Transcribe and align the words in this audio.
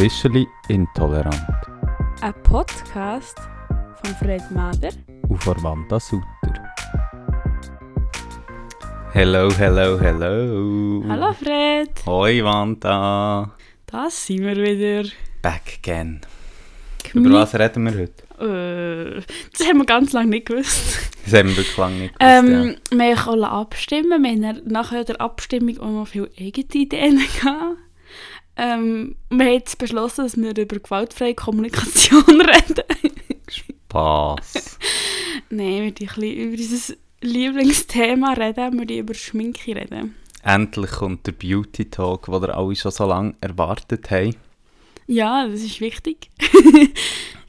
Officially 0.00 0.48
Intolerant 0.68 1.36
Ein 2.22 2.32
Podcast 2.42 3.36
von 4.02 4.14
Fred 4.14 4.40
Mader. 4.50 4.88
und 5.28 5.44
von 5.44 5.62
Wanda 5.62 6.00
Sutter. 6.00 6.24
Hello, 9.12 9.50
hello, 9.58 10.00
hello. 10.00 11.04
Hallo 11.06 11.34
Fred, 11.34 11.90
Hoi 12.06 12.42
Wanda. 12.42 13.54
da 13.84 14.08
sind 14.08 14.40
wir 14.40 14.56
wieder. 14.56 15.06
Back 15.42 15.78
again. 15.84 16.22
Gemi- 17.04 17.26
Über 17.26 17.40
was 17.40 17.54
reden 17.58 17.84
wir 17.84 17.92
heute? 17.92 18.22
Äh, 18.40 19.20
das 19.52 19.68
haben 19.68 19.80
wir 19.80 19.84
ganz 19.84 20.14
lange 20.14 20.30
nicht 20.30 20.46
gewusst. 20.46 21.10
Das 21.26 21.34
haben 21.34 21.50
wir 21.50 21.58
wirklich 21.58 21.76
lange 21.76 21.96
nicht 21.98 22.18
gewusst, 22.18 22.78
Ähm, 22.90 22.98
Wir 22.98 23.16
können 23.16 23.44
abstimmen. 23.44 24.22
Wir 24.22 24.48
haben 24.48 24.60
nach 24.64 24.92
der 25.04 25.20
Abstimmung 25.20 25.78
auch 25.78 25.90
noch 25.90 26.08
viele 26.08 26.30
eigene 26.40 26.66
Ideen 26.72 27.18
gehabt. 27.18 27.76
Ähm, 28.62 29.16
wir 29.30 29.46
haben 29.46 29.52
jetzt 29.54 29.78
beschlossen, 29.78 30.24
dass 30.24 30.36
wir 30.36 30.54
über 30.54 30.78
gewaltfreie 30.78 31.34
Kommunikation 31.34 32.22
reden. 32.42 32.84
Spass. 33.48 34.78
Nein, 35.48 35.94
wir 35.98 36.16
reden 36.16 36.52
über 36.52 36.62
unser 36.62 36.94
Lieblingsthema 37.22 38.34
reden. 38.34 38.74
Wir 38.74 38.80
reden 38.82 38.98
über 38.98 39.14
Schminke 39.14 39.74
reden. 39.74 40.14
Endlich 40.42 40.90
kommt 40.90 41.26
der 41.26 41.32
Beauty 41.32 41.86
Talk, 41.86 42.26
den 42.26 42.34
ihr 42.34 42.54
alle 42.54 42.76
schon 42.76 42.92
so 42.92 43.06
lange 43.06 43.34
erwartet 43.40 44.10
habt. 44.10 44.36
Ja, 45.06 45.46
das 45.46 45.62
ist 45.62 45.80
wichtig. 45.80 46.30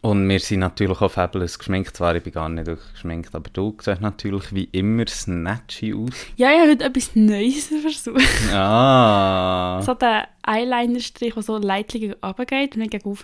Und 0.01 0.27
wir 0.27 0.39
sind 0.39 0.61
natürlich 0.61 0.99
auch 0.99 1.11
fabulous 1.11 1.59
geschminkt. 1.59 1.95
Zwar, 1.95 2.15
ich 2.15 2.23
bin 2.23 2.33
gar 2.33 2.49
nicht 2.49 2.65
wirklich 2.65 2.91
geschminkt, 2.93 3.35
aber 3.35 3.51
du 3.51 3.77
siehst 3.79 4.01
natürlich 4.01 4.53
wie 4.53 4.63
immer 4.71 5.05
snatchy 5.07 5.93
aus. 5.93 6.25
Ja, 6.37 6.51
ich 6.51 6.59
habe 6.59 6.71
heute 6.71 6.85
etwas 6.85 7.15
Neues 7.15 7.67
versucht. 7.67 8.21
Ah. 8.51 9.79
So 9.85 9.93
der 9.93 10.27
Eyeliner-Strich, 10.45 11.35
der 11.35 11.43
so 11.43 11.57
leidlich 11.57 12.15
runtergeht 12.23 12.73
und 12.73 12.79
nicht 12.79 12.91
gegen 12.91 13.07
rauf. 13.07 13.23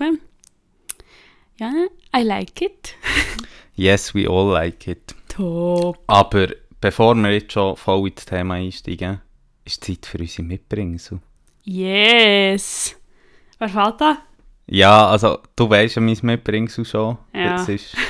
Ja, 1.60 1.74
I 2.16 2.22
like 2.22 2.62
it. 2.62 2.94
Yes, 3.76 4.16
we 4.16 4.28
all 4.28 4.52
like 4.54 4.88
it. 4.88 5.14
Top. 5.30 6.00
Aber 6.08 6.48
bevor 6.82 7.14
wir 7.14 7.32
jetzt 7.32 7.54
schon 7.54 7.76
voll 7.76 8.10
ins 8.10 8.26
Thema 8.26 8.56
einsteigen, 8.56 9.22
ist 9.66 9.84
Zeit 9.84 10.06
für 10.08 10.18
unsere 10.18 10.48
Mitbringsel. 10.48 11.20
Yes. 11.64 12.96
Wer 13.60 13.70
fällt 13.70 14.02
da? 14.02 14.18
Ja, 14.70 15.08
also 15.08 15.40
du 15.56 15.70
weißt 15.70 15.96
ja 15.96 16.02
mein 16.02 16.18
Mitbringsel 16.22 16.86
schon. 16.86 17.18
Ja. 17.34 17.56
Es 17.62 17.70
ist, 17.70 17.96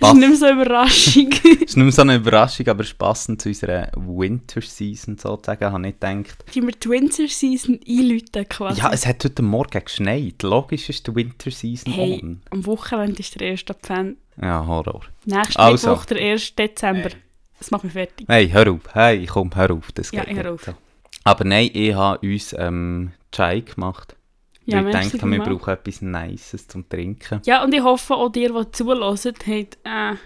Das 0.00 0.10
ist 0.12 0.18
nicht 0.18 0.28
mehr 0.28 0.36
so 0.36 0.48
Überraschung. 0.50 1.30
es 1.32 1.44
ist 1.44 1.76
nicht 1.76 1.84
mehr 1.84 1.92
so 1.92 2.02
eine 2.02 2.16
Überraschung, 2.16 2.68
aber 2.68 2.82
es 2.82 2.92
passend 2.94 3.40
zu 3.42 3.48
unserer 3.48 3.90
Winter-Season 3.96 5.16
sozusagen, 5.18 5.72
habe 5.72 5.88
ich 5.88 5.94
gedacht. 5.98 6.44
die 6.54 6.62
wir 6.62 6.72
die 6.72 6.88
Winter 6.90 7.26
Season 7.26 7.80
einläuten 7.88 8.48
quasi. 8.48 8.80
Ja, 8.80 8.90
es 8.92 9.06
hat 9.06 9.24
heute 9.24 9.42
Morgen 9.42 9.82
geschneit. 9.84 10.42
Logisch 10.42 10.88
ist 10.90 11.06
die 11.06 11.14
Winter-Season 11.14 11.92
Hey, 11.92 12.20
on. 12.22 12.42
am 12.50 12.66
Wochenende 12.66 13.18
ist 13.20 13.40
der 13.40 13.50
1. 13.50 13.64
Advent. 13.70 14.18
Ja, 14.40 14.64
Horror. 14.66 15.02
Nächste 15.24 15.58
Also. 15.58 15.90
Woche 15.90 16.14
der 16.14 16.32
1. 16.32 16.54
Dezember. 16.54 17.10
Das 17.58 17.70
macht 17.70 17.84
mich 17.84 17.92
fertig. 17.94 18.26
Hey, 18.28 18.48
hör 18.50 18.70
auf. 18.72 18.80
Hey, 18.92 19.24
komm, 19.26 19.50
hör 19.54 19.70
auf. 19.72 19.90
Das 19.92 20.10
Ja, 20.12 20.24
geht 20.24 20.36
hör 20.36 20.52
auf. 20.52 20.64
so. 20.64 20.74
Aber 21.24 21.44
nein, 21.44 21.70
ich 21.72 21.94
habe 21.94 22.18
uns 22.26 22.54
ähm, 22.58 23.12
Chai 23.32 23.60
gemacht. 23.60 24.16
Ja, 24.64 24.84
weil 24.84 25.06
ich 25.06 25.14
habe, 25.14 25.30
wir 25.30 25.40
brauchen 25.40 25.70
etwas 25.70 26.02
Nices 26.02 26.68
zum 26.68 26.88
Trinken. 26.88 27.40
Ja, 27.44 27.64
und 27.64 27.74
ich 27.74 27.82
hoffe 27.82 28.14
auch 28.14 28.30
dir, 28.30 28.52
die 28.52 28.70
zuhören, 28.70 29.02
habt 29.02 29.46
äh, 29.46 29.68
ein 29.84 30.18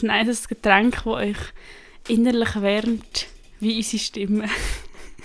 nices 0.00 0.48
Getränk, 0.48 0.96
das 0.96 1.06
euch 1.06 1.36
innerlich 2.08 2.60
wärmt, 2.60 3.26
wie 3.60 3.76
unsere 3.76 4.02
Stimme. 4.02 4.48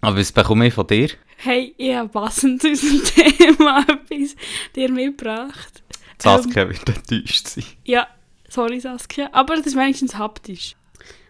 Aber 0.00 0.18
was 0.18 0.32
bekomme 0.32 0.66
ich 0.66 0.74
von 0.74 0.86
dir? 0.86 1.08
Hey, 1.36 1.74
ich 1.78 1.94
habe 1.94 2.08
passend 2.10 2.60
zu 2.60 2.68
unserem 2.68 3.02
Thema 3.38 3.86
etwas 3.88 4.36
dir 4.76 4.90
mitgebracht. 4.90 5.82
Saskia 6.18 6.68
wird 6.68 6.88
enttäuscht 6.88 7.48
sein. 7.48 7.64
Ja, 7.84 8.06
sorry 8.48 8.80
Saskia, 8.80 9.28
aber 9.32 9.56
das 9.56 9.66
ist 9.66 9.76
wenigstens 9.76 10.16
haptisch. 10.16 10.76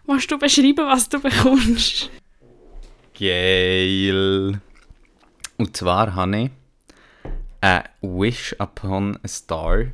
Willst 0.05 0.29
du 0.29 0.37
beschreiben, 0.37 0.85
was 0.85 1.09
du 1.09 1.19
bekommst? 1.19 2.09
Geil. 3.17 4.59
Und 5.57 5.75
zwar 5.77 6.15
habe 6.15 6.37
ich 6.37 6.49
ein 7.61 7.83
Wish 8.01 8.55
Upon 8.59 9.17
a 9.23 9.27
Star 9.27 9.85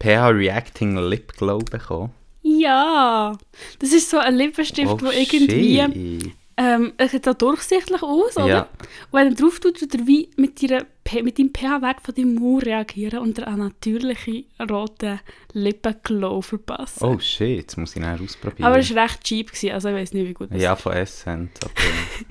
pH 0.00 0.28
Reacting 0.28 0.96
Lip 0.98 1.32
Glow 1.36 1.58
bekommen. 1.58 2.12
Ja, 2.42 3.36
das 3.78 3.92
ist 3.92 4.10
so 4.10 4.18
ein 4.18 4.36
Lippenstift, 4.36 5.00
der 5.00 5.12
irgendwie... 5.12 5.80
Oh, 5.80 6.22
shit. 6.22 6.32
Ähm, 6.58 6.92
es 6.96 7.10
sieht 7.10 7.24
so 7.24 7.34
durchsichtig 7.34 8.02
aus, 8.02 8.36
oder? 8.36 8.46
Ja. 8.46 8.68
Und 9.10 9.12
wenn 9.12 9.28
er 9.28 9.34
drauf 9.34 9.60
tut, 9.60 9.78
tut 9.78 9.94
er 9.94 10.06
wie 10.06 10.30
mit, 10.36 10.54
P- 10.54 10.86
mit 11.22 11.38
deinem 11.38 11.50
pH-Wert 11.50 12.00
von 12.02 12.14
deinem 12.14 12.34
Mund 12.34 12.66
reagieren 12.66 13.20
und 13.20 13.38
dir 13.38 13.46
einen 13.46 13.58
natürlichen 13.58 14.44
roten 14.70 15.20
Lippenglow 15.52 16.42
verpassen. 16.42 17.04
Oh 17.04 17.18
shit, 17.18 17.58
jetzt 17.58 17.76
muss 17.76 17.94
ich 17.96 18.02
nachher 18.02 18.22
ausprobieren. 18.22 18.66
Aber 18.66 18.78
es 18.78 18.94
war 18.94 19.04
recht 19.04 19.22
cheap, 19.24 19.48
gewesen, 19.48 19.72
also 19.72 19.88
ich 19.88 19.94
weiß 19.94 20.12
nicht, 20.12 20.28
wie 20.28 20.34
gut 20.34 20.50
das 20.50 20.60
ja, 20.60 20.76
von 20.76 20.92
Essence. 20.92 21.50
Okay. 21.64 21.82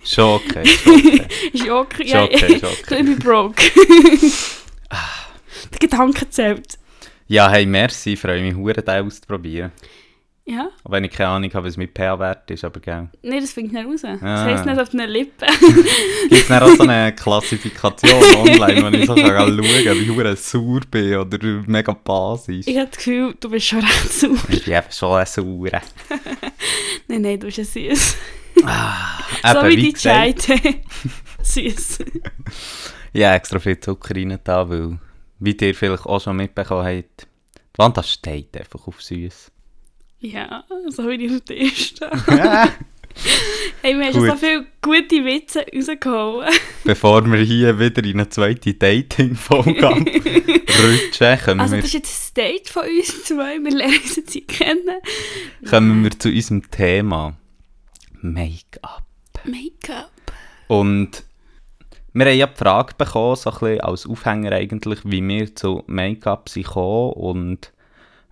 schon 0.04 0.36
okay. 0.36 0.66
Schon 0.66 0.94
okay. 0.94 1.30
ist. 1.54 1.64
ja 1.64 1.80
okay. 1.80 2.04
Ist 2.04 2.16
okay, 2.16 2.54
ist 2.54 2.64
okay. 2.64 3.00
ich 3.00 3.06
bin 3.06 3.20
broke. 3.20 3.64
Der 5.72 5.80
Gedanke 5.80 6.30
zählt. 6.30 6.78
Ja, 7.28 7.50
hey, 7.50 7.66
merci. 7.66 8.14
Ich 8.14 8.20
freue 8.20 8.42
mich, 8.42 8.56
hure 8.56 8.74
den 8.74 9.06
auszuprobieren. 9.06 9.72
Ja? 10.48 10.70
Auch 10.84 10.92
wenn 10.92 11.04
ich 11.04 11.12
keine 11.12 11.30
Ahnung 11.30 11.52
habe, 11.56 11.68
was 11.68 11.76
mit 11.76 11.98
pH-Wert 11.98 12.52
ist, 12.52 12.64
aber 12.64 12.80
gell. 12.80 13.10
Nein, 13.24 13.42
das 13.42 13.58
ich 13.58 13.72
nicht 13.72 13.76
raus. 13.86 14.02
Das 14.04 14.22
Ah. 14.22 14.46
heisst 14.46 14.66
nicht 14.66 14.80
auf 14.80 14.90
den 14.90 15.00
Lippen. 15.10 15.48
Gibt 16.30 16.34
es 16.34 16.48
dann 16.48 16.62
auch 16.62 16.70
so 16.76 16.84
eine 16.84 17.14
Klassifikation 17.16 18.12
online, 18.14 18.84
wo 18.84 18.96
ich 18.96 19.06
so 19.08 19.18
schauen 19.18 19.28
kann, 19.58 19.58
wie 20.00 20.10
hure 20.10 20.36
sauer 20.36 20.82
bin 20.92 21.16
oder 21.16 21.40
mega 21.66 21.94
basisch? 21.94 22.68
ich 22.68 22.78
habe 22.78 22.88
das 22.90 22.98
Gefühl, 22.98 23.36
du 23.40 23.50
bist 23.50 23.66
schon 23.66 23.80
recht 23.80 24.14
sauer. 24.14 24.38
Ich 24.50 24.64
bin 24.64 24.74
einfach 24.76 24.92
schon 24.92 25.18
ein 25.18 25.26
sauer. 25.26 25.82
Nein, 27.08 27.22
nein, 27.22 27.40
du 27.40 27.48
bist 27.48 27.58
ein 27.60 27.66
süß. 27.66 28.16
Eben, 28.56 28.68
So 29.52 29.68
wie 29.68 29.76
die 29.78 29.94
gesagt, 29.94 30.42
Chai. 30.46 30.82
süß. 31.42 32.00
Ich 33.14 33.24
habe 33.24 33.36
extra 33.36 33.60
viel 33.60 33.80
Zucker 33.80 34.16
rein 34.16 34.38
da, 34.44 34.70
weil, 34.70 35.00
wie 35.40 35.58
ihr 35.60 35.74
vielleicht 35.76 36.06
auch 36.06 36.22
schon 36.22 36.36
mitbekommen 36.38 36.86
habt, 36.86 37.22
die 37.24 37.78
Wanda 37.80 38.04
steht 38.04 38.56
einfach 38.58 38.88
auf 38.88 39.02
süß. 39.02 39.52
Ja, 40.26 40.64
so 40.88 41.08
wie 41.08 41.18
die 41.20 41.30
auf 41.30 41.42
der 41.42 41.62
ersten. 41.62 42.06
Hey, 43.82 43.98
wir 43.98 44.06
haben 44.08 44.14
schon 44.14 44.28
so 44.28 44.36
viele 44.36 44.66
gute 44.82 45.24
Witze 45.24 45.66
rausgehauen. 45.74 46.50
Bevor 46.84 47.32
wir 47.32 47.40
hier 47.40 47.80
wieder 47.80 48.04
in 48.04 48.14
eine 48.20 48.30
zweite 48.30 48.74
Dating-Folge 48.74 49.86
rutschen, 49.86 51.40
kommen, 51.46 51.60
Also 51.60 51.76
wir, 51.76 51.82
das 51.82 51.86
ist 51.86 51.94
jetzt 51.94 52.12
das 52.12 52.34
Date 52.34 52.70
von 52.70 52.84
uns 52.84 53.24
zwei. 53.24 53.60
Wir 53.64 53.72
lernen 53.72 54.00
uns 54.04 54.16
jetzt 54.16 54.48
kennen. 54.48 55.00
kommen 55.70 56.04
wir 56.04 56.12
zu 56.20 56.30
unserem 56.30 56.70
Thema 56.72 57.38
Make-up. 58.22 59.06
Make-up. 59.46 60.12
Und 60.68 61.24
wir 62.14 62.26
haben 62.26 62.38
ja 62.38 62.48
die 62.48 62.58
Frage 62.58 62.96
bekommen, 62.98 63.36
so 63.36 63.52
ein 63.52 63.60
bisschen 63.60 63.82
als 63.82 64.08
Aufhänger 64.08 64.52
eigentlich, 64.52 65.00
wie 65.04 65.26
wir 65.26 65.56
zu 65.56 65.84
Make-up 65.86 66.50
sind 66.50 66.64
gekommen 66.66 67.14
und 67.14 67.72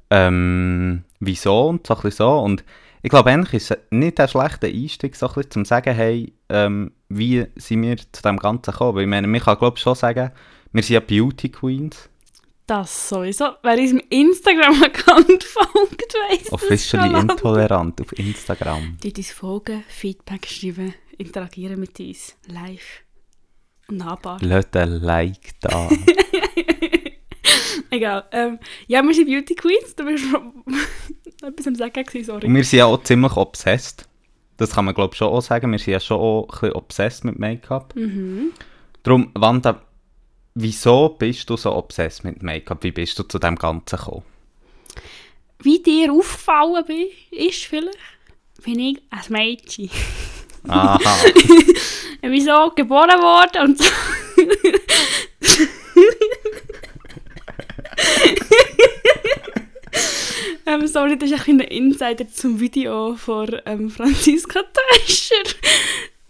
ähm, 0.09 1.03
wieso 1.25 1.67
und 1.69 1.85
so 1.87 1.95
ein 1.95 2.01
bisschen 2.01 2.25
so. 2.25 2.39
Und 2.39 2.63
ich 3.01 3.09
glaube, 3.09 3.31
eigentlich 3.31 3.53
ist 3.55 3.71
es 3.71 3.77
nicht 3.91 4.19
ein 4.19 4.27
schlechter 4.27 4.67
Einstieg, 4.67 5.15
so 5.15 5.27
ein 5.27 5.33
bisschen 5.33 5.51
zum 5.51 5.65
sagen, 5.65 5.93
hey, 5.93 6.33
ähm, 6.49 6.91
wie 7.09 7.45
sind 7.55 7.81
wir 7.81 7.97
zu 7.97 8.21
dem 8.21 8.37
Ganzen 8.37 8.71
gekommen? 8.71 8.95
Weil 8.95 9.03
ich 9.03 9.09
meine, 9.09 9.27
man 9.27 9.41
kann 9.41 9.57
glaube 9.57 9.77
schon 9.77 9.95
sagen, 9.95 10.31
wir 10.71 10.83
sind 10.83 10.93
ja 10.93 10.99
Beauty 11.01 11.49
Queens, 11.49 12.09
Das 12.65 13.09
sowieso. 13.09 13.49
Wer 13.61 13.77
unserem 13.77 14.01
Instagram-Account 14.09 15.43
folgt, 15.43 16.13
weiss 16.29 16.51
officially 16.51 17.19
intolerant 17.19 17.99
auf 17.99 18.17
Instagram. 18.17 18.97
Die 19.03 19.13
uns 19.13 19.31
folgen, 19.31 19.83
Feedback 19.89 20.47
schreiben, 20.47 20.93
interagieren 21.17 21.79
mit 21.79 21.99
uns. 21.99 22.35
Live. 22.47 23.03
Und 23.89 23.97
nahbar. 23.97 24.37
Lasst 24.41 24.75
ein 24.77 25.01
Like 25.01 25.59
da. 25.59 25.89
Egal. 27.93 28.23
Ähm, 28.31 28.57
ja, 28.87 29.03
wir 29.03 29.13
sind 29.13 29.27
Beauty 29.27 29.53
Queens. 29.53 29.95
Du 29.95 30.03
bist 30.03 30.25
schon 30.25 30.63
etwas 31.43 31.67
am 31.67 31.75
Sagen 31.75 32.03
gewesen, 32.03 32.25
sorry. 32.25 32.47
Und 32.47 32.55
wir 32.55 32.63
sind 32.63 32.79
ja 32.79 32.85
auch 32.85 33.03
ziemlich 33.03 33.37
obsessed. 33.37 34.09
Das 34.57 34.71
kann 34.71 34.85
man 34.85 34.95
glaube 34.95 35.13
ich 35.13 35.19
schon 35.19 35.27
auch 35.27 35.41
sagen. 35.41 35.71
Wir 35.71 35.77
sind 35.77 35.93
ja 35.93 35.99
schon 35.99 36.17
auch 36.19 36.43
ein 36.45 36.47
bisschen 36.47 36.71
obsessed 36.71 37.23
mit 37.23 37.37
Make-up. 37.37 37.95
Mhm. 37.95 38.51
Darum, 39.03 39.29
Wanda, 39.35 39.83
wieso 40.55 41.09
bist 41.09 41.47
du 41.51 41.55
so 41.55 41.75
obsessed 41.75 42.23
mit 42.23 42.41
Make-up? 42.41 42.83
Wie 42.83 42.91
bist 42.91 43.19
du 43.19 43.23
zu 43.23 43.37
dem 43.37 43.57
Ganzen 43.57 43.97
gekommen? 43.97 44.23
Wie 45.61 45.81
dir 45.81 46.11
aufgefallen 46.11 46.85
bin, 46.87 47.07
ist 47.29 47.65
vielleicht, 47.65 47.97
bin 48.63 48.79
ich 48.79 49.01
ein 49.11 49.21
Mädchen. 49.29 49.91
Aha. 50.67 50.99
Ich 52.25 52.29
bin 52.29 52.41
so 52.41 52.71
geboren 52.73 53.21
worden 53.21 53.63
und 53.63 53.77
so. 53.77 53.83
ähm, 60.65 60.87
sorry, 60.87 61.17
das 61.17 61.31
ist 61.31 61.37
ein 61.37 61.43
kleiner 61.43 61.71
Insider 61.71 62.27
zum 62.29 62.59
Video 62.59 63.15
von 63.15 63.59
ähm, 63.65 63.89
Franziska 63.89 64.61
Täuscher. 64.61 65.43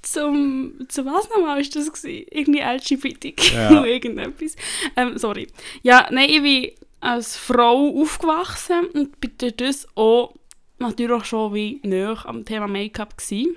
zum, 0.02 0.74
zu 0.88 1.06
was 1.06 1.30
nochmal 1.30 1.56
war 1.56 1.58
das? 1.58 1.72
Gewesen? 1.74 2.26
Irgendwie 2.30 2.60
LGBTQ, 2.60 3.54
Ja. 3.54 3.86
irgendetwas. 3.86 4.56
Ähm, 4.96 5.18
sorry. 5.18 5.48
Ja, 5.82 6.08
nein, 6.12 6.30
ich 6.30 6.42
bin 6.42 6.72
als 7.00 7.36
Frau 7.36 7.90
aufgewachsen 8.02 8.86
und 8.94 9.20
bin 9.20 9.32
das 9.58 9.88
auch 9.96 10.34
natürlich 10.80 11.14
auch 11.14 11.26
schon 11.26 11.54
wie 11.54 11.80
näher 11.84 12.18
am 12.26 12.46
Thema 12.46 12.68
Make-up 12.68 13.18
gewesen. 13.18 13.56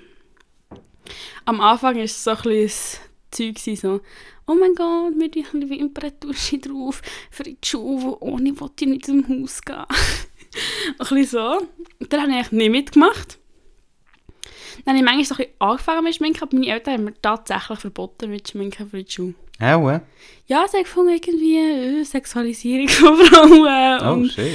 Am 1.45 1.61
Anfang 1.61 1.97
war 1.97 2.03
es 2.03 2.25
so 2.25 2.31
ein 2.31 2.37
bisschen 2.43 3.01
das 3.31 3.33
Zeug 3.55 3.59
so, 3.79 4.01
oh 4.47 4.55
mein 4.55 4.75
Gott, 4.75 5.15
mir 5.17 5.29
die 5.29 5.45
ein 5.53 5.69
Wimperntusche 5.69 6.59
drauf 6.59 7.03
für 7.31 7.43
die 7.43 7.57
Schuhe, 7.65 8.17
ohne 8.21 8.59
wollte 8.61 8.85
ich 8.85 8.91
nicht 8.91 9.09
dem 9.09 9.27
Haus 9.29 9.61
gehen. 9.63 9.77
ein 9.87 10.97
bisschen 10.99 11.25
so. 11.27 11.67
Und 12.01 12.13
dann 12.13 12.21
habe 12.23 12.31
ich 12.31 12.37
eigentlich 12.37 12.53
nicht 12.53 12.71
mitgemacht. 12.71 13.39
Dann 14.85 14.95
habe 14.95 14.99
ich 14.99 15.05
manchmal 15.05 15.25
so 15.25 15.35
ein 15.35 15.39
bisschen 15.39 15.61
angefangen 15.61 16.05
mit 16.05 16.15
Schminken, 16.15 16.43
aber 16.43 16.55
meine 16.57 16.73
Eltern 16.73 16.95
haben 16.95 17.05
mir 17.05 17.21
tatsächlich 17.23 17.79
verboten 17.79 18.31
mit 18.31 18.49
Schminken 18.49 18.89
für 18.89 19.03
die 19.03 19.11
Schuhe. 19.11 19.35
Auch, 19.59 19.89
äh? 19.89 20.01
Ja, 20.47 20.67
sie 20.69 20.77
haben 20.77 20.85
gefunden, 20.85 21.13
irgendwie 21.15 21.57
äh, 21.59 22.05
Sexualisierung 22.05 22.89
von 22.89 23.17
Frauen 23.17 24.01
Oh 24.07 24.13
und 24.13 24.31
shit. 24.31 24.47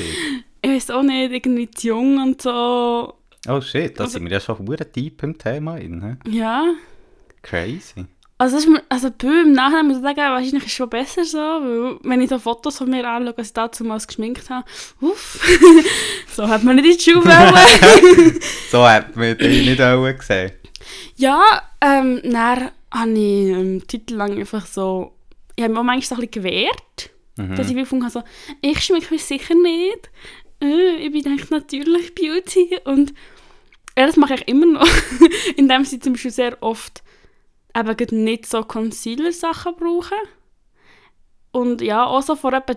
ich 0.61 0.69
weiß 0.69 0.91
auch 0.91 1.01
nicht, 1.01 1.31
irgendwie 1.31 1.69
zu 1.71 1.87
jung 1.87 2.17
und 2.21 2.41
so. 2.41 3.15
Oh 3.49 3.61
shit, 3.61 3.99
da 3.99 4.03
Also- 4.03 4.13
sind 4.13 4.25
wir 4.25 4.31
ja 4.33 4.39
schon 4.39 4.55
verdammt 4.63 4.95
deep 4.95 5.23
im 5.23 5.37
Thema 5.37 5.77
hä? 5.77 6.17
Ja. 6.29 6.75
Crazy. 7.41 8.05
Also, 8.41 8.55
das 8.55 8.65
ist 8.65 8.71
mir, 8.71 8.81
also 8.89 9.09
bei 9.15 9.27
im 9.27 9.51
Nachhinein 9.51 9.85
muss 9.85 9.97
ich 9.97 10.01
sagen, 10.01 10.17
wahrscheinlich 10.17 10.63
ist 10.63 10.65
es 10.65 10.71
schon 10.71 10.89
besser 10.89 11.25
so, 11.25 11.37
weil 11.37 11.99
wenn 12.01 12.21
ich 12.21 12.29
so 12.29 12.39
Fotos 12.39 12.79
von 12.79 12.89
mir 12.89 13.07
anschaue, 13.07 13.37
als 13.37 13.49
ich 13.49 13.53
dazu 13.53 13.83
mal 13.83 13.99
geschminkt 13.99 14.49
habe, 14.49 14.65
uff, 14.99 15.39
so 16.35 16.47
hat 16.47 16.63
man 16.63 16.77
nicht 16.77 16.85
in 16.87 16.97
die 16.97 17.03
Schuhe 17.03 17.23
wollen. 17.23 18.39
So 18.71 18.83
hat 18.83 19.15
man 19.15 19.37
dich 19.37 19.67
nicht 19.67 19.79
auch 19.79 20.11
gesehen. 20.17 20.53
Ja, 21.17 21.61
ähm, 21.81 22.19
dann 22.23 22.71
habe 22.91 23.11
ich 23.11 23.49
ähm, 23.49 23.87
Titel 23.87 24.15
lang 24.15 24.35
einfach 24.39 24.65
so, 24.65 25.13
ich 25.55 25.63
habe 25.63 25.73
mich 25.73 25.79
auch 25.79 25.83
manchmal 25.83 26.07
so 26.07 26.15
ein 26.15 26.27
bisschen 26.27 26.43
gewehrt, 26.43 27.11
Mhm. 27.37 27.55
dass 27.55 27.69
ich 27.69 27.75
wie 27.75 27.81
gefunden 27.81 28.05
habe, 28.05 28.11
so, 28.11 28.23
ich 28.61 28.81
schmecke 28.83 29.13
mich 29.13 29.23
sicher 29.23 29.53
nicht, 29.53 30.09
äh, 30.63 30.95
ich 30.95 31.11
bin 31.11 31.27
eigentlich 31.27 31.49
natürlich 31.51 32.15
Beauty 32.15 32.79
und 32.85 33.13
ja, 33.95 34.07
das 34.07 34.17
mache 34.17 34.33
ich 34.33 34.47
immer 34.47 34.65
noch, 34.65 34.87
indem 35.57 35.85
sie 35.85 35.99
zum 35.99 36.13
Beispiel 36.13 36.31
sehr 36.31 36.57
oft 36.61 37.03
eben 37.75 38.23
nicht 38.23 38.45
so 38.45 38.63
Concealer-Sachen 38.63 39.75
brauchen. 39.75 40.17
Und 41.51 41.81
ja, 41.81 42.05
auch 42.05 42.21
so 42.21 42.35
vor 42.35 42.53
etwa 42.53 42.75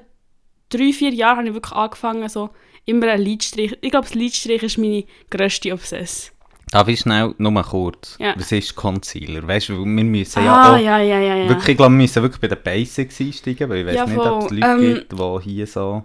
drei, 0.69 0.93
vier 0.93 1.11
Jahren 1.11 1.39
habe 1.39 1.49
ich 1.49 1.55
wirklich 1.55 1.73
angefangen, 1.73 2.29
so 2.29 2.51
immer 2.85 3.09
einen 3.09 3.23
Lidstrich, 3.23 3.77
ich 3.81 3.91
glaube, 3.91 4.07
das 4.07 4.15
Lidstrich 4.15 4.63
ist 4.63 4.79
meine 4.79 5.05
grösste 5.31 5.73
Obsess. 5.73 6.33
Darf 6.71 6.89
ich 6.89 7.01
schnell, 7.01 7.35
nur 7.39 7.63
kurz, 7.63 8.17
Ja. 8.19 8.35
was 8.37 8.51
ist 8.51 8.75
Concealer? 8.75 9.47
Weißt 9.47 9.69
du, 9.69 9.79
wir 9.85 10.05
müssen 10.05 10.41
ah, 10.41 10.45
ja 10.45 10.75
auch, 10.75 10.79
ja, 10.79 10.99
ja, 10.99 11.21
ja, 11.21 11.49
wirklich, 11.49 11.69
ich 11.69 11.77
glaube, 11.77 11.93
wir 11.93 11.99
müssen 11.99 12.23
wirklich 12.23 12.41
bei 12.41 12.49
den 12.49 12.63
Basics 12.63 13.21
einsteigen, 13.21 13.69
weil 13.71 13.79
ich 13.79 13.87
weiß 13.87 13.95
Ja, 13.95 14.07
nicht, 14.07 14.19
ob 14.19 14.45
es. 14.45 14.51
Leute 14.51 14.67
Ähm, 14.67 14.81
gibt, 14.81 15.13
die 15.13 15.51
hier 15.51 15.67
so 15.67 16.05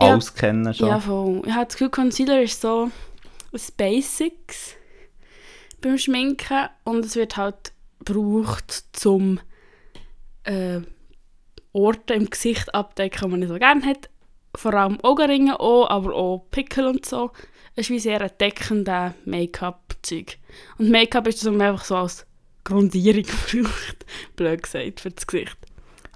Ja. 0.00 0.08
alles 0.08 0.34
kennen 0.34 0.74
schon. 0.74 0.88
Ja, 0.88 0.98
voll. 0.98 1.42
Ich 1.46 1.52
habe 1.52 1.66
das 1.66 1.74
Gefühl, 1.74 1.90
Concealer 1.90 2.42
ist 2.42 2.60
so 2.60 2.90
das 3.52 3.70
Basics 3.70 4.74
beim 5.80 5.98
Schminken 5.98 6.68
und 6.84 7.04
es 7.04 7.14
wird 7.14 7.36
halt 7.36 7.72
gebraucht, 8.06 8.84
zum 8.92 9.40
äh, 10.44 10.80
Orte 11.72 12.14
im 12.14 12.30
Gesicht 12.30 12.74
abdecken, 12.74 13.24
die 13.24 13.28
man 13.28 13.40
nicht 13.40 13.48
so 13.50 13.58
gerne 13.58 13.84
hat. 13.84 14.08
Vor 14.54 14.72
allem 14.72 14.98
Augenringe 15.02 15.60
auch, 15.60 15.90
aber 15.90 16.14
auch 16.14 16.46
Pickel 16.50 16.86
und 16.86 17.04
so. 17.04 17.32
Es 17.74 17.86
ist 17.86 17.90
wie 17.90 17.98
sehr 17.98 18.22
ein 18.22 18.30
deckender 18.40 19.14
Make-up-Zeug. 19.26 20.38
Und 20.78 20.90
Make-up 20.90 21.26
ist 21.26 21.44
das, 21.44 21.52
man 21.52 21.60
einfach 21.60 21.84
so 21.84 21.96
als 21.96 22.26
Grundierung 22.64 23.24
braucht. 23.50 24.06
Blöd 24.34 24.62
gesagt, 24.62 25.00
für 25.00 25.10
das 25.10 25.26
Gesicht. 25.26 25.58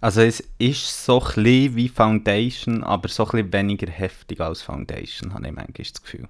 Also 0.01 0.23
es 0.23 0.43
ist 0.57 1.05
so 1.05 1.23
ein 1.23 1.45
wie 1.77 1.89
Foundation, 1.89 2.83
aber 2.83 3.09
so 3.09 3.27
ein 3.27 3.53
weniger 3.53 3.91
heftig 3.91 4.41
als 4.41 4.63
Foundation, 4.63 5.35
habe 5.35 5.49
ich 5.49 5.53
manchmal 5.53 5.85
das 5.85 6.03
Gefühl. 6.03 6.27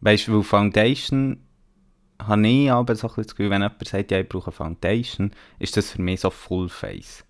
Weißt 0.00 0.26
du, 0.26 0.34
weil 0.34 0.42
Foundation 0.42 1.38
habe 2.26 2.46
ich 2.46 2.70
aber 2.70 2.94
so 2.94 3.06
ein 3.06 3.08
bisschen 3.14 3.22
das 3.24 3.34
Gefühl, 3.36 3.50
wenn 3.50 3.62
jemand 3.62 3.86
sagt, 3.88 4.10
ja, 4.10 4.18
ich 4.20 4.28
brauche 4.28 4.52
Foundation, 4.52 5.32
ist 5.58 5.76
das 5.76 5.90
für 5.90 6.02
mich 6.02 6.20
so 6.20 6.30
Full 6.30 6.68
Face. 6.68 7.24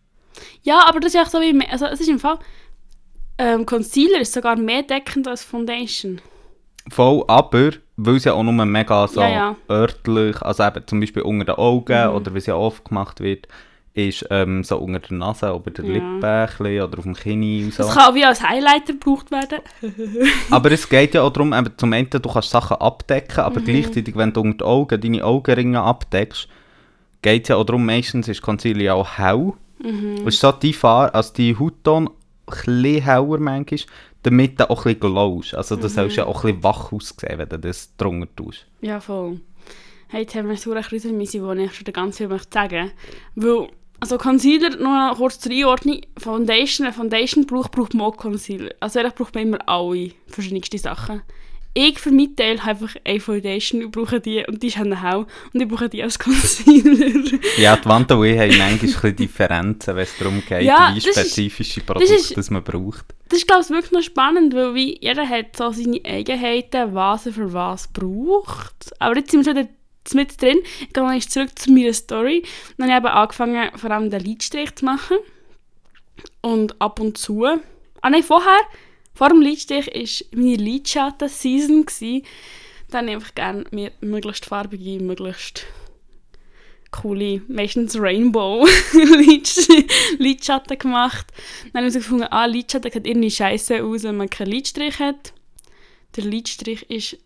Ja, 0.62 0.84
aber 0.86 1.00
das 1.00 1.14
ist 1.14 1.20
auch 1.20 1.26
so 1.26 1.40
wie, 1.40 1.66
also 1.68 1.86
es 1.86 2.00
ist 2.00 2.08
im 2.08 2.18
Fall, 2.18 2.38
ähm, 3.38 3.66
Concealer 3.66 4.20
ist 4.20 4.32
sogar 4.32 4.56
mehr 4.56 4.82
deckend 4.82 5.26
als 5.26 5.42
Foundation. 5.44 6.20
Voll, 6.88 7.24
aber 7.28 7.72
weil 7.96 8.16
es 8.16 8.24
ja 8.24 8.32
auch 8.32 8.42
nur 8.42 8.52
mega 8.64 9.06
so 9.06 9.20
Ja, 9.20 9.28
ja. 9.28 9.56
örtlich, 9.68 10.40
also 10.42 10.62
eben 10.64 10.86
zum 10.86 11.00
Beispiel 11.00 11.22
unter 11.22 11.44
den 11.44 11.54
Augen 11.56 12.08
Mhm. 12.08 12.14
oder 12.16 12.34
wie 12.34 12.38
es 12.38 12.46
ja 12.46 12.54
oft 12.54 12.84
gemacht 12.86 13.20
wird, 13.20 13.48
ist 14.08 14.26
ähm, 14.30 14.62
so 14.64 14.78
unter 14.78 15.00
der 15.00 15.16
Nase, 15.16 15.50
über 15.54 15.70
der 15.70 15.84
Ja. 15.84 15.92
Lippe 15.92 16.48
oder 16.84 16.98
auf 16.98 17.04
dem 17.04 17.14
Kinn 17.14 17.64
und 17.66 17.74
so. 17.74 17.82
Das 17.84 17.94
kann 17.94 18.10
auch 18.10 18.14
wie 18.14 18.24
als 18.24 18.42
Highlighter 18.42 18.92
gebraucht 18.94 19.30
werden. 19.30 19.58
Aber 20.50 20.70
es 20.72 20.88
geht 20.88 21.14
ja 21.14 21.22
auch 21.22 21.30
darum, 21.32 21.52
eben, 21.52 21.70
zum 21.76 21.92
einen, 21.92 22.10
du 22.10 22.20
kannst 22.20 22.50
Sachen 22.50 22.76
abdecken, 22.78 23.36
Mhm. 23.36 23.42
aber 23.44 23.60
gleichzeitig, 23.60 24.16
wenn 24.16 24.32
du 24.32 24.40
unter 24.40 24.56
die 24.58 24.64
Augen 24.64 25.00
deine 25.00 25.24
Augenringe 25.24 25.80
abdeckst, 25.82 26.48
geht 27.22 27.42
es 27.44 27.48
ja 27.48 27.56
auch 27.56 27.64
darum, 27.64 27.84
meistens 27.86 28.28
ist 28.28 28.42
Concealer 28.42 28.94
auch 28.94 29.18
hell. 29.18 29.52
Mhm. 29.82 30.26
Ist 30.28 30.40
so 30.40 30.52
die 30.52 30.72
Farbe, 30.72 31.14
also 31.14 31.32
die 31.34 31.56
Hautton 31.58 32.08
ein 32.46 33.02
heller 33.02 33.38
manchmal, 33.38 33.80
damit 34.22 34.60
du 34.60 34.68
auch 34.68 34.84
ein 34.84 34.94
bisschen 34.96 35.00
glowst. 35.14 35.54
Also 35.54 35.76
Mhm. 35.76 35.80
das 35.80 35.94
sollst 35.94 36.16
ja 36.16 36.26
auch 36.26 36.44
ein 36.44 36.48
bisschen 36.54 36.64
wach 36.64 36.92
aussehen, 36.92 37.38
wenn 37.38 37.48
du 37.48 37.58
das 37.58 37.94
drunter 37.96 38.28
tust. 38.36 38.66
Ja, 38.80 39.00
voll. 39.00 39.40
Hey, 40.08 40.22
jetzt 40.22 40.34
haben 40.34 40.48
wir 40.48 40.56
so 40.56 40.72
eine 40.72 40.82
Krise 40.82 41.12
wo 41.42 41.52
ich 41.52 41.72
schon 41.72 41.92
ganz 41.92 42.16
viel 42.18 42.26
möchte 42.28 42.48
sagen 42.52 42.90
Weil, 43.36 43.68
also 44.00 44.18
Concealer, 44.18 44.70
nur 44.76 45.08
noch 45.10 45.16
kurz 45.16 45.38
zur 45.38 45.52
Einordnung, 45.52 46.00
Foundation, 46.18 46.86
wenn 46.86 46.92
Foundation 46.94 47.46
braucht, 47.46 47.72
braucht 47.72 47.94
man 47.94 48.06
auch 48.06 48.16
Concealer. 48.16 48.70
Also 48.80 48.98
eigentlich 49.00 49.14
braucht 49.14 49.34
man 49.34 49.44
immer 49.44 49.68
alle 49.68 50.12
verschiedenste 50.26 50.78
Sachen. 50.78 51.22
Ich 51.72 52.00
für 52.00 52.10
meinen 52.10 52.34
Teil 52.34 52.64
habe 52.64 52.86
einfach 52.86 52.96
eine 53.04 53.20
Foundation 53.20 53.84
und 53.84 53.92
brauche 53.92 54.18
die 54.20 54.44
und 54.48 54.60
die 54.60 54.66
ist 54.66 54.76
hell 54.76 55.24
und 55.54 55.60
ich 55.62 55.68
brauche 55.68 55.88
die 55.88 56.02
als 56.02 56.18
Concealer. 56.64 57.38
Ja, 57.58 57.76
die 57.76 57.84
Wand 57.88 58.10
und 58.10 58.24
ich 58.24 58.36
haben 58.36 58.48
manchmal 58.48 58.68
ein 58.70 58.78
bisschen 58.78 59.14
Differenzen, 59.16 59.94
wenn 59.94 60.02
es 60.02 60.18
darum 60.18 60.42
geht, 60.48 60.62
Ja, 60.62 60.90
wie 60.92 60.98
das 60.98 61.06
ist- 61.06 61.20
spezifische 61.20 61.80
Produkte 61.82 62.12
ist- 62.12 62.36
das 62.36 62.50
man 62.50 62.64
braucht. 62.64 63.04
Das 63.28 63.38
ist, 63.38 63.46
glaube 63.46 63.62
ich, 63.62 63.70
wirklich 63.70 63.92
noch 63.92 64.02
spannend, 64.02 64.52
weil 64.54 64.74
wie 64.74 64.98
jeder 65.00 65.28
hat 65.28 65.56
so 65.56 65.70
seine 65.70 66.00
Eigenheiten, 66.04 66.92
was 66.92 67.26
er 67.26 67.32
für 67.34 67.52
was 67.52 67.86
braucht. 67.86 68.90
Aber 68.98 69.16
jetzt 69.16 69.30
sind 69.30 69.46
wir 69.46 69.54
schon 69.54 69.68
mit 70.14 70.40
drin. 70.40 70.58
Ich 70.80 70.92
gehe 70.92 71.02
einmal 71.02 71.20
zurück 71.20 71.58
zu 71.58 71.72
meiner 71.72 71.92
Story. 71.92 72.42
Dann 72.78 72.92
habe 72.92 73.08
ich 73.08 73.14
angefangen, 73.14 73.70
vor 73.76 73.90
allem 73.90 74.10
den 74.10 74.20
Lidstrich 74.20 74.74
zu 74.74 74.84
machen. 74.84 75.18
Und 76.40 76.80
ab 76.80 77.00
und 77.00 77.18
zu... 77.18 77.44
Ah 78.02 78.10
nein, 78.10 78.22
vorher, 78.22 78.60
vor 79.14 79.28
dem 79.28 79.42
Lidstrich, 79.42 79.86
war 80.32 80.40
meine 80.40 80.56
Lidschatten-Season. 80.56 81.84
Dann 82.90 83.08
habe 83.10 83.22
ich 83.24 83.34
gerne 83.34 83.64
mir 83.70 83.92
möglichst 84.00 84.46
farbige, 84.46 85.02
möglichst 85.02 85.66
coole, 86.90 87.42
meistens 87.46 87.96
Rainbow 87.98 88.66
Lidsch- 88.92 89.88
Lidschatten 90.18 90.78
gemacht. 90.78 91.26
Dann 91.72 91.84
haben 91.84 91.92
wir 91.92 92.00
gefunden, 92.00 92.24
ah, 92.24 92.46
Lidschatten 92.46 92.90
sieht 92.90 93.06
irgendwie 93.06 93.30
scheiße 93.30 93.84
aus, 93.84 94.02
wenn 94.02 94.16
man 94.16 94.28
keinen 94.30 94.50
Lidstrich 94.50 94.98
hat. 94.98 95.32
Der 96.16 96.24
Lidstrich 96.24 96.90
ist 96.90 97.16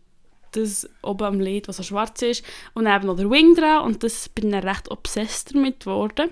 das 0.56 0.88
oben 1.02 1.24
am 1.24 1.40
Lid, 1.40 1.68
was 1.68 1.76
so 1.78 1.82
schwarz 1.82 2.22
ist. 2.22 2.44
Und 2.74 2.86
eben 2.86 3.06
noch 3.06 3.16
der 3.16 3.30
Wing 3.30 3.54
dran. 3.54 3.84
Und 3.84 4.02
das 4.02 4.28
bin 4.28 4.52
ich 4.52 4.64
recht 4.64 4.90
obsessed 4.90 5.54
damit 5.54 5.80
geworden. 5.80 6.30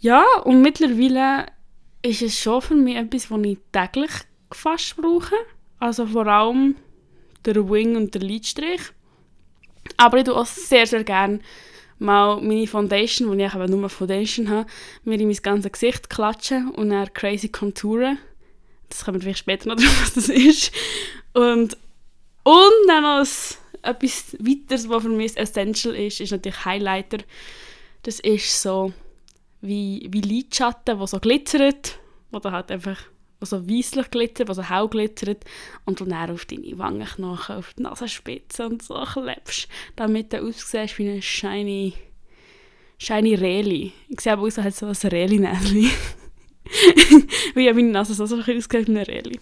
Ja, 0.00 0.24
und 0.44 0.62
mittlerweile 0.62 1.46
ist 2.02 2.22
es 2.22 2.38
schon 2.38 2.62
für 2.62 2.74
mich 2.74 2.96
etwas, 2.96 3.30
was 3.30 3.40
ich 3.44 3.58
täglich 3.72 4.10
fast 4.52 4.96
brauche. 4.96 5.34
Also 5.78 6.06
vor 6.06 6.26
allem 6.26 6.76
der 7.44 7.68
Wing 7.68 7.96
und 7.96 8.14
der 8.14 8.22
Lidstrich. 8.22 8.80
Aber 9.96 10.18
ich 10.18 10.24
tue 10.24 10.36
auch 10.36 10.46
sehr, 10.46 10.86
sehr 10.86 11.04
gerne 11.04 11.40
mal 11.98 12.40
meine 12.40 12.66
Foundation, 12.66 13.36
die 13.36 13.44
ich 13.44 13.54
eben 13.54 13.80
nur 13.80 13.88
Foundation 13.88 14.48
habe, 14.48 14.68
mir 15.04 15.18
in 15.18 15.26
mein 15.26 15.36
ganzes 15.36 15.72
Gesicht 15.72 16.08
klatschen 16.10 16.70
und 16.70 16.90
dann 16.90 17.12
crazy 17.12 17.48
contouren. 17.48 18.18
Das 18.88 19.04
kommen 19.04 19.16
wir 19.16 19.22
vielleicht 19.22 19.40
später 19.40 19.68
noch 19.68 19.76
drauf, 19.76 20.00
was 20.02 20.14
das 20.14 20.28
ist. 20.28 20.72
Und, 21.34 21.76
und 22.50 22.88
dann 22.88 23.04
ein- 23.04 23.26
etwas 23.82 24.36
weiteres, 24.40 24.88
was 24.88 25.02
für 25.02 25.08
mich 25.08 25.36
essential 25.36 25.94
ist, 25.94 26.20
ist 26.20 26.32
natürlich 26.32 26.64
Highlighter. 26.64 27.18
Das 28.02 28.20
ist 28.20 28.60
so 28.62 28.92
wie, 29.60 30.08
wie 30.10 30.20
Lidschatten, 30.20 30.98
die 30.98 31.06
so 31.06 31.18
glitzert, 31.18 31.98
da 32.32 32.52
halt 32.52 32.70
einfach 32.70 32.98
wo 33.40 33.46
so 33.46 33.68
weisslich 33.68 34.10
glitzert, 34.10 34.48
wo 34.48 34.52
so 34.52 34.62
hell 34.68 34.88
glitzert 34.88 35.44
und 35.84 36.00
du 36.00 36.04
dann 36.04 36.30
auf 36.32 36.44
deine 36.44 36.76
Wangenknochen, 36.76 37.54
auf 37.56 37.72
die 37.74 37.82
Nasenspitze 37.82 38.66
und 38.66 38.82
so 38.82 38.94
klebst, 39.12 39.68
damit 39.94 40.32
du 40.32 40.42
aussiehst 40.42 40.98
wie 40.98 41.08
eine 41.08 41.22
shiny, 41.22 41.92
shiny 42.98 43.34
Reli. 43.36 43.92
Ich 44.08 44.20
sehe 44.22 44.32
aber 44.32 44.42
aus, 44.42 44.58
als 44.58 44.80
so 44.80 44.86
ein 44.86 44.92
Reli-Näschen. 44.94 45.88
Weil 47.54 47.62
ja 47.62 47.72
meine 47.72 47.90
Nase 47.90 48.14
so, 48.14 48.26
so 48.26 48.34
ein 48.34 48.44
bisschen 48.44 48.58
aussieht 48.58 48.88
wie 48.88 48.90
eine 48.98 49.06
Reli. 49.06 49.38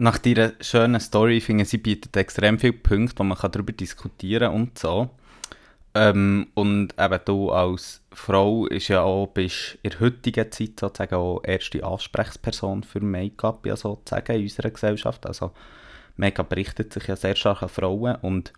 Nach 0.00 0.16
dieser 0.16 0.52
schönen 0.60 1.00
Story 1.00 1.40
finde 1.40 1.64
ich, 1.64 1.70
sie 1.70 1.78
bietet 1.78 2.16
extrem 2.16 2.60
viele 2.60 2.72
Punkte, 2.72 3.18
wo 3.18 3.24
man 3.24 3.36
kann 3.36 3.50
darüber 3.50 3.72
diskutieren 3.72 4.52
und 4.52 4.78
so. 4.78 5.10
Ähm, 5.92 6.46
und 6.54 6.94
eben 6.96 7.20
du 7.24 7.50
als 7.50 8.00
Frau 8.12 8.66
ist 8.66 8.86
ja 8.86 9.02
auch, 9.02 9.26
bist 9.26 9.76
in 9.82 9.90
der 9.90 9.98
heutigen 9.98 10.52
Zeit 10.52 10.78
sozusagen 10.78 11.16
auch 11.16 11.40
erste 11.42 11.82
Ansprechperson 11.82 12.84
für 12.84 13.00
Make-up 13.00 13.66
ja 13.66 13.74
sozusagen 13.74 14.36
in 14.36 14.42
unserer 14.42 14.70
Gesellschaft. 14.70 15.26
Also 15.26 15.50
Make-up 16.16 16.54
richtet 16.54 16.92
sich 16.92 17.08
ja 17.08 17.16
sehr 17.16 17.34
stark 17.34 17.64
an 17.64 17.68
Frauen 17.68 18.14
und 18.22 18.52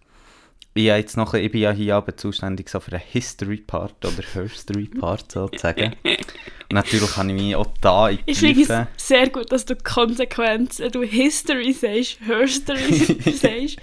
ich, 0.74 0.88
habe 0.88 1.00
jetzt 1.00 1.16
noch, 1.16 1.34
ich 1.34 1.50
bin 1.50 1.62
ja 1.62 1.72
hier 1.72 1.96
aber 1.96 2.16
zuständig 2.16 2.68
so 2.68 2.78
für 2.80 2.92
den 2.92 3.00
History-Part 3.00 4.04
oder 4.04 4.22
Herstory-Part 4.34 5.32
sozusagen. 5.32 5.94
Und 6.04 6.18
natürlich 6.72 7.10
kann 7.10 7.28
ich 7.30 7.42
mich 7.42 7.56
auch 7.56 7.66
da 7.80 8.08
in 8.10 8.18
die 8.18 8.30
Ich 8.30 8.38
finde 8.38 8.88
es 8.96 9.06
sehr 9.06 9.28
gut, 9.30 9.50
dass 9.50 9.64
du 9.64 9.74
konsequent 9.76 10.78
äh, 10.80 10.90
du 10.90 11.02
History 11.02 11.72
sagst, 11.72 12.18
Herstory 12.24 12.94
sagst. 13.32 13.78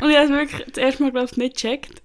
Und 0.00 0.10
ich 0.10 0.16
habe 0.16 0.24
es 0.24 0.30
wirklich 0.30 0.64
das 0.72 0.78
erste 0.78 1.02
Mal, 1.04 1.12
glaube 1.12 1.28
ich, 1.30 1.36
nicht 1.36 1.56
gecheckt. 1.56 2.02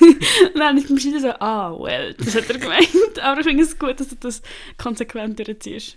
Und 0.00 0.58
dann 0.58 0.78
ist 0.78 0.88
mir 0.90 0.96
wieder 0.96 1.20
so, 1.20 1.30
ah, 1.40 1.76
well, 1.78 2.14
das 2.14 2.34
hat 2.34 2.48
er 2.48 2.58
gemeint. 2.58 3.18
Aber 3.22 3.40
ich 3.40 3.46
finde 3.46 3.62
es 3.64 3.78
gut, 3.78 4.00
dass 4.00 4.08
du 4.08 4.16
das 4.16 4.42
konsequent 4.78 5.38
durchziehst. 5.38 5.96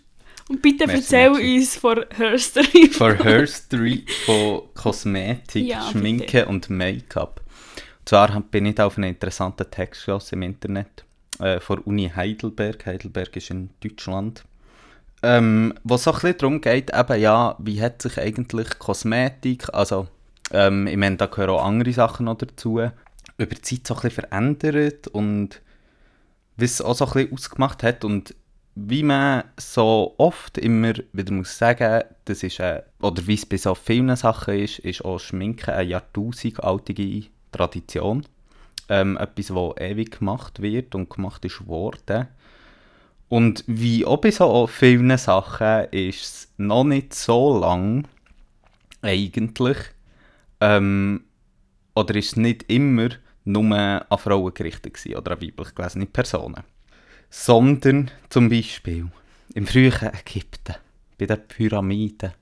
Und 0.50 0.62
bitte 0.62 0.88
Merci, 0.88 1.02
erzähl 1.02 1.30
merci. 1.32 1.56
uns 1.56 1.76
von 1.78 2.06
Herstory. 2.18 2.90
For 2.90 3.16
Herstory 3.16 4.06
von 4.26 4.64
Kosmetik, 4.74 5.66
Ja, 5.66 5.90
Schminke 5.90 6.26
bitte. 6.26 6.46
und 6.48 6.70
Make-up. 6.70 7.40
Zwar 8.06 8.42
bin 8.42 8.66
ich 8.66 8.80
auf 8.80 8.98
einen 8.98 9.10
interessanten 9.10 9.70
Text 9.70 10.02
gestossen 10.02 10.36
im 10.36 10.42
Internet 10.44 11.06
äh, 11.40 11.60
von 11.60 11.80
Uni 11.80 12.12
Heidelberg. 12.14 12.86
Heidelberg 12.86 13.36
ist 13.36 13.50
in 13.50 13.70
Deutschland. 13.82 14.44
Ähm, 15.22 15.74
wo 15.84 15.96
so 15.96 16.12
ein 16.12 16.16
bisschen 16.16 16.38
darum 16.38 16.62
geht, 16.62 16.94
eben, 16.94 17.22
ja, 17.22 17.56
wie 17.60 17.82
hat 17.82 18.02
sich 18.02 18.20
eigentlich 18.20 18.78
Kosmetik, 18.78 19.74
also 19.74 20.08
ähm, 20.52 20.86
ich 20.86 20.98
meine, 20.98 21.16
da 21.16 21.28
gehören 21.28 21.52
auch 21.52 21.64
andere 21.64 21.94
Sachen 21.94 22.26
noch 22.26 22.38
dazu, 22.38 22.82
über 23.38 23.56
die 23.56 23.62
Zeit 23.62 23.88
so 23.88 23.96
ein 23.96 24.02
bisschen 24.02 24.28
verändert 24.28 25.08
und 25.08 25.62
wie 26.58 26.66
es 26.66 26.82
auch 26.82 26.94
so 26.94 27.06
ein 27.06 27.14
bisschen 27.14 27.34
ausgemacht 27.34 27.84
hat 27.84 28.04
und 28.04 28.36
wie 28.76 29.04
man 29.04 29.44
so 29.58 30.16
oft 30.18 30.58
immer 30.58 30.94
wieder 31.14 31.32
muss 31.32 31.58
sagen, 31.58 32.04
das 32.26 32.44
ist, 32.44 32.60
äh, 32.60 32.82
oder 33.02 33.26
wie 33.28 33.36
es 33.36 33.46
bei 33.46 33.58
so 33.58 33.76
vielen 33.76 34.16
Sachen 34.16 34.56
ist, 34.56 34.80
ist 34.80 35.06
auch 35.06 35.20
Schminken 35.20 35.70
eine 35.70 35.90
jahrtausendaltige 35.90 37.28
Tradition. 37.54 38.26
Ähm, 38.90 39.18
etwas, 39.18 39.48
das 39.48 39.78
ewig 39.80 40.20
gemacht 40.20 40.62
wird 40.62 40.94
und 40.94 41.10
gemacht 41.10 41.46
ist 41.46 41.66
worden. 41.68 42.28
Und 43.30 43.64
wie 43.66 44.06
auch 44.06 44.18
bei 44.18 44.32
so 44.32 44.68
vielen 44.68 45.18
Sachen 45.18 45.86
ist 45.92 46.22
es 46.22 46.54
noch 46.58 46.84
nicht 46.84 47.14
so 47.14 47.58
lang 47.58 48.08
eigentlich, 49.02 49.78
ähm, 50.60 51.24
oder 51.96 52.16
ist 52.16 52.28
es 52.28 52.36
nicht 52.36 52.70
immer 52.70 53.10
nur 53.46 53.76
an 53.76 54.18
Frauen 54.18 54.54
gerichtet 54.54 54.94
gewesen, 54.94 55.16
oder 55.16 55.32
an 55.32 55.42
weiblich 55.42 55.74
gelesene 55.74 56.06
Personen. 56.06 56.64
Sondern 57.30 58.12
zum 58.30 58.50
Beispiel 58.50 59.08
im 59.56 59.66
frühen 59.66 59.94
Ägypten, 59.94 60.76
bei 61.18 61.26
den 61.26 61.48
Pyramiden, 61.48 62.34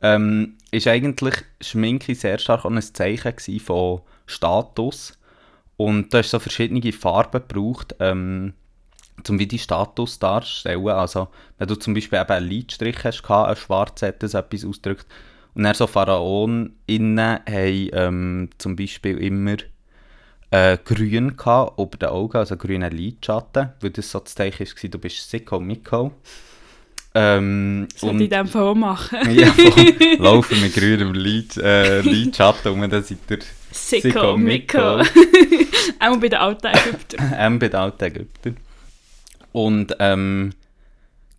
ähm, 0.00 0.56
ist 0.70 0.86
eigentlich 0.86 1.34
Schminke 1.60 2.14
sehr 2.14 2.38
stark 2.38 2.64
ein 2.64 2.80
Zeichen 2.80 3.60
von 3.60 4.00
Status. 4.28 5.18
Und 5.76 6.12
da 6.12 6.18
hast 6.18 6.30
so 6.30 6.38
verschiedene 6.38 6.92
Farben 6.92 7.42
gebraucht, 7.46 7.94
ähm, 8.00 8.54
um 9.28 9.38
wie 9.38 9.46
die 9.46 9.58
Status 9.58 10.18
darzustellen. 10.18 10.88
Also, 10.88 11.28
wenn 11.58 11.68
du 11.68 11.76
zum 11.76 11.94
Beispiel 11.94 12.20
eben 12.20 12.30
einen 12.30 12.48
Lidstrich 12.48 13.04
hast, 13.04 13.28
ein 13.30 13.56
schwarz 13.56 14.02
hat 14.02 14.22
das 14.22 14.34
etwas 14.34 14.64
ausgedrückt. 14.64 15.06
Und 15.54 15.64
dann 15.64 15.74
so 15.74 15.86
Pharaonen 15.86 16.76
innen 16.86 17.40
haben 17.48 17.90
ähm, 17.92 18.50
zum 18.58 18.76
Beispiel 18.76 19.18
immer 19.18 19.56
äh, 20.50 20.78
grün 20.78 21.30
über 21.30 21.96
den 21.98 22.08
Augen, 22.08 22.36
also 22.36 22.56
grünen 22.56 22.92
Lidschatten, 22.92 23.70
weil 23.80 23.90
das 23.90 24.10
so 24.10 24.20
das 24.20 24.34
Zeichen 24.34 24.66
war, 24.66 24.90
du 24.90 24.98
bist 24.98 25.28
Sicko 25.28 25.60
Mikko. 25.60 26.12
Ähm, 27.20 27.88
Das 27.92 28.02
ich 28.12 28.20
in 28.20 28.46
Fall 28.46 28.62
auch 28.62 28.74
machen. 28.76 29.18
ja, 29.32 29.48
voll. 29.48 29.94
laufen 30.18 30.60
mit 30.60 30.72
grünem 30.72 31.14
Lid, 31.14 31.56
äh, 31.56 32.00
Lidschatten 32.00 32.72
und 32.72 32.92
dann 32.92 33.02
seid 33.02 33.18
ihr 33.28 33.38
Sicko, 33.72 34.36
Mikko. 34.36 34.78
auch 36.00 36.16
bei 36.20 36.28
den 36.28 36.38
alten 36.38 36.66
Ägyptern. 36.68 37.34
ähm, 37.36 37.58
bei 37.58 37.68
den 37.68 37.80
alten 37.80 38.04
Ägyptern. 38.04 38.56
Und 39.50 39.96
ähm, 39.98 40.52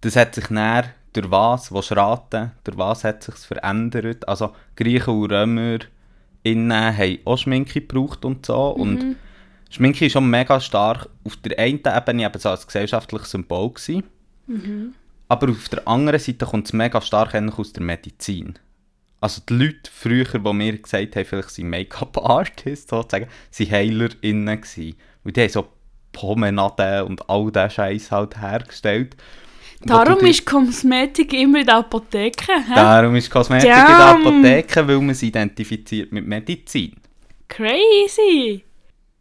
das 0.02 0.18
hat 0.18 0.36
sich 0.36 0.48
dann 0.48 0.86
durch 1.14 1.32
was, 1.32 1.72
was 1.72 1.96
raten, 1.96 2.52
durch 2.66 2.78
was 2.78 3.06
hat 3.06 3.24
sich 3.24 3.36
verändert. 3.36 4.28
Also 4.28 4.54
Griechen 4.76 5.14
und 5.14 5.32
Römer 5.32 5.80
innen 6.44 6.98
haben 6.98 7.20
auch 7.24 7.38
Schminke 7.38 7.80
gebraucht 7.82 8.26
und 8.26 8.46
so. 8.46 8.70
Und 8.70 9.16
Schminke 9.70 10.08
ist 10.08 10.12
schon 10.14 10.30
mega 10.30 10.60
stark 10.60 11.08
auf 11.24 11.38
der 11.38 11.58
einen 11.58 11.80
Ebene 11.86 12.26
eben 12.26 12.40
so 12.40 12.50
als 12.50 12.68
gesellschaftliches 12.68 13.32
Symbol 13.32 13.70
gewesen. 13.72 14.04
Aber 15.30 15.52
auf 15.52 15.70
der 15.70 15.88
anderen 15.88 16.20
Seite 16.20 16.46
kommt 16.46 16.66
es 16.66 16.74
mega 16.74 17.00
stark 17.02 17.36
aus 17.36 17.72
der 17.72 17.84
Medizin. 17.84 18.56
Also 19.22 19.42
die 19.48 19.54
Leute 19.54 19.92
früher, 19.92 20.26
die 20.26 20.54
mir 20.54 20.78
gesagt 20.78 21.16
haben, 21.16 21.26
vielleicht 21.26 21.52
sind 21.52 21.70
Make-up-Artists 21.70 22.90
sozusagen, 22.90 23.28
waren 23.28 23.72
HeilerInnen 23.72 24.62
gewesen. 24.62 24.96
Und 25.24 25.38
die 25.38 25.42
haben 25.42 25.50
so 25.50 25.68
Pomenaden 26.12 27.04
und 27.04 27.30
all 27.30 27.52
diesen 27.52 27.70
Scheiß 27.70 28.12
halt 28.12 28.42
hergestellt. 28.42 29.16
Darum 29.82 30.20
ist 30.26 30.46
Kosmetik 30.46 31.34
immer 31.34 31.60
in 31.60 31.66
der 31.66 31.78
Apotheke. 31.78 32.52
Hä? 32.52 32.76
Darum 32.76 33.16
ist 33.16 33.30
Kosmetik 33.30 33.70
in 33.70 33.76
der 33.76 33.86
Damn. 33.86 34.28
Apotheke, 34.28 34.88
weil 34.88 34.98
man 34.98 35.10
es 35.12 35.24
identifiziert 35.24 36.12
mit 36.12 36.26
Medizin. 36.26 36.96
Crazy! 37.48 38.64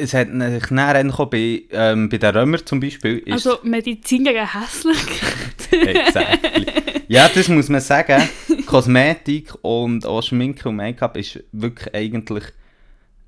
Es 0.00 0.14
hat 0.14 0.28
sich 0.28 0.71
eigentlich 0.71 1.19
auch 1.19 1.26
bei, 1.26 1.64
ähm, 1.73 2.09
bei 2.09 2.19
den 2.19 2.35
Römern 2.35 2.64
zum 2.64 2.78
Beispiel... 2.78 3.19
Ist 3.19 3.47
Also 3.47 3.59
Medizin 3.64 4.25
gegen 4.25 4.47
Hässlichkeit. 4.47 5.73
Exactly. 5.73 6.67
Ja, 7.09 7.28
das 7.28 7.49
muss 7.49 7.69
man 7.69 7.81
sagen. 7.81 8.23
Kosmetik 8.67 9.52
und 9.62 10.07
auch 10.07 10.23
Schminke 10.23 10.69
und 10.69 10.76
Make-up 10.76 11.17
ist 11.17 11.43
wirklich 11.52 11.95
eigentlich 11.95 12.45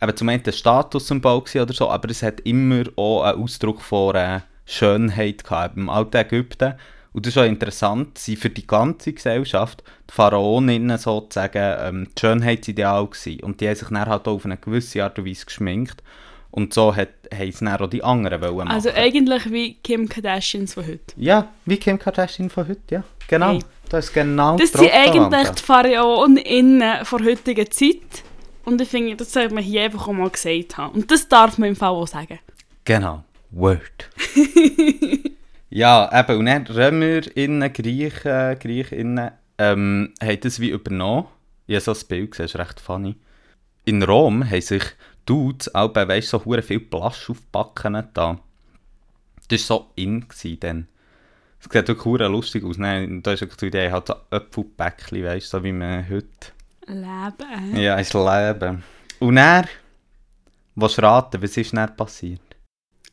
eben 0.00 0.16
zum 0.16 0.28
einen 0.28 0.42
ein 0.44 0.52
Statussymbol 0.52 1.42
oder 1.54 1.72
so, 1.72 1.90
aber 1.90 2.10
es 2.10 2.22
hat 2.22 2.40
immer 2.40 2.84
auch 2.96 3.22
einen 3.24 3.42
Ausdruck 3.42 3.82
von 3.82 4.14
äh, 4.14 4.40
Schönheit 4.64 5.44
gehabt. 5.44 5.76
Im 5.76 5.88
alten 5.88 6.16
Ägypten, 6.16 6.74
und 7.12 7.26
das 7.26 7.34
ist 7.34 7.38
auch 7.38 7.46
interessant, 7.46 8.16
sind 8.18 8.38
für 8.38 8.50
die 8.50 8.66
ganze 8.66 9.12
Gesellschaft 9.12 9.82
die 10.08 10.14
Pharaoninnen 10.14 10.96
sozusagen 10.96 11.76
ähm, 11.80 12.08
das 12.14 12.20
Schönheitsideal 12.20 13.06
gewesen. 13.06 13.42
Und 13.42 13.60
die 13.60 13.68
haben 13.68 13.74
sich 13.74 13.88
dann 13.88 14.06
halt 14.06 14.28
auch 14.28 14.34
auf 14.34 14.44
eine 14.44 14.56
gewisse 14.56 15.02
Art 15.02 15.18
und 15.18 15.26
Weise 15.26 15.46
geschminkt. 15.46 16.02
Und 16.50 16.74
so 16.74 16.94
hat, 16.94 17.08
haben 17.32 17.48
es 17.48 17.60
dann 17.60 17.68
auch 17.68 17.88
die 17.88 18.02
anderen 18.02 18.40
wollen 18.40 18.56
machen. 18.56 18.70
Also 18.70 18.90
eigentlich 18.90 19.52
wie 19.52 19.74
Kim 19.74 20.08
Kardashians 20.08 20.74
von 20.74 20.86
heute. 20.86 21.14
Ja, 21.16 21.48
wie 21.64 21.76
Kim 21.76 21.98
Kardashian 21.98 22.50
von 22.50 22.68
heute, 22.68 22.80
ja. 22.90 23.04
Genau. 23.28 23.52
Hey. 23.52 23.60
Das 23.88 24.06
ist 24.06 24.14
genau 24.14 24.56
Das 24.56 24.72
sind 24.72 24.90
eigentlich 24.92 25.48
die 25.50 25.62
Pharaoninnen 25.62 27.04
von 27.04 27.24
heutiger 27.24 27.68
Zeit. 27.70 28.24
Und 28.64 28.80
ich 28.80 28.88
finde, 28.88 29.16
das 29.16 29.32
sollte 29.32 29.54
man 29.54 29.64
hier 29.64 29.82
einfach 29.82 30.06
auch 30.06 30.12
mal 30.12 30.30
gesagt 30.30 30.76
haben. 30.76 30.94
Und 30.94 31.10
das 31.10 31.28
darf 31.28 31.58
man 31.58 31.70
im 31.70 31.76
Fall 31.76 31.90
auch 31.90 32.06
sagen. 32.06 32.38
Genau. 32.84 33.24
Word. 33.50 34.08
ja, 35.70 36.10
eben, 36.12 36.38
und 36.38 36.46
dann 36.46 36.66
RömerInnen, 36.66 37.72
Griechen, 37.72 38.58
GriechInnen, 38.60 39.30
ähm, 39.58 40.14
haben 40.22 40.40
das 40.40 40.60
wie 40.60 40.70
übernommen. 40.70 41.26
Ich 41.66 41.74
habe 41.74 41.84
so 41.84 41.92
ein 41.92 42.08
Bild 42.08 42.30
gesehen, 42.30 42.44
das 42.44 42.54
ist 42.54 42.60
recht 42.60 42.80
funny. 42.80 43.16
In 43.84 44.02
Rom 44.02 44.48
haben 44.48 44.60
sich 44.60 44.84
Dudes, 45.30 45.72
auch 45.76 45.90
bei, 45.90 46.08
weißt, 46.08 46.28
so 46.28 46.44
hure 46.44 46.60
viel 46.60 46.80
Plasch 46.80 47.30
auf 47.30 47.38
die 47.38 47.46
Backen 47.52 48.04
da. 48.14 48.40
Das 49.46 49.70
war 49.70 49.78
so 49.78 49.90
in 49.94 50.26
dann. 50.58 50.88
Es 51.60 51.70
sieht 51.70 51.86
wirklich 51.86 52.04
hure 52.04 52.26
lustig 52.26 52.64
aus. 52.64 52.78
Nein, 52.78 53.22
da 53.22 53.32
ist 53.32 53.42
wirklich 53.42 53.58
die 53.58 53.66
Idee, 53.66 53.92
halt 53.92 54.08
so 54.08 54.16
Äpfelbäckchen, 54.32 55.22
weißt 55.24 55.52
du, 55.52 55.58
so 55.58 55.62
wie 55.62 55.70
man 55.70 56.08
heute 56.10 56.26
Leben. 56.88 57.76
ja, 57.76 57.96
ins 57.96 58.12
Leben. 58.12 58.82
Und 59.20 59.36
er, 59.36 59.68
was 60.74 61.00
raten, 61.00 61.40
was 61.40 61.56
ist 61.56 61.76
dann 61.76 61.94
passiert? 61.94 62.40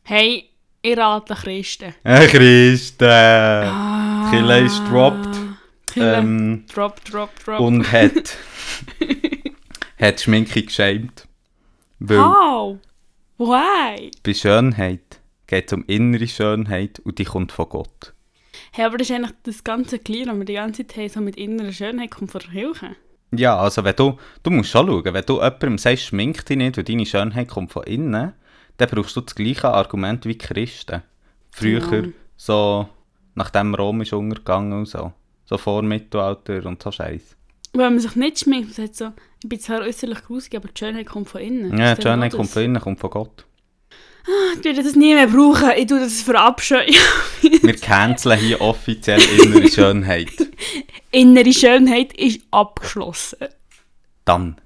Hey, 0.02 0.50
ich 0.82 0.98
rate 0.98 1.36
Christen. 1.36 1.94
Äh, 2.04 2.26
Christen! 2.26 3.06
Ah, 3.06 4.28
Kille 4.32 4.62
ist 4.62 4.82
dropped. 4.90 5.38
Kille. 5.86 6.16
Ähm, 6.16 6.66
drop, 6.74 7.04
drop, 7.06 7.30
drop. 7.46 7.60
und 7.60 7.92
hat, 7.92 8.36
hat 10.00 10.20
Schminke 10.20 10.64
geschämt. 10.64 11.27
Weil 12.00 12.20
How? 12.20 12.78
Why? 13.38 14.12
bei 14.24 14.34
Schönheit 14.34 15.22
geht 15.48 15.68
es 15.68 15.74
um 15.74 15.84
innere 15.88 16.28
Schönheit 16.28 17.00
und 17.00 17.20
die 17.20 17.26
kommt 17.26 17.52
von 17.52 17.70
Gott. 17.70 18.14
Hey, 18.72 18.86
aber 18.86 18.98
das 18.98 19.10
ist 19.10 19.16
eigentlich 19.16 19.36
das 19.44 19.64
ganze 19.64 20.00
Glied, 20.00 20.28
das 20.28 20.36
wir 20.38 20.46
die 20.46 20.54
ganze 20.54 20.86
Zeit 20.88 20.98
haben, 20.98 21.10
so 21.10 21.22
mit 21.22 21.38
innerer 21.38 21.72
Schönheit, 21.72 22.12
kommt 22.12 22.32
von 22.32 22.42
der 22.42 22.50
Kirche. 22.52 22.96
Ja, 23.32 23.58
also 23.58 23.84
wenn 23.84 23.96
du, 23.96 24.18
du 24.44 24.52
musst 24.52 24.70
schon 24.70 24.88
schauen, 24.88 25.04
wenn 25.14 25.26
du 25.26 25.36
jemandem 25.36 25.78
sagst, 25.78 26.04
schmink 26.06 26.46
dich 26.46 26.58
nicht, 26.58 26.78
weil 26.78 26.84
deine 26.84 27.06
Schönheit 27.06 27.50
kommt 27.50 27.72
von 27.72 27.84
innen, 27.84 28.34
dann 28.78 28.90
brauchst 28.90 29.16
du 29.16 29.22
das 29.22 29.36
gleiche 29.36 29.70
Argument 29.70 30.26
wie 30.26 30.38
Christen. 30.38 31.02
Früher, 31.52 31.82
Ja. 31.94 32.10
so, 32.36 32.88
nachdem 33.36 33.76
Rom 33.76 34.02
ist 34.02 34.14
untergegangen 34.14 34.74
und 34.74 34.86
so. 34.88 35.12
So 35.46 35.58
vor 35.58 35.82
Mittelalter 35.82 36.66
und 36.66 36.82
so 36.82 36.92
Scheiß. 36.92 37.36
Wenn 37.74 37.94
man 37.94 38.00
sich 38.00 38.16
nicht 38.16 38.40
schminkt, 38.40 38.74
sagt 38.74 38.96
so, 38.96 39.12
ich 39.44 39.50
bin 39.50 39.60
zwar 39.60 39.82
äußerlich 39.82 40.24
grusig, 40.24 40.56
aber 40.56 40.68
die 40.68 40.78
Schönheit 40.78 41.08
kommt 41.08 41.30
von 41.30 41.42
innen. 41.42 41.78
Ja, 41.78 41.96
die 41.96 42.02
Schönheit 42.02 42.34
kommt 42.34 42.50
von 42.50 42.64
innen, 42.64 42.82
kommt 42.82 43.00
von 43.00 43.10
Gott. 43.10 43.46
Ich 44.58 44.66
werde 44.66 44.84
das 44.84 44.96
nie 44.96 45.14
mehr 45.14 45.28
brauchen, 45.28 45.72
ich 45.78 45.88
tue 45.88 46.00
das 46.00 46.22
verabscheuen. 46.22 46.94
Wir 47.42 47.76
canceln 47.78 48.38
hier 48.40 48.60
offiziell 48.60 49.22
innere 49.22 49.68
Schönheit. 49.72 50.32
Innere 51.12 51.54
Schönheit 51.54 52.12
ist 52.14 52.42
abgeschlossen. 52.52 53.48
Dann. 54.26 54.58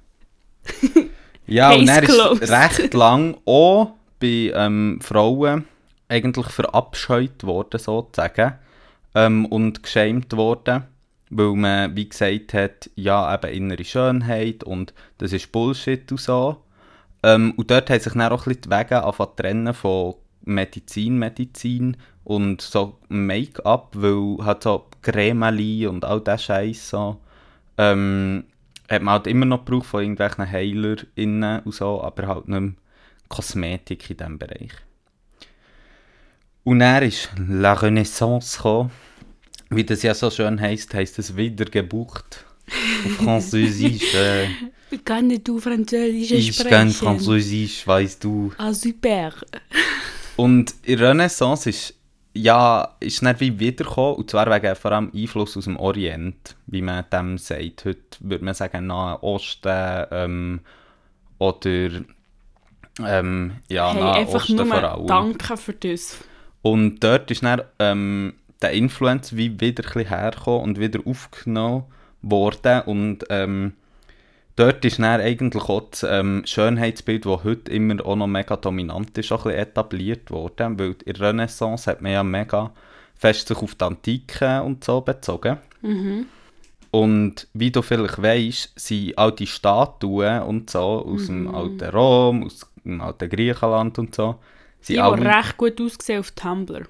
Ja, 1.48 1.74
und 1.74 1.90
er 1.90 2.04
ist 2.04 2.50
recht 2.50 2.94
lang 2.94 3.36
auch 3.44 3.92
bei 4.22 4.54
ähm, 4.56 5.00
Frauen 5.02 5.66
eigentlich 6.08 6.48
verabscheut 6.48 7.44
worden, 7.44 7.78
sozusagen. 7.78 8.54
Ähm, 9.14 9.46
und 9.48 9.84
geschämt 9.84 10.32
worden, 10.38 10.84
weil 11.32 11.54
man, 11.56 11.96
wie 11.96 12.10
gesagt 12.10 12.54
hat, 12.54 12.90
ja, 12.96 13.34
eben 13.34 13.54
innere 13.54 13.84
Schönheit 13.86 14.64
und 14.64 14.94
das 15.18 15.34
ist 15.34 15.52
Bullshit 15.52 16.12
und 16.12 16.20
so. 16.20 16.58
Ähm, 17.24 17.54
und 17.56 17.72
dort 17.72 17.90
haben 17.90 18.00
sich 18.00 18.14
dann 18.14 18.22
auch 18.22 18.46
ein 18.46 18.54
bisschen 18.54 18.62
die 18.64 18.70
Wege 18.70 19.04
angefangen 19.04 19.36
trennen 19.38 19.74
von 19.74 20.16
Medizin, 20.44 21.18
Medizin 21.18 21.98
und 22.26 22.62
so 22.62 22.98
Make-up, 23.08 23.96
weil 23.96 24.46
halt 24.46 24.64
so 24.64 24.88
Cremeli 25.02 25.88
und 25.88 26.04
all 26.04 26.22
der 26.22 26.38
Scheiß 26.38 26.90
so, 26.90 27.18
ähm, 27.78 28.44
hat 28.90 29.02
man 29.02 29.14
halt 29.14 29.28
immer 29.28 29.46
noch 29.46 29.64
gebraucht 29.64 29.86
von 29.86 30.02
irgendwelchen 30.02 30.52
HeilerInnen 30.52 31.62
und 31.62 31.74
so, 31.74 32.04
aber 32.04 32.28
halt 32.28 32.48
nicht 32.50 32.60
mehr 32.60 32.74
Kosmetik 33.30 34.10
in 34.10 34.18
diesem 34.18 34.38
Bereich. 34.38 34.72
Und 36.64 36.80
dann 36.80 37.04
ist 37.04 37.32
La 37.38 37.74
Renaissance 37.74 38.58
gekommen. 38.58 38.92
Wie 39.72 39.86
das 39.86 40.04
ja 40.04 40.14
so 40.14 40.30
schön 40.30 40.60
heisst, 40.60 40.94
heisst 40.94 41.18
es 41.18 41.36
Wiedergeburt. 41.36 42.46
Auf 43.06 43.12
Französisch. 43.24 44.14
Äh, 44.14 44.48
Kann 45.06 45.28
nicht 45.28 45.48
du 45.48 45.60
Französisch 45.60 46.32
ich 46.32 46.54
sprechen? 46.54 46.70
kann 46.70 46.90
Französisch, 46.90 47.88
weißt 47.88 48.22
du. 48.24 48.52
Ah, 48.58 48.74
super. 48.74 49.32
Und 50.36 50.74
die 50.86 50.96
Renaissance 50.96 51.70
ist, 51.70 51.94
ja, 52.34 52.96
ist 53.00 53.22
nicht 53.22 53.40
wie 53.40 53.58
wiedergekommen, 53.58 54.16
und 54.16 54.30
zwar 54.30 54.50
wegen 54.52 54.76
vor 54.76 54.92
allem 54.92 55.12
Einfluss 55.16 55.56
aus 55.56 55.64
dem 55.64 55.78
Orient, 55.78 56.58
wie 56.68 56.82
man 56.82 57.06
dem 57.12 57.38
sagt. 57.38 57.86
Heute 57.86 58.00
würde 58.20 58.44
man 58.44 58.54
sagen 58.54 58.88
Nahe 58.88 59.24
Osten 59.24 60.06
ähm, 60.12 60.60
oder 61.38 61.90
ähm, 63.06 63.54
ja, 63.70 63.94
hey, 63.94 64.02
Nahe 64.02 64.14
einfach 64.16 64.36
Osten 64.36 64.66
vor 64.66 64.84
allem. 64.84 65.08
danke 65.08 65.56
für 65.56 65.74
das. 65.74 66.18
Und 66.62 67.00
dort 67.04 67.32
ist 67.32 67.44
dann 67.44 67.62
ähm, 67.80 68.34
der 68.62 68.72
Influence 68.72 69.36
wie 69.36 69.60
wieder 69.60 69.84
ein 69.96 70.08
hergekommen 70.08 70.62
und 70.62 70.80
wieder 70.80 71.00
aufgenommen 71.06 71.86
worden. 72.22 72.82
Und 72.82 73.26
ähm, 73.30 73.74
dort 74.56 74.86
ist 74.86 75.00
dann 75.00 75.22
eigentlich 75.22 75.64
auch 75.64 75.90
das 75.90 76.04
ähm, 76.04 76.44
Schönheitsbild, 76.46 77.26
das 77.26 77.44
heute 77.44 77.72
immer 77.72 78.06
auch 78.06 78.16
noch 78.16 78.28
mega 78.28 78.56
dominant 78.58 79.18
ist, 79.18 79.32
auch 79.32 79.46
ein 79.46 79.56
etabliert 79.56 80.32
worden. 80.32 80.80
Weil 80.80 80.96
in 81.06 81.14
der 81.14 81.30
Renaissance 81.30 81.90
hat 81.90 82.02
man 82.02 82.12
ja 82.12 82.24
mega 82.24 82.72
fest 83.22 83.48
sich 83.48 83.58
auf 83.58 83.76
die 83.76 83.86
Antike 83.86 84.64
und 84.64 84.84
so 84.84 85.02
bezogen. 85.02 85.58
Mhm. 85.82 86.26
Und 86.90 87.48
wie 87.54 87.72
du 87.72 87.82
vielleicht 87.82 88.22
weißt, 88.22 88.74
sind 88.76 89.18
all 89.18 89.32
die 89.32 89.48
Statuen 89.48 90.42
und 90.42 90.70
so 90.70 91.06
aus 91.06 91.28
dem 91.28 91.54
alten 91.54 91.90
Rom, 91.90 92.44
aus 92.44 92.68
dem 92.84 93.00
alten 93.00 93.30
Griechenland 93.30 93.98
und 94.00 94.14
so, 94.14 94.40
sind 94.82 94.96
die 94.96 95.00
alle 95.00 95.24
recht 95.24 95.56
gut 95.56 95.80
aussehen 95.80 96.20
auf 96.20 96.32
Tumblr. 96.32 96.88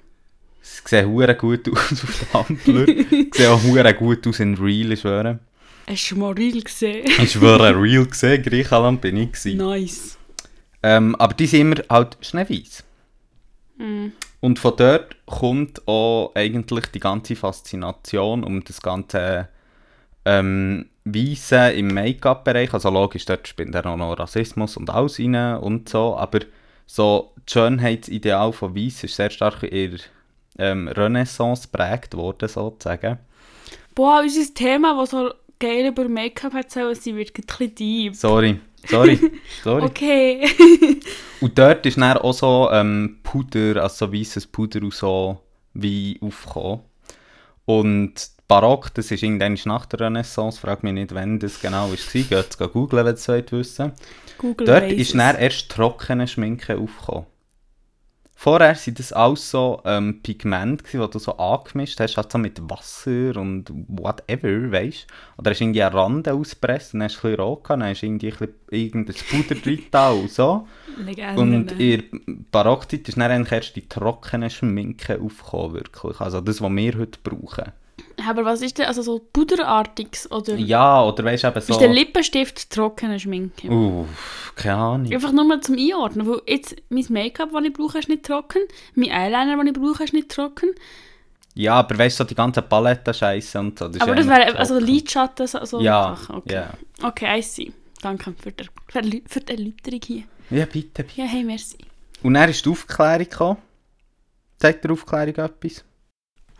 Sie 0.62 0.80
sehen 0.86 1.08
hure 1.08 1.34
gut 1.34 1.68
aus 1.68 1.92
auf 1.92 2.26
Tumblr. 2.32 2.86
Sie 2.86 3.30
sehen 3.34 3.50
auch 3.50 3.62
hure 3.62 3.94
gut 3.94 4.26
aus 4.26 4.40
in 4.40 4.54
Real, 4.54 4.92
ich 4.92 5.00
schwöre. 5.00 5.40
Hast 5.86 6.10
du 6.10 6.16
mal 6.16 6.32
real 6.32 6.60
gesehen? 6.60 7.04
Ich 7.20 7.32
schwöre, 7.32 7.74
Real 7.80 8.06
gesehen, 8.06 8.42
Griechenland 8.42 9.00
bin 9.00 9.16
ich 9.16 9.32
gewesen. 9.32 9.58
nice. 9.58 10.18
Ähm, 10.82 11.14
aber 11.16 11.34
die 11.34 11.46
sind 11.46 11.60
immer 11.60 11.76
halt 11.90 12.16
schneeweiß. 12.20 12.84
Mhm. 13.78 14.12
Und 14.40 14.58
von 14.58 14.74
dort 14.76 15.16
kommt 15.26 15.86
auch 15.86 16.32
eigentlich 16.34 16.86
die 16.86 17.00
ganze 17.00 17.36
Faszination 17.36 18.42
um 18.42 18.64
das 18.64 18.80
ganze 18.82 19.48
ähm, 20.24 20.86
Weiße 21.04 21.72
im 21.72 21.88
Make-up-Bereich. 21.88 22.74
Also 22.74 22.90
logisch, 22.90 23.24
dort 23.24 23.46
spielt 23.46 23.74
dann 23.74 23.86
auch 23.86 23.96
noch 23.96 24.18
Rassismus 24.18 24.76
und 24.76 24.90
alles 24.90 25.18
rein 25.18 25.56
und 25.58 25.88
so. 25.88 26.16
Aber 26.16 26.40
so 26.86 27.32
das 27.44 27.52
Schönheitsideal 27.52 28.52
von 28.52 28.74
Weiß 28.74 29.04
ist 29.04 29.16
sehr 29.16 29.30
stark 29.30 29.62
in 29.62 29.98
ähm, 30.58 30.88
Renaissance 30.88 31.68
geprägt 31.70 32.14
worden, 32.14 32.48
sozusagen. 32.48 33.18
Boah, 33.94 34.20
unser 34.22 34.54
Thema, 34.54 34.98
das 34.98 35.10
so 35.10 35.32
geil 35.58 35.86
über 35.86 36.08
Make-up 36.08 36.54
erzählen, 36.54 36.94
sie 36.94 37.14
wird 37.14 37.30
ein 37.36 37.44
bisschen 37.44 37.74
deep. 37.74 38.16
Sorry, 38.16 38.58
sorry, 38.86 39.18
sorry. 39.62 39.82
Okay. 39.84 40.48
Und 41.40 41.58
dort 41.58 41.86
ist 41.86 41.98
dann 41.98 42.16
auch 42.18 42.32
so 42.32 42.68
ähm, 42.72 43.18
Puder, 43.22 43.82
also 43.82 44.06
so 44.06 44.12
weißes 44.12 44.46
Puder 44.48 44.82
und 44.82 44.94
so 44.94 45.38
wie 45.74 46.18
aufgekommen. 46.20 46.80
Und 47.64 48.30
Barock, 48.48 48.92
das 48.94 49.10
ist 49.10 49.22
irgendwann 49.22 49.58
nach 49.64 49.86
der 49.86 50.00
Renaissance, 50.00 50.60
frag 50.60 50.82
mich 50.82 50.92
nicht, 50.92 51.14
wann 51.14 51.38
das 51.38 51.60
genau 51.60 51.88
war. 51.88 51.96
Geht 51.96 52.32
es 52.32 52.58
googeln, 52.58 53.04
wenn 53.04 53.12
ihr 53.12 53.18
es 53.18 53.28
wollt 53.28 53.52
wissen 53.52 53.92
Google 54.36 54.66
Dort 54.66 54.90
ist 54.90 55.14
dann 55.14 55.36
erst 55.36 55.70
trockene 55.70 56.26
Schminke 56.26 56.76
aufgekommen. 56.76 57.26
Vorher 58.42 58.74
waren 58.74 58.94
das 58.94 59.12
alles 59.12 59.48
so 59.52 59.80
ähm, 59.84 60.20
Pigmente, 60.20 60.82
die 60.92 60.98
du 60.98 61.18
so 61.20 61.36
angemischt 61.36 62.00
hast, 62.00 62.16
halt 62.16 62.32
so 62.32 62.38
mit 62.38 62.60
Wasser 62.68 63.40
und 63.40 63.70
whatever, 63.86 64.72
weißt 64.72 65.06
du. 65.06 65.14
Oder 65.38 65.52
hast 65.52 65.60
du 65.60 65.64
irgendwie 65.64 65.84
einen 65.84 65.94
Rand 65.94 66.28
ausgepresst 66.28 66.92
und 66.92 66.98
dann 66.98 67.08
hast 67.08 67.22
du 67.22 67.28
ein 67.28 67.36
bisschen 67.36 67.40
rot 67.40 67.62
gehabt, 67.62 67.80
dann 67.82 67.88
hast 67.88 68.00
du 68.00 68.06
irgendwie 68.06 68.32
ein 68.32 68.48
irgendein 68.68 69.14
Puder 69.30 69.54
drin 69.54 69.84
und 70.22 70.30
so. 70.32 70.66
Legende. 70.98 71.40
Und 71.40 71.72
in 71.78 72.02
der 72.26 72.34
Barockzeit 72.50 73.08
ist 73.08 73.16
dann 73.16 73.30
eigentlich 73.30 73.52
erst 73.52 73.76
die 73.76 73.88
trockene 73.88 74.50
Schminke 74.50 75.20
aufgekommen, 75.20 75.74
wirklich. 75.74 76.20
Also 76.20 76.40
das, 76.40 76.60
was 76.60 76.72
wir 76.72 76.98
heute 76.98 77.20
brauchen. 77.22 77.72
Aber 78.28 78.44
was 78.44 78.62
ist 78.62 78.78
denn, 78.78 78.86
also 78.86 79.02
so 79.02 79.18
puderartiges 79.32 80.30
oder 80.30 80.54
Ja, 80.56 81.02
oder 81.04 81.24
weißt 81.24 81.44
du 81.44 81.48
eben 81.48 81.60
so... 81.60 81.72
ist 81.72 81.80
der 81.80 81.88
Lippenstift 81.88 82.70
trockene 82.70 83.18
Schminke? 83.18 83.68
Uff, 83.70 84.52
keine 84.56 84.76
Ahnung. 84.76 85.12
Einfach 85.12 85.32
nur 85.32 85.44
mal 85.44 85.60
zum 85.60 85.76
Einordnen, 85.76 86.26
weil 86.26 86.40
jetzt 86.46 86.76
mein 86.88 87.06
Make-up, 87.08 87.50
das 87.52 87.64
ich 87.64 87.72
brauche, 87.72 87.98
ist 87.98 88.08
nicht 88.08 88.24
trocken, 88.24 88.62
mein 88.94 89.10
Eyeliner, 89.10 89.56
den 89.56 89.68
ich 89.68 89.72
brauche, 89.74 90.04
ist 90.04 90.12
nicht 90.12 90.30
trocken, 90.30 90.70
Ja, 91.54 91.74
aber 91.74 91.98
weißt 91.98 92.18
du, 92.18 92.24
so 92.24 92.28
die 92.28 92.34
ganze 92.34 92.62
Palette-Scheiße 92.62 93.58
und 93.58 93.78
so. 93.78 93.88
Das 93.88 94.00
aber 94.00 94.14
das 94.14 94.26
wäre, 94.26 94.56
also. 94.56 94.78
Lidschatten, 94.78 95.46
so, 95.46 95.64
so 95.64 95.80
Ja, 95.80 96.16
Sachen, 96.16 96.36
okay. 96.36 96.54
ja. 96.54 96.70
Okay, 97.02 97.38
I 97.38 97.42
see. 97.42 97.72
Danke 98.00 98.34
für 98.42 98.52
die, 98.52 98.64
für 98.88 99.02
die, 99.02 99.22
für 99.26 99.40
die 99.40 99.52
Erläuterung 99.52 100.00
hier. 100.04 100.22
Ja, 100.50 100.64
bitte, 100.64 101.02
bitte. 101.04 101.20
Ja, 101.20 101.26
hey, 101.26 101.44
merci. 101.44 101.78
Und 102.22 102.34
dann 102.34 102.48
ist 102.48 102.64
die 102.64 102.70
Aufklärung 102.70 103.18
gekommen. 103.28 103.56
Zeigt 104.58 104.84
der 104.84 104.92
Aufklärung 104.92 105.34
etwas? 105.34 105.84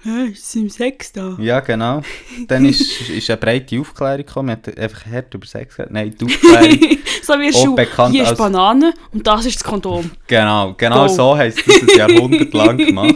Hey, 0.05 0.31
ist 0.33 0.57
im 0.57 0.69
Sex 0.69 1.13
da? 1.13 1.37
Ja, 1.41 1.61
genau. 1.61 2.03
Dann 2.49 2.65
ist, 2.67 3.09
ist 3.09 3.31
eine 3.31 3.37
breite 3.37 3.79
Aufklärung 3.81 4.27
gekommen. 4.27 4.47
Man 4.49 4.57
hat 4.57 4.77
einfach 4.79 5.07
hart 5.07 5.33
über 5.35 5.47
Sex 5.47 5.77
geredet. 5.77 5.93
Nein, 5.93 6.15
die 6.19 6.25
Aufklärung... 6.25 6.99
so 7.23 7.33
wie 7.35 7.47
ein 7.47 7.53
Schuh. 7.53 7.75
bekannt 7.77 8.13
Hier 8.15 8.25
ist 8.25 8.31
als- 8.31 8.39
Banane 8.39 8.95
und 9.13 9.25
das 9.27 9.47
ist 9.47 9.57
das 9.57 9.65
Kondom. 9.65 10.11
Genau, 10.27 10.75
genau 10.75 11.07
Go. 11.07 11.13
so 11.15 11.37
heisst 11.37 11.63
das 11.69 11.83
ein 11.83 11.89
Jahrhundert 11.97 12.53
lang 12.53 12.77
gemacht. 12.85 13.15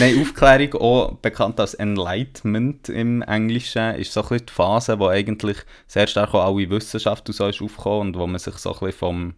Nein, 0.00 0.20
Aufklärung, 0.20 0.74
auch 0.80 1.12
bekannt 1.22 1.60
als 1.60 1.74
Enlightenment 1.74 2.88
im 2.88 3.22
Englischen, 3.22 3.94
ist 3.94 4.12
so 4.12 4.22
ein 4.22 4.28
bisschen 4.28 4.46
die 4.46 4.52
Phase, 4.52 4.98
wo 4.98 5.06
eigentlich 5.06 5.58
sehr 5.86 6.08
stark 6.08 6.34
auch 6.34 6.46
alle 6.46 6.68
Wissenschaft 6.68 7.28
und 7.28 7.34
so 7.34 7.46
ist 7.46 7.62
aufgekommen 7.62 8.08
und 8.08 8.16
wo 8.18 8.26
man 8.26 8.40
sich 8.40 8.54
so 8.56 8.70
ein 8.72 8.78
bisschen 8.80 8.92
vom, 8.98 9.34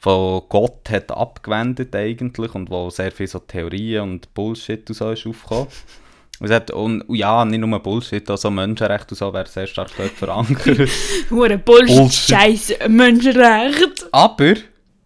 von 0.00 0.42
Gott 0.48 0.88
hat 0.90 1.12
abgewendet 1.12 1.94
eigentlich 1.94 2.54
und 2.54 2.70
wo 2.70 2.88
sehr 2.90 3.12
viele 3.12 3.28
so 3.28 3.38
Theorien 3.38 4.02
und 4.02 4.34
Bullshit 4.34 4.88
und 4.88 4.94
so 4.94 5.10
ist 5.10 5.26
aufgekommen. 5.26 5.68
Und, 6.40 6.50
hat, 6.50 6.70
und 6.70 7.04
ja, 7.08 7.44
nicht 7.44 7.60
nur 7.60 7.78
Bullshit, 7.80 8.28
auch 8.30 8.38
so 8.38 8.50
Menschenrechte 8.50 9.10
und 9.10 9.18
so 9.18 9.32
wäre 9.32 9.46
sehr 9.46 9.66
stark 9.66 9.90
dort 9.98 10.12
verankert. 10.12 10.88
Hure 11.30 11.58
Bullshit, 11.58 11.96
Bullshit. 11.96 12.34
Scheiße, 12.34 12.88
Menschenrecht. 12.88 14.08
Aber 14.10 14.54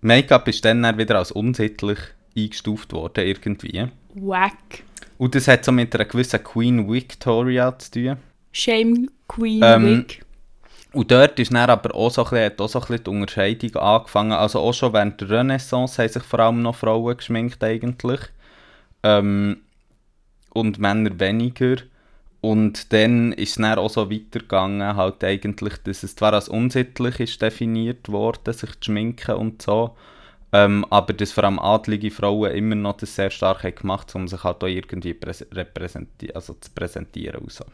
Make-up 0.00 0.46
ist 0.46 0.64
dann, 0.64 0.84
dann 0.84 0.96
wieder 0.96 1.18
als 1.18 1.32
unsittlich 1.32 1.98
eingestuft 2.36 2.92
worden 2.92 3.26
irgendwie. 3.26 3.88
Wack. 4.14 4.84
Und 5.18 5.34
das 5.34 5.48
hat 5.48 5.64
so 5.64 5.72
mit 5.72 5.92
einer 5.94 6.04
gewissen 6.04 6.42
Queen 6.44 6.90
Victoria 6.90 7.76
zu 7.78 7.90
tun. 7.90 8.16
Shame 8.52 9.10
Queen 9.26 9.60
Ähm, 9.64 9.98
Wig. 9.98 10.24
Und 10.94 11.10
dort 11.10 11.38
ist 11.40 11.52
dann 11.52 11.68
aber 11.68 11.94
auch 11.94 12.10
so 12.10 12.22
bisschen, 12.22 12.44
hat 12.44 12.60
auch 12.60 12.68
so 12.68 12.78
ein 12.78 12.86
bisschen 12.86 13.04
die 13.04 13.10
Unterscheidung 13.10 13.76
angefangen. 13.76 14.32
Also 14.32 14.60
auch 14.60 14.72
schon 14.72 14.92
während 14.92 15.20
der 15.20 15.30
Renaissance 15.30 16.00
haben 16.00 16.08
sich 16.08 16.22
vor 16.22 16.40
allem 16.40 16.62
noch 16.62 16.76
Frauen 16.76 17.16
geschminkt 17.16 17.62
eigentlich. 17.64 18.20
Ähm, 19.02 19.58
und 20.54 20.78
Männer 20.78 21.18
weniger. 21.18 21.76
Und 22.40 22.92
dann 22.92 23.32
ist 23.32 23.50
es 23.50 23.54
dann 23.56 23.78
auch 23.78 23.88
so 23.88 24.10
weitergegangen, 24.10 24.96
halt 24.96 25.24
eigentlich, 25.24 25.78
dass 25.82 26.02
es 26.02 26.14
zwar 26.14 26.34
als 26.34 26.48
unsittlich 26.48 27.18
ist 27.20 27.40
definiert 27.40 28.10
worden, 28.10 28.52
sich 28.52 28.70
zu 28.80 28.90
schminken 28.90 29.34
und 29.36 29.62
so, 29.62 29.96
ähm, 30.52 30.84
aber 30.90 31.14
dass 31.14 31.32
vor 31.32 31.44
allem 31.44 31.58
adlige 31.58 32.10
Frauen 32.10 32.52
immer 32.52 32.74
noch 32.74 32.98
das 32.98 33.16
sehr 33.16 33.30
stark 33.30 33.64
haben 33.64 33.74
gemacht 33.74 34.14
um 34.14 34.28
sich 34.28 34.44
halt 34.44 34.62
auch 34.62 34.68
irgendwie 34.68 35.16
also 36.34 36.54
zu 36.54 36.70
präsentieren 36.74 37.40
und 37.40 37.50
so. 37.50 37.64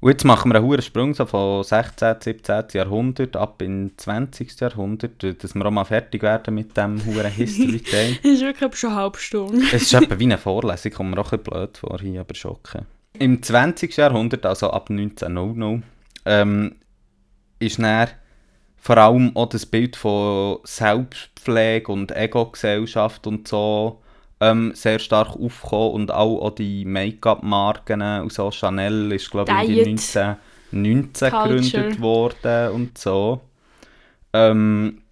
Und 0.00 0.10
jetzt 0.10 0.24
machen 0.24 0.50
wir 0.50 0.56
einen 0.56 0.66
hohen 0.66 0.82
Sprung 0.82 1.14
so 1.14 1.24
von 1.24 1.64
16., 1.64 2.16
17. 2.20 2.64
Jahrhundert 2.74 3.36
ab 3.36 3.62
ins 3.62 3.96
20. 3.96 4.60
Jahrhundert, 4.60 5.22
dass 5.42 5.54
wir 5.54 5.66
auch 5.66 5.70
mal 5.70 5.84
fertig 5.84 6.22
werden 6.22 6.54
mit 6.54 6.76
dem 6.76 7.04
hohen 7.04 7.26
History 7.26 7.80
Day. 7.80 8.18
Das 8.22 8.24
ist 8.32 8.42
wirklich 8.42 8.76
schon 8.76 8.90
eine 8.90 8.98
halbe 9.00 9.18
Stunde. 9.18 9.64
es 9.72 9.82
ist 9.82 9.94
etwa 9.94 10.18
wie 10.18 10.24
eine 10.24 10.38
Vorlesung, 10.38 10.92
kommt 10.92 11.10
mir 11.10 11.20
auch 11.20 11.32
ein 11.32 11.38
bisschen 11.38 11.58
blöd 11.58 11.78
vor, 11.78 11.98
hier 12.00 12.20
aber 12.20 12.34
schon 12.34 12.52
okay. 12.52 12.82
Im 13.18 13.42
20. 13.42 13.96
Jahrhundert, 13.96 14.44
also 14.44 14.70
ab 14.70 14.90
1900, 14.90 15.82
ähm, 16.26 16.76
ist 17.58 17.78
dann 17.78 18.08
vor 18.76 18.98
allem 18.98 19.34
auch 19.34 19.48
das 19.48 19.64
Bild 19.66 19.96
von 19.96 20.58
Selbstpflege 20.64 21.90
und 21.90 22.14
Ego-Gesellschaft 22.14 23.26
und 23.26 23.48
so 23.48 24.02
ähm, 24.40 24.72
sehr 24.74 24.98
stark 24.98 25.36
aufgekommen 25.36 25.92
und 25.92 26.10
auch, 26.12 26.40
auch 26.40 26.54
die 26.54 26.84
Make-up-Marken 26.84 28.02
und 28.20 28.32
so. 28.32 28.50
Chanel 28.50 29.12
ist 29.12 29.30
glaube 29.30 29.52
ich 29.62 29.68
Diet. 29.68 29.86
1919 29.86 31.30
Culture. 31.30 31.56
gegründet 31.56 32.00
worden 32.00 32.72
und 32.72 32.98
so. 32.98 33.40
Ähm, 34.32 35.02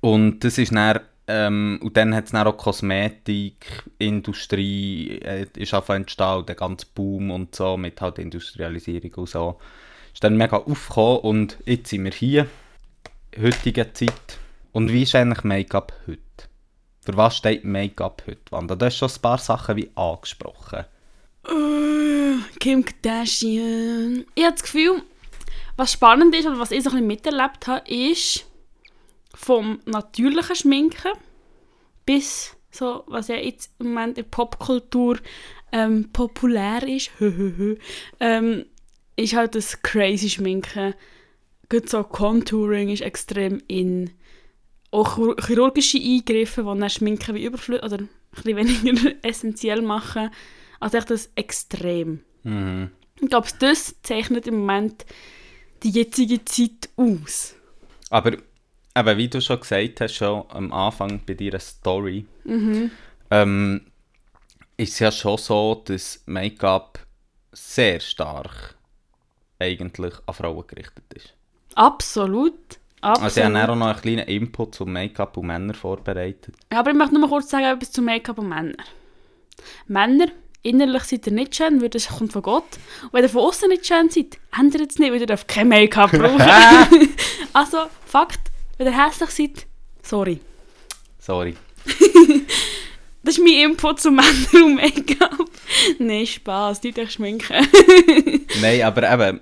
und 0.00 0.44
das 0.44 0.58
ist 0.58 0.74
dann, 0.74 1.00
ähm, 1.26 1.80
und 1.82 1.96
dann 1.96 2.14
hat 2.14 2.26
es 2.26 2.32
dann 2.32 2.46
auch 2.46 2.56
Kosmetikindustrie, 2.56 5.20
äh, 5.22 5.46
ist 5.56 5.74
einfach 5.74 5.94
entstanden, 5.94 6.46
der 6.46 6.54
ganze 6.54 6.86
Boom 6.94 7.30
und 7.30 7.54
so, 7.54 7.76
mit 7.76 8.00
halt 8.00 8.18
Industrialisierung 8.18 9.12
und 9.14 9.28
so. 9.28 9.58
Ist 10.12 10.24
dann 10.24 10.36
mega 10.36 10.56
aufgekommen 10.56 11.20
und 11.20 11.58
jetzt 11.66 11.90
sind 11.90 12.04
wir 12.04 12.12
hier, 12.12 12.46
heutige 13.40 13.92
Zeit. 13.92 14.38
Und 14.72 14.92
wie 14.92 15.02
ist 15.02 15.14
eigentlich 15.14 15.44
Make-up 15.44 15.92
heute? 16.06 16.47
Für 17.08 17.16
was 17.16 17.38
steht 17.38 17.64
Make-up 17.64 18.22
heute? 18.26 18.38
Wanda, 18.50 18.76
du 18.76 18.84
hast 18.84 18.98
schon 18.98 19.08
ein 19.08 19.22
paar 19.22 19.38
Sachen 19.38 19.76
wie 19.76 19.90
angesprochen. 19.94 20.84
Äh, 21.46 22.58
Kim 22.60 22.84
Kardashian. 22.84 24.26
Ich 24.34 24.44
habe 24.44 24.52
das 24.52 24.62
Gefühl, 24.62 25.02
was 25.78 25.92
spannend 25.92 26.34
ist 26.34 26.46
oder 26.46 26.58
was 26.58 26.70
ich 26.70 26.82
so 26.82 26.90
ein 26.90 26.96
bisschen 26.96 27.06
miterlebt 27.06 27.66
habe, 27.66 27.90
ist 27.90 28.44
vom 29.32 29.80
natürlichen 29.86 30.54
Schminken 30.54 31.12
bis 32.04 32.54
so, 32.70 33.04
was 33.06 33.28
ja 33.28 33.36
jetzt 33.36 33.72
im 33.78 33.86
Moment 33.86 34.18
in 34.18 34.28
Popkultur 34.28 35.18
ähm, 35.72 36.10
populär 36.12 36.86
ist, 36.86 37.10
ähm, 38.20 38.66
ist 39.16 39.34
halt 39.34 39.54
das 39.54 39.80
crazy 39.80 40.28
Schminken. 40.28 40.92
Gut 41.70 41.88
so 41.88 42.04
Contouring 42.04 42.90
ist 42.90 43.00
extrem 43.00 43.62
in. 43.66 44.10
Auch 44.90 45.16
chir- 45.18 45.46
chirurgische 45.46 45.98
Eingriffe, 45.98 46.62
die 46.62 46.66
dann 46.80 46.90
Schminken 46.90 47.34
wie 47.34 47.44
überflüssig 47.44 47.84
oder 47.84 47.98
ein 47.98 48.08
bisschen 48.32 48.56
weniger 48.56 49.12
essentiell 49.22 49.82
machen. 49.82 50.30
Also 50.80 50.98
echt 50.98 51.10
das 51.10 51.30
extrem. 51.34 52.20
Mhm. 52.44 52.90
Ich 53.20 53.28
glaube, 53.28 53.48
das 53.58 53.96
zeichnet 54.02 54.46
im 54.46 54.60
Moment 54.60 55.04
die 55.82 55.90
jetzige 55.90 56.44
Zeit 56.44 56.88
aus. 56.96 57.54
Aber 58.10 58.32
eben, 58.32 59.18
wie 59.18 59.28
du 59.28 59.40
schon 59.40 59.60
gesagt 59.60 60.00
hast, 60.00 60.14
schon 60.14 60.44
am 60.50 60.72
Anfang 60.72 61.20
bei 61.26 61.34
deiner 61.34 61.58
Story, 61.60 62.24
Mhm. 62.44 62.90
ähm, 63.30 63.80
ist 64.76 64.92
es 64.94 64.98
ja 65.00 65.10
schon 65.12 65.36
so, 65.36 65.82
dass 65.84 66.22
Make-up 66.26 67.00
sehr 67.52 67.98
stark 68.00 68.76
eigentlich 69.58 70.14
an 70.26 70.34
Frauen 70.34 70.64
gerichtet 70.66 71.04
ist. 71.14 71.34
Absolut. 71.74 72.78
Absolut. 73.00 73.24
Also 73.24 73.40
ich 73.40 73.46
habe 73.46 73.72
auch 73.72 73.76
noch 73.76 73.86
einen 73.86 74.00
kleinen 74.00 74.26
Input 74.26 74.74
zum 74.74 74.92
Make-up 74.92 75.36
und 75.36 75.46
Männer 75.46 75.74
vorbereitet. 75.74 76.54
Aber 76.70 76.90
ich 76.90 76.96
möchte 76.96 77.14
nur 77.14 77.22
mal 77.22 77.28
kurz 77.28 77.50
sagen 77.50 77.64
etwas 77.64 77.92
zu 77.92 78.02
Make-up 78.02 78.38
und 78.38 78.48
Männern. 78.48 78.76
Männer, 79.86 80.26
innerlich 80.62 81.04
seid 81.04 81.26
ihr 81.26 81.32
nicht 81.32 81.54
schön, 81.54 81.80
weil 81.80 81.88
das 81.88 82.08
kommt 82.08 82.32
von 82.32 82.42
Gott. 82.42 82.64
Und 83.04 83.12
wenn 83.12 83.22
ihr 83.22 83.28
von 83.28 83.42
außen 83.42 83.68
nicht 83.68 83.86
schön 83.86 84.10
seid, 84.10 84.38
ändert 84.58 84.90
es 84.90 84.98
nicht, 84.98 85.12
weil 85.12 85.20
ihr 85.20 85.26
dürft 85.26 85.48
kein 85.48 85.68
Make-up 85.68 86.10
brauchen. 86.12 86.40
also, 87.52 87.78
Fakt, 88.04 88.50
wenn 88.78 88.86
ihr 88.88 89.06
hässlich 89.06 89.30
seid, 89.30 89.66
sorry. 90.02 90.40
Sorry. 91.18 91.54
Das 93.24 93.36
ist 93.36 93.44
mein 93.44 93.70
Input 93.70 94.00
zu 94.00 94.10
Männern 94.10 94.62
und 94.64 94.76
Make-up. 94.76 95.50
Nein, 95.98 96.24
Spaß, 96.24 96.80
die 96.80 96.98
euch 96.98 97.10
schminken. 97.10 97.66
Nein, 98.62 98.82
aber 98.82 99.12
eben, 99.12 99.40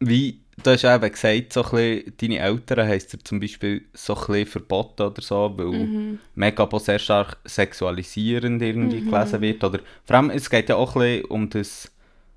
wie 0.00 0.43
du 0.62 0.70
hast 0.70 0.82
ja 0.82 0.94
eben 0.96 1.10
gesagt, 1.10 1.52
so 1.52 1.62
ein 1.64 1.70
bisschen, 1.70 2.12
deine 2.20 2.38
Eltern 2.38 2.88
heisst 2.88 3.12
dir 3.12 3.18
zum 3.18 3.40
Beispiel 3.40 3.84
so 3.92 4.14
ein 4.14 4.20
bisschen 4.26 4.46
verboten 4.46 5.02
oder 5.02 5.22
so, 5.22 5.52
weil 5.56 5.66
Mhm. 5.66 6.18
Make-up 6.36 6.74
auch 6.74 6.80
sehr 6.80 6.98
stark 6.98 7.36
sexualisierend 7.44 8.60
irgendwie 8.62 9.02
gelesen 9.02 9.40
wird. 9.40 9.62
Oder, 9.64 9.80
vor 10.04 10.16
allem, 10.16 10.30
es 10.30 10.50
geht 10.50 10.68
ja 10.68 10.76
auch 10.76 10.96
ein 10.96 11.00
bisschen 11.02 11.24
um 11.26 11.50
das 11.50 11.90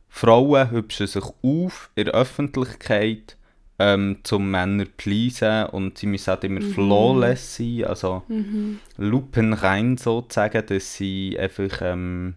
Frauen 0.10 0.72
hübschen 0.72 1.08
sich 1.08 1.24
auf 1.44 1.90
in 1.96 2.06
der 2.06 2.14
Öffentlichkeit 2.14 3.38
ähm, 3.80 4.20
zum 4.24 4.50
Männer 4.50 4.86
pleasen 4.86 5.66
und 5.68 5.98
sie 5.98 6.08
müssen 6.08 6.28
halt 6.32 6.44
immer 6.44 6.62
flawless 6.62 7.58
sein, 7.58 7.84
also 7.86 8.24
Mhm. 8.28 8.80
lupenrein 8.98 9.98
sozusagen, 9.98 10.66
dass 10.66 10.96
sie 10.96 11.38
einfach 11.40 11.82
ähm, 11.82 12.36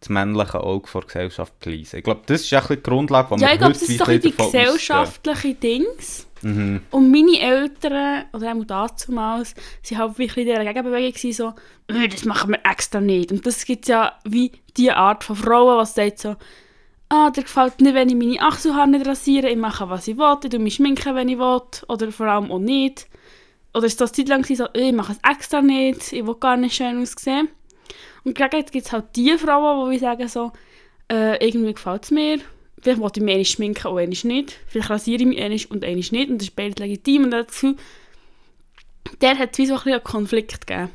das 0.00 0.08
männliche 0.08 0.60
Auge 0.60 0.88
vor 0.88 1.02
der 1.02 1.08
Gesellschaft 1.08 1.58
pleasen. 1.60 1.98
Ich 1.98 2.04
glaube, 2.04 2.22
das 2.26 2.40
ist 2.40 2.52
ein 2.52 2.64
die 2.70 2.82
Grundlage, 2.82 3.30
wo 3.30 3.34
Ja, 3.36 3.48
wir 3.48 3.52
ich 3.52 3.58
glaube, 3.58 3.72
das 3.74 3.82
ist 3.82 4.00
doch 4.00 4.08
ein 4.08 4.14
ein 4.14 4.20
die 4.20 4.34
gesellschaftlichen 4.34 5.60
Dings. 5.60 6.26
Mhm. 6.42 6.80
Und 6.90 7.10
meine 7.10 7.38
Eltern, 7.38 8.24
oder 8.32 8.52
auch 8.52 8.64
damals, 8.64 9.06
waren 9.06 9.98
halt 9.98 10.18
wirklich 10.18 10.46
in 10.46 10.52
dieser 10.54 10.64
Gegenbewegung 10.64 11.12
gewesen, 11.12 11.54
so, 11.88 11.94
«Äh, 11.94 12.08
das 12.08 12.24
machen 12.24 12.52
wir 12.52 12.60
extra 12.64 13.00
nicht. 13.00 13.30
Und 13.30 13.44
das 13.44 13.64
gibt 13.66 13.88
ja 13.88 14.14
wie 14.24 14.52
die 14.76 14.90
Art 14.90 15.22
von 15.22 15.36
Frauen, 15.36 15.84
die 15.84 15.90
sagt 15.90 16.18
so, 16.18 16.36
ah, 17.10 17.30
dir 17.30 17.42
gefällt 17.42 17.82
nicht, 17.82 17.94
wenn 17.94 18.08
ich 18.08 18.14
meine 18.14 18.40
Achselhaare 18.40 18.88
nicht 18.88 19.06
rasiere, 19.06 19.50
ich 19.50 19.58
mache, 19.58 19.90
was 19.90 20.08
ich 20.08 20.16
will, 20.16 20.38
ich 20.42 20.58
mich 20.58 20.74
schminken, 20.76 21.14
wenn 21.14 21.28
ich 21.28 21.38
will, 21.38 21.60
oder 21.88 22.10
vor 22.10 22.26
allem 22.26 22.50
auch 22.50 22.58
nicht. 22.58 23.06
Oder 23.74 23.86
ist 23.86 24.00
das 24.00 24.12
Zeit 24.12 24.28
lang 24.28 24.44
so, 24.44 24.64
«Äh, 24.72 24.88
ich 24.88 24.94
mache 24.94 25.12
es 25.12 25.30
extra 25.30 25.60
nicht, 25.60 26.12
ich 26.12 26.26
will 26.26 26.36
gar 26.36 26.56
nicht 26.56 26.74
schön 26.74 27.02
aussehen. 27.02 27.48
Und 28.24 28.34
gegen 28.34 28.50
gibt 28.50 28.86
es 28.86 28.92
halt 28.92 29.16
die 29.16 29.36
Frauen, 29.38 29.90
die 29.90 29.98
sagen 29.98 30.28
so, 30.28 30.52
äh, 31.10 31.44
irgendwie 31.44 31.72
gefällt 31.72 32.04
es 32.04 32.10
mir, 32.10 32.38
vielleicht 32.80 33.00
wollte 33.00 33.20
ich 33.20 33.24
mich 33.24 33.32
einmal 33.32 33.44
schminken 33.44 33.86
und 33.88 33.98
einmal 33.98 34.16
nicht, 34.24 34.58
vielleicht 34.66 34.90
rasiere 34.90 35.22
ich 35.22 35.26
mich 35.26 35.42
einmal 35.42 35.60
und 35.70 35.84
einmal 35.84 35.96
nicht 35.96 36.30
und 36.30 36.38
das 36.38 36.48
ist 36.48 36.56
beides 36.56 36.78
legitim 36.78 37.24
und 37.24 37.30
das 37.32 37.46
Gefühl, 37.46 37.76
der 39.20 39.38
hat 39.38 39.56
wie 39.58 39.66
so 39.66 39.74
ein 39.74 39.78
bisschen 39.78 39.94
einen 39.94 40.04
Konflikt 40.04 40.66
gegeben. 40.66 40.90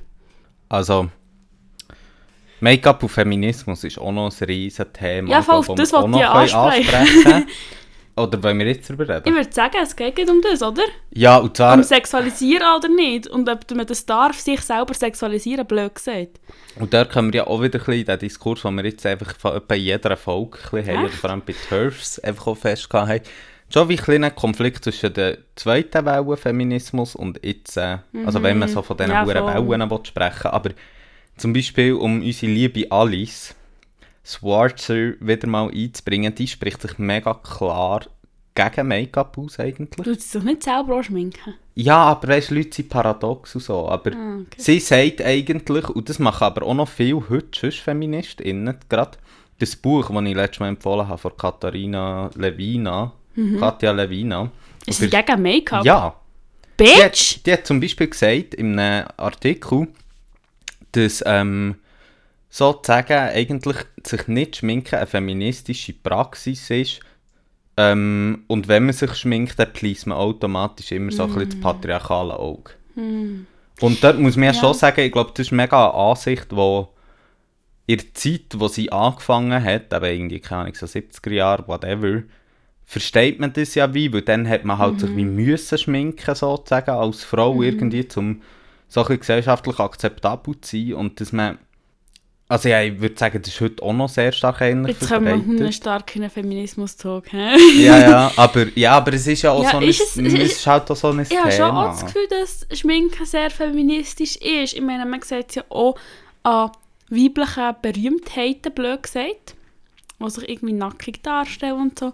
Also, 0.69 1.09
Make-up 2.59 3.03
und 3.03 3.09
Feminismus 3.09 3.83
ist 3.83 3.99
auch 3.99 4.11
noch 4.11 4.31
ein 4.31 4.45
riesen 4.47 4.91
Thema. 4.93 5.29
Ja, 5.29 5.41
voll, 5.41 5.61
glaub, 5.61 5.77
das 5.77 5.91
wollte 5.93 6.17
ich 6.17 6.25
ansprechen. 6.25 6.95
ansprechen 6.95 7.47
Oder 8.17 8.41
wollen 8.43 8.59
wir 8.59 8.67
jetzt 8.67 8.89
darüber 8.89 9.03
Ich 9.03 9.09
reden? 9.09 9.35
würde 9.35 9.51
sagen, 9.51 9.75
es 9.83 9.95
geht 9.95 10.17
nicht 10.17 10.29
um 10.29 10.41
das, 10.41 10.61
oder? 10.63 10.83
Ja, 11.11 11.37
und 11.37 11.57
zwar, 11.57 11.75
Um 11.75 11.83
Sexualisieren 11.83 12.65
oder 12.77 12.87
nicht. 12.87 13.27
Und 13.27 13.49
ob 13.49 13.69
man 13.75 13.85
das 13.85 14.05
darf, 14.05 14.39
sich 14.39 14.61
selber 14.61 14.93
sexualisieren, 14.93 15.65
blöd 15.67 15.93
gesagt. 15.95 16.39
und 16.79 16.93
da 16.93 17.03
kommen 17.03 17.33
wir 17.33 17.39
ja 17.41 17.47
auch 17.47 17.61
wieder 17.61 17.79
ein 17.79 17.85
bisschen 17.85 18.05
den 18.05 18.19
Diskurs, 18.19 18.61
den 18.61 18.75
wir 18.75 18.85
jetzt 18.85 19.05
einfach 19.05 19.35
von 19.37 19.55
etwa 19.57 19.75
jeder 19.75 20.15
Folge 20.15 20.57
ein 20.71 20.83
bisschen 20.83 20.97
haben, 20.97 21.09
vor 21.09 21.29
allem 21.29 21.41
bei 21.45 21.55
Turfs 21.67 22.19
einfach 22.19 22.47
auch 22.47 22.57
festgehalten 22.57 23.11
haben. 23.25 23.31
Schon 23.67 23.89
wie 23.89 23.97
ein 23.97 24.03
kleiner 24.03 24.31
Konflikt 24.31 24.83
zwischen 24.83 25.11
der 25.13 25.39
zweiten 25.55 26.05
Welle 26.05 26.37
Feminismus 26.37 27.15
und 27.15 27.39
jetzt, 27.43 27.75
äh, 27.77 27.97
also 28.25 28.41
wenn 28.43 28.59
man 28.59 28.69
so 28.69 28.81
von 28.81 28.95
diesen 28.95 29.09
Mhm. 29.09 29.27
Ja. 29.27 29.27
Wellen 29.27 29.89
will 29.89 29.99
sprechen 30.03 30.47
aber 30.51 30.69
zum 31.35 31.51
Beispiel 31.51 31.93
um 31.93 32.21
unsere 32.21 32.51
liebe 32.51 32.89
Alice 32.91 33.55
Schwarzer 34.25 35.13
wieder 35.19 35.47
mal 35.47 35.69
einzubringen, 35.69 36.33
die 36.33 36.47
spricht 36.47 36.81
sich 36.81 36.97
mega 36.97 37.33
klar 37.35 38.05
gegen 38.55 38.87
Make-up 38.87 39.37
aus 39.37 39.59
eigentlich. 39.59 39.89
Du 39.97 40.03
tust 40.03 40.33
doch 40.33 40.43
nicht 40.43 40.63
selber 40.63 41.03
schminken. 41.03 41.55
Ja, 41.75 41.97
aber 41.97 42.29
weißt 42.29 42.51
Leute 42.51 42.73
sind 42.73 42.89
paradox 42.89 43.53
und 43.55 43.61
so. 43.61 43.89
Aber 43.89 44.11
Ah, 44.13 44.37
okay. 44.41 44.55
sie 44.57 44.79
sagt 44.79 45.21
eigentlich, 45.21 45.89
und 45.89 46.07
das 46.09 46.19
machen 46.19 46.45
aber 46.45 46.65
auch 46.65 46.73
noch 46.73 46.87
viele 46.87 47.29
heute 47.29 47.47
sonst 47.59 47.79
FeministInnen, 47.79 48.77
gerade 48.87 49.17
das 49.59 49.75
Buch, 49.75 50.09
das 50.09 50.23
ich 50.23 50.35
letztes 50.35 50.59
Mal 50.61 50.69
empfohlen 50.69 51.07
habe, 51.07 51.17
von 51.17 51.35
Katharina 51.37 52.29
Levina, 52.35 53.11
Katja 53.59 53.91
Levina. 53.91 54.45
Mhm. 54.45 54.51
Ist 54.85 54.99
sie 54.99 55.09
gegen 55.09 55.41
Make-up? 55.41 55.83
ja, 55.85 56.15
die 56.79 56.83
Bitch! 56.85 57.35
hat, 57.37 57.45
die 57.45 57.53
hat 57.53 57.67
zum 57.67 57.79
Beispiel 57.81 58.07
gesagt 58.07 58.53
in 58.55 58.79
einem 58.79 59.07
Artikel, 59.17 59.87
dass 60.93 61.21
ähm, 61.25 61.75
sozusagen 62.55 63.17
eigentlich 63.17 63.75
sich 64.05 64.29
nicht 64.29 64.55
schminken 64.55 64.95
eine 64.95 65.07
feministische 65.07 65.91
Praxis 65.91 66.69
ist. 66.69 66.99
Ähm, 67.75 68.45
und 68.47 68.69
wenn 68.69 68.85
man 68.85 68.93
sich 68.93 69.13
schminkt, 69.15 69.59
dann 69.59 69.73
pleast 69.73 70.07
man 70.07 70.17
automatisch 70.17 70.93
immer 70.93 71.11
so 71.11 71.23
ein 71.23 71.33
bisschen 71.33 71.49
das 71.49 71.59
patriarchale 71.59 72.39
Auge. 72.39 72.71
Und 72.95 74.01
dort 74.01 74.19
muss 74.19 74.37
man 74.37 74.45
ja, 74.45 74.51
Ja. 74.53 74.59
schon 74.59 74.73
sagen, 74.73 75.01
ich 75.01 75.11
glaube, 75.11 75.31
das 75.35 75.47
ist 75.47 75.51
mega 75.51 75.89
eine 75.89 75.95
Ansicht, 75.95 76.49
die 76.53 76.83
in 77.87 77.97
der 77.97 78.13
Zeit, 78.13 78.45
wo 78.55 78.69
sie 78.69 78.89
angefangen 78.89 79.61
hat, 79.61 79.93
aber 79.93 80.09
irgendwie, 80.09 80.39
keine 80.39 80.61
Ahnung, 80.61 80.75
so 80.75 80.85
70er 80.85 81.33
Jahre, 81.33 81.67
whatever, 81.67 82.23
versteht 82.85 83.37
man 83.41 83.51
das 83.51 83.75
ja 83.75 83.93
wie, 83.93 84.13
weil 84.13 84.21
dann 84.21 84.47
hat 84.47 84.63
man 84.63 84.77
halt 84.77 85.01
sich 85.01 85.13
wie 85.13 85.25
müssen 85.25 85.77
schminken, 85.77 86.35
sozusagen, 86.35 86.91
als 86.91 87.25
Frau 87.25 87.61
irgendwie, 87.61 88.07
um 88.15 88.41
so 88.87 89.01
ein 89.01 89.07
bisschen 89.07 89.19
gesellschaftlich 89.19 89.77
akzeptabel 89.79 90.61
zu 90.61 90.77
sein 90.77 90.93
und 90.93 91.19
dass 91.19 91.33
man 91.33 91.57
Also 92.47 92.69
ja, 92.69 92.83
ich 92.83 92.99
würde 93.01 93.17
sagen, 93.17 93.41
das 93.41 93.51
ist 93.51 93.59
heute 93.59 93.81
auch 93.81 93.91
noch 93.93 94.07
sehr 94.07 94.31
stark 94.31 94.61
ähnlich 94.61 94.95
Jetzt 94.99 95.09
kommen 95.09 95.25
wir 95.25 95.37
verbreitet. 95.43 95.73
stark 95.73 96.15
in 96.15 96.21
einen 96.21 96.29
Feminismus-Talk. 96.31 97.33
Ja, 97.33 97.57
ja, 97.99 98.31
aber, 98.37 98.67
ja, 98.77 98.91
aber 98.91 99.13
es 99.13 99.25
ist 99.25 99.41
ja 99.41 99.51
auch 99.51 99.63
Ja, 99.63 99.71
so 99.71 99.77
ein, 99.77 99.83
ist 99.83 99.99
es- 100.01 100.17
es, 100.17 100.33
ist 100.33 100.67
halt 100.67 100.91
auch 100.91 100.95
so 100.95 101.07
ein 101.09 101.21
Ich 101.21 101.35
habe 101.35 101.51
schon 101.51 101.63
auch 101.71 101.85
Thema. 101.85 101.87
das 101.91 102.05
Gefühl, 102.05 102.27
dass 102.29 102.67
Schminken 102.79 103.25
sehr 103.25 103.49
feministisch 103.49 104.35
ist. 104.35 104.73
Ich 104.75 104.81
meine, 104.81 105.07
man 105.07 105.23
sieht 105.23 105.49
es 105.49 105.55
ja 105.55 105.63
auch 105.69 105.97
an 106.43 106.69
weiblichen 107.09 107.75
Berühmtheiten, 107.81 108.71
blöd 108.73 109.01
gesagt, 109.01 109.55
die 110.23 110.29
sich 110.29 110.47
irgendwie 110.47 110.73
nackig 110.73 111.23
darstellen 111.23 111.79
und 111.81 111.97
so. 111.97 112.13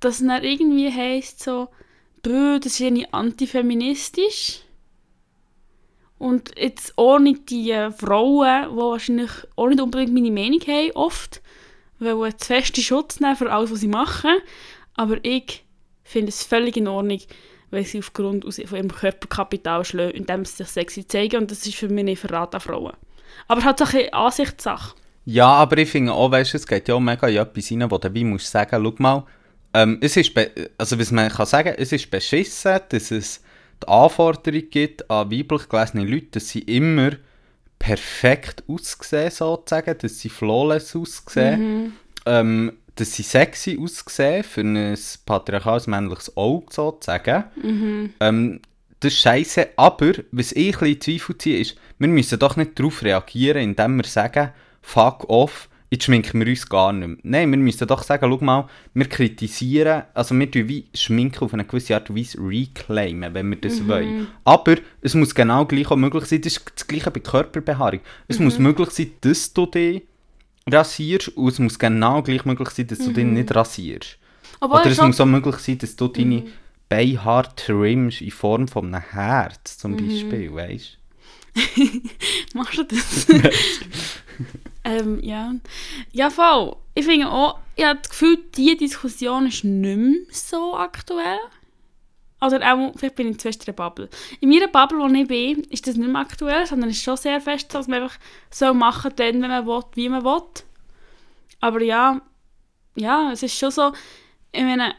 Dass 0.00 0.22
es 0.22 0.26
dann 0.26 0.42
irgendwie 0.42 0.90
heisst, 0.90 1.42
so, 1.42 1.68
«Bö, 2.22 2.58
das 2.58 2.72
ist 2.72 2.80
irgendwie 2.80 3.06
antifeministisch». 3.12 4.60
Und 6.20 6.50
jetzt 6.58 6.92
ohne 6.96 7.32
die 7.32 7.72
Frauen, 7.96 8.68
die 8.70 8.76
wahrscheinlich 8.76 9.30
auch 9.56 9.68
nicht 9.68 9.80
unbedingt 9.80 10.12
meine 10.12 10.30
Meinung 10.30 10.60
haben, 10.66 10.90
oft, 10.92 11.40
weil 11.98 12.36
zu 12.36 12.46
feste 12.46 12.82
Schutz 12.82 13.20
nehmen 13.20 13.36
für 13.36 13.50
alles, 13.50 13.72
was 13.72 13.80
sie 13.80 13.88
machen. 13.88 14.36
Aber 14.96 15.16
ich 15.22 15.64
finde 16.04 16.28
es 16.28 16.44
völlig 16.44 16.76
in 16.76 16.88
Ordnung, 16.88 17.20
wenn 17.70 17.84
sie 17.86 18.00
aufgrund 18.00 18.44
von 18.44 18.76
ihrem 18.76 18.92
Körperkapital 18.92 19.82
schlagen, 19.82 20.10
indem 20.10 20.44
sie 20.44 20.56
sich 20.56 20.68
sexy 20.68 21.06
zeigen. 21.06 21.38
Und 21.38 21.50
das 21.50 21.66
ist 21.66 21.76
für 21.76 21.88
mich 21.88 22.04
nicht 22.04 22.20
Verrat 22.20 22.54
an 22.54 22.60
Frauen. 22.60 22.92
Aber 23.48 23.64
halt 23.64 23.78
so 23.78 23.86
ein 23.86 23.90
bisschen 23.90 24.12
Ansichtssache. 24.12 24.96
Ja, 25.24 25.46
aber 25.46 25.78
ich 25.78 25.88
finde 25.88 26.12
auch, 26.12 26.30
weißt, 26.30 26.54
es 26.54 26.66
geht 26.66 26.86
ja 26.88 26.96
auch 26.96 27.00
mega 27.00 27.28
in 27.28 27.38
etwas 27.38 27.66
hinein, 27.66 27.90
wo 27.90 27.96
du 27.96 28.12
wie 28.12 28.24
musst 28.24 28.50
sagen, 28.50 28.84
schau 28.84 28.94
mal, 28.98 29.24
ähm, 29.72 29.96
es 30.02 30.18
ist, 30.18 30.32
also 30.76 30.98
was 30.98 31.12
man 31.12 31.30
kann 31.30 31.46
sagen, 31.46 31.74
es 31.78 31.92
ist 31.92 32.10
beschissen, 32.10 32.78
dass 32.90 33.10
es 33.10 33.42
die 33.82 33.88
Anforderung 33.88 34.62
gibt 34.70 35.10
an 35.10 35.30
weiblich 35.30 35.68
gelesene 35.68 36.04
Leute, 36.04 36.26
dass 36.32 36.48
sie 36.50 36.60
immer 36.60 37.12
perfekt 37.78 38.62
aussehen, 38.68 39.30
sozusagen, 39.30 39.96
dass 39.98 40.18
sie 40.20 40.28
flawless 40.28 40.94
aussehen, 40.94 41.94
ähm, 42.26 42.72
dass 42.96 43.14
sie 43.14 43.22
sexy 43.22 43.78
aussehen 43.80 44.44
für 44.44 44.60
ein 44.60 44.98
patriarchales 45.24 45.86
männliches 45.86 46.36
Auge, 46.36 46.66
sozusagen. 46.70 47.44
Ähm, 48.20 48.60
das 49.00 49.14
ist 49.14 49.20
scheiße, 49.20 49.68
aber 49.76 50.12
was 50.30 50.52
ich 50.52 50.74
ein 50.74 50.80
bisschen 50.80 50.88
in 50.88 51.00
Zweifel 51.00 51.38
ziehe, 51.38 51.60
ist, 51.60 51.76
wir 51.98 52.08
müssen 52.08 52.38
doch 52.38 52.56
nicht 52.56 52.78
darauf 52.78 53.02
reagieren, 53.02 53.62
indem 53.62 53.96
wir 53.96 54.04
sagen, 54.04 54.50
fuck 54.82 55.28
off, 55.30 55.70
jetzt 55.90 56.04
schminken 56.04 56.40
wir 56.40 56.46
uns 56.46 56.68
gar 56.68 56.92
nicht 56.92 57.06
mehr. 57.08 57.16
Nein, 57.22 57.50
wir 57.50 57.58
müssen 57.58 57.86
doch 57.86 58.02
sagen, 58.02 58.30
schau 58.30 58.44
mal, 58.44 58.68
wir 58.94 59.06
kritisieren, 59.06 60.04
also 60.14 60.38
wir 60.38 60.50
tun 60.50 60.68
wie 60.68 60.86
Schminken 60.94 61.44
auf 61.44 61.52
eine 61.52 61.64
gewisse 61.64 61.94
Art 61.94 62.08
und 62.10 62.16
Weise 62.16 62.38
reclaimen, 62.40 63.34
wenn 63.34 63.50
wir 63.50 63.60
das 63.60 63.86
wollen. 63.86 64.28
Aber 64.44 64.76
es 65.02 65.14
muss 65.14 65.34
genau 65.34 65.66
gleich 65.66 65.90
auch 65.90 65.96
möglich 65.96 66.24
sein, 66.26 66.40
das 66.40 66.56
ist 66.56 66.72
das 66.74 66.86
gleiche 66.86 67.10
bei 67.10 67.20
Körperbehaarung. 67.20 68.00
Es 68.28 68.38
muss 68.38 68.58
möglich 68.58 68.90
sein, 68.90 69.10
dass 69.20 69.52
du 69.52 69.66
dich 69.66 70.02
rasierst 70.70 71.28
und 71.36 71.48
es 71.48 71.58
muss 71.58 71.78
genau 71.78 72.22
gleich 72.22 72.44
möglich 72.44 72.70
sein, 72.70 72.86
dass 72.86 72.98
du 72.98 73.12
dich 73.12 73.24
nicht 73.24 73.54
rasierst. 73.54 74.16
Obwohl 74.60 74.80
Oder 74.80 74.90
es 74.90 75.00
muss 75.00 75.20
auch 75.20 75.26
möglich 75.26 75.56
sein, 75.56 75.78
dass 75.78 75.96
du 75.96 76.06
deine 76.06 76.44
Beinhaare 76.88 77.54
trimmst 77.56 78.20
in 78.20 78.30
Form 78.30 78.68
von 78.68 78.94
einem 78.94 79.02
Herz 79.10 79.78
zum 79.78 79.96
Beispiel, 79.96 80.52
weißt 80.52 80.98
Machst 82.54 82.78
du 82.78 82.84
das? 82.84 83.26
ähm, 84.84 85.20
ja. 85.22 85.54
Ja, 86.12 86.30
voll. 86.30 86.76
Ich 86.94 87.04
finde 87.04 87.30
auch, 87.30 87.58
ich 87.76 87.84
habe 87.84 87.98
das 87.98 88.10
Gefühl, 88.10 88.38
diese 88.56 88.76
Diskussion 88.76 89.46
ist 89.46 89.64
nicht 89.64 89.96
mehr 89.96 90.14
so 90.30 90.76
aktuell. 90.76 91.38
Oder 92.40 92.72
auch, 92.72 92.92
vielleicht 92.96 93.16
bin 93.16 93.30
ich 93.30 93.44
in 93.44 93.52
der 93.66 93.72
Bubble. 93.72 94.08
In 94.40 94.48
meiner 94.48 94.68
Bubble, 94.68 94.98
wo 94.98 95.06
ich 95.06 95.28
bin, 95.28 95.64
ist 95.64 95.86
das 95.86 95.96
nicht 95.96 96.10
mehr 96.10 96.22
aktuell, 96.22 96.66
sondern 96.66 96.88
es 96.88 96.96
ist 96.96 97.02
schon 97.04 97.16
sehr 97.16 97.40
fest, 97.40 97.74
dass 97.74 97.86
man 97.86 98.02
einfach 98.02 98.18
so 98.50 98.72
machen 98.72 99.12
dann, 99.16 99.42
wenn 99.42 99.50
man 99.50 99.66
will, 99.66 99.82
wie 99.94 100.08
man 100.08 100.24
will. 100.24 100.42
Aber 101.60 101.82
ja, 101.82 102.22
ja, 102.96 103.30
es 103.32 103.42
ist 103.42 103.58
schon 103.58 103.70
so, 103.70 103.92
ich 104.52 104.62
meine, 104.62 104.94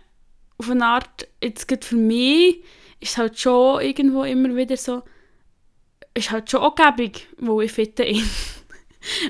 auf 0.60 0.70
eine 0.70 0.86
Art, 0.86 1.28
jetzt 1.42 1.68
gerade 1.68 1.86
für 1.86 1.96
mich, 1.96 2.64
ist 3.00 3.18
halt 3.18 3.40
schon 3.40 3.82
irgendwo 3.82 4.24
immer 4.24 4.56
wieder 4.56 4.78
so, 4.78 5.02
ist 6.14 6.30
halt 6.30 6.52
schon 6.52 6.62
auch 6.62 6.76
wo 7.40 7.62
ich 7.62 7.72
fitte 7.72 8.04
in. 8.04 8.24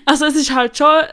Also 0.06 0.26
es 0.26 0.36
ist 0.36 0.54
halt 0.54 0.78
schon 0.78 1.04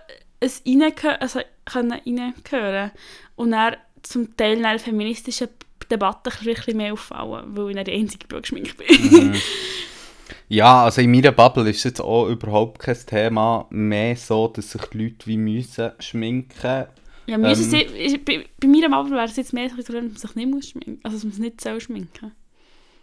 ein 0.41 0.51
Reingehören, 0.67 1.21
also 1.21 1.41
können 1.65 1.93
reingehören. 1.93 2.91
Und 3.37 3.53
dann 3.53 3.77
zum 4.03 4.37
Teil 4.37 4.59
in 4.59 4.65
einer 4.65 4.79
feministischen 4.79 5.49
Debatte 5.91 6.31
ein 6.31 6.45
bisschen 6.45 6.77
mehr 6.77 6.93
auffallen, 6.93 7.57
weil 7.57 7.71
ich 7.71 7.77
dann 7.77 7.85
die 7.85 7.93
einzige 7.93 8.27
die 8.27 8.41
geschminkt 8.41 8.77
bin. 8.77 9.35
Ja, 10.49 10.85
also 10.85 11.03
in 11.03 11.11
meiner 11.11 11.33
Bubble 11.33 11.69
ist 11.69 11.79
es 11.79 11.85
jetzt 11.85 12.01
auch 12.01 12.27
überhaupt 12.27 12.79
kein 12.79 12.97
Thema 13.07 13.67
mehr 13.71 14.17
so, 14.17 14.49
dass 14.49 14.71
sich 14.71 14.83
die 14.87 15.05
Leute 15.05 15.27
wie 15.27 15.37
müssen 15.37 15.93
schminken. 15.99 16.87
ja, 17.27 17.39
müssen 17.39 17.65
Ähm. 17.65 17.87
sie, 18.09 18.19
bei, 18.19 18.47
bei 18.59 18.69
mir 18.69 18.89
Bubble 18.89 19.13
wäre 19.13 19.27
es 19.27 19.37
jetzt 19.37 19.53
mehr 19.53 19.69
so, 19.69 19.77
dass 19.77 19.89
man 19.89 20.17
sich 20.17 20.35
nicht 20.35 20.51
muss 20.51 20.69
schminken 20.69 21.01
Also 21.03 21.17
dass 21.17 21.25
man 21.25 21.33
es 21.33 21.39
nicht 21.39 21.61
soll 21.61 21.81
schminken 21.81 22.33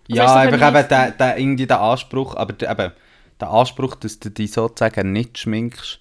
Also 0.09 0.21
ja, 0.21 0.27
so 0.27 0.33
einfach 0.35 0.67
eben 0.67 0.87
der, 0.87 1.11
der, 1.11 1.37
irgendwie 1.37 1.67
der 1.67 1.81
Anspruch, 1.81 2.35
aber 2.35 2.53
der, 2.53 2.71
eben, 2.71 2.91
der 3.39 3.49
Anspruch, 3.51 3.95
dass 3.95 4.19
du 4.19 4.29
dich 4.31 4.51
sozusagen 4.53 5.11
nicht 5.11 5.37
schminkst, 5.37 5.99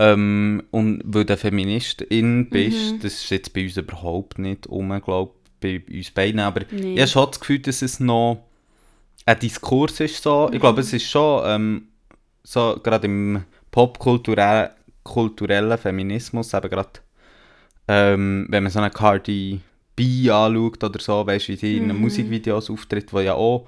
ähm, 0.00 0.62
und 0.70 1.02
weil 1.04 1.24
du 1.24 1.36
Feministin 1.36 2.48
bist, 2.50 2.92
Mhm. 2.94 3.00
das 3.00 3.14
ist 3.14 3.30
jetzt 3.30 3.52
bei 3.52 3.64
uns 3.64 3.76
überhaupt 3.76 4.38
nicht 4.38 4.66
um, 4.68 4.88
glaube 5.02 5.32
bei 5.60 5.82
uns 5.90 6.10
beiden, 6.12 6.38
aber 6.40 6.60
Nee. 6.70 6.94
ich 6.94 7.00
habe 7.00 7.08
schon 7.08 7.26
das 7.30 7.40
Gefühl, 7.40 7.58
dass 7.58 7.82
es 7.82 7.98
noch 7.98 8.44
ein 9.26 9.38
Diskurs 9.40 9.98
ist 10.00 10.22
so. 10.22 10.48
Ich 10.52 10.60
glaube, 10.60 10.82
es 10.82 10.92
ist 10.92 11.10
schon 11.10 11.42
ähm, 11.46 11.88
so, 12.44 12.78
gerade 12.82 13.06
im 13.06 13.42
popkulturellen 13.72 14.70
kulturellen 15.02 15.76
Feminismus, 15.78 16.52
eben 16.54 16.68
gerade, 16.70 16.90
ähm, 17.88 18.46
wenn 18.50 18.62
man 18.62 18.70
so 18.70 18.78
eine 18.78 18.90
Cardi 18.90 19.60
B 19.96 20.30
anschaut 20.30 20.84
oder 20.84 21.00
so, 21.00 21.26
weißt 21.26 21.48
du, 21.48 21.52
wie 21.52 21.56
sie 21.56 21.76
in 21.78 21.88
den 21.88 21.96
Musikvideos 22.00 22.70
auftritt, 22.70 23.12
wo 23.12 23.20
ja 23.20 23.34
auch 23.34 23.66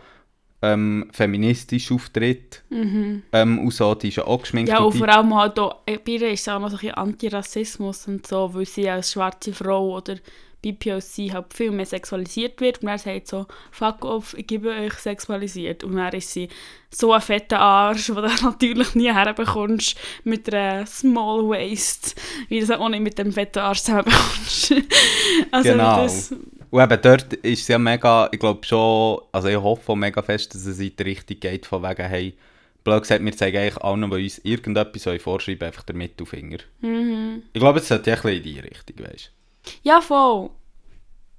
ähm, 0.63 1.09
feministisch 1.13 1.91
auftritt, 1.91 2.63
ähm, 2.71 3.59
und 3.59 3.73
so, 3.73 3.95
die 3.95 4.09
ist 4.09 4.17
ja 4.17 4.27
auch 4.27 4.43
geschminkt. 4.43 4.71
Mhm. 4.71 4.75
Ja, 4.77 4.81
und 4.83 4.93
und 4.93 4.99
vor 4.99 5.09
allem 5.09 5.35
halt 5.35 5.59
auch, 5.59 5.77
äh, 5.87 5.99
bei 5.99 6.13
ihr 6.13 6.31
ist 6.31 6.43
es 6.43 6.49
auch 6.49 6.61
noch 6.61 6.69
so 6.69 6.77
ein 6.77 6.81
bisschen 6.81 6.95
Antirassismus 6.95 8.07
und 8.09 8.27
so, 8.27 8.53
weil 8.53 8.67
sie 8.67 8.89
als 8.89 9.13
schwarze 9.13 9.53
Frau 9.53 9.97
oder 9.97 10.17
BPOC 10.63 11.33
halt 11.33 11.55
viel 11.55 11.71
mehr 11.71 11.87
sexualisiert 11.87 12.61
wird 12.61 12.83
und 12.83 12.89
er 12.89 12.99
sagt 12.99 13.29
so, 13.29 13.47
fuck 13.71 14.05
off, 14.05 14.35
ich 14.37 14.47
gebe 14.47 14.69
euch 14.69 14.93
sexualisiert 14.93 15.85
und 15.85 15.97
dann 15.97 16.13
ist 16.13 16.33
sie 16.33 16.49
so 16.91 17.13
ein 17.15 17.23
fetter 17.23 17.59
Arsch, 17.61 18.07
den 18.09 18.15
du 18.17 18.23
natürlich 18.43 18.95
nie 18.95 19.11
herbekommst 19.13 19.97
mit 20.25 20.53
einer 20.53 20.85
Small 20.87 21.49
Waist, 21.49 22.15
wie 22.49 22.61
du 22.61 22.67
das 22.67 22.79
auch 22.79 22.89
nicht 22.91 23.03
mit 23.03 23.17
dem 23.19 23.33
fetten 23.33 23.61
Arsch 23.61 23.81
zusammenbekommst. 23.81 24.75
also 25.51 25.71
Genau. 25.71 26.03
das, 26.03 26.35
Und 26.71 26.83
eben 26.83 27.03
dort 27.03 27.33
ist 27.35 27.63
es 27.63 27.69
ja 27.69 27.79
mega, 27.79 28.29
ich 28.33 28.39
glaube 28.39 28.65
schon, 28.65 29.21
also 29.33 29.49
ich 29.49 29.57
hoffe 29.57 29.97
mega 29.97 30.23
fest, 30.23 30.55
dass 30.55 30.67
es 30.67 30.79
in 30.79 30.95
die 30.95 31.03
Richtung 31.03 31.41
geht, 31.41 31.67
von 31.67 31.83
wegen, 31.83 32.07
hey, 32.07 32.37
blöd 32.85 33.03
gesagt, 33.03 33.25
wir 33.25 33.37
zeigen 33.37 33.59
eigentlich 33.59 33.83
allen, 33.83 34.11
die 34.11 34.25
uns 34.25 34.39
irgendetwas 34.39 35.07
wollen 35.07 35.21
vorschreiben 35.21 35.67
einfach 35.67 35.83
den 35.83 35.97
Mittelfinger. 35.97 36.59
mhm. 36.81 37.43
Ich 37.53 37.61
glaube, 37.61 37.81
es 37.81 37.89
sollte 37.89 38.11
ja 38.11 38.17
ein 38.17 38.23
bisschen 38.23 38.39
in 38.39 38.43
die 38.43 38.61
Richtung, 38.61 39.05
weißt 39.05 39.33
Ja, 39.83 40.01
voll. 40.01 40.51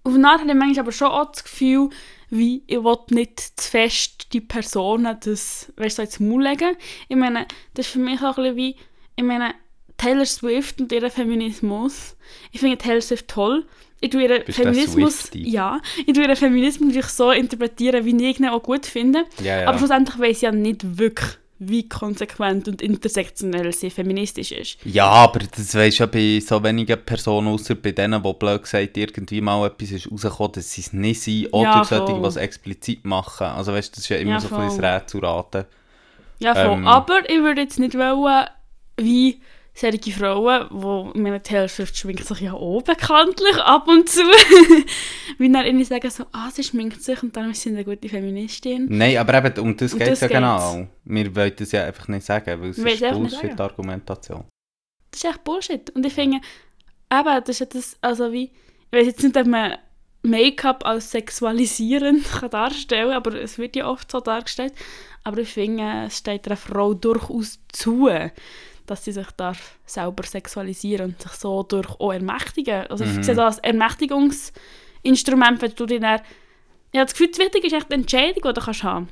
Auf 0.04 0.16
eine 0.16 0.28
Art 0.28 0.42
habe 0.42 0.50
ich 0.50 0.56
manchmal 0.56 0.84
aber 0.84 0.92
schon 0.92 1.08
auch 1.08 1.32
das 1.32 1.44
Gefühl, 1.44 1.90
wie 2.30 2.64
ich 2.66 2.84
will 2.84 2.98
nicht 3.10 3.40
zu 3.40 3.70
fest 3.70 4.34
die 4.34 4.42
Personen 4.42 5.18
das, 5.24 5.72
weißt 5.78 6.00
du, 6.00 6.02
so 6.02 6.06
ins 6.06 6.20
Maul 6.20 6.44
legen. 6.44 6.76
Ich 7.08 7.18
meine, 7.18 7.46
das 7.74 7.86
ist 7.86 7.94
für 7.94 8.00
mich 8.00 8.22
auch 8.22 8.38
ein 8.38 8.44
bisschen 8.44 8.56
wie, 8.56 8.76
ich 9.16 9.24
meine, 9.24 9.54
Taylor 9.98 10.26
Swift 10.26 10.82
und 10.82 10.92
ihren 10.92 11.12
Feminismus. 11.12 12.16
Ich 12.52 12.62
finde 12.62 12.78
Taylor 12.78 13.02
Swift 13.02 13.28
toll. 13.28 13.68
Ich 14.04 14.10
tue 14.10 14.24
ihren 14.24 14.44
Bist 14.44 14.58
Feminismus, 14.60 15.30
ja, 15.34 15.80
ich 16.06 16.14
tue 16.14 16.24
ihren 16.24 16.36
Feminismus 16.36 16.88
natürlich 16.88 17.06
so 17.12 17.32
interpretieren, 17.32 18.04
wie 18.04 18.30
ich 18.30 18.40
ihn 18.40 18.48
auch 18.48 18.62
gut 18.64 18.86
finde. 18.86 19.26
Ja, 19.42 19.62
ja. 19.62 19.68
Aber 19.68 19.78
schlussendlich 19.78 20.20
weiß 20.20 20.38
ich 20.38 20.42
ja 20.42 20.52
nicht 20.52 20.98
wirklich, 20.98 21.38
wie 21.60 21.88
konsequent 21.88 22.68
und 22.68 22.82
intersektionell 22.82 23.72
sie 23.72 23.92
feministisch 23.92 24.52
ist. 24.52 24.78
Ja, 24.84 25.06
aber 25.06 25.42
das 25.42 25.76
du 25.76 26.04
ja 26.04 26.08
bei 26.08 26.40
so 26.44 26.64
wenigen 26.64 26.98
Personen, 27.06 27.50
außer 27.50 27.76
bei 27.76 27.92
denen, 27.92 28.24
die 28.24 28.34
blöd 28.34 28.64
gesagt 28.64 28.98
irgendwie 28.98 29.42
mal 29.42 29.68
etwas 29.68 29.92
ist 29.92 30.12
rausgekommen, 30.12 30.54
dass 30.54 30.72
sie 30.72 30.82
es 30.82 30.94
nicht 30.94 31.22
sind, 31.22 31.54
oder 31.54 31.64
Ja, 31.70 31.84
solche, 31.84 32.20
die 32.20 32.26
es 32.28 32.36
explizit 32.38 33.06
machen. 33.06 33.46
Also 33.46 33.72
weißt 33.74 33.90
du, 33.90 33.96
das 33.98 34.04
ist 34.06 34.10
ja 34.10 34.18
immer 34.18 34.32
Ja, 34.32 34.40
so 34.40 34.48
ein 34.48 34.56
bisschen 34.66 34.72
voll. 34.72 34.82
das 34.82 35.02
Rätselraten. 35.02 35.66
Ja, 36.40 36.56
voll. 36.56 36.74
Ähm. 36.80 36.88
Aber 36.88 37.30
ich 37.30 37.38
würde 37.40 37.62
jetzt 37.62 37.78
nicht 37.78 37.94
wollen, 37.96 38.48
wie 38.98 39.40
solche 39.74 40.12
Frauen, 40.12 40.68
wo 40.70 41.12
ich 41.14 41.22
meine, 41.22 41.42
Taylor 41.42 41.68
Swift 41.68 41.98
schminkt 41.98 42.26
sich 42.26 42.42
ja 42.42 42.54
auch 42.54 42.82
bekanntlich 42.82 43.56
ab 43.58 43.88
und 43.88 44.10
zu, 44.10 44.20
wie 45.38 45.52
dann 45.52 45.66
irgendwie 45.66 45.86
sagen 45.86 46.10
so, 46.10 46.26
ah, 46.32 46.50
sie 46.52 46.64
schminkt 46.64 47.02
sich 47.02 47.24
und 47.24 47.36
dann 47.36 47.52
ist 47.52 47.62
sie 47.62 47.70
eine 47.70 47.86
gute 47.86 48.10
Feministin. 48.10 48.88
Nein, 48.90 49.18
aber 49.18 49.36
eben, 49.36 49.60
um 49.60 49.78
das 49.78 49.94
Um 49.94 50.00
geht 50.00 50.10
es 50.10 50.22
ja 50.22 50.28
geht's. 50.28 50.38
genau. 50.38 50.88
Wir 51.06 51.36
wollen 51.36 51.54
das 51.56 51.72
ja 51.72 51.86
einfach 51.86 52.08
nicht 52.10 52.26
sagen, 52.26 52.62
weil 52.62 52.70
es 52.70 52.78
ist. 52.78 53.12
Bullshit-Argumentation. 53.12 54.46
Das 55.12 55.24
ist 55.24 55.30
echt 55.30 55.44
Bullshit. 55.44 55.90
Und 55.92 56.06
ich 56.06 56.14
finde, 56.14 56.38
eben, 57.12 57.44
das 57.46 57.50
ist 57.50 57.60
ja 57.60 57.66
das, 57.66 57.98
also 58.02 58.32
wie, 58.32 58.52
ich 58.92 59.00
weiß 59.00 59.08
jetzt 59.08 59.24
nicht, 59.24 59.38
ob 59.38 59.48
man 59.48 59.78
Make-up 60.24 60.86
als 60.86 61.12
sexualisierend 61.12 62.24
kann 62.40 62.50
darstellen 62.50 63.10
kann, 63.10 63.18
aber 63.18 63.42
es 63.42 63.58
wird 63.58 63.76
ja 63.76 63.88
oft 63.88 64.12
so 64.12 64.20
dargestellt. 64.20 64.74
Aber 65.24 65.40
ich 65.40 65.50
finde, 65.50 66.06
es 66.08 66.18
steht 66.18 66.48
einer 66.48 66.58
Frau 66.58 66.94
durchaus 66.94 67.60
zu, 67.72 68.10
dass 68.92 69.06
sie 69.06 69.14
sich 69.14 69.28
darf 69.38 69.78
selber 69.86 70.24
sexualisieren 70.24 71.12
und 71.12 71.22
sich 71.22 71.32
so 71.32 71.64
durch 71.64 71.90
auch 72.00 72.12
ermächtigen. 72.12 72.88
Also 72.88 73.06
Mhm. 73.06 73.20
ich 73.20 73.26
sehe 73.26 73.36
das 73.36 73.56
als 73.56 73.58
Ermächtigungsinstrument, 73.60 75.62
wenn 75.62 75.76
du 75.76 75.86
dir 75.86 76.00
dann... 76.00 76.22
Habe 76.94 77.06
das 77.06 77.14
Gefühl, 77.14 77.30
das 77.30 77.40
Wichtige 77.40 77.68
ist 77.68 77.74
echt 77.74 77.90
die 77.90 77.96
Entscheidung, 77.96 78.44
die 78.44 78.54
du 78.54 78.62
kannst 78.62 78.84
haben 78.84 79.08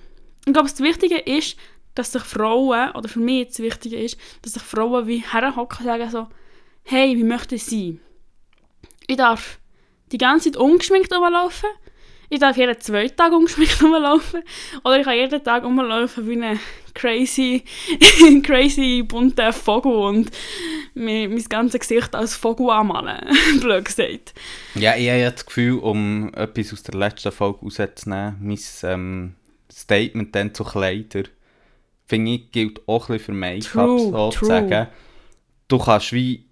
Ich 0.45 0.53
glaube, 0.53 0.69
das 0.69 0.81
Wichtige 0.81 1.17
ist, 1.17 1.57
dass 1.95 2.11
sich 2.11 2.23
Frauen, 2.23 2.91
oder 2.91 3.07
für 3.07 3.19
mich 3.19 3.47
das 3.47 3.59
Wichtige 3.59 3.97
ist, 3.97 4.17
dass 4.41 4.53
sich 4.53 4.61
Frauen 4.61 5.07
wie 5.07 5.23
herhocken 5.23 5.79
und 5.79 5.85
sagen 5.85 6.09
so, 6.09 6.27
hey, 6.83 7.17
wie 7.17 7.23
möchte 7.23 7.55
ich 7.55 7.65
sein? 7.65 7.99
Ich 9.07 9.17
darf 9.17 9.59
die 10.11 10.17
ganze 10.17 10.51
Zeit 10.51 10.61
ungeschminkt 10.61 11.13
rumlaufen. 11.13 11.69
Ich 12.29 12.39
darf 12.39 12.57
jeden 12.57 12.79
zweiten 12.79 13.15
Tag 13.15 13.33
ungeschminkt 13.33 13.81
rumlaufen. 13.83 14.43
Oder 14.83 14.99
ich 14.99 15.05
kann 15.05 15.15
jeden 15.15 15.43
Tag 15.43 15.63
rumlaufen 15.63 16.27
wie 16.29 16.41
ein 16.41 16.59
crazy, 16.93 17.63
crazy 18.43 19.03
bunter 19.03 19.51
Vogel 19.51 19.93
und 19.93 20.31
mein, 20.93 21.31
mein 21.31 21.43
ganzes 21.45 21.79
Gesicht 21.79 22.13
als 22.13 22.35
Vogel 22.35 22.69
anmalen. 22.69 23.25
Blöd 23.61 23.85
gesagt. 23.85 24.33
Ja, 24.75 24.95
ich 24.95 25.09
habe 25.09 25.31
das 25.31 25.45
Gefühl, 25.45 25.79
um 25.79 26.31
etwas 26.35 26.73
aus 26.73 26.83
der 26.83 26.95
letzten 26.95 27.31
Folge 27.31 27.59
rauszunehmen, 27.63 28.37
mein 28.41 28.59
ähm, 28.83 29.35
Statement 29.71 30.35
dann 30.35 30.53
zu 30.53 30.63
Kleider, 30.63 31.23
finde 32.05 32.31
ich, 32.31 32.51
gilt 32.51 32.87
auch 32.87 33.09
ein 33.09 33.17
bisschen 33.17 33.33
für 33.33 33.39
Make-up, 33.39 33.99
sozusagen. 33.99 34.87
Du 35.67 35.77
kannst 35.77 36.13
wie, 36.13 36.48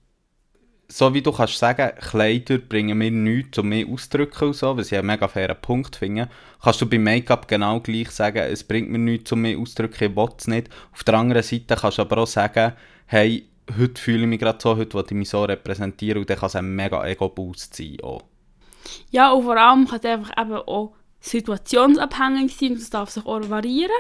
so 0.90 1.14
wie 1.14 1.22
du 1.22 1.32
kannst 1.32 1.58
sagen, 1.58 1.92
Kleider 2.00 2.60
bringen 2.60 2.98
mir 2.98 3.12
nichts, 3.12 3.58
um 3.58 3.70
mich 3.70 3.88
auszudrücken 3.88 4.50
und 4.50 4.54
so, 4.54 4.78
was 4.78 4.92
ich 4.92 4.98
einen 4.98 5.08
mega 5.08 5.28
fairen 5.28 5.60
Punkt 5.62 5.98
finde, 5.98 6.30
kannst 6.62 6.82
du 6.82 6.86
bei 6.86 6.98
Make-up 6.98 7.48
genau 7.48 7.82
gleich 7.82 8.10
sagen, 8.12 8.38
es 8.38 8.64
bringt 8.64 8.90
mir 8.90 8.98
nichts, 8.98 9.32
um 9.32 9.42
mich 9.42 9.58
auszudrücken, 9.58 10.12
ich 10.12 10.16
will 10.16 10.30
es 10.38 10.48
nicht. 10.48 10.70
Auf 10.94 11.04
der 11.04 11.16
anderen 11.16 11.44
Seite 11.44 11.76
kannst 11.76 11.98
du 11.98 12.04
aber 12.04 12.20
auch 12.20 12.28
sagen, 12.28 12.74
hey, 13.06 13.48
heute 13.78 14.02
fühle 14.02 14.22
ich 14.22 14.28
mich 14.28 14.40
gerade 14.40 14.60
so, 14.62 14.78
heute 14.78 14.94
will 14.94 15.06
ich 15.08 15.12
mich 15.12 15.30
so 15.30 15.44
repräsentieren 15.44 16.22
und 16.22 16.30
dann 16.30 16.38
kann 16.38 16.48
es 16.48 16.56
ein 16.56 16.74
mega 16.74 17.06
Ego-Boost 17.06 17.76
sein 17.76 17.98
auch. 18.02 18.24
Ja, 19.12 19.32
und 19.34 19.44
vor 19.44 19.58
allem 19.58 19.88
kann 19.88 20.00
es 20.00 20.06
einfach 20.06 20.42
eben 20.42 20.56
auch 20.56 20.96
situationsabhängig 21.20 22.56
sein 22.56 22.72
und 22.72 22.78
es 22.78 22.90
darf 22.90 23.10
sich 23.10 23.26
auch 23.26 23.50
variieren. 23.50 23.92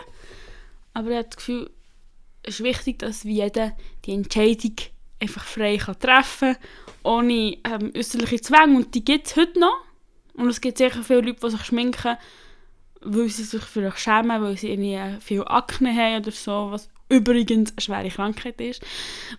Aber 0.94 1.10
ich 1.10 1.18
habe 1.18 1.28
das 1.28 1.38
Gefühl, 1.38 1.70
es 2.44 2.62
ist 2.62 2.64
wichtig, 2.64 3.00
dass 3.00 3.24
jeder 3.24 3.74
die 4.06 4.14
Entscheidung 4.14 4.76
einfach 5.20 5.44
frei 5.44 5.78
kann 5.78 6.00
treffen 6.00 6.56
kann, 6.56 6.64
ohne 7.04 7.58
ähm, 7.64 7.92
äußerliche 7.96 8.42
Zwänge. 8.42 8.78
Und 8.78 8.94
die 8.96 9.04
gibt 9.04 9.28
es 9.28 9.36
heute 9.36 9.60
noch. 9.60 9.84
Und 10.34 10.50
es 10.50 10.62
gibt 10.62 10.78
sicher 10.78 11.04
viele 11.04 11.22
Leute, 11.22 11.40
die 11.42 11.50
sich 11.50 11.64
schminken, 11.64 12.18
weil 13.02 13.30
sie 13.30 13.44
sich 13.44 13.64
vielleicht 13.64 14.00
schämen, 14.00 14.42
weil 14.42 14.58
sie 14.58 14.70
irgendwie 14.70 15.22
viel 15.22 15.44
Akne 15.46 15.94
haben 15.96 16.22
oder 16.22 16.32
so, 16.32 16.70
was 16.72 16.90
übrigens 17.10 17.72
eine 17.72 17.82
schwere 17.82 18.10
Krankheit 18.10 18.60
ist 18.62 18.84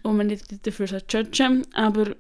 und 0.03 0.17
man 0.17 0.27
nicht 0.27 0.67
dafür 0.67 0.89
judgen. 1.09 1.67
Aber 1.75 2.17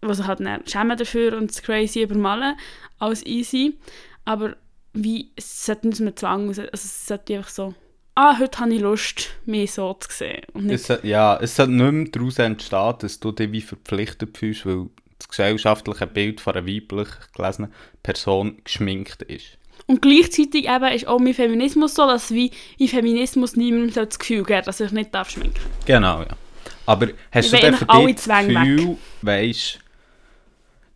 was 0.00 0.18
sich 0.18 0.26
halt 0.26 0.40
dann 0.40 0.66
schämen 0.66 0.96
dafür 0.96 1.36
und 1.36 1.50
das 1.50 1.62
crazy 1.62 2.02
übermalen 2.02 2.56
als 2.98 3.24
easy. 3.26 3.76
Aber 4.24 4.56
wie, 4.92 5.32
es 5.36 5.66
sollte 5.66 5.88
nicht 5.88 6.00
mit 6.00 6.18
Zwang, 6.18 6.48
also 6.48 6.62
es 6.72 7.06
sollte 7.06 7.36
einfach 7.36 7.50
so, 7.50 7.74
ah, 8.14 8.38
heute 8.38 8.58
habe 8.60 8.74
ich 8.74 8.80
Lust, 8.80 9.30
mich 9.46 9.72
so 9.72 9.94
zu 9.94 10.08
sehen. 10.10 10.42
Und 10.52 10.66
nicht, 10.66 10.88
Es, 10.88 11.02
ja, 11.02 11.36
es 11.40 11.56
sollte 11.56 11.72
nicht 11.72 11.92
mehr 11.92 12.08
daraus 12.12 12.38
entstehen, 12.38 12.94
dass 13.00 13.20
du 13.20 13.32
dich 13.32 13.52
wie 13.52 13.60
verpflichtet 13.60 14.36
fühlst, 14.38 14.66
weil 14.66 14.86
das 15.18 15.28
gesellschaftliche 15.28 16.06
Bild 16.06 16.40
von 16.40 16.54
einer 16.54 16.66
weiblich 16.66 17.08
gelesenen 17.34 17.72
Person 18.02 18.58
geschminkt 18.64 19.22
ist. 19.22 19.58
und 19.86 20.00
gleichzeitig 20.02 20.68
eben 20.68 20.92
ist 20.92 21.06
auch 21.06 21.18
mein 21.18 21.34
Feminismus 21.34 21.94
so, 21.94 22.06
dass 22.06 22.30
wie 22.30 22.50
in 22.78 22.88
Feminismus 22.88 23.56
niemandem 23.56 23.90
so 23.92 24.04
das 24.04 24.18
Gefühl 24.18 24.44
gibt, 24.44 24.66
dass 24.66 24.80
ich 24.80 24.92
nicht 24.92 25.14
darf 25.14 25.30
schminken 25.30 25.60
Genau, 25.86 26.20
ja. 26.22 26.36
Aber 26.86 27.08
hast 27.30 27.46
Ich 27.46 27.50
du 27.52 27.58
denn 27.58 27.74
für 27.74 27.86
dich 27.86 28.16
das 28.16 28.46
Gefühl, 28.46 28.96
weißt, 29.22 29.78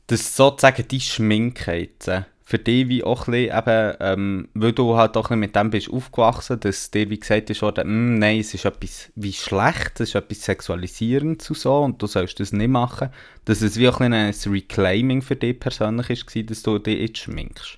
dass 0.08 0.36
sozusagen 0.36 0.86
die 0.88 1.00
Schminke 1.00 1.72
jetzt, 1.74 2.08
äh, 2.08 2.22
für 2.48 2.58
dich 2.58 2.88
wie 2.88 3.04
auch 3.04 3.28
ein 3.28 3.32
bisschen 3.32 3.58
eben, 3.58 3.96
ähm, 4.00 4.48
weil 4.54 4.72
du 4.72 4.96
halt 4.96 5.18
auch 5.18 5.28
mit 5.28 5.54
dem 5.54 5.68
bist 5.68 5.90
aufgewachsen, 5.90 6.58
dass 6.58 6.90
dir 6.90 7.10
wie 7.10 7.20
gesagt 7.20 7.50
ist 7.50 7.60
worden, 7.60 8.14
«Mm, 8.14 8.18
nein, 8.18 8.40
es 8.40 8.54
ist 8.54 8.64
etwas 8.64 9.12
wie 9.16 9.34
schlecht, 9.34 10.00
es 10.00 10.08
ist 10.08 10.14
etwas 10.14 10.44
Sexualisierendes 10.44 11.50
und 11.50 11.58
so 11.58 11.76
und 11.80 12.00
du 12.00 12.06
sollst 12.06 12.40
das 12.40 12.54
nicht 12.54 12.70
machen, 12.70 13.10
dass 13.44 13.60
es 13.60 13.76
wie 13.76 13.86
auch 13.86 14.00
ein, 14.00 14.14
ein 14.14 14.34
Reclaiming 14.46 15.20
für 15.20 15.36
dich 15.36 15.60
persönlich 15.60 16.08
ist, 16.08 16.50
dass 16.50 16.62
du 16.62 16.78
dich 16.78 16.98
jetzt 16.98 17.18
schminkst. 17.18 17.76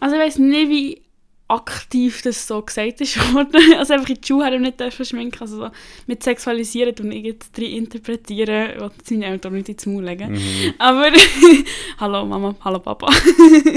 Also 0.00 0.16
ich 0.16 0.22
weiß 0.22 0.38
nicht, 0.38 0.70
wie 0.70 1.02
aktiv 1.50 2.22
das 2.22 2.46
so 2.46 2.62
gesagt 2.62 3.00
ist 3.00 3.18
worden. 3.34 3.74
Also 3.76 3.94
einfach 3.94 4.08
in 4.08 4.20
die 4.20 4.28
wir 4.30 4.58
nicht 4.58 5.06
schminken. 5.06 5.40
Also 5.40 5.64
so 5.64 5.70
mit 6.06 6.22
sexualisieren 6.22 6.94
und 7.00 7.56
drin 7.56 7.72
interpretieren, 7.72 8.80
jetzt 8.96 9.10
meine 9.10 9.26
Eltern 9.26 9.54
nicht 9.54 9.68
ins 9.68 9.86
Maul 9.86 10.04
legen. 10.04 10.32
Mhm. 10.32 10.74
Aber, 10.78 11.10
hallo 11.98 12.24
Mama, 12.24 12.54
hallo 12.64 12.78
Papa. 12.78 13.12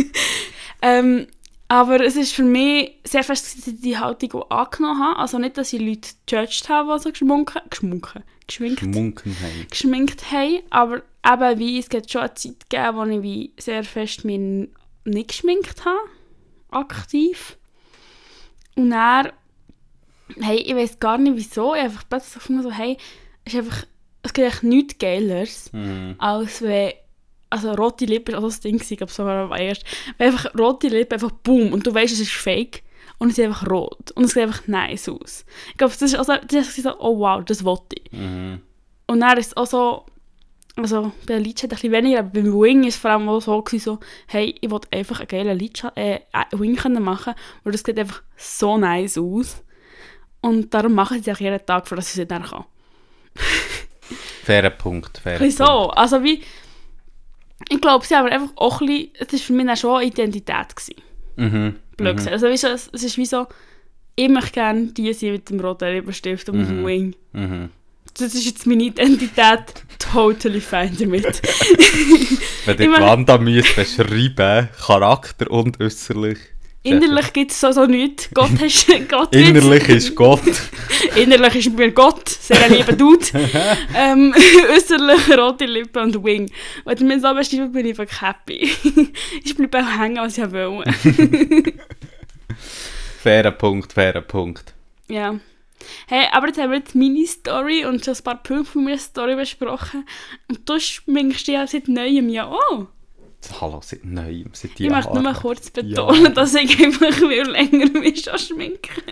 ähm, 0.81 1.27
aber 1.67 2.01
es 2.01 2.15
ist 2.15 2.33
für 2.33 2.43
mich 2.43 2.99
sehr 3.03 3.23
fest, 3.23 3.57
dass 3.57 3.67
ich 3.67 3.81
die 3.81 3.97
Haltung 3.97 4.33
auch 4.33 4.49
angenommen 4.51 4.99
habe. 4.99 5.19
Also 5.19 5.39
nicht, 5.39 5.57
dass 5.57 5.73
ich 5.73 5.81
Leute 5.81 6.09
gejudged 6.27 6.69
habe, 6.69 6.93
die 6.93 7.01
so 7.01 7.09
geschmunken, 7.09 7.61
geschmunken, 7.67 8.23
geschminkt, 8.45 8.81
haben. 8.83 9.15
geschminkt 9.71 10.31
haben. 10.31 10.59
Aber 10.69 11.01
eben 11.25 11.59
wie, 11.59 11.79
es 11.79 11.89
gibt 11.89 12.11
schon 12.11 12.21
eine 12.21 12.33
Zeit 12.35 12.69
gegeben, 12.69 12.97
wo 12.97 13.03
ich 13.05 13.21
wie 13.23 13.53
sehr 13.57 13.83
fest 13.83 14.23
mich 14.23 14.69
nicht 15.05 15.29
geschminkt 15.29 15.83
habe. 15.83 15.97
Aktiv. 16.69 17.57
Und 18.75 18.89
dann, 18.89 19.31
hey, 20.39 20.57
ich 20.57 20.75
weiß 20.75 20.99
gar 20.99 21.17
nicht 21.17 21.35
wieso, 21.35 21.75
ich 21.75 21.81
einfach 21.81 22.03
plötzlich 22.09 22.35
gefunden, 22.35 22.63
so, 22.63 22.71
hey, 22.71 22.97
es 23.45 23.53
ist 23.53 23.59
einfach, 23.59 23.85
es 24.23 24.33
gibt 24.33 24.47
echt 24.47 24.63
nichts 24.63 24.97
Geileres, 24.97 25.71
Mhm. 25.73 26.15
als 26.17 26.61
wenn, 26.61 26.93
also 27.49 27.71
rote 27.73 28.05
Lippen 28.05 28.33
ist 28.33 28.37
auch 28.37 28.41
so 28.41 28.47
das 28.47 28.59
Ding, 28.61 28.81
ich 28.81 28.97
glaube, 28.97 29.11
so 29.13 29.25
war 29.25 29.45
aber 29.45 29.59
erst, 29.59 29.83
wenn 30.17 30.31
einfach 30.31 30.55
rote 30.57 30.87
Lippen 30.87 31.13
einfach 31.13 31.31
boom 31.31 31.71
und 31.73 31.85
du 31.85 31.93
weißt, 31.93 32.13
es 32.13 32.19
ist 32.19 32.31
fake 32.31 32.81
und 33.19 33.29
es 33.31 33.37
ist 33.37 33.45
einfach 33.45 33.69
rot 33.69 34.11
und 34.15 34.23
es 34.23 34.31
sieht 34.31 34.43
einfach 34.43 34.67
nice 34.67 35.07
aus. 35.09 35.45
Ich 35.71 35.77
glaube, 35.77 35.93
das 35.93 36.01
ist 36.01 36.15
also, 36.15 36.33
das 36.47 36.67
ist 36.77 36.83
so, 36.83 36.99
oh 36.99 37.19
wow, 37.19 37.43
das 37.45 37.63
wollte 37.63 37.95
ich. 38.03 38.11
Mhm. 38.11 38.61
Und 39.05 39.19
dann 39.19 39.37
ist 39.37 39.47
es 39.47 39.57
auch 39.57 39.67
so, 39.67 40.05
also 40.75 41.11
bei 41.21 41.33
der 41.33 41.39
Lidschatten 41.39 41.71
ein 41.75 41.75
bisschen 41.81 41.91
weniger, 41.91 42.19
aber 42.19 42.29
beim 42.29 42.53
Wing 42.59 42.83
ist 42.83 42.95
es 42.95 43.01
vor 43.01 43.11
allem 43.11 43.29
auch 43.29 43.39
so, 43.41 43.61
gewesen, 43.61 43.83
so 43.83 43.99
hey, 44.27 44.55
ich 44.59 44.69
wollte 44.71 44.87
einfach 44.91 45.19
einen 45.19 45.27
geilen 45.27 45.57
Lidschatten, 45.57 46.01
äh, 46.03 46.19
Wing 46.53 46.75
können 46.75 47.03
machen, 47.03 47.33
weil 47.63 47.71
das 47.73 47.83
sieht 47.83 47.99
einfach 47.99 48.21
so 48.37 48.77
nice 48.77 49.17
aus. 49.17 49.63
Und 50.41 50.73
darum 50.73 50.93
mache 50.93 51.15
ich 51.17 51.27
es 51.27 51.33
auch 51.35 51.39
jeden 51.39 51.65
Tag, 51.65 51.87
für 51.87 51.95
dass 51.95 52.13
ich 52.15 52.21
es 52.21 52.27
dann 52.27 52.43
kann. 52.43 52.65
Fairer 54.43 54.71
Punkt, 54.71 55.19
fairer 55.19 55.37
Punkt. 55.39 55.53
so, 55.53 55.89
also 55.91 56.23
wie, 56.23 56.41
ich 57.69 57.79
glaube, 57.79 58.05
sie 58.05 58.15
haben 58.15 58.27
einfach 58.27 58.51
auch 58.57 58.81
ein 58.81 58.87
bisschen, 58.87 59.11
es 59.19 59.31
war 59.31 59.39
für 59.39 59.53
mich 59.53 59.65
dann 59.67 59.77
schon 59.77 59.95
eine 59.97 60.05
Identität. 60.07 60.75
Gewesen, 60.75 61.01
Mhm. 61.35 61.75
blöd 61.97 62.19
Mhm. 62.21 62.27
Also 62.27 62.47
weißt 62.47 62.63
du, 62.63 62.67
es, 62.67 62.89
es 62.93 63.03
ist 63.03 63.17
wie 63.17 63.25
so, 63.25 63.47
ich 64.15 64.29
möchte 64.29 64.51
gerne 64.51 64.87
die 64.87 65.11
sein 65.13 65.31
mit 65.31 65.49
dem 65.49 65.59
roten 65.59 65.89
Lippenstift 65.91 66.47
und 66.49 66.57
mit 66.59 66.69
dem 66.69 66.81
Mhm. 66.81 66.85
Wing. 66.85 67.15
Mhm. 67.31 67.69
Das 68.15 68.35
ist 68.35 68.45
jetzt 68.45 68.67
meine 68.67 68.83
Identität, 68.83 69.83
totally 69.97 70.61
fine 70.61 70.91
damit. 70.99 71.25
Wenn 72.65 72.79
Ich 72.79 72.89
Wanda 72.89 73.37
müsste 73.39 73.81
beschreiben, 73.81 74.69
Charakter 74.85 75.49
und 75.49 75.79
äußerlich. 75.79 76.37
Innerlich 76.85 77.31
gibt 77.31 77.51
es 77.51 77.61
so, 77.61 77.71
so 77.71 77.85
nichts. 77.85 78.29
Gott 78.33 78.51
hast 78.59 78.87
Gott 79.09 79.33
Innerlich 79.33 79.87
ist 79.87 80.15
Gott. 80.15 80.41
Innerlich 81.15 81.55
ist 81.55 81.77
mir 81.77 81.91
Gott, 81.91 82.27
sehr 82.27 82.69
lieber 82.69 82.91
Dude. 82.91 83.25
ähm, 83.95 84.35
äußerlich 84.75 85.37
rote 85.37 85.65
Lippen 85.65 86.03
und 86.03 86.23
Wing. 86.23 86.51
Wenn 86.83 86.97
du 86.97 87.05
mir 87.05 87.19
so 87.19 87.33
beschreibst, 87.33 87.71
bin 87.71 87.85
ich 87.85 87.97
wirklich 87.97 88.21
happy. 88.21 88.69
ich 89.43 89.55
bleibe 89.55 89.79
auch 89.79 89.99
hängen, 89.99 90.17
was 90.17 90.37
ich 90.37 90.51
will. 90.51 91.73
Fairer 93.21 93.51
Punkt, 93.51 93.93
fairer 93.93 94.21
Punkt. 94.21 94.73
ja. 95.07 95.39
Hey, 96.07 96.25
aber 96.31 96.47
jetzt 96.47 96.59
haben 96.59 96.71
wir 96.71 96.79
jetzt 96.79 96.95
meine 96.95 97.25
Story 97.25 97.85
und 97.85 98.03
schon 98.03 98.15
ein 98.15 98.23
paar 98.23 98.41
Punkte 98.43 98.71
von 98.71 98.83
meiner 98.83 98.97
Story 98.97 99.35
besprochen. 99.35 100.05
Und 100.49 100.67
du 100.67 100.79
schminkst 100.79 101.47
dich 101.47 101.53
ja 101.55 101.65
seit 101.67 101.87
neuem 101.87 102.29
ja 102.29 102.47
auch. 102.47 102.87
Hallo, 103.59 103.81
seit 103.83 104.05
neuem, 104.05 104.45
seit 104.53 104.79
Ich 104.79 104.89
möchte 104.89 105.13
nur 105.13 105.23
Jahren. 105.23 105.35
kurz 105.35 105.69
betonen, 105.69 106.23
Ja. 106.23 106.29
dass 106.29 106.55
ich 106.55 106.81
einfach 106.81 107.11
viel 107.11 107.41
länger 107.49 107.89
mich 107.99 108.23
schon 108.23 108.37
schminken. 108.37 109.03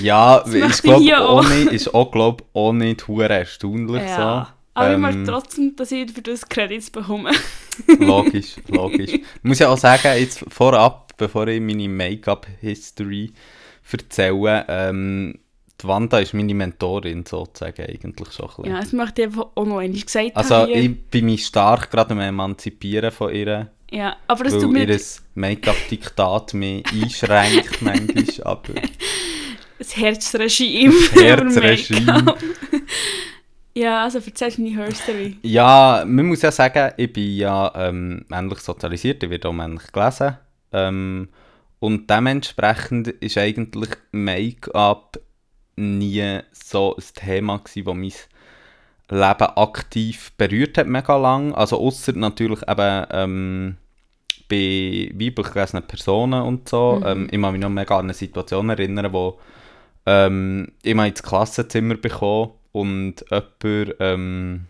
Ja, 0.00 0.38
Das 0.40 0.54
ich 0.54 0.64
ich 0.64 0.82
glaube, 0.82 1.18
auch 1.28 1.48
nicht, 1.48 1.72
ist 1.72 1.92
auch, 1.94 2.10
glaub, 2.12 2.44
auch 2.52 2.72
nicht 2.72 3.04
erstaunlich 3.08 4.02
Ja. 4.02 4.46
so. 4.46 4.52
Aber 4.76 4.88
ich 4.88 4.94
Ähm, 4.94 5.00
möchte 5.02 5.24
trotzdem, 5.24 5.76
dass 5.76 5.90
ich 5.92 6.10
für 6.10 6.22
das 6.22 6.48
Credits 6.48 6.90
bekomme. 6.90 7.30
Logisch, 7.98 8.56
logisch. 8.68 9.12
Ich 9.14 9.22
muss 9.42 9.58
ja 9.60 9.68
auch 9.68 9.78
sagen, 9.78 10.18
jetzt 10.18 10.44
vorab, 10.48 11.16
bevor 11.16 11.46
ich 11.48 11.60
meine 11.60 11.88
Make-up-History 11.88 13.32
erzähle, 13.92 14.64
ähm, 14.68 15.38
die 15.84 15.88
Wanda 15.88 16.18
ist 16.18 16.34
meine 16.34 16.54
Mentorin 16.54 17.24
sozusagen 17.26 17.82
eigentlich 17.82 18.32
schon 18.32 18.46
ein 18.46 18.56
bisschen. 18.56 18.72
Ja, 18.72 18.80
das 18.80 18.92
möchte 18.92 19.22
ich 19.22 19.28
einfach 19.28 19.46
auch 19.54 19.66
noch 19.66 19.78
einmal 19.78 20.00
gesagt 20.00 20.30
Also 20.34 20.54
haben 20.54 20.72
ich 20.72 21.02
bin 21.10 21.26
mich 21.26 21.46
stark 21.46 21.90
gerade 21.90 22.12
am 22.12 22.20
Emanzipieren 22.20 23.12
von 23.12 23.32
ihr, 23.32 23.70
Ja, 23.90 24.16
aber 24.26 24.44
das 24.44 24.54
tut 24.54 24.62
weil 24.62 24.86
mir 24.86 24.88
ihr 24.88 25.00
Make-up-Diktat 25.34 26.54
mich 26.54 26.84
einschränkt 26.92 27.82
manchmal, 27.82 28.24
aber 28.44 28.74
das 29.78 29.96
Herzregime. 29.96 30.94
Das 31.12 31.22
Herzregime. 31.22 32.34
Ja, 33.76 34.04
also 34.04 34.18
erzählst 34.18 34.58
du 34.58 34.62
deine 34.62 34.76
Herstory. 34.76 35.36
Ja, 35.42 36.04
man 36.06 36.26
muss 36.26 36.42
ja 36.42 36.52
sagen, 36.52 36.92
ich 36.96 37.12
bin 37.12 37.36
ja 37.36 37.72
ähm, 37.74 38.24
männlich 38.28 38.60
sozialisiert, 38.60 39.22
ich 39.22 39.30
werde 39.30 39.48
auch 39.48 39.52
männlich 39.52 39.90
gelesen. 39.90 40.36
Ähm, 40.72 41.28
und 41.80 42.08
dementsprechend 42.08 43.08
ist 43.08 43.36
eigentlich 43.36 43.90
Make-up 44.12 45.18
nie 45.76 46.40
so 46.52 46.96
ein 46.96 47.04
Thema 47.14 47.58
gewesen, 47.58 47.84
das 47.84 47.94
mein 49.08 49.18
Leben 49.18 49.56
aktiv 49.56 50.32
berührt 50.36 50.78
hat, 50.78 50.86
mega 50.86 51.16
lang. 51.16 51.54
Also 51.54 51.78
außer 51.78 52.12
natürlich 52.12 52.62
eben 52.68 53.06
ähm, 53.10 53.76
bei 54.48 55.10
weiblich 55.14 55.52
gelesenen 55.52 55.86
Personen 55.86 56.42
und 56.42 56.68
so. 56.68 56.96
Mhm. 57.00 57.06
Ähm, 57.06 57.28
ich 57.30 57.40
kann 57.40 57.52
mich 57.52 57.60
noch 57.60 57.70
mega 57.70 57.98
an 57.98 58.06
eine 58.06 58.14
Situation 58.14 58.70
erinnern, 58.70 59.12
wo 59.12 59.38
ähm, 60.06 60.72
ich 60.82 60.94
mal 60.94 61.08
ins 61.08 61.22
Klassenzimmer 61.22 61.96
bekommen 61.96 62.52
und 62.72 63.24
jemand 63.30 63.96
ähm, 64.00 64.66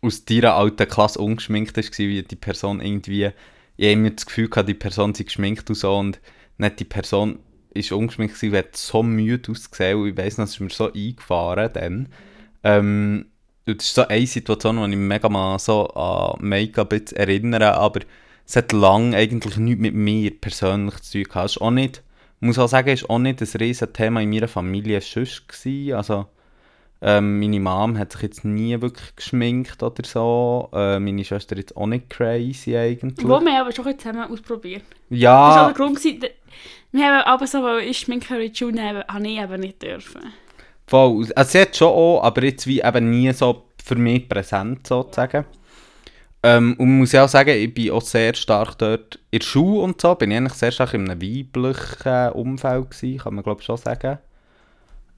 aus 0.00 0.24
deiner 0.24 0.54
alten 0.54 0.88
Klasse 0.88 1.20
ungeschminkt 1.20 1.76
war, 1.76 1.84
wie 1.98 2.22
die 2.22 2.36
Person 2.36 2.80
irgendwie, 2.80 3.30
ich 3.76 3.86
habe 3.86 3.92
immer 3.92 4.10
das 4.10 4.26
Gefühl 4.26 4.48
gehabt, 4.48 4.68
die 4.68 4.74
Person 4.74 5.14
sei 5.14 5.24
geschminkt 5.24 5.68
und 5.68 5.76
so 5.76 5.96
und 5.96 6.20
nicht 6.58 6.80
die 6.80 6.84
Person 6.84 7.38
ist 7.74 7.92
ungeschminkt 7.92 8.34
gewesen, 8.34 8.56
hat 8.56 8.76
so 8.76 9.02
müde 9.02 9.50
ausgesehen 9.50 10.06
ich 10.06 10.16
weiss 10.16 10.38
noch, 10.38 10.44
es 10.44 10.52
ist 10.52 10.60
mir 10.60 10.70
so 10.70 10.92
eingefahren 10.92 11.70
dann. 11.72 12.08
Ähm, 12.64 13.26
das 13.64 13.76
ist 13.76 13.94
so 13.94 14.06
eine 14.06 14.26
Situation, 14.26 14.78
wo 14.78 14.86
ich 14.86 14.96
mega 14.96 15.28
mal 15.28 15.58
so 15.58 15.88
an 15.90 16.36
Make-up 16.46 16.92
erinnere, 17.12 17.74
aber 17.74 18.00
es 18.46 18.56
hat 18.56 18.72
lange 18.72 19.16
eigentlich 19.16 19.56
nichts 19.56 19.80
mit 19.80 19.94
mir 19.94 20.30
persönlich 20.32 20.96
zu 21.00 21.12
tun 21.12 21.24
gehabt. 21.24 21.60
Auch 21.60 21.70
nicht, 21.70 22.02
ich 22.40 22.46
muss 22.46 22.58
auch 22.58 22.68
sagen, 22.68 22.88
es 22.88 23.04
war 23.04 23.10
auch 23.10 23.18
nicht 23.18 23.40
ein 23.40 23.60
riesen 23.60 23.92
Thema 23.92 24.20
in 24.20 24.30
meiner 24.30 24.48
Familie 24.48 25.00
sonst 25.00 25.48
gewesen. 25.48 25.94
Also, 25.94 26.26
ähm, 27.04 27.40
meine 27.40 27.58
Mom 27.58 27.98
hat 27.98 28.12
sich 28.12 28.22
jetzt 28.22 28.44
nie 28.44 28.80
wirklich 28.80 29.16
geschminkt 29.16 29.82
oder 29.82 30.04
so. 30.04 30.68
Äh, 30.72 31.00
meine 31.00 31.24
Schwester 31.24 31.56
jetzt 31.56 31.76
auch 31.76 31.88
nicht 31.88 32.08
crazy 32.08 32.76
eigentlich. 32.76 33.26
Wo 33.26 33.40
wir 33.40 33.60
aber 33.60 33.72
schon 33.72 33.98
zusammen 33.98 34.30
ausprobiert. 34.30 34.84
Das 35.10 35.10
war 35.10 35.18
ja, 35.18 35.62
auch 35.62 35.66
der 35.66 35.74
Grund, 35.74 35.96
gewesen, 35.96 36.20
wir 36.92 37.04
haben 37.04 37.24
aber 37.24 37.46
so, 37.48 37.60
weil 37.60 37.88
ich 37.88 37.98
schminke 37.98 38.40
in 38.40 38.52
die 38.52 38.56
Schule 38.56 39.04
habe 39.08 39.26
ich 39.26 39.40
eben 39.40 39.60
nicht 39.60 39.82
dürfen. 39.82 40.32
voll. 40.86 41.26
Also, 41.34 41.50
sie 41.50 41.60
hat 41.62 41.76
schon 41.76 41.88
auch, 41.88 42.22
aber 42.22 42.44
jetzt 42.44 42.68
wie 42.68 42.80
eben 42.80 43.10
nie 43.10 43.32
so 43.32 43.64
für 43.84 43.96
mich 43.96 44.28
präsent 44.28 44.86
sozusagen. 44.86 45.44
Ähm, 46.44 46.76
und 46.78 46.98
muss 46.98 47.12
ja 47.12 47.24
auch 47.24 47.28
sagen, 47.28 47.50
ich 47.50 47.74
bin 47.74 47.90
auch 47.90 48.02
sehr 48.02 48.34
stark 48.34 48.78
dort 48.78 49.18
in 49.32 49.40
der 49.40 49.46
Schule 49.46 49.80
und 49.80 50.00
so, 50.00 50.14
bin 50.14 50.30
ich 50.30 50.36
eigentlich 50.36 50.52
sehr 50.52 50.70
stark 50.70 50.94
in 50.94 51.10
einem 51.10 51.20
weiblichen 51.20 52.32
Umfeld 52.32 52.90
gewesen, 52.90 53.18
kann 53.18 53.34
man 53.34 53.44
glaube 53.44 53.60
ich 53.60 53.66
schon 53.66 53.76
sagen. 53.76 54.18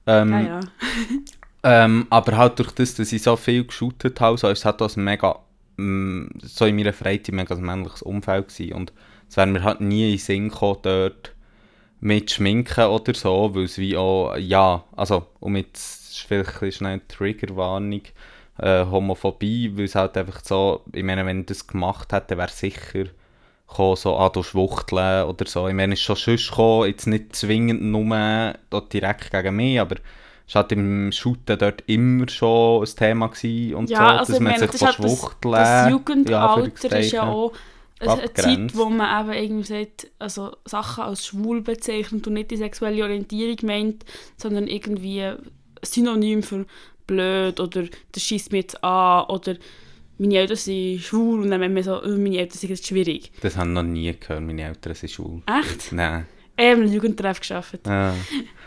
Ähm, 0.07 0.31
Ja, 0.31 0.41
ja. 0.41 0.59
Ähm, 1.67 2.05
aber 2.11 2.37
halt 2.37 2.59
durch 2.59 2.71
das, 2.73 2.93
dass 2.93 3.11
ich 3.11 3.23
so 3.23 3.35
viel 3.35 3.65
geshootet 3.65 4.21
habe, 4.21 4.37
so 4.37 4.47
ist 4.49 4.63
es 4.63 4.97
mega, 4.97 5.39
mm, 5.77 6.27
so 6.43 6.65
in 6.65 6.75
meiner 6.75 6.93
Freizeit 6.93 7.33
mega 7.33 7.55
ein 7.55 7.61
männliches 7.61 8.03
Umfeld 8.03 8.49
gewesen. 8.49 8.73
Und 8.73 8.93
es 9.27 9.35
wäre 9.35 9.47
mir 9.47 9.63
halt 9.63 9.81
nie 9.81 10.05
in 10.05 10.11
den 10.11 10.19
Sinn 10.19 10.49
gekommen, 10.49 10.77
dort 10.83 11.33
mit 12.01 12.29
Schminken 12.29 12.85
oder 12.85 13.15
so, 13.15 13.55
weil 13.55 13.63
es 13.63 13.79
wie 13.79 13.97
auch, 13.97 14.35
ja, 14.37 14.83
also, 14.95 15.25
um 15.39 15.55
jetzt 15.55 16.19
vielleicht 16.27 16.61
ein 16.61 16.85
eine 16.85 17.07
Triggerwarnung, 17.07 18.01
äh, 18.59 18.85
Homophobie, 18.85 19.75
weil 19.75 19.85
es 19.85 19.95
halt 19.95 20.17
einfach 20.17 20.41
so, 20.43 20.83
ich 20.93 21.03
meine, 21.03 21.25
wenn 21.25 21.39
ich 21.39 21.45
das 21.47 21.65
gemacht 21.65 22.13
hätte, 22.13 22.37
wäre 22.37 22.49
sicher 22.49 23.05
gekommen, 23.67 23.95
so, 23.95 24.17
ah, 24.17 24.29
du 24.29 24.43
schwuchteln 24.43 25.25
oder 25.25 25.47
so. 25.47 25.67
Ich 25.67 25.73
meine, 25.73 25.95
es 25.95 25.99
ist 25.99 26.05
schon 26.05 26.15
sonst 26.15 26.49
gekommen, 26.49 26.89
jetzt 26.89 27.07
nicht 27.07 27.35
zwingend 27.35 27.81
nur 27.81 28.53
direkt 28.93 29.31
gegen 29.31 29.55
mich, 29.55 29.79
aber 29.79 29.95
war 30.53 30.61
halt 30.61 30.71
im 30.71 31.11
Shooten 31.11 31.57
dort 31.57 31.83
immer 31.87 32.27
schon 32.29 32.83
ein 32.83 32.95
Thema 32.95 33.27
gewesen 33.27 33.75
und 33.75 33.89
Ja, 33.89 33.97
so, 33.97 34.03
also 34.03 34.33
dass 34.33 34.39
man 34.41 34.53
meine, 34.53 34.59
sich 34.59 34.67
das 34.67 34.75
ist 34.75 34.87
halt 34.87 34.99
das-. 34.99 35.35
Das 35.41 35.67
ja, 35.67 35.89
Jugendalter 35.89 36.99
ist 36.99 37.11
ja 37.11 37.23
auch 37.23 37.53
eine, 37.99 38.11
eine 38.11 38.33
Zeit, 38.33 38.45
abgrenzt. 38.47 38.77
wo 38.77 38.89
man 38.89 39.29
eben 39.29 39.43
irgendwie 39.43 39.67
sagt, 39.67 40.07
also 40.19 40.55
Sachen 40.65 41.03
als 41.05 41.25
schwul 41.25 41.61
bezeichnet 41.61 42.27
und 42.27 42.33
nicht 42.33 42.51
die 42.51 42.57
sexuelle 42.57 43.03
Orientierung 43.03 43.57
meint, 43.63 44.05
sondern 44.37 44.67
irgendwie 44.67 45.31
Synonym 45.81 46.43
für 46.43 46.65
blöd 47.07 47.59
oder 47.59 47.83
das 48.11 48.23
schießt 48.23 48.51
mir 48.51 48.59
jetzt 48.59 48.83
an 48.83 49.25
oder 49.25 49.55
meine 50.17 50.37
Eltern 50.37 50.57
sind 50.57 51.01
schwul 51.01 51.41
und 51.41 51.51
dann 51.51 51.59
meint 51.59 51.73
man 51.73 51.83
so, 51.83 52.01
oh, 52.01 52.07
meine 52.07 52.37
Eltern 52.37 52.57
sind 52.57 52.69
jetzt 52.69 52.87
schwierig. 52.87 53.31
Das 53.41 53.57
haben 53.57 53.73
noch 53.73 53.83
nie 53.83 54.13
gehört, 54.17 54.43
meine 54.43 54.63
Eltern 54.63 54.93
sind 54.93 55.11
schwul. 55.11 55.41
Echt? 55.45 55.91
Nein. 55.91 56.25
Ich 56.57 56.65
habe 56.65 56.83
im 56.83 56.91
Jugendtreff 56.91 57.41
gearbeitet. 57.41 57.85
Ja. 57.85 58.15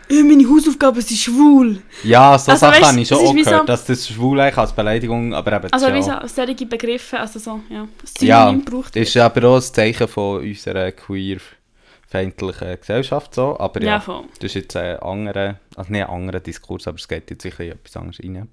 «Äh, 0.09 0.23
meine 0.23 0.47
Hausaufgaben 0.49 1.01
sind 1.01 1.17
schwul. 1.17 1.81
Ja, 2.03 2.37
so 2.37 2.51
Also, 2.51 2.65
Sachen 2.65 2.81
weißt, 2.81 2.91
habe 2.91 3.01
ich 3.01 3.07
schon 3.07 3.17
auch 3.19 3.33
gehört, 3.35 3.59
so- 3.59 3.65
dass 3.65 3.85
das 3.85 4.07
schwul 4.07 4.39
eigentlich 4.39 4.57
als 4.57 4.73
Beleidigung, 4.73 5.33
aber 5.35 5.53
eben 5.57 5.71
Also 5.71 5.93
wie 5.93 6.01
so 6.01 6.13
solche 6.25 6.65
Begriffe, 6.65 7.19
also 7.19 7.37
so, 7.39 7.59
ja, 7.69 7.87
Ja, 8.21 8.51
braucht 8.65 8.95
ist 8.95 9.15
aber 9.17 9.47
auch 9.49 9.55
ein 9.57 9.61
Zeichen 9.61 10.07
von 10.07 10.39
unserer 10.41 10.91
queer-feindlichen 10.91 12.79
Gesellschaft 12.79 13.35
so, 13.35 13.59
aber 13.59 13.81
ja, 13.83 14.03
Ja, 14.05 14.23
das 14.39 14.43
ist 14.45 14.53
jetzt 14.55 14.75
ein 14.75 14.97
anderer, 14.99 15.59
also 15.75 15.91
nicht 15.91 16.03
ein 16.03 16.09
anderer 16.09 16.39
Diskurs, 16.39 16.87
aber 16.87 16.97
es 16.97 17.07
geht 17.07 17.29
jetzt 17.29 17.43
sicher 17.43 17.61
etwas 17.65 17.95
anderes 17.95 18.19
rein. 18.23 18.47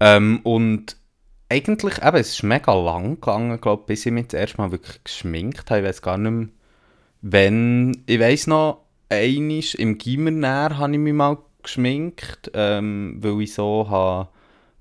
Ähm, 0.00 0.40
und 0.42 0.96
eigentlich, 1.48 2.02
eben, 2.02 2.16
es 2.16 2.30
ist 2.34 2.42
mega 2.42 2.74
lang 2.74 3.14
gegangen, 3.14 3.60
glaube 3.60 3.84
bis 3.86 4.04
ich 4.06 4.12
mich 4.12 4.26
das 4.28 4.40
erste 4.40 4.58
Mal 4.58 4.72
wirklich 4.72 5.02
geschminkt 5.04 5.70
habe, 5.70 5.80
ich 5.80 5.86
weiß 5.86 6.02
gar 6.02 6.18
nicht 6.18 6.30
mehr, 6.32 6.48
wenn, 7.22 8.02
ich 8.06 8.20
weiß 8.20 8.48
noch, 8.48 8.83
einisch 9.08 9.74
im 9.74 9.98
Gimmer 9.98 10.78
habe 10.78 10.92
ich 10.92 10.98
mich 10.98 11.12
mal 11.12 11.38
geschminkt, 11.62 12.50
ähm, 12.54 13.16
weil 13.20 13.42
ich 13.42 13.54
so 13.54 13.88
habe 13.88 14.28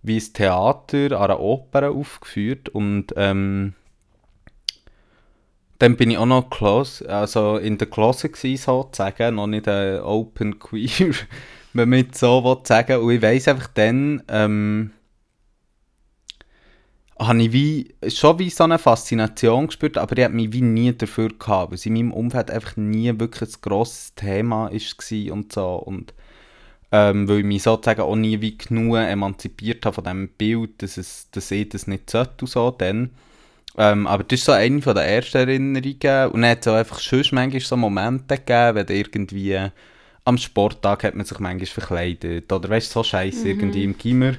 wie 0.01 0.17
ein 0.17 0.33
Theater 0.33 1.19
an 1.19 1.31
einer 1.31 1.39
Oper 1.39 1.91
aufgeführt 1.91 2.69
und 2.69 3.13
ähm, 3.15 3.73
dann 5.79 5.97
bin 5.97 6.11
ich 6.11 6.17
auch 6.17 6.25
noch 6.25 6.49
close, 6.49 7.07
also 7.09 7.57
in 7.57 7.77
der 7.77 7.89
Klasse 7.89 8.29
gewesen, 8.29 8.63
sozusagen, 8.63 9.35
noch 9.35 9.47
nicht 9.47 9.67
ein 9.67 10.01
Open 10.01 10.59
Queer, 10.59 11.13
wenn 11.73 11.89
man 11.89 12.07
so 12.11 12.43
will 12.43 12.59
sagen 12.63 13.01
und 13.01 13.11
ich 13.11 13.21
weiss 13.21 13.47
einfach 13.47 13.67
dann, 13.67 14.23
ähm, 14.27 14.91
habe 17.19 17.41
ich 17.43 17.53
wie, 17.53 17.95
schon 18.09 18.39
wie 18.39 18.49
so 18.49 18.63
eine 18.63 18.79
Faszination 18.79 19.67
gespürt, 19.67 19.97
aber 19.97 20.17
ich 20.17 20.23
habe 20.23 20.33
mich 20.33 20.51
wie 20.51 20.61
nie 20.61 20.93
dafür 20.93 21.29
gehabt, 21.29 21.71
weil 21.71 21.75
es 21.75 21.85
in 21.85 21.93
meinem 21.93 22.11
Umfeld 22.11 22.49
einfach 22.49 22.75
nie 22.75 23.17
wirklich 23.19 23.49
ein 23.49 23.61
grosses 23.61 24.15
Thema 24.15 24.71
war 24.71 25.33
und 25.33 25.53
so 25.53 25.75
und 25.75 26.13
ähm, 26.91 27.27
weil 27.27 27.39
ich 27.39 27.45
mich 27.45 27.63
sozusagen 27.63 28.01
auch 28.01 28.15
nie 28.15 28.39
wie 28.39 28.57
genug 28.57 28.97
emanzipiert 28.97 29.85
habe 29.85 29.95
von 29.95 30.03
diesem 30.03 30.29
Bild, 30.29 30.81
dass, 30.81 30.97
es, 30.97 31.27
dass 31.31 31.49
ich 31.49 31.69
das 31.69 31.87
nicht 31.87 32.09
sollte 32.09 32.41
und 32.41 32.49
so 32.49 32.69
dann. 32.69 33.09
Ähm, 33.75 34.05
aber 34.05 34.23
das 34.23 34.39
ist 34.39 34.45
so 34.45 34.51
eine 34.51 34.81
von 34.81 34.93
der 34.93 35.05
ersten 35.05 35.37
Erinnerungen 35.37 36.31
und 36.31 36.41
dann 36.41 36.51
hat 36.51 36.61
es 36.61 36.67
auch 36.67 36.75
einfach 36.75 36.99
schon 36.99 37.23
manchmal 37.31 37.61
so 37.61 37.75
Momente 37.75 38.37
gegeben, 38.37 38.75
wenn 38.75 38.95
irgendwie 38.95 39.59
am 40.25 40.37
Sporttag 40.37 41.03
hat 41.03 41.15
man 41.15 41.25
sich 41.25 41.39
manchmal 41.39 41.65
verkleidet 41.65 42.51
oder 42.51 42.69
weißt 42.69 42.89
du, 42.89 42.99
so 42.99 43.03
scheiße 43.03 43.49
irgendwie 43.49 43.83
im 43.83 43.97
Gimmer. 43.97 44.35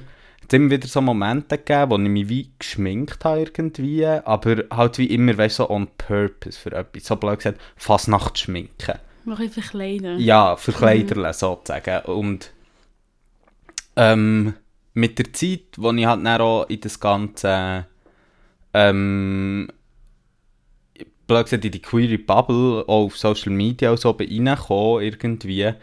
Es 0.47 0.53
immer 0.53 0.69
wieder 0.69 0.87
so 0.87 1.01
Momente 1.01 1.57
gegeben, 1.57 1.91
wo 1.91 1.95
ich 1.97 2.09
mich 2.09 2.29
wie 2.29 2.51
geschminkt 2.59 3.25
habe 3.25 3.41
irgendwie, 3.41 4.05
aber 4.05 4.63
halt 4.71 4.97
wie 4.97 5.07
immer, 5.07 5.37
weißt 5.37 5.57
so 5.57 5.69
on 5.69 5.87
purpose 5.97 6.59
für 6.59 6.71
etwas. 6.71 7.05
So 7.05 7.15
blöd 7.15 7.39
gesagt, 7.39 7.59
Fasnacht 7.75 8.37
schminken. 8.37 8.99
Mach 9.25 9.39
ich 9.39 9.51
verkleiden. 9.51 10.19
Ja, 10.19 10.55
für 10.55 10.71
Kleiderle 10.71 11.33
sozusagen. 11.33 12.05
Und 12.05 12.51
ähm, 13.95 14.53
mit 14.93 15.17
der 15.17 15.33
Zeit, 15.33 15.77
wo 15.77 15.91
ich 15.91 16.05
halt 16.05 16.25
dann 16.25 16.41
auch 16.41 16.65
in 16.69 16.79
das 16.79 16.99
ganze 16.99 17.85
ähm, 18.73 19.67
blöd 21.27 21.45
gesagt, 21.45 21.65
in 21.65 21.71
die 21.71 21.81
queere 21.81 22.17
Bubble, 22.17 22.83
auch 22.87 23.05
auf 23.05 23.17
Social 23.17 23.51
Media 23.51 23.91
und 23.91 23.99
so 23.99 24.13
bin 24.13 24.47
reingekommen 24.47 25.03
irgendwie, 25.03 25.73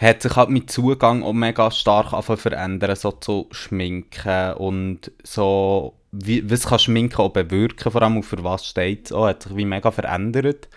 hat 0.00 0.22
sich 0.22 0.34
halt 0.34 0.48
mein 0.48 0.66
Zugang 0.66 1.22
auch 1.22 1.34
mega 1.34 1.70
stark 1.70 2.24
verändern, 2.24 2.96
so 2.96 3.12
zu 3.12 3.48
schminken 3.50 4.54
und 4.54 5.12
so, 5.22 5.94
wie, 6.10 6.50
was 6.50 6.66
kann 6.66 6.78
Schminken 6.78 7.20
auch 7.20 7.28
bewirken, 7.28 7.92
vor 7.92 8.00
allem 8.00 8.16
und 8.16 8.22
für 8.22 8.42
was 8.42 8.66
steht 8.66 9.06
es 9.06 9.12
auch, 9.12 9.26
hat 9.26 9.42
sich 9.42 9.56
wie 9.56 9.66
mega 9.66 9.90
verändert. 9.90 10.68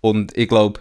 Und 0.00 0.36
ich 0.36 0.48
glaube, 0.48 0.80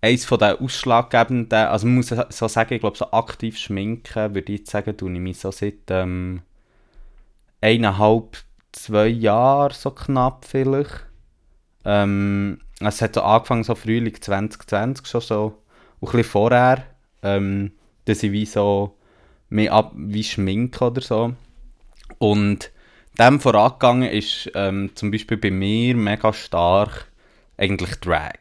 eins 0.00 0.24
von 0.24 0.38
den 0.38 0.58
ausschlaggebenden, 0.60 1.66
also 1.66 1.86
man 1.86 1.96
muss 1.96 2.14
so 2.28 2.48
sagen, 2.48 2.74
ich 2.74 2.80
glaube, 2.80 2.96
so 2.96 3.10
aktiv 3.10 3.58
schminken, 3.58 4.34
würde 4.34 4.52
ich 4.52 4.60
jetzt 4.60 4.70
sagen, 4.70 4.96
tue 4.96 5.12
ich 5.12 5.18
mich 5.18 5.38
so 5.40 5.50
seit 5.50 5.90
ähm, 5.90 6.42
eineinhalb, 7.60 8.36
zwei 8.70 9.08
Jahren 9.08 9.74
so 9.74 9.90
knapp 9.90 10.44
vielleicht. 10.44 11.04
Ähm, 11.84 12.60
es 12.78 13.02
hat 13.02 13.16
so 13.16 13.22
angefangen, 13.22 13.64
so 13.64 13.74
Frühling 13.74 14.20
2020 14.20 15.06
schon 15.06 15.20
so, 15.20 15.62
und 15.98 16.08
ein 16.10 16.12
bisschen 16.12 16.30
vorher, 16.30 16.93
ähm, 17.24 17.72
dass 18.04 18.22
ich 18.22 18.30
wie 18.30 18.46
so 18.46 18.94
mehr 19.48 19.72
ab, 19.72 19.92
wie 19.96 20.22
schminke 20.22 20.84
oder 20.84 21.00
so. 21.00 21.34
Und 22.18 22.70
dem 23.18 23.40
vorangegangen 23.40 24.10
ist 24.10 24.50
ähm, 24.54 24.90
zum 24.94 25.10
Beispiel 25.10 25.36
bei 25.36 25.50
mir 25.50 25.96
mega 25.96 26.32
stark 26.32 27.06
eigentlich 27.56 27.94
Drag. 27.96 28.38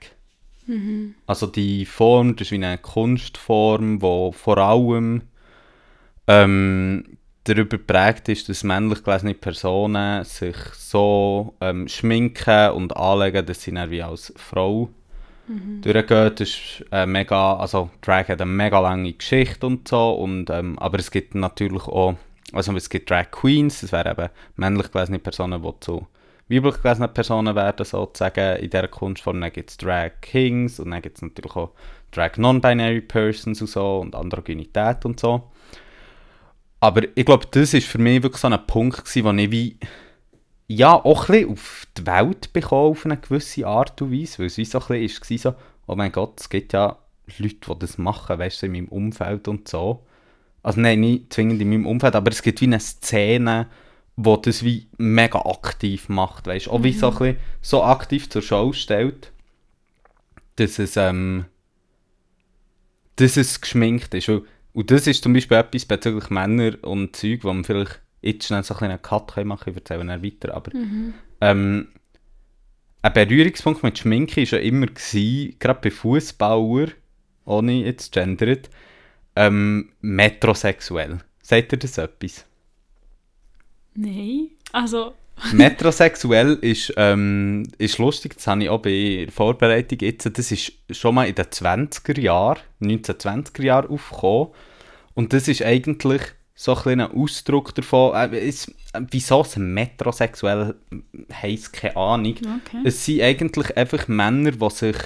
Also 1.28 1.48
die 1.48 1.86
Form, 1.86 2.36
das 2.36 2.48
ist 2.48 2.52
wie 2.52 2.56
eine 2.56 2.78
Kunstform, 2.78 4.02
wo 4.02 4.32
vor 4.32 4.58
allem 4.58 5.24
ähm, 6.28 7.18
darüber 7.44 7.78
geprägt 7.78 8.30
ist, 8.30 8.48
dass 8.50 8.64
männlich 8.64 9.04
gelesene 9.04 9.34
Personen 9.34 10.24
sich 10.24 10.56
so 10.74 11.56
ähm, 11.60 11.88
schminken 11.88 12.72
und 12.72 12.96
anlegen, 12.96 13.46
dass 13.46 13.64
sie 13.64 13.74
dann 13.74 13.92
wie 13.92 14.02
als 14.02 14.34
Frau 14.38 14.90
durchgehen. 15.48 16.32
Das 16.36 16.50
ist 16.50 16.86
äh, 16.92 17.06
mega, 17.06 17.56
also 17.56 17.90
Drag 18.02 18.28
hat 18.28 18.42
eine 18.42 18.52
mega 18.52 18.80
lange 18.80 19.14
Geschichte 19.14 19.66
und 19.68 19.88
so, 19.88 20.14
und, 20.14 20.50
ähm, 20.50 20.78
aber 20.80 21.00
es 21.00 21.12
gibt 21.12 21.36
natürlich 21.36 21.84
auch, 21.88 22.16
also 22.52 22.76
es 22.76 22.90
gibt 22.90 23.10
Drag 23.10 23.32
Queens, 23.32 23.82
das 23.82 23.92
wären 23.92 24.12
eben 24.12 24.30
männlich 24.56 24.92
gelesene 24.92 25.20
Personen, 25.20 25.62
die 25.62 25.80
zu 25.80 26.08
weiblich 26.50 26.82
gelesenen 26.82 27.14
Personen 27.14 27.56
werden, 27.56 27.86
sozusagen, 27.86 28.58
in 28.58 28.70
dieser 28.70 28.88
Kunstform. 28.88 29.42
Gibt 29.52 29.70
es 29.70 29.78
Drag 29.78 30.12
Kings 30.22 30.80
und 30.80 30.92
dann 30.92 31.02
gibt 31.02 31.18
es 31.18 31.22
natürlich 31.22 31.56
auch 31.56 31.72
Drag 32.12 32.38
Non-Binary 32.38 33.02
Persons 33.02 33.62
und 33.62 33.68
so 33.68 34.00
und 34.00 34.16
Androgynität 34.16 35.06
und 35.06 35.20
so. 35.20 35.50
Aber 36.80 37.02
ich 37.16 37.26
glaube, 37.26 37.48
das 37.50 37.74
ist 37.74 37.88
für 37.88 37.98
mich 37.98 38.22
wirklich 38.22 38.42
so 38.42 38.50
ein 38.50 38.68
Punkt 38.68 39.06
gewesen, 39.06 39.24
wo 39.24 39.32
ich 39.32 39.52
wie, 39.52 39.78
ja, 40.76 40.94
auch 40.94 41.30
ein 41.30 41.50
auf 41.50 41.88
die 41.98 42.06
Welt 42.06 42.54
bekommen, 42.54 42.92
auf 42.92 43.06
eine 43.06 43.18
gewisse 43.18 43.68
Art 43.68 44.02
und 44.02 44.12
Weise, 44.12 44.40
weil 44.40 44.48
es 44.48 44.58
wie 44.58 44.66
so 44.66 44.80
ein 44.80 44.88
bisschen 44.88 45.36
ist, 45.36 45.44
so, 45.44 45.56
oh 45.88 45.96
mein 45.96 46.12
Gott, 46.12 46.40
es 46.40 46.50
gibt 46.50 46.74
ja 46.74 46.98
Leute, 47.38 47.56
die 47.68 47.80
das 47.80 47.98
machen, 47.98 48.40
weißt 48.40 48.62
du, 48.62 48.66
in 48.66 48.72
meinem 48.74 48.88
Umfeld 48.88 49.48
und 49.48 49.68
so. 49.68 50.06
Also 50.62 50.80
nein, 50.80 51.02
nicht 51.02 51.34
zwingend 51.34 51.62
in 51.62 51.70
meinem 51.70 51.86
Umfeld, 51.86 52.16
aber 52.16 52.32
es 52.32 52.42
gibt 52.42 52.62
wie 52.62 52.66
eine 52.66 52.80
Szene, 52.80 53.68
wo 54.16 54.38
das 54.38 54.64
wie 54.64 54.88
mega 54.98 55.40
aktiv 55.40 56.10
macht, 56.10 56.48
weißt 56.48 56.68
du, 56.68 56.72
auch 56.72 56.84
wie 56.84 56.94
so 56.94 57.10
ein 57.10 57.18
bisschen 57.18 57.38
so 57.62 57.84
aktiv 57.84 58.30
zur 58.30 58.42
Show 58.42 58.74
stellt, 58.74 59.32
dass 60.56 60.80
es, 60.80 60.98
ähm, 60.98 61.46
dass 63.16 63.38
es 63.38 63.60
geschminkt 63.60 64.14
ist. 64.14 64.30
Und, 64.30 64.46
und 64.74 64.92
das 64.92 65.08
ist 65.08 65.24
zum 65.24 65.34
Beispiel 65.34 65.58
etwas 65.58 65.86
bezüglich 65.86 66.30
Männer 66.30 66.76
und 66.84 67.16
Zeug, 67.16 67.44
wo 67.44 67.54
man 67.54 67.64
vielleicht 67.64 68.02
jetzt 68.24 68.48
schnell 68.48 68.64
so 68.64 68.76
ein 68.76 68.84
einen 68.86 69.02
Cut 69.02 69.36
machen 69.46 69.70
ich 69.70 69.76
erzähle 69.76 70.06
dann 70.06 70.24
weiter, 70.24 70.54
aber 70.56 70.72
ähm, 71.42 71.88
ein 73.02 73.14
Berührungspunkt 73.14 73.84
mit 73.84 74.00
Schminke 74.00 74.42
war 74.42 74.60
ja 74.60 74.66
immer, 74.66 74.88
gewesen, 74.88 75.56
gerade 75.60 75.82
bei 75.82 75.92
Fußbauern, 75.92 76.92
ohne 77.46 77.84
jetzt 77.84 78.14
gendert, 78.14 78.70
ähm, 79.36 79.90
metrosexuell. 80.02 81.20
Sagt 81.42 81.74
ihr 81.74 81.80
das 81.80 81.98
etwas? 81.98 82.46
Nein. 83.96 84.52
Also, 84.72 85.14
Metrosexuell 85.52 86.58
ist, 86.62 86.94
ähm, 86.96 87.68
ist 87.78 87.98
lustig, 87.98 88.36
das 88.36 88.48
habe 88.48 88.64
ich 88.64 88.70
auch 88.70 88.82
bei 88.82 89.24
der 89.26 89.32
Vorbereitung 89.32 90.00
jetzt, 90.00 90.38
das 90.38 90.52
ist 90.52 90.74
schon 90.92 91.16
mal 91.16 91.28
in 91.28 91.36
den 91.36 91.46
20er 91.46 92.20
Jahren, 92.20 92.60
1920er 92.82 93.64
Jahren 93.64 93.90
aufgekommen 93.90 94.50
und 95.16 95.34
das 95.34 95.48
ist 95.48 95.64
eigentlich 95.64 96.22
so 96.56 96.76
ein 96.76 97.02
Ausdruck 97.02 97.74
davon, 97.74 98.16
äh, 98.16 98.50
äh, 98.50 98.54
wieso 99.10 99.42
es 99.42 99.58
metrosexuell 99.58 100.76
heisst, 101.32 101.74
keine 101.74 101.96
Ahnung. 101.96 102.36
okay. 102.36 102.82
Es 102.84 103.06
sind 103.06 103.22
eigentlich 103.22 103.76
einfach 103.76 104.08
Männer, 104.08 104.52
die 104.52 104.70
sich 104.70 104.98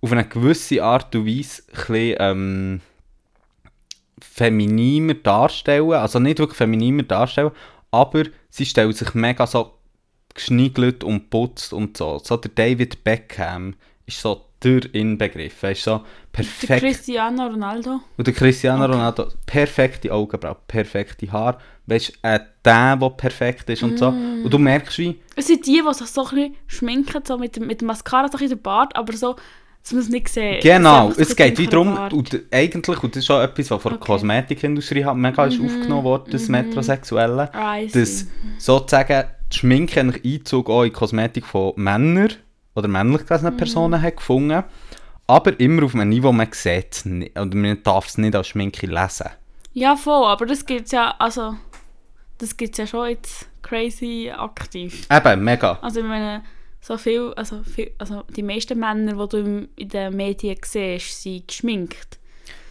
auf 0.00 0.12
eine 0.12 0.24
gewisse 0.24 0.82
Art 0.82 1.14
und 1.16 1.26
Weise 1.26 1.62
ein 1.66 1.74
bisschen, 1.74 2.16
ähm, 2.20 2.80
femininer 4.20 5.14
darstellen. 5.14 5.92
Also 5.92 6.18
nicht 6.18 6.38
wirklich 6.38 6.56
femininer 6.56 7.02
darstellen, 7.02 7.50
aber 7.90 8.24
sie 8.50 8.66
stellen 8.66 8.92
sich 8.92 9.14
mega 9.14 9.46
so 9.46 9.74
geschniegelt 10.34 11.02
und 11.02 11.30
putzt 11.30 11.72
und 11.72 11.96
so. 11.96 12.20
So 12.22 12.36
der 12.36 12.52
David 12.52 13.02
Beckham 13.02 13.74
ist 14.06 14.20
so 14.20 14.47
der 14.62 14.80
Inbegriff. 14.94 15.62
Ist 15.62 15.84
so 15.84 15.98
Der 15.98 16.04
perfekt. 16.32 16.80
Cristiano 16.82 17.46
Ronaldo. 17.46 18.00
und 18.16 18.26
der 18.26 18.34
Cristiano 18.34 18.84
Okay. 18.84 18.92
Ronaldo, 18.92 19.26
perfekte 19.46 20.12
Augenbrauen, 20.12 20.56
perfekte 20.66 21.30
Haare. 21.32 21.58
Weißt 21.86 22.08
du, 22.22 22.28
äh, 22.28 22.40
der, 22.64 22.96
der 22.96 23.10
perfekt 23.10 23.70
ist 23.70 23.82
und 23.82 23.98
so. 23.98 24.10
Mm. 24.10 24.44
Und 24.44 24.52
du 24.52 24.58
merkst 24.58 24.98
wie, 24.98 25.18
Es 25.36 25.46
sind 25.46 25.66
die, 25.66 25.80
die 25.86 25.94
sich 25.94 26.06
so 26.08 26.26
ein 26.26 26.34
bisschen 26.34 26.56
schminken, 26.66 27.22
so 27.24 27.38
mit, 27.38 27.58
mit 27.60 27.82
Mascara, 27.82 28.28
so 28.28 28.36
ein 28.38 28.48
den 28.48 28.60
Bart, 28.60 28.94
aber 28.94 29.12
so, 29.14 29.36
dass 29.82 29.92
man 29.92 30.02
es 30.02 30.08
nicht 30.10 30.28
sieht. 30.28 30.60
Genau, 30.60 31.12
so 31.12 31.20
es 31.22 31.34
geht 31.34 31.56
wie 31.58 31.66
darum, 31.66 31.96
und 32.12 32.42
eigentlich, 32.50 33.02
und 33.02 33.16
das 33.16 33.22
ist 33.24 33.30
auch 33.30 33.40
etwas, 33.40 33.70
was 33.70 33.80
von 33.80 33.92
der 33.92 34.00
Okay. 34.02 34.12
Kosmetikindustrie 34.12 35.04
halt 35.04 35.16
mega 35.16 35.46
ist 35.46 35.58
Mhm, 35.58 35.66
aufgenommen 35.66 36.04
worden, 36.04 36.30
das 36.30 36.48
mhm. 36.48 36.52
Metrosexuelle. 36.52 37.54
Ah, 37.54 37.80
dass 37.80 38.26
sozusagen 38.58 39.28
die 39.50 39.56
Schminke 39.56 40.00
Einzug 40.00 40.68
auch 40.68 40.82
in 40.82 40.90
die 40.90 40.92
Kosmetik 40.92 41.46
von 41.46 41.72
Männern 41.76 42.32
oder 42.78 42.88
männlich 42.88 43.26
gelesenen 43.26 43.54
Mhm. 43.54 43.58
Personen 43.58 44.02
hat 44.02 44.16
gefunden. 44.16 44.64
Aber 45.26 45.58
immer 45.60 45.84
auf 45.84 45.94
einem 45.94 46.08
Niveau, 46.08 46.32
man 46.32 46.48
sieht 46.52 46.92
es 46.92 47.04
oder 47.06 47.54
man 47.54 47.82
darf 47.82 48.06
es 48.08 48.16
nicht 48.18 48.34
als 48.34 48.48
Schminke 48.48 48.86
lesen. 48.86 49.28
Ja, 49.74 49.94
voll, 49.96 50.26
aber 50.26 50.46
das 50.46 50.64
gibt's 50.64 50.92
ja, 50.92 51.14
also, 51.18 51.54
das 52.38 52.56
gibt's 52.56 52.78
ja 52.78 52.86
schon 52.86 53.10
jetzt 53.10 53.46
crazy 53.62 54.32
aktiv. 54.34 55.06
Eben, 55.10 55.44
mega. 55.44 55.78
Also, 55.82 56.00
ich 56.00 56.06
meine, 56.06 56.42
so 56.80 56.96
viel, 56.96 57.32
also, 57.36 57.62
viel, 57.62 57.90
also 57.98 58.24
die 58.34 58.42
meisten 58.42 58.78
Männer, 58.78 59.12
die 59.12 59.28
du 59.28 59.68
in 59.76 59.88
den 59.88 60.16
Medien 60.16 60.56
siehst, 60.64 61.22
sind 61.22 61.46
geschminkt. 61.48 62.18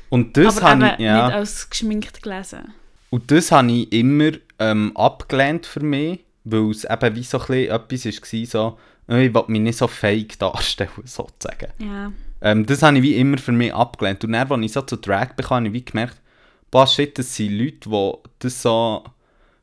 Und 0.10 0.36
das 0.38 0.62
habe 0.62 0.94
ich, 0.98 1.06
ja, 1.06 1.26
nicht 1.28 1.36
als 1.36 1.70
geschminkt 1.70 2.24
gelesen. 2.24 2.74
und 3.10 3.30
das 3.30 3.52
habe 3.52 3.72
ich 3.72 3.92
immer 3.92 4.32
ähm, 4.60 4.96
abgelehnt 4.96 5.66
für 5.66 5.82
mich, 5.82 6.24
weil 6.46 6.72
es 6.72 6.86
eben 6.86 7.16
wie 7.16 7.24
so 7.24 7.40
ein 7.40 7.46
bisschen 7.88 8.16
etwas 8.16 8.34
war, 8.34 8.46
so, 8.46 8.80
ich 9.08 9.34
will 9.34 9.44
mich 9.48 9.62
nicht 9.62 9.78
so 9.78 9.88
fake 9.88 10.38
darstellen, 10.40 10.90
sozusagen. 11.06 11.72
Ja. 11.80 12.12
Ähm, 12.42 12.66
das 12.66 12.84
habe 12.84 12.98
ich 12.98 13.04
wie 13.04 13.16
immer 13.16 13.38
für 13.38 13.52
mich 13.52 13.74
abgelehnt. 13.74 14.24
Und 14.24 14.34
dann, 14.34 14.52
als 14.52 14.62
ich 14.64 14.72
so 14.74 14.82
zu 14.82 14.98
Drag 14.98 15.34
bekam, 15.34 15.58
habe 15.58 15.68
ich 15.68 15.74
wie 15.74 15.86
gemerkt, 15.86 16.22
boah, 16.72 16.86
shit, 16.86 17.18
das 17.18 17.36
sind 17.36 17.58
Leute, 17.58 17.90
die 17.90 18.14
das 18.40 18.62
so 18.62 19.04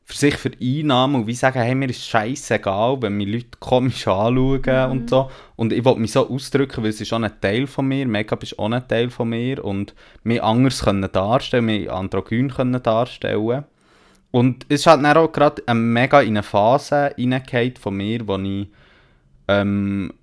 für 0.07 0.17
sich 0.17 0.37
vereinnahmen 0.37 1.21
und 1.21 1.27
wie 1.27 1.33
sagen, 1.33 1.59
hey, 1.59 1.73
mir 1.73 1.89
ist 1.89 2.05
scheißegal, 2.07 3.01
wenn 3.01 3.17
mich 3.17 3.27
Leute 3.27 3.57
komisch 3.59 4.07
anschauen 4.07 4.91
und 4.91 5.09
so. 5.09 5.31
Und 5.55 5.73
ich 5.73 5.83
wollte 5.83 5.99
mich 5.99 6.11
so 6.11 6.29
ausdrücken, 6.29 6.83
weil 6.83 6.91
es 6.91 7.01
ist 7.01 7.11
auch 7.11 7.19
ein 7.19 7.41
Teil 7.41 7.65
von 7.65 7.87
mir, 7.87 8.07
Make-up 8.07 8.43
ist 8.43 8.59
auch 8.59 8.69
ein 8.69 8.87
Teil 8.87 9.09
von 9.09 9.29
mir 9.29 9.65
und 9.65 9.95
mich 10.23 10.43
anders 10.43 10.83
können 10.83 11.11
darstellen, 11.11 11.65
mich 11.65 11.91
androgyn 11.91 12.51
können 12.51 12.81
darstellen. 12.83 13.65
Und 14.29 14.65
es 14.69 14.81
ist 14.81 14.87
halt 14.87 15.03
dann 15.03 15.17
auch 15.17 15.31
gerade 15.31 15.63
eine 15.65 15.79
mega 15.79 16.21
in 16.21 16.29
eine 16.29 16.43
Phase 16.43 17.15
reingefallen 17.17 17.75
von 17.77 17.95
mir, 17.95 18.27
wo 18.27 18.37
ich 18.37 18.67
ähm, 19.47 20.13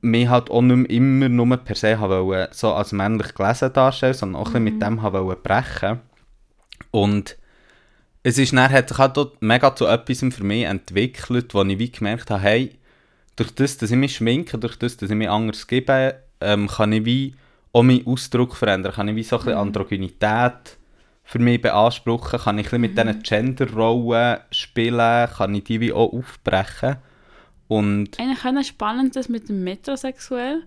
mich 0.00 0.28
halt 0.28 0.50
auch 0.50 0.62
nicht 0.62 0.90
immer 0.90 1.28
nur 1.28 1.56
per 1.56 1.74
se 1.76 1.98
wollen, 1.98 2.48
so 2.52 2.72
als 2.72 2.92
männlich 2.92 3.34
gelesen 3.34 3.72
darstellen, 3.72 4.14
sondern 4.14 4.42
auch 4.42 4.54
ein 4.54 4.64
bisschen 4.64 4.64
mit 4.64 4.82
dem 4.82 5.02
wollen 5.02 5.42
brechen. 5.42 6.00
Und 6.90 7.36
es 8.22 8.38
ist 8.38 8.52
dann, 8.52 8.70
hat 8.70 8.88
sich 8.88 8.98
halt 8.98 9.18
auch 9.18 9.32
mega 9.40 9.74
zu 9.74 9.86
etwas 9.86 10.20
für 10.20 10.44
mich 10.44 10.64
entwickelt, 10.64 11.54
wo 11.54 11.62
ich 11.62 11.78
wie 11.78 11.92
gemerkt 11.92 12.30
habe, 12.30 12.42
hey, 12.42 12.78
durch 13.36 13.54
das, 13.54 13.76
dass 13.78 13.90
ich 13.90 13.96
mich 13.96 14.16
schminke, 14.16 14.58
durch 14.58 14.78
das, 14.78 14.96
dass 14.96 15.10
ich 15.10 15.16
mich 15.16 15.28
anders 15.28 15.66
gebe, 15.66 16.16
ähm, 16.40 16.68
kann 16.68 16.92
ich 16.92 17.04
wie 17.04 17.34
auch 17.72 17.82
meinen 17.82 18.06
Ausdruck 18.06 18.56
verändern, 18.56 18.92
kann 18.92 19.08
ich 19.08 19.16
wie 19.16 19.24
so 19.24 19.36
ein 19.36 19.44
bisschen 19.44 19.58
Androgynität 19.58 20.78
für 21.24 21.38
mich 21.38 21.60
beanspruchen, 21.60 22.38
kann 22.38 22.58
ich 22.58 22.66
ein 22.72 22.80
bisschen 22.80 22.80
mit 22.80 22.98
diesen 22.98 23.22
Genderrollen 23.22 24.38
spielen, 24.50 25.28
kann 25.28 25.54
ich 25.54 25.64
die 25.64 25.80
wie 25.80 25.92
auch 25.92 26.12
aufbrechen. 26.12 26.96
Und 27.68 28.18
Eigentlich 28.18 28.44
auch 28.44 28.62
spannend 28.62 29.16
das 29.16 29.28
mit 29.28 29.48
dem 29.48 29.64
Metrosexuell. 29.64 30.66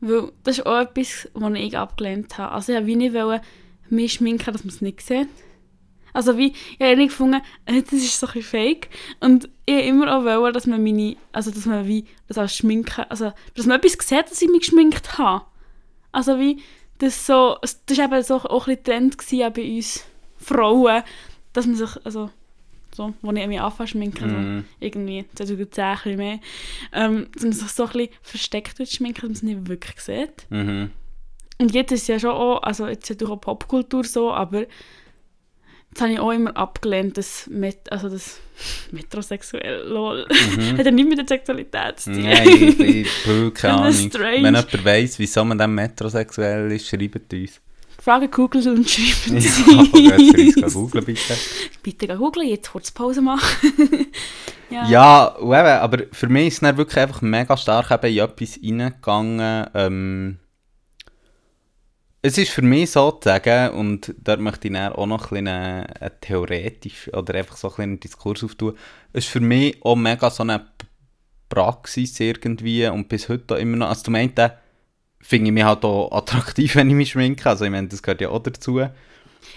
Weil 0.00 0.32
das 0.44 0.58
ist 0.58 0.66
auch 0.66 0.80
etwas, 0.80 1.28
was 1.34 1.54
ich 1.54 1.76
abgelehnt 1.76 2.38
habe. 2.38 2.52
Also 2.52 2.72
ich 2.72 2.78
wollte 2.78 2.86
wie 2.86 2.96
nicht 2.96 3.42
mich 3.90 4.12
schminken, 4.12 4.52
dass 4.52 4.64
man 4.64 4.72
es 4.72 4.80
nicht 4.80 5.00
sieht. 5.00 5.28
Also 6.12 6.36
wie, 6.36 6.52
ich 6.52 6.80
habe 6.80 6.96
nicht 6.96 7.10
gefunden, 7.10 7.40
äh, 7.66 7.82
das 7.82 7.92
ist 7.92 8.18
so 8.18 8.26
ein 8.26 8.42
fake. 8.42 8.88
Und 9.20 9.48
ich 9.66 9.74
habe 9.74 9.84
immer 9.84 10.16
auch 10.16 10.24
wollen, 10.24 10.52
dass 10.52 10.66
man 10.66 10.82
meine, 10.82 11.16
also 11.32 11.50
dass 11.50 11.66
man 11.66 11.86
wie, 11.86 12.06
das 12.26 12.38
als 12.38 12.56
Schminken, 12.56 13.04
also 13.08 13.32
dass 13.54 13.66
man 13.66 13.78
etwas 13.78 13.92
sieht, 14.06 14.30
dass 14.30 14.42
ich 14.42 14.48
mich 14.48 14.60
geschminkt 14.60 15.18
habe. 15.18 15.44
Also 16.12 16.38
wie, 16.38 16.62
das 16.98 17.26
so, 17.26 17.58
das 17.60 17.98
war 17.98 18.04
eben 18.06 18.22
so 18.22 18.36
auch 18.36 18.66
ein 18.66 18.82
Trend 18.82 19.16
auch 19.18 19.50
bei 19.52 19.76
uns 19.76 20.04
Frauen, 20.36 21.02
dass 21.52 21.66
man 21.66 21.76
sich, 21.76 21.90
also 22.04 22.30
so, 22.98 23.14
wo 23.22 23.32
ich 23.32 23.46
mich 23.46 23.60
anfange 23.60 23.86
zu 23.86 23.92
schminken, 23.92 24.28
so 24.28 24.36
Mhm. 24.36 24.64
irgendwie 24.80 25.24
2010 25.34 25.84
ein 25.84 25.94
bisschen 25.94 26.16
mehr, 26.16 26.38
ähm, 26.92 27.28
dass 27.32 27.42
man 27.44 27.52
sich 27.52 27.68
so 27.70 27.84
ein 27.84 27.92
bisschen 27.92 28.08
versteckt 28.22 28.78
wird 28.78 28.90
schminken, 28.90 29.20
dass 29.32 29.42
man 29.42 29.52
es 29.52 29.56
nicht 29.56 29.68
wirklich 29.68 30.00
sieht. 30.00 30.46
mhm. 30.50 30.90
Und 31.60 31.74
jetzt 31.74 31.90
ist 31.90 32.02
es 32.02 32.08
ja 32.08 32.20
schon 32.20 32.30
auch, 32.30 32.62
also 32.62 32.86
jetzt 32.86 33.10
ist 33.10 33.20
ja 33.20 33.26
auch 33.28 33.40
Popkultur 33.40 34.04
so, 34.04 34.32
aber 34.32 34.66
das 35.92 36.02
habe 36.02 36.12
ich 36.12 36.20
auch 36.20 36.30
immer 36.30 36.56
abgelehnt, 36.56 37.16
das, 37.18 37.48
Met 37.50 37.90
also 37.90 38.08
das 38.08 38.38
metrosexuell, 38.92 39.82
lol. 39.88 40.26
Hat 40.76 40.84
ja 40.86 40.90
nichts 40.92 41.08
mit 41.08 41.18
der 41.18 41.26
Sexualität 41.26 41.98
zu 41.98 42.12
tun. 42.12 42.22
Nein, 42.22 42.46
ich, 42.48 42.78
ich, 42.80 43.08
keine 43.54 43.74
Ahnung. 43.74 44.12
Wenn 44.12 44.44
jemand 44.44 44.84
weiss, 44.84 45.18
wieso 45.18 45.44
man 45.44 45.58
dann 45.58 45.74
metrosexuell 45.74 46.70
ist, 46.72 46.86
schreibt 46.88 47.32
uns. 47.32 47.60
Frage 48.00 48.28
Google 48.28 48.68
und 48.68 48.88
schreiben 48.90 49.40
Ja, 49.40 50.16
sie. 50.18 50.52
jetzt 50.60 50.74
googeln 50.74 51.04
bitte. 51.04 51.34
Bitte 51.82 52.16
googeln, 52.16 52.48
jetzt 52.48 52.70
kurz 52.70 52.90
Pause 52.90 53.20
machen. 53.20 53.66
ja. 54.70 54.88
Ja, 54.88 55.36
eben, 55.40 55.52
aber 55.82 56.04
für 56.12 56.28
mich 56.28 56.48
ist 56.48 56.62
es 56.62 56.76
wirklich 56.76 56.98
einfach 56.98 57.22
mega 57.22 57.56
stark 57.56 57.90
eben 57.90 58.06
in 58.16 58.18
etwas 58.24 58.58
reingegangen. 58.62 59.66
Ähm, 59.74 60.38
Es 62.22 62.38
ist 62.38 62.50
für 62.50 62.62
mich 62.62 62.90
so 62.92 63.10
zu 63.12 63.28
sagen, 63.28 63.74
und 63.74 64.14
dort 64.18 64.40
möchte 64.40 64.68
ich 64.68 64.76
auch 64.78 65.06
noch 65.06 65.30
ein 65.32 65.44
bisschen 65.44 65.46
äh, 65.46 66.10
theoretisch 66.20 67.12
oder 67.12 67.34
einfach 67.34 67.56
so 67.56 67.68
ein 67.68 67.70
bisschen 67.70 67.82
einen 67.84 68.00
Diskurs 68.00 68.44
auftun, 68.44 68.76
es 69.12 69.24
ist 69.24 69.30
für 69.30 69.40
mich 69.40 69.76
auch 69.84 69.96
mega 69.96 70.30
so 70.30 70.42
eine 70.44 70.66
Praxis 71.48 72.20
irgendwie 72.20 72.86
und 72.86 73.08
bis 73.08 73.28
heute 73.28 73.54
immer 73.56 73.76
noch, 73.78 73.88
also 73.88 74.02
zum 74.04 74.14
einen 74.16 74.34
finde 75.20 75.48
ich 75.48 75.52
mich 75.52 75.64
halt 75.64 75.84
auch 75.84 76.10
attraktiv, 76.12 76.74
wenn 76.76 76.90
ich 76.90 76.96
mich 76.96 77.10
schminke, 77.10 77.48
also 77.48 77.64
ich 77.64 77.70
meine, 77.70 77.88
das 77.88 78.02
gehört 78.02 78.20
ja 78.20 78.30
auch 78.30 78.42
dazu. 78.42 78.80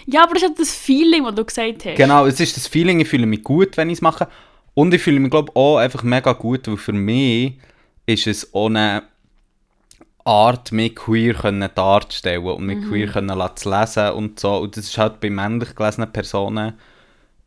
Ja, 0.06 0.24
aber 0.24 0.34
das 0.34 0.42
ist 0.42 0.48
halt 0.48 0.58
das 0.58 0.74
Feeling, 0.74 1.24
das 1.24 1.34
du 1.34 1.44
gesagt 1.44 1.84
hast. 1.84 1.96
Genau, 1.96 2.26
es 2.26 2.40
ist 2.40 2.56
das 2.56 2.66
Feeling, 2.66 3.00
ich 3.00 3.08
fühle 3.08 3.26
mich 3.26 3.42
gut, 3.42 3.76
wenn 3.76 3.90
ich 3.90 3.98
es 3.98 4.02
mache. 4.02 4.28
Und 4.74 4.94
ich 4.94 5.02
fühle 5.02 5.20
mich, 5.20 5.30
glaube 5.30 5.50
ich, 5.50 5.56
auch 5.56 5.78
einfach 5.78 6.02
mega 6.02 6.32
gut, 6.32 6.66
weil 6.66 6.76
für 6.76 6.92
mich 6.92 7.58
ist 8.06 8.26
es 8.26 8.54
eine 8.54 9.02
Art, 10.24 10.72
mich 10.72 10.94
queer 10.94 11.34
können 11.34 11.68
darzustellen 11.74 12.44
und 12.44 12.64
mich 12.64 12.88
queer 12.88 13.08
können 13.08 13.38
zu 13.56 13.70
lesen 13.70 14.10
und 14.12 14.40
so. 14.40 14.56
Und 14.56 14.76
das 14.76 14.86
ist 14.86 14.98
halt 14.98 15.20
bei 15.20 15.30
männlich 15.30 15.74
gelesenen 15.74 16.12
Personen 16.12 16.74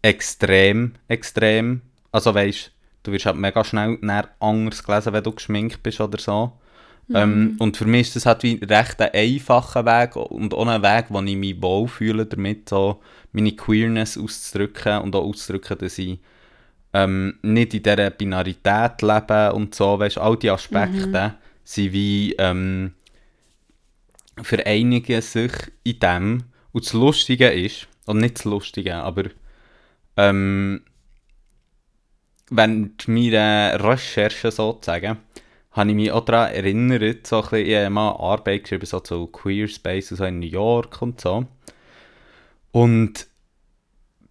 extrem, 0.02 0.94
extrem. 1.08 1.82
Also 2.12 2.36
weißt 2.36 2.72
du, 3.04 3.12
wirst 3.12 3.26
halt 3.26 3.38
mega 3.38 3.64
schnell 3.64 3.98
anders 4.40 4.84
gelesen, 4.84 5.14
wenn 5.14 5.24
du 5.24 5.32
geschminkt 5.32 5.84
bist 5.84 6.02
oder 6.02 6.20
so. 6.20 6.52
Ähm, 7.14 7.56
und 7.60 7.78
für 7.78 7.86
mich 7.86 8.08
ist 8.08 8.16
das 8.16 8.26
halt 8.26 8.44
wie 8.44 8.60
recht 8.64 9.00
ein 9.00 9.14
einfacher 9.14 9.86
Weg 9.86 10.16
und 10.16 10.54
auch 10.54 10.68
ein 10.68 10.82
Weg, 10.82 11.06
wo 11.10 11.22
ich 11.22 11.36
mich 11.36 11.62
wohlfühle 11.62 12.26
damit, 12.26 12.70
so 12.70 13.02
meine 13.32 13.52
Queerness 13.52 14.18
auszudrücken 14.18 15.02
und 15.02 15.16
auch 15.16 15.24
auszudrücken, 15.24 15.78
dass 15.78 16.00
ich 16.00 16.20
ähm, 16.94 17.38
nicht 17.44 17.74
in 17.74 17.84
dieser 17.84 18.10
Binarität 18.10 19.02
lebe 19.02 19.54
und 19.54 19.76
so, 19.76 20.00
weißt 20.00 20.18
all 20.18 20.38
die 20.38 20.50
Aspekte 20.50 21.36
sind 21.64 21.94
wie 21.94 22.34
ähm, 22.40 22.94
vereinigen 24.42 25.22
sich 25.22 25.52
in 25.84 26.00
dem. 26.00 26.44
Und 26.72 26.86
das 26.86 26.94
Lustige 26.94 27.50
ist, 27.50 27.88
und 28.06 28.20
nicht 28.20 28.38
das 28.38 28.46
Lustige, 28.46 28.96
aber 28.96 29.26
ähm, 30.18 30.84
während 32.50 33.08
meiner 33.08 33.84
Recherche 33.84 34.52
sozusagen, 34.52 35.18
habe 35.76 35.90
ich 35.90 35.96
mich 35.96 36.12
auch 36.12 36.24
daran 36.24 36.54
erinnert, 36.54 37.28
so 37.28 37.38
ein 37.38 37.50
bisschen, 37.50 37.84
ich 37.84 37.90
mal 37.90 38.12
Arbeit 38.12 38.64
geschrieben, 38.64 38.86
so 38.86 39.02
zu 39.02 39.28
Queer 39.28 39.68
Spaces 39.68 40.20
so 40.20 40.24
in 40.24 40.40
New 40.40 40.48
York 40.48 41.02
und 41.02 41.20
so. 41.20 41.46
Und 42.72 43.28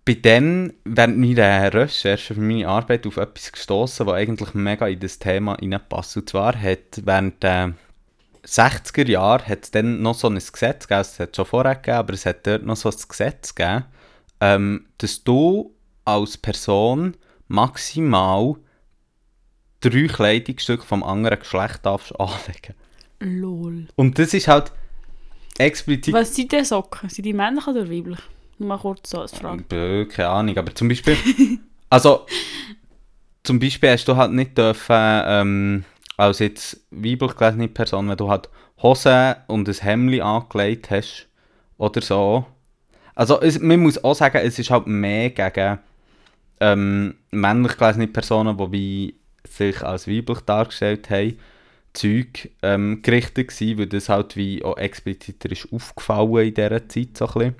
bin 0.07 0.22
dann 0.22 0.72
während 0.84 1.18
meiner 1.18 1.72
Recherche 1.72 2.34
für 2.34 2.40
meine 2.40 2.68
Arbeit 2.68 3.07
auf 3.07 3.18
etwas 3.18 3.53
gestoßen, 3.53 4.07
was 4.07 4.14
eigentlich 4.14 4.55
mega 4.55 4.86
in 4.86 5.01
das 5.01 5.18
Thema 5.18 5.57
hineinpasst. 5.59 6.16
Und 6.16 6.28
zwar 6.28 6.61
hat 6.61 7.03
während 7.05 7.42
der 7.42 7.74
60er 8.47 9.09
Jahren 9.09 9.47
hat 9.47 9.64
es 9.64 9.70
dann 9.70 10.03
noch 10.03 10.14
so 10.14 10.28
ein 10.28 10.34
Gesetz 10.34 10.88
gegeben, 10.88 11.01
es 11.01 11.20
hat 11.20 11.36
schon 11.36 11.47
vorher 11.47 11.74
gegeben, 11.76 11.97
aber 11.99 12.12
es 12.14 12.26
hat 12.26 12.47
dort 12.47 12.64
noch 12.64 12.76
so 12.76 12.90
ein 12.90 12.97
Gesetz 13.09 13.55
gegeben, 13.55 13.84
ähm, 14.40 14.86
dass 14.99 15.24
du 15.24 15.74
als 16.05 16.36
Person 16.36 17.16
maximal 17.49 18.57
drei 19.91 20.07
Kleidungsstücke 20.07 20.85
vom 20.85 21.03
anderen 21.03 21.39
Geschlecht 21.39 21.85
darfst 21.85 22.18
anlegen. 22.18 22.74
Lol. 23.20 23.87
Und 23.97 24.18
das 24.18 24.35
ist 24.35 24.49
halt 24.49 24.72
explizit 25.59 26.14
Was 26.14 26.35
sind 26.35 26.53
denn 26.53 26.64
Socken? 26.64 27.09
Sind 27.09 27.24
die 27.24 27.32
männlich 27.32 27.66
oder 27.66 27.89
weiblich? 27.91 28.18
Nur 28.59 28.68
mal 28.68 28.78
kurz 28.78 29.11
so 29.11 29.20
als 29.20 29.37
Frage. 29.37 29.64
Bö, 29.64 30.07
keine 30.07 30.28
Ahnung, 30.28 30.57
aber 30.57 30.74
zum 30.74 30.89
Beispiel, 30.89 31.16
also 31.91 32.26
zum 33.43 33.59
Beispiel 33.59 33.91
hast 33.91 34.07
du 34.07 34.16
halt 34.16 34.32
nicht 34.32 34.57
dürfen, 34.57 35.22
ähm, 35.26 35.85
als 36.16 36.39
jetzt 36.39 36.80
weiblich 36.91 37.35
gelesene 37.37 37.68
Person, 37.68 38.09
wenn 38.09 38.16
du 38.16 38.28
halt 38.28 38.49
Hosen 38.82 39.35
und 39.49 39.68
ein 39.68 39.74
Hemd 39.74 40.20
angelegt 40.20 40.91
hast 40.91 41.28
oder 41.78 42.01
so. 42.01 42.47
Also 43.14 43.41
es, 43.41 43.61
man 43.61 43.80
muss 43.80 44.03
auch 44.03 44.14
sagen, 44.14 44.41
es 44.43 44.59
ist 44.59 44.70
halt 44.70 44.87
mehr 44.87 45.30
gegen 45.30 45.78
ähm, 46.61 47.14
männlich 47.30 47.76
gelesene 47.76 48.07
Personen, 48.07 48.57
die 48.57 48.72
wie 48.72 49.14
sich 49.57 49.82
als 49.82 50.09
weiblich 50.09 50.40
dargestellt 50.40 51.11
haben, 51.11 51.38
Zeug 51.92 52.50
ähm, 52.62 53.00
gerichtet 53.02 53.48
gewesen, 53.48 53.78
weil 53.78 53.86
das 53.86 54.09
halt 54.09 54.36
wie 54.36 54.64
auch 54.64 54.76
expliziter 54.76 55.50
ist 55.52 55.68
aufgefallen 55.72 56.48
in 56.48 56.55
dieser 56.55 56.88
Zeit 56.88 57.16
so 57.16 57.26
ein 57.28 57.32
bisschen. 57.32 57.55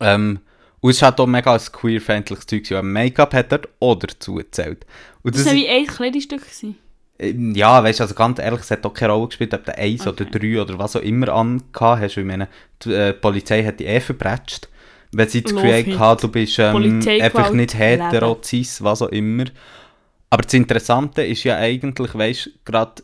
Ähm, 0.00 0.38
und 0.80 0.90
es 0.90 1.02
halt 1.02 1.18
auch 1.18 1.26
mega 1.26 1.54
ein 1.54 1.60
queer-feindliches 1.60 2.46
Zeug. 2.46 2.64
gewesen. 2.64 2.92
Make-up 2.92 3.34
hat 3.34 3.50
dort 3.50 3.68
auch 3.80 3.96
dazu 3.96 4.34
gezählt. 4.34 4.86
Und 5.22 5.34
Das 5.34 5.46
war 5.46 5.54
wie 5.54 5.68
ein 5.68 5.86
Kleidungsstück. 5.86 6.40
gewesen. 6.42 6.76
ähm, 7.18 7.54
ja, 7.54 7.82
weißt 7.82 7.98
du, 7.98 8.04
also 8.04 8.14
ganz 8.14 8.38
ehrlich, 8.38 8.60
es 8.60 8.70
hat 8.70 8.84
auch 8.86 8.92
keine 8.94 9.12
Rolle 9.14 9.28
gespielt, 9.28 9.54
ob 9.54 9.64
du 9.64 9.76
eins 9.76 10.06
oder 10.06 10.24
Okay. 10.26 10.38
drei 10.38 10.60
oder 10.62 10.78
was 10.78 10.94
auch 10.96 11.00
immer 11.00 11.28
angehabt 11.30 12.02
hast. 12.02 12.16
Ich 12.16 12.24
meine, 12.24 12.46
die 12.84 12.92
äh, 12.92 13.12
Polizei 13.14 13.64
hat 13.64 13.80
dich 13.80 13.88
eh 13.88 14.00
verbretscht. 14.00 14.68
Wenn 15.12 15.28
sie 15.28 15.42
das 15.42 15.54
Gefühl 15.54 15.98
hatte, 15.98 16.26
du 16.26 16.32
bist 16.32 16.58
ähm, 16.58 17.00
einfach 17.22 17.50
nicht 17.52 17.74
hetero, 17.76 18.38
cis, 18.44 18.82
was 18.84 19.00
auch 19.02 19.08
immer. 19.08 19.44
Aber 20.30 20.42
das 20.42 20.54
Interessante 20.54 21.22
ist 21.22 21.44
ja 21.44 21.56
eigentlich, 21.56 22.14
weißt 22.14 22.50
gerade, 22.64 23.02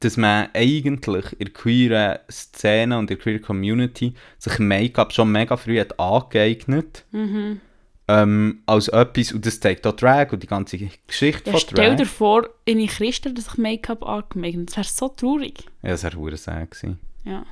dass 0.00 0.16
man 0.16 0.48
eigentlich 0.52 1.32
in 1.32 1.46
der 1.46 1.50
queeren 1.50 2.18
Szene 2.30 2.98
und 2.98 3.10
in 3.10 3.16
der 3.16 3.16
queeren 3.16 3.42
Community 3.42 4.14
sich 4.38 4.58
Make-up 4.58 5.12
schon 5.12 5.32
mega 5.32 5.56
früh 5.56 5.80
hat 5.80 5.98
angeeignet. 5.98 7.04
Mhm. 7.12 7.60
Ähm, 8.06 8.62
als 8.66 8.88
etwas, 8.88 9.32
und 9.32 9.46
das 9.46 9.60
zeigt 9.60 9.86
auch 9.86 9.96
Drag 9.96 10.30
und 10.32 10.42
die 10.42 10.46
ganze 10.46 10.76
Geschichte 11.06 11.44
Ja, 11.46 11.52
von 11.52 11.60
stell 11.60 11.88
Drag. 11.90 11.96
dir 11.96 12.06
vor, 12.06 12.48
in 12.66 12.86
Christen 12.86 13.30
hat 13.30 13.42
sich 13.42 13.56
Make-up 13.56 14.02
angemeldet. 14.02 14.70
Das 14.70 14.76
wäre 14.76 14.86
so 14.86 15.08
traurig. 15.08 15.64
Ja, 15.82 15.90
das 15.90 16.02
wäre 16.02 16.12
verdammt 16.12 16.38
sad 16.38 16.70
gewesen. 16.70 16.98
Ja. 17.24 17.46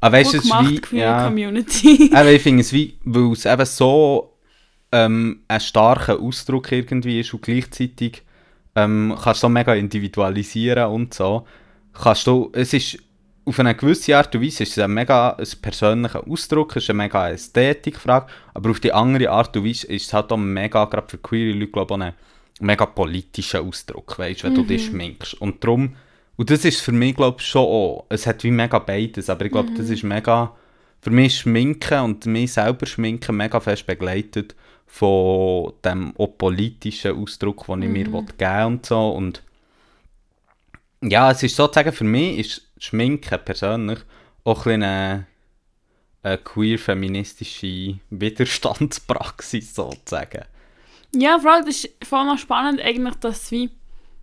Aber 0.00 0.16
weißt 0.16 0.34
du, 0.34 0.38
wie... 0.42 0.96
Ja, 0.96 1.26
Community. 1.26 2.10
aber 2.14 2.30
ich 2.30 2.40
finde 2.40 2.62
es 2.62 2.72
wie, 2.72 2.96
weil 3.04 3.32
es 3.32 3.44
eben 3.44 3.66
so 3.66 4.38
ähm, 4.92 5.42
ein 5.48 5.60
starker 5.60 6.18
Ausdruck 6.18 6.72
irgendwie 6.72 7.20
ist 7.20 7.34
und 7.34 7.42
gleichzeitig 7.42 8.22
ähm, 8.84 9.16
kannst 9.22 9.42
du 9.42 9.48
mega 9.48 9.74
individualisieren 9.74 10.86
und 10.86 11.14
so. 11.14 11.46
Kannst 11.92 12.26
du, 12.26 12.50
es 12.52 12.72
ist 12.72 12.98
auf 13.44 13.58
eine 13.58 13.74
gewisse 13.74 14.16
Art 14.16 14.34
und 14.34 14.42
Weise 14.42 14.62
ist 14.62 14.76
es 14.76 14.78
ein 14.78 14.92
mega 14.92 15.30
ein 15.30 15.46
persönlicher 15.62 16.22
Ausdruck, 16.28 16.76
es 16.76 16.84
ist 16.84 16.90
eine 16.90 16.98
mega 16.98 17.30
Ästhetikfrage, 17.30 18.26
aber 18.54 18.70
auf 18.70 18.80
die 18.80 18.92
andere 18.92 19.30
Art 19.30 19.56
und 19.56 19.64
Weise 19.64 19.86
ist 19.86 20.06
es 20.06 20.12
halt 20.12 20.30
auch 20.30 20.36
mega, 20.36 20.84
gerade 20.84 21.08
für 21.08 21.18
queere 21.18 21.56
Leute, 21.58 21.72
glaube 21.72 21.94
ich, 21.94 22.00
ein 22.02 22.14
mega 22.60 22.86
politischer 22.86 23.62
Ausdruck, 23.62 24.18
weißt, 24.18 24.44
wenn 24.44 24.54
du 24.54 24.64
dich 24.64 24.86
schminkst. 24.86 25.34
Und 25.34 25.64
darum, 25.64 25.96
und 26.36 26.50
das 26.50 26.64
ist 26.64 26.82
für 26.82 26.92
mich, 26.92 27.16
glaube 27.16 27.38
ich, 27.40 27.46
schon 27.46 27.62
auch, 27.62 28.06
es 28.10 28.26
hat 28.26 28.44
wie 28.44 28.50
mega 28.50 28.78
beides, 28.78 29.30
aber 29.30 29.46
ich 29.46 29.52
glaube, 29.52 29.70
das 29.76 29.88
ist 29.88 30.02
mega, 30.02 30.54
für 31.00 31.10
mich 31.10 31.38
Schminken 31.38 32.00
und 32.00 32.26
mich 32.26 32.52
selber 32.52 32.84
schminken 32.86 33.36
mega 33.36 33.60
fest 33.60 33.86
begleitet 33.86 34.54
von 34.88 35.74
dem 35.84 36.14
auch 36.16 36.38
politischen 36.38 37.22
Ausdruck, 37.22 37.66
den 37.66 37.82
ich 37.82 37.88
mir 37.88 38.12
will 38.12 38.24
geben 38.36 38.64
und 38.64 38.86
so. 38.86 39.10
Und 39.10 39.42
ja, 41.02 41.30
es 41.30 41.42
ist 41.42 41.54
sozusagen, 41.54 41.92
für 41.92 42.04
mich 42.04 42.38
ist 42.38 42.68
Schminken 42.78 43.38
persönlich 43.44 44.00
auch 44.44 44.66
ein 44.66 44.82
eine, 44.82 45.26
eine 46.22 46.38
queer-feministische 46.38 47.98
Widerstandspraxis 48.10 49.74
sozusagen. 49.74 50.44
ja, 51.14 51.38
vor 51.38 51.52
allem, 51.52 51.66
das 51.66 51.84
ist 51.84 52.04
voll 52.04 52.24
noch 52.24 52.38
spannend 52.38 52.80
eigentlich, 52.80 53.14
dass 53.16 53.50
wie 53.52 53.70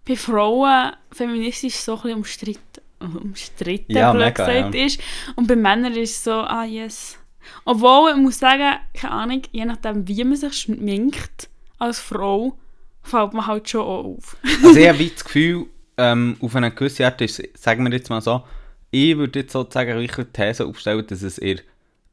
bei 0.08 0.16
Frauen 0.16 0.94
feministisch 1.12 1.76
so 1.76 1.96
ein 1.96 2.02
bisschen 2.02 2.18
umstritten, 2.18 2.82
umstritten 3.00 3.92
Ja, 3.96 4.14
mega, 4.14 4.32
gesagt 4.32 4.76
ja. 4.76 4.86
ist. 4.86 5.00
Und 5.36 5.48
bei 5.48 5.56
Männern 5.56 5.94
ist 5.94 6.12
es 6.12 6.24
so, 6.24 6.32
ah 6.32 6.66
yes. 6.66 7.18
Obwohl, 7.66 8.12
ich 8.12 8.18
muss 8.18 8.40
sagen, 8.40 8.78
keine 8.94 9.14
Ahnung, 9.14 9.42
je 9.52 9.66
nachdem, 9.66 10.08
wie 10.08 10.24
man 10.24 10.36
sich 10.36 10.54
schminkt 10.54 11.50
als 11.80 12.00
Frau, 12.00 12.58
fällt 13.04 13.34
man 13.34 13.48
halt 13.48 13.70
schon 13.70 13.82
auf. 13.82 14.38
Also 14.64 14.80
ich 14.80 14.88
habe 14.88 15.06
das 15.08 15.24
Gefühl, 15.24 15.66
ähm, 15.98 16.38
auf 16.42 16.56
eine 16.56 16.72
gewisse 16.72 17.06
Art 17.06 17.22
ist, 17.22 17.42
sagen 17.58 17.84
wir 17.86 17.92
jetzt 17.92 18.10
mal 18.10 18.22
so, 18.22 18.44
ich 18.92 19.18
würde 19.18 19.40
jetzt 19.40 19.54
sozusagen 19.54 20.00
wirklich 20.00 20.28
die 20.28 20.34
These 20.34 20.66
aufstellen, 20.66 21.06
dass 21.08 21.22
es 21.22 21.38
eher 21.38 21.58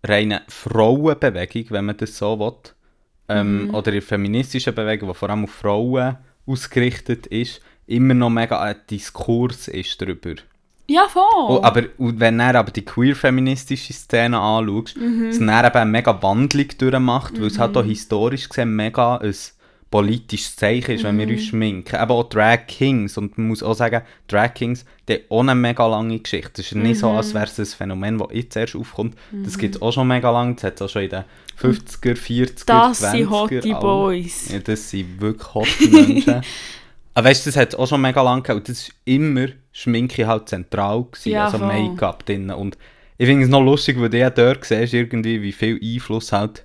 reine 0.05 0.43
Frauenbewegung, 0.49 1.67
wenn 1.71 1.85
man 1.87 1.97
das 1.97 2.17
so 2.19 2.39
will, 2.39 2.53
ähm, 3.29 3.67
Mhm. 3.69 3.75
oder 3.75 3.93
in 3.93 4.03
feministischen 4.03 4.75
Bewegung, 4.75 5.09
die 5.09 5.15
vor 5.15 5.31
allem 5.31 5.45
auf 5.45 5.51
Frauen 5.51 6.17
ausgerichtet 6.47 7.27
ist, 7.29 7.61
immer 7.87 8.15
noch 8.15 8.31
mega 8.31 8.61
ein 8.61 8.77
Diskurs 8.91 9.69
ist 9.69 10.01
darüber. 10.01 10.35
Ja, 10.89 11.07
voll. 11.09 11.23
Oh, 11.49 11.61
aber 11.63 11.85
und 11.99 12.19
wenn 12.21 12.39
du 12.39 12.45
aber 12.59 12.71
die 12.71 12.85
queer-feministische 12.85 13.93
Szene 13.93 14.39
anschaust, 14.39 14.97
Mhm. 14.97 15.27
dass 15.29 15.39
dann 15.39 15.49
eben 15.65 15.75
eine 15.77 15.91
mega 15.91 16.23
Wandlung 16.23 16.67
durchmacht, 16.77 17.41
weil 17.41 17.47
es 17.47 17.59
halt 17.59 17.77
auch 17.77 17.85
historisch 17.85 18.49
gesehen 18.49 18.75
mega 18.75 19.17
ein 19.19 19.35
politisches 19.91 20.57
Zeichen 20.57 20.93
ist, 20.95 21.05
wenn 21.05 21.19
wir 21.19 21.27
Mhm. 21.27 21.33
uns 21.35 21.45
schminken. 21.45 21.97
Eben 22.03 22.11
auch 22.11 22.29
Drag 22.29 22.67
Kings. 22.67 23.17
Und 23.19 23.37
man 23.39 23.49
muss 23.49 23.63
auch 23.63 23.75
sagen, 23.75 24.03
Drag 24.27 24.55
Kings, 24.55 24.85
die 25.09 25.15
haben 25.15 25.23
auch 25.29 25.41
eine 25.41 25.55
mega 25.55 25.87
lange 25.87 26.19
Geschichte. 26.19 26.63
Es 26.63 26.67
ist 26.69 26.75
nicht 26.75 26.89
Mhm. 26.97 27.01
so, 27.01 27.11
als 27.11 27.35
wäre 27.35 27.45
es 27.45 27.59
ein 27.59 27.67
Phänomen, 27.67 28.19
das 28.19 28.29
jetzt 28.33 28.57
erst 28.57 28.75
aufkommt. 28.77 29.17
Das 29.45 29.59
gibt 29.59 29.77
es 29.77 29.83
auch 29.83 29.93
schon 29.93 30.09
mega 30.09 30.31
lange. 30.31 30.55
Das 30.55 30.65
hat 30.65 30.75
es 30.77 30.83
auch 30.83 30.89
schon 30.89 31.03
in 31.03 31.11
den 31.11 31.25
50er, 31.57 32.17
40er, 32.17 32.65
das 32.67 33.01
20er. 33.03 33.11
sind 33.11 33.31
Hottie. 33.31 33.75
Boys. 33.75 34.51
Ja, 34.51 34.59
das 34.61 34.89
sind 34.91 35.21
wirklich 35.21 35.55
hotte 35.55 35.89
Menschen. 35.91 36.41
Aber 37.15 37.29
weißt 37.29 37.45
du, 37.47 37.51
das 37.51 37.57
hat 37.57 37.75
auch 37.75 37.87
schon 37.87 38.01
mega 38.01 38.23
lange 38.23 38.43
gehabt. 38.43 38.69
Das 38.69 38.89
war 38.89 38.95
immer 39.05 39.47
Schminke 39.73 40.27
halt 40.27 40.49
zentral. 40.49 41.05
Gewesen, 41.05 41.31
Ja, 41.33 41.45
also. 41.47 41.59
Make-up 41.59 42.25
drin. 42.25 42.51
Und 42.51 42.79
ich 43.19 43.27
finde 43.27 43.45
es 43.45 43.51
noch 43.51 43.61
lustig, 43.63 44.01
weil 44.01 44.09
du 44.09 44.19
ja 44.19 44.31
dort 44.31 44.65
siehst, 44.65 44.95
irgendwie, 44.95 45.43
wie 45.43 45.53
viel 45.53 45.79
Einfluss 45.83 46.33
halt 46.33 46.65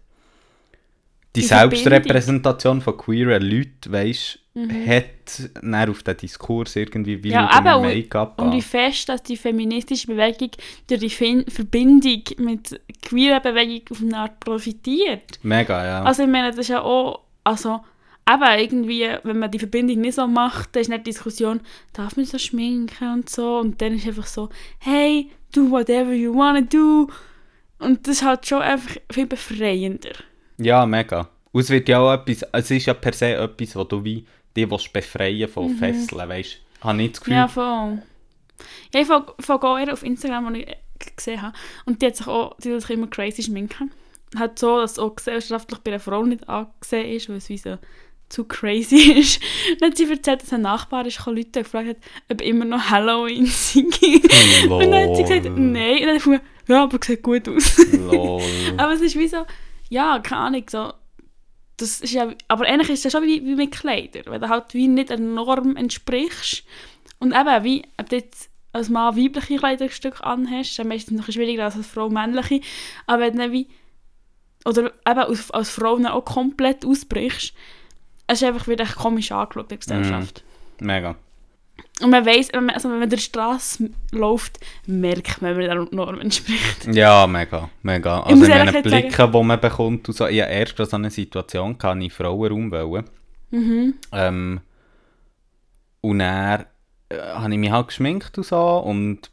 die, 1.35 1.41
Die 1.41 1.45
Selbstrepräsentation 1.47 2.81
von 2.81 2.97
queeren 2.97 3.43
Leuten, 3.43 3.91
weißt, 3.91 4.39
hat 4.87 5.49
dann 5.61 5.89
auf 5.89 6.01
den 6.01 6.17
Diskurs 6.17 6.75
irgendwie, 6.75 7.23
wie 7.23 7.27
Mhm. 7.27 7.33
Ja, 7.33 7.49
wir 7.63 7.71
eben, 7.71 7.75
und- 7.85 7.95
Make-up 7.95 8.41
Und 8.41 8.53
wie 8.53 8.61
fest, 8.61 9.07
dass 9.09 9.21
die 9.21 9.37
feministische 9.37 10.07
Bewegung 10.07 10.49
durch 10.87 10.99
die 10.99 11.09
fin 11.11 11.45
Verbindung 11.47 12.23
mit 12.39 12.81
queeren 13.03 13.41
Bewegung 13.43 13.85
auf 13.91 14.01
eine 14.01 14.17
Art 14.17 14.39
profitiert. 14.39 15.37
Mega, 15.43 15.85
ja. 15.85 16.03
Also 16.03 16.23
ich 16.23 16.29
meine, 16.29 16.47
das 16.49 16.57
ist 16.57 16.69
ja 16.69 16.81
auch, 16.81 17.19
also 17.43 17.81
eben 18.27 18.59
irgendwie, 18.59 19.09
wenn 19.23 19.39
man 19.39 19.51
die 19.51 19.59
Verbindung 19.59 20.01
nicht 20.01 20.15
so 20.15 20.27
macht, 20.27 20.75
dann 20.75 20.81
ist 20.81 20.89
nicht 20.89 21.05
die 21.05 21.11
Diskussion, 21.11 21.61
darf 21.93 22.17
man 22.17 22.25
so 22.25 22.37
schminken 22.37 23.13
und 23.13 23.29
so 23.29 23.59
und 23.59 23.81
dann 23.81 23.95
ist 23.95 24.07
einfach 24.07 24.27
so, 24.27 24.49
hey, 24.79 25.29
do 25.53 25.69
whatever 25.69 26.13
you 26.13 26.33
wanna 26.35 26.61
do 26.61 27.09
und 27.79 28.07
das 28.07 28.17
ist 28.17 28.23
halt 28.23 28.45
schon 28.45 28.61
einfach 28.61 28.95
viel 29.11 29.27
befreiender. 29.27 30.13
Ja, 30.57 30.85
mega. 30.85 31.29
Und 31.51 31.61
es 31.61 31.69
wird 31.69 31.87
ja 31.89 31.99
auch 31.99 32.13
etwas, 32.13 32.47
es 32.51 32.71
ist 32.71 32.85
ja 32.85 32.93
per 32.93 33.13
se 33.13 33.33
etwas, 33.33 33.75
wo 33.75 33.83
du 33.83 34.03
wie 34.03 34.25
die 34.55 34.69
willst 34.69 34.91
befreien 34.91 35.47
von 35.47 35.75
Fesseln, 35.75 36.27
weißt 36.27 36.53
du? 36.81 36.87
Habe 36.87 37.01
ich 37.03 37.11
das 37.11 37.19
Gefühl. 37.21 37.33
Mhm. 37.33 37.39
Ja, 37.39 37.47
voll. 37.47 38.01
Ja, 38.93 39.01
ich 39.01 39.07
folge 39.45 39.93
auf 39.93 40.03
Instagram, 40.03 40.53
die 40.53 40.63
ich 40.63 41.15
gesehen 41.15 41.41
habe. 41.41 41.55
Und 41.85 42.01
die 42.01 42.07
hat 42.07 42.15
sich 42.15 42.27
auch, 42.27 42.55
die 42.57 42.73
hat 42.73 42.81
sich 42.81 42.89
immer 42.89 43.07
crazy 43.07 43.43
schminken. 43.43 43.91
Hat 44.35 44.59
so, 44.59 44.81
dass 44.81 44.93
es 44.93 44.99
auch 44.99 45.15
gesellschaftlich 45.15 45.79
bei 45.79 45.91
einer 45.91 45.99
Frau 45.99 46.25
nicht 46.25 46.49
angesehen 46.49 47.15
ist, 47.15 47.29
weil 47.29 47.37
es 47.37 47.49
wie 47.49 47.57
so 47.57 47.77
zu 48.29 48.43
crazy 48.43 49.11
ist. 49.19 49.39
Dann 49.79 49.91
hat 49.91 49.97
sie 49.97 50.09
erzählt, 50.09 50.41
dass 50.41 50.53
ein 50.53 50.61
Nachbar 50.61 51.05
ist, 51.05 51.25
Leute 51.25 51.63
gefragt 51.63 51.89
hat, 51.89 51.97
ob 52.31 52.41
immer 52.41 52.65
noch 52.65 52.89
Halloween 52.89 53.45
sei. 53.45 53.81
Und 54.69 54.91
dann 54.91 55.09
hat 55.09 55.15
sie 55.15 55.23
gesagt, 55.23 55.45
nein. 55.57 55.99
Und 55.99 56.07
dann 56.07 56.17
dachte 56.17 56.33
ich 56.35 56.41
ja, 56.67 56.83
aber 56.83 56.99
sieht 57.01 57.23
gut 57.23 57.47
aus. 57.47 57.79
Aber 58.77 58.93
es 58.93 59.01
ist 59.01 59.17
wie 59.17 59.27
so, 59.27 59.45
ja, 59.89 60.19
keine 60.19 60.41
Ahnung, 60.41 60.65
so, 60.69 60.91
das 61.77 62.01
ist 62.01 62.13
ja, 62.13 62.33
aber 62.47 62.67
ähnlich 62.67 62.89
ist 62.89 63.05
es 63.05 63.13
ja 63.13 63.19
schon 63.19 63.27
wie, 63.27 63.45
wie 63.45 63.55
mit 63.55 63.71
Kleidern, 63.71 64.23
wenn 64.25 64.41
du 64.41 64.49
halt 64.49 64.73
wie 64.73 64.87
nicht 64.87 65.11
einer 65.11 65.21
Norm 65.21 65.77
entsprichst. 65.77 66.63
Und 67.19 67.33
eben, 67.33 67.63
wie, 67.63 67.83
ob 67.97 68.09
du 68.09 68.15
jetzt 68.17 68.49
als 68.73 68.89
Mann 68.89 69.15
weibliche 69.15 69.57
Kleidungsstücke 69.57 70.23
anhast, 70.23 70.71
ist 70.71 70.77
ja 70.77 70.83
meistens 70.83 71.19
noch 71.19 71.31
schwieriger 71.31 71.65
als 71.65 71.77
als 71.77 71.87
Frau 71.87 72.09
männliche, 72.09 72.61
aber 73.05 73.21
wenn 73.23 73.37
du 73.37 73.51
wie, 73.51 73.67
oder 74.65 74.87
eben 74.87 75.19
als, 75.19 75.51
als 75.51 75.69
Frau 75.69 75.95
dann 75.95 76.07
auch 76.07 76.25
komplett 76.25 76.83
ausbrichst, 76.83 77.53
es 78.27 78.41
ist 78.41 78.47
einfach 78.47 78.67
wieder 78.67 78.83
echt 78.83 78.95
komisch 78.95 79.31
angeschaut 79.31 79.63
in 79.63 79.69
der 79.69 79.77
Gesellschaft. 79.77 80.43
Mega. 80.79 81.15
Und 82.01 82.09
man 82.11 82.25
weiss, 82.25 82.49
wenn 82.53 82.65
man, 82.65 82.75
also 82.75 82.89
wenn 82.91 82.99
man 82.99 83.09
die 83.09 83.17
Straße 83.17 83.89
läuft, 84.11 84.59
merkt 84.85 85.41
man, 85.41 85.57
wenn 85.57 85.67
man 85.67 85.87
der 85.89 85.95
Norm 85.97 86.19
entspricht. 86.19 86.87
Ja, 86.91 87.25
mega, 87.25 87.69
mega. 87.81 88.21
Also 88.21 88.35
muss 88.35 88.47
ich 88.47 88.53
meine, 88.53 88.65
ehrlich 88.71 88.83
Blicke, 88.83 89.29
die 89.31 89.43
man 89.43 89.59
bekommt, 89.59 90.07
und 90.07 90.13
so, 90.15 90.27
ich 90.27 90.41
hatte 90.41 90.51
erst 90.51 90.77
so 90.77 90.95
eine 90.97 91.09
Situation, 91.09 91.77
gehabt, 91.77 92.01
ich 92.01 92.13
Frauenraum 92.13 92.71
wollen. 92.71 93.05
Mhm. 93.49 93.93
Ähm, 94.11 94.59
und 96.01 96.19
dann 96.19 96.65
äh, 97.09 97.17
habe 97.19 97.51
ich 97.53 97.59
mich 97.59 97.71
halt 97.71 97.87
geschminkt 97.87 98.37
und 98.37 98.43
so, 98.43 98.77
und 98.79 99.31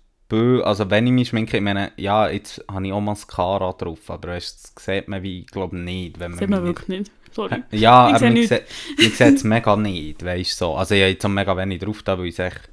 also 0.65 0.91
wenn 0.91 1.07
ich 1.07 1.13
mich 1.13 1.29
schminke, 1.29 1.59
ich 1.59 1.63
meine, 1.63 1.93
ja, 1.97 2.29
jetzt 2.29 2.65
habe 2.69 2.85
ich 2.87 2.93
auch 2.93 3.01
Mascara 3.01 3.73
drauf, 3.73 4.11
aber 4.11 4.35
das 4.35 4.75
sieht 4.81 5.07
man 5.07 5.23
wie, 5.23 5.41
ich 5.43 5.47
glaube 5.47 5.77
nicht, 5.77 6.19
wenn 6.19 6.33
man 6.33 6.41
Sieht 6.41 6.49
man 6.49 6.65
mich 6.65 6.69
nicht- 6.71 6.81
wirklich 6.89 6.99
nicht. 7.01 7.13
Sorry. 7.35 7.63
Ja, 7.73 8.09
Ich 8.09 8.15
aber 8.17 8.19
sehe 8.33 8.47
sieht, 8.47 8.63
man 8.99 9.11
sieht 9.11 9.37
es 9.37 9.45
mega 9.45 9.77
nicht, 9.77 10.25
weißt 10.25 10.57
so. 10.57 10.75
Also 10.75 10.95
ich 10.95 11.01
habe 11.03 11.11
jetzt 11.11 11.25
auch 11.25 11.31
mega 11.31 11.57
wenig 11.57 11.81
drauf 11.81 12.03
da, 12.03 12.19
weil 12.19 12.27
ich 12.27 12.39
echt, 12.39 12.71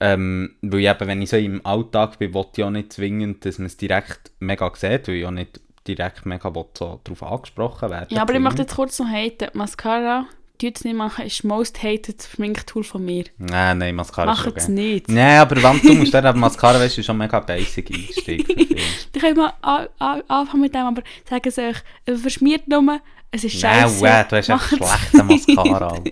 ähm, 0.00 0.54
weil 0.62 0.80
ich 0.80 0.86
eben, 0.88 1.08
wenn 1.08 1.22
ich 1.22 1.30
so 1.30 1.36
im 1.36 1.64
Alltag 1.66 2.18
bin, 2.18 2.32
will 2.32 2.46
ich 2.56 2.64
auch 2.64 2.70
nicht 2.70 2.92
zwingend, 2.92 3.44
dass 3.44 3.58
man 3.58 3.66
es 3.66 3.76
direkt 3.76 4.30
mega 4.40 4.70
sieht, 4.74 5.08
weil 5.08 5.16
ich 5.16 5.26
auch 5.26 5.30
nicht 5.30 5.60
direkt 5.86 6.24
mega 6.26 6.54
will, 6.54 6.64
so 6.76 7.00
darauf 7.04 7.22
angesprochen 7.22 7.90
werden 7.90 8.06
Ja, 8.10 8.22
aber 8.22 8.34
ich 8.34 8.40
möchte 8.40 8.62
jetzt 8.62 8.76
kurz 8.76 8.98
noch 8.98 9.08
haten. 9.08 9.48
Mascara, 9.54 10.26
die 10.60 10.72
es 10.74 10.84
nicht 10.84 10.96
machen, 10.96 11.24
ist 11.26 11.38
das 11.38 11.44
most 11.44 11.82
hated 11.82 12.22
Schminktool 12.22 12.84
von 12.84 13.04
mir. 13.04 13.24
Nein, 13.38 13.78
nein, 13.78 13.94
Mascara 13.94 14.32
ist 14.32 14.38
Macht 14.38 14.48
okay. 14.48 14.58
es 14.60 14.68
nicht. 14.68 15.08
Nein, 15.08 15.38
aber 15.40 15.56
wenn 15.62 15.80
du 15.80 15.94
musst, 15.94 16.14
dann 16.14 16.38
Mascara, 16.38 16.78
weißt 16.78 16.96
du, 16.96 17.00
ist 17.00 17.06
schon 17.06 17.18
mega 17.18 17.40
basic. 17.40 17.90
Ich 19.12 19.20
kann 19.20 19.36
mal 19.36 19.52
an- 19.60 19.88
an- 19.98 20.22
anfangen 20.28 20.62
mit 20.62 20.74
dem, 20.74 20.82
aber 20.86 21.02
sagen 21.28 21.50
sie 21.50 21.60
euch, 21.62 22.18
verschmiert 22.20 22.68
nur, 22.68 23.00
es 23.32 23.44
ist 23.44 23.62
Nein, 23.62 23.82
scheiße. 23.82 24.00
wow, 24.00 24.28
du 24.28 24.36
hast 24.36 24.50
einfach 24.50 24.68
schlechte 24.68 25.22
Mascara. 25.24 26.02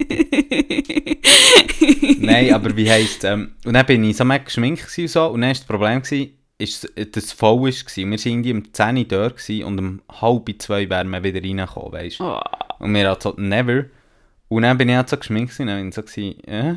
Nein, 2.20 2.52
aber 2.54 2.76
wie 2.76 2.90
heisst 2.90 3.24
ähm, 3.24 3.52
Und 3.64 3.74
dann 3.74 3.86
bin 3.86 4.04
ich 4.04 4.16
so 4.16 4.24
mega 4.24 4.44
geschminkt 4.44 4.86
und 4.96 5.08
so. 5.08 5.26
Und 5.26 5.40
dann 5.40 5.48
war 5.48 5.54
das 5.54 5.64
Problem, 5.64 6.02
gewesen, 6.02 6.32
ist, 6.58 6.84
dass 6.96 7.24
es 7.24 7.32
voll 7.32 7.60
war. 7.60 7.66
Wir 7.66 8.06
waren 8.06 8.12
irgendwie 8.12 8.52
um 8.52 8.72
10 8.72 8.96
Uhr 8.98 9.30
gewesen, 9.30 9.64
und 9.64 9.78
um 9.78 10.02
halb 10.20 10.48
zwei 10.58 10.88
wären 10.88 11.10
wir 11.10 11.22
wieder 11.22 11.42
reingekommen, 11.42 11.92
weißt 11.92 12.20
du. 12.20 12.24
Oh, 12.24 12.40
Und 12.80 12.94
wir 12.94 13.08
halt 13.08 13.22
so, 13.22 13.34
never. 13.36 13.84
Und 14.48 14.62
dann 14.62 14.78
bin 14.78 14.88
ich 14.88 14.96
halt 14.96 15.08
so 15.08 15.16
geschminkt 15.16 15.58
und 15.60 15.66
dann 15.66 15.92
so, 15.92 16.02
äh, 16.02 16.74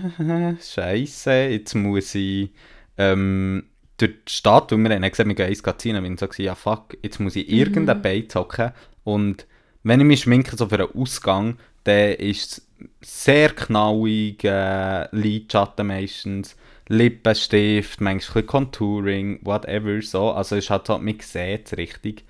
scheisse, 0.62 1.32
jetzt 1.32 1.74
muss 1.74 2.14
ich 2.16 2.52
ähm, 2.98 3.64
durch 3.98 4.12
die 4.28 4.32
Stadt, 4.32 4.72
und 4.74 4.84
wir 4.84 4.94
haben 4.94 5.02
dann 5.02 5.10
gesagt, 5.12 5.28
wir 5.30 5.36
gehen 5.36 5.48
eins 5.48 5.64
ziehen, 5.78 5.94
dann 5.94 6.04
bin 6.04 6.14
ich 6.14 6.20
so, 6.20 6.28
ja 6.44 6.56
fuck, 6.56 6.98
jetzt 7.02 7.20
muss 7.20 7.36
ich 7.36 7.50
irgendein 7.50 8.02
Bein 8.02 8.28
hocken. 8.34 8.72
Und 9.04 9.48
wenn 9.84 10.00
ich 10.00 10.06
mich 10.06 10.22
schminke, 10.22 10.56
so 10.56 10.68
für 10.68 10.80
einen 10.80 10.96
Ausgang, 10.96 11.58
dann 11.84 12.14
ist 12.14 12.58
es 12.58 12.68
sehr 13.02 13.50
knallig, 13.50 14.44
äh, 14.44 15.08
Lidschatten 15.16 15.88
meistens, 15.88 16.56
Lippenstift, 16.88 18.02
manchmal 18.02 18.44
ein 18.44 18.48
Contouring, 18.48 19.40
whatever, 19.44 20.02
so. 20.02 20.32
Also 20.32 20.56
es 20.56 20.66
ist 20.66 20.70
halt 20.70 20.90
man 20.90 21.20
sieht 21.20 21.78
richtig. 21.78 22.26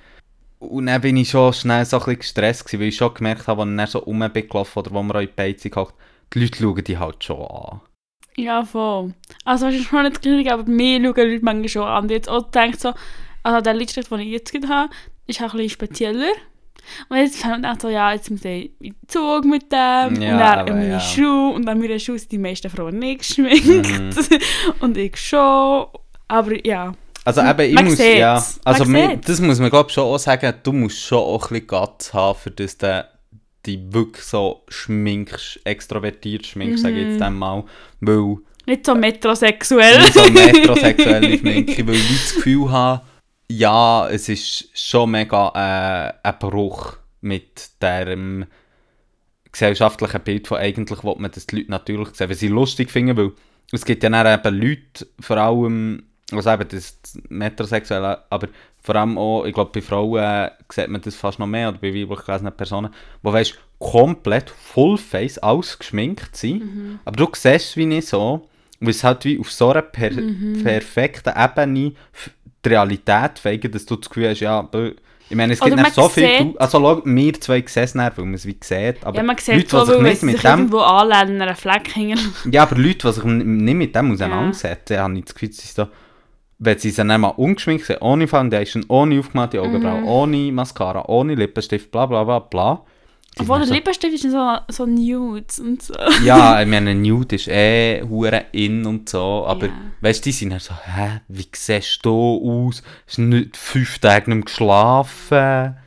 Und 0.60 0.86
dann 0.86 1.02
bin 1.02 1.18
ich 1.18 1.30
schon 1.30 1.54
schnell 1.54 1.86
so 1.86 2.00
ein 2.00 2.20
gestresst 2.20 2.66
gewesen, 2.66 2.82
weil 2.82 2.88
ich 2.90 2.96
schon 2.96 3.14
gemerkt 3.16 3.48
habe, 3.48 3.64
als 3.64 3.72
ich 3.72 3.78
dann 3.78 3.88
so 3.88 4.00
rum 4.00 4.20
bin 4.32 4.48
gelaufen 4.48 4.80
oder 4.80 4.92
wo 4.92 5.00
auch 5.00 5.20
in 5.20 5.28
die 5.28 5.34
Beize 5.36 5.70
gehockt, 5.70 5.96
die 6.34 6.40
Leute 6.40 6.60
schauen 6.60 6.84
die 6.84 6.98
halt 6.98 7.24
schon 7.24 7.42
an. 7.42 7.82
ja, 8.38 8.64
voll. 8.64 9.14
Also 9.44 9.68
es 9.68 9.76
ist 9.76 9.86
schon 9.86 10.04
nicht 10.04 10.22
gleich, 10.22 10.52
aber 10.52 10.64
mir 10.70 11.00
schauen 11.00 11.32
Leute 11.32 11.44
manchmal 11.44 11.68
schon 11.70 11.84
an. 11.84 12.08
Die 12.08 12.14
jetzt 12.14 12.30
auch 12.30 12.52
denkt 12.52 12.80
so, 12.80 12.94
also 13.44 13.62
der 13.62 13.74
Liedstift, 13.74 14.12
den 14.12 14.20
ich 14.20 14.28
jetzt 14.30 14.54
habe, 14.70 14.94
ist 15.26 15.42
auch 15.42 15.54
ein 15.54 15.58
bisschen 15.58 15.70
spezieller. 15.70 16.32
Und 17.10 17.18
jetzt 17.18 17.38
fängt 17.38 17.62
man 17.62 17.80
so, 17.80 17.90
ja, 17.90 18.14
jetzt 18.14 18.30
muss 18.32 18.44
ich 18.46 18.72
in 18.80 18.94
den 18.94 18.96
Zug 19.08 19.46
mit 19.46 19.72
dem 19.72 19.78
Ja, 19.78 20.08
und 20.08 20.20
dann 20.20 20.42
aber 20.42 20.74
meine 20.74 20.90
ja. 20.90 21.00
Schuhe 21.00 21.54
und 21.54 21.66
dann 21.66 21.80
meine 21.80 22.00
Schuhe 22.00 22.18
sind 22.20 22.32
die 22.32 22.38
meisten 22.38 22.70
Frauen 22.70 23.00
nicht 23.00 23.20
geschminkt 23.20 23.66
Mhm. 23.90 24.12
und 24.80 24.98
ich 24.98 25.16
schon. 25.18 25.86
Aber 26.28 26.66
ja, 26.66 26.94
Also 27.26 27.42
eben, 27.42 27.60
ich 27.62 27.74
Man 27.74 27.86
muss, 27.86 27.98
sieht's. 27.98 28.18
ja, 28.18 28.34
Man 28.36 28.44
also 28.76 28.86
sieht's. 28.86 29.28
das 29.28 29.42
muss 29.42 29.60
man 29.60 29.70
glaube 29.70 29.90
schon 29.90 30.04
auch 30.06 30.18
sagen, 30.18 30.54
du 30.64 30.72
musst 30.74 31.00
schon 31.00 31.20
auch 31.20 31.44
ein 31.52 31.54
bisschen 31.54 31.68
Guts 31.68 32.14
haben, 32.14 32.40
für 32.40 32.52
das 32.52 32.78
du 32.78 33.06
dich 33.66 33.80
wirklich 33.90 34.24
so 34.26 34.64
schminkst, 34.70 35.60
extrovertiert 35.66 36.46
schminkst, 36.48 36.82
sage 36.84 36.96
ich 37.00 37.04
Mhm. 37.06 37.12
jetzt 37.12 37.22
dann 37.22 37.38
mal, 37.38 37.64
weil 38.00 38.38
nicht 38.66 38.86
so 38.86 38.96
metrosexuell. 38.96 40.00
nicht 40.02 40.14
so 40.14 40.22
metrosexuelle 40.32 41.38
Schminke, 41.38 41.86
weil 41.88 41.96
ich 41.96 42.22
das 42.24 42.36
Gefühl 42.36 42.72
habe, 42.72 43.02
ja, 43.58 44.08
es 44.10 44.30
ist 44.30 44.70
schon 44.78 45.12
mega 45.12 45.52
äh, 45.56 46.14
ein 46.28 46.40
Bruch 46.40 46.98
mit 47.22 47.70
dem 47.82 48.46
gesellschaftlichen 49.52 50.22
Bild 50.22 50.48
von 50.48 50.58
eigentlich, 50.58 51.04
will 51.04 51.16
man 51.18 51.32
das 51.32 51.48
die 51.48 51.58
Leute 51.58 51.72
natürlich 51.72 52.10
sehen, 52.10 52.30
wenn 52.30 52.38
sie 52.38 52.48
lustig 52.48 52.90
finden, 52.90 53.18
weil 53.18 53.32
es 53.72 53.86
gibt 53.86 54.04
ja 54.04 54.10
dann 54.10 54.40
eben 54.40 54.60
Leute, 54.60 55.08
vor 55.20 55.38
allem, 55.38 56.04
also 56.32 56.50
eben 56.50 56.68
das 56.70 56.98
Metrosexuelle, 57.30 58.24
aber 58.30 58.48
vor 58.82 58.96
allem 58.96 59.18
auch, 59.18 59.46
ich 59.46 59.54
glaube 59.54 59.72
bei 59.74 59.82
Frauen 59.82 60.50
sieht 60.70 60.88
man 60.88 61.02
das 61.02 61.16
fast 61.16 61.40
noch 61.40 61.48
mehr, 61.48 61.70
oder 61.70 61.78
bei 61.78 61.94
weiblich 61.94 62.26
gelesenen 62.26 62.54
Personen, 62.54 62.94
wo 63.22 63.34
weißt 63.34 63.58
komplett 63.78 64.50
Fullface 64.50 65.40
ausgeschminkt 65.40 66.36
sind, 66.36 67.00
aber 67.06 67.18
du 67.18 67.28
siehst 67.34 67.76
wie 67.78 67.86
nicht 67.86 68.08
so, 68.08 68.48
weil 68.80 68.90
es 68.90 69.04
halt 69.04 69.26
wie 69.26 69.40
auf 69.40 69.52
so 69.52 69.70
einer 69.70 69.82
per 69.82 70.12
perfekten 70.64 71.34
Ebene 71.38 71.94
die 72.66 72.70
Realität 72.70 73.40
feigen, 73.40 73.72
dass 73.72 73.86
du 73.86 73.96
das 73.96 74.10
Gefühl 74.10 74.30
hast, 74.30 74.40
ja, 74.40 74.68
ich 75.30 75.38
meine, 75.38 75.54
es 75.54 75.60
gibt 75.62 75.78
nicht 75.78 75.94
so 75.96 76.10
viel, 76.10 76.28
sieht- 76.28 76.60
also 76.60 77.02
wir 77.06 77.34
zwei 77.36 77.64
sehen 77.66 77.84
es 77.86 77.96
nicht, 77.96 78.18
weil 78.18 78.26
man 78.26 78.34
es 78.34 78.46
wie 78.46 78.58
sieht, 78.62 79.06
aber 79.06 79.16
ja, 79.18 79.24
man 79.24 79.36
Leute, 79.38 79.44
sieht 79.44 79.66
die 79.66 79.70
so, 79.70 79.86
sich 79.86 80.02
nicht 80.02 80.24
mit 80.24 80.34
sich 80.36 80.42
dem 80.42 80.52
irgendwo 80.60 80.80
anlehnen, 80.80 81.42
an 81.42 81.48
einen 81.48 81.56
Fleck 81.56 81.96
hängen. 81.96 82.20
ja, 82.52 82.64
aber 82.64 82.76
Leute, 82.76 83.08
die 83.08 83.14
sich 83.14 83.24
nicht 83.24 83.76
mit 83.76 83.96
dem 83.96 84.12
auseinandersetzen, 84.12 84.98
habe 85.00 85.18
ich 85.18 85.26
das 85.26 85.34
Gefühl, 85.34 85.52
sie 85.54 85.68
so, 85.68 85.88
wenn 86.60 86.78
sie 86.78 86.90
sich 86.90 86.98
dann 86.98 87.22
mal 87.22 87.30
ungeschminkt 87.30 87.86
sind, 87.86 88.02
ohne 88.02 88.28
Foundation, 88.28 88.86
ohne 88.90 89.20
aufgemachte 89.20 89.62
Augenbrauen, 89.62 90.04
ohne 90.04 90.52
Mascara, 90.52 91.06
ohne 91.08 91.36
Lippenstift, 91.36 91.90
bla 91.92 92.06
bla 92.06 92.24
bla 92.26 92.40
bla. 92.40 92.86
Obwohl 93.40 93.60
der 93.60 93.68
so, 93.68 93.74
Lippenstift 93.74 94.14
ist 94.14 94.30
so, 94.32 94.58
so 94.68 94.86
nudes 94.86 95.60
und 95.60 95.82
so. 95.82 95.94
ja, 96.26 96.62
ich 96.62 96.68
meine, 96.68 96.94
Nude 96.94 97.36
ist 97.38 97.48
eh 97.48 98.04
hure 98.04 98.46
in 98.52 98.86
und 98.86 99.08
so, 99.08 99.46
aber 99.48 99.68
Ja. 99.68 99.74
weißt 100.02 100.20
du, 100.26 100.30
die 100.30 100.32
sind 100.34 100.50
dann 100.50 100.60
so, 100.60 100.74
hä, 100.74 101.22
wie 101.30 101.48
siehst 101.54 102.06
du 102.06 102.68
aus? 102.68 102.84
Hast 103.08 103.18
du 103.18 103.22
nicht 103.22 103.56
fünf 103.56 104.00
Tage 104.00 104.34
nicht 104.36 104.48
geschlafen? 104.48 105.78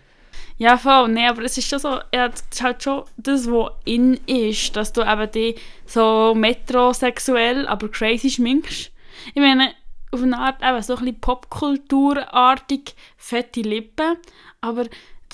Ja, 0.56 0.78
voll. 0.78 1.08
Nee, 1.08 1.26
aber 1.26 1.42
es 1.42 1.58
ist 1.58 1.68
schon 1.68 1.80
so, 1.80 1.98
ja, 2.14 2.28
das 2.28 2.44
ist 2.50 2.62
halt 2.62 2.82
schon 2.82 3.02
das, 3.18 3.46
was 3.46 3.72
in 3.84 4.14
ist, 4.26 4.74
dass 4.76 4.92
du 4.92 5.02
eben 5.02 5.30
die 5.32 5.56
so 5.84 6.34
metrosexuell, 6.34 7.66
aber 7.66 7.88
crazy 7.90 8.30
schminkst. 8.30 8.90
Ich 9.34 9.40
meine, 9.42 9.72
auf 10.12 10.22
eine 10.22 10.38
Art 10.38 10.62
eben 10.62 10.80
so 10.82 10.94
ein 10.94 11.00
bisschen 11.00 11.20
Popkulturartig 11.20 12.94
fette 13.16 13.60
Lippen, 13.62 14.16
aber 14.60 14.84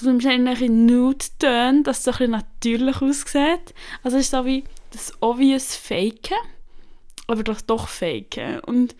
du 0.00 0.10
nimmst 0.10 0.26
eigentlich 0.26 0.62
in 0.62 0.86
Nude-Tönen, 0.86 1.84
dass 1.84 1.98
es 1.98 2.04
so 2.04 2.10
ein 2.10 2.16
bisschen 2.18 2.30
natürlich 2.32 3.02
aussieht. 3.02 3.74
Also 4.02 4.16
es 4.16 4.24
ist 4.24 4.30
so 4.30 4.44
wie 4.44 4.64
das 4.90 5.12
obvious 5.20 5.76
Faken, 5.76 6.36
aber 7.26 7.42
das 7.42 7.66
doch 7.66 7.88
Faken. 7.88 8.60
Und 8.60 8.94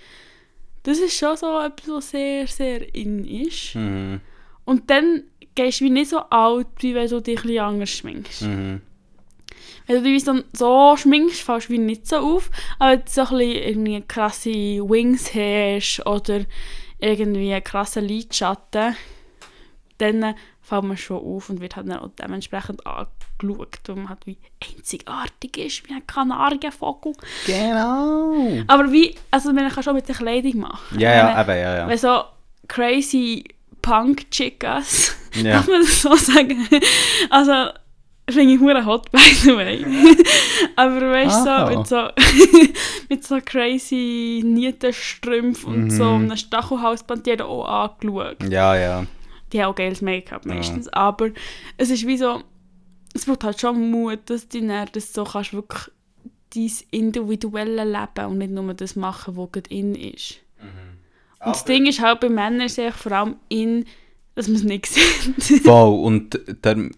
das 0.85 0.99
ist 0.99 1.17
schon 1.17 1.37
so 1.37 1.61
etwas, 1.61 1.89
was 1.89 2.11
sehr, 2.11 2.47
sehr 2.47 2.95
in 2.95 3.25
ist. 3.25 3.75
Mhm. 3.75 4.21
Und 4.65 4.89
dann 4.91 5.25
gehst 5.55 5.81
du 5.81 5.85
wie 5.85 5.91
nicht 5.91 6.11
so 6.11 6.21
alt, 6.31 6.69
wie 6.79 6.95
wenn 6.95 7.09
du 7.09 7.21
dich 7.21 7.39
ein 7.39 7.43
bisschen 7.43 7.65
anders 7.65 7.91
schminkst. 7.91 8.43
Mhm. 8.43 8.81
Wenn 9.87 9.97
du 9.97 10.03
dich 10.03 10.25
so, 10.25 10.41
so 10.53 10.97
schminkst, 10.97 11.43
fällst 11.43 11.69
du 11.69 11.73
wie 11.73 11.79
nicht 11.79 12.07
so 12.07 12.17
auf. 12.17 12.51
Aber 12.79 12.93
wenn 12.93 13.05
du 13.05 13.11
so 13.11 13.23
ein 13.23 13.29
bisschen 13.29 13.63
irgendwie 13.63 14.05
krasse 14.07 14.51
Wings 14.51 15.35
hast 15.35 16.07
oder 16.07 16.45
irgendwie 17.01 17.53
einen 17.53 17.65
krassen 17.65 18.05
Lidschatten, 18.05 18.95
dann 19.99 20.35
fällt 20.71 20.85
man 20.85 20.97
schon 20.97 21.19
auf 21.19 21.51
und 21.51 21.61
wird 21.61 21.75
halt 21.77 21.89
dann 21.89 21.99
auch 21.99 22.11
dementsprechend 22.19 22.81
angeschaut, 22.87 23.79
weil 23.87 23.97
man 23.97 24.09
halt 24.09 24.25
wie 24.27 24.39
einzigartig 24.65 25.57
ist, 25.59 25.89
wie 25.89 25.93
ein 25.95 26.07
Kanarienvogel. 26.07 27.13
Genau. 27.45 28.63
Aber 28.69 28.93
wie, 28.93 29.15
also 29.33 29.53
man 29.53 29.69
kann 29.69 29.83
schon 29.83 29.95
mit 29.97 30.09
der 30.09 30.15
Kleidung 30.15 30.59
machen. 30.61 30.99
Ja, 30.99 31.13
ja, 31.13 31.41
eben, 31.43 31.51
ja, 31.51 31.77
ja. 31.79 31.89
Wenn 31.89 31.99
so 31.99 32.23
crazy 32.69 33.45
Punk-Chickas, 33.83 35.17
Ja. 35.35 35.55
darf 35.55 35.69
man 35.69 35.81
das 35.81 36.03
so 36.03 36.15
sagen? 36.15 36.69
Also, 37.31 37.71
finde 38.31 38.55
ich 38.55 38.61
hure 38.61 38.85
hot, 38.85 39.11
by 39.11 39.19
the 39.19 39.57
way. 39.57 39.85
Aber 40.77 41.01
weißt 41.01 41.47
du, 41.47 41.67
so, 41.67 41.77
mit 41.79 41.87
so, 41.89 42.09
mit 43.09 43.25
so 43.25 43.39
crazy 43.45 44.43
Nietenstrümpfen 44.45 45.73
und 45.85 45.91
so 45.91 46.05
Mhm. 46.05 46.25
einem 46.27 46.37
Stachelhalsband, 46.37 47.27
die 47.27 47.41
auch 47.41 47.65
angeschaut. 47.67 48.37
Ja, 48.49 48.77
ja. 48.77 49.05
Die 49.53 49.63
haben 49.63 49.71
auch 49.71 49.75
geiles 49.75 50.03
Make-up 50.03 50.47
meistens. 50.47 50.89
Aber 50.89 51.31
es 51.77 51.91
ist 51.91 52.07
wie 52.07 52.17
so, 52.17 52.43
es 53.15 53.25
braucht 53.25 53.45
halt 53.45 53.61
schon 53.61 53.91
Mut, 53.91 54.21
dass 54.27 54.49
du 54.49 54.67
dann 54.67 54.89
das 54.93 55.13
so 55.13 55.25
kannst, 55.25 55.53
wirklich 55.53 55.91
dein 56.55 56.71
individuelle 56.91 57.85
Leben 57.85 58.27
und 58.27 58.39
nicht 58.39 58.53
nur 58.53 58.75
das 58.75 58.97
machen, 58.97 59.37
was 59.37 59.53
gerade 59.53 59.71
in 59.71 59.95
ist. 59.95 60.41
Und 61.41 61.47
das 61.57 61.65
Ding 61.65 61.87
ist 61.87 62.01
halt, 62.01 62.21
bei 62.21 62.29
Männern 62.29 62.67
es 62.67 62.79
vor 62.97 63.13
allem 63.13 63.37
in, 63.49 63.87
dass 64.35 64.47
man 64.47 64.57
es 64.57 64.63
nicht 64.63 64.87
sieht. 65.39 65.63
Voll. 65.63 66.05
Und 66.05 66.39
der, 66.65 66.91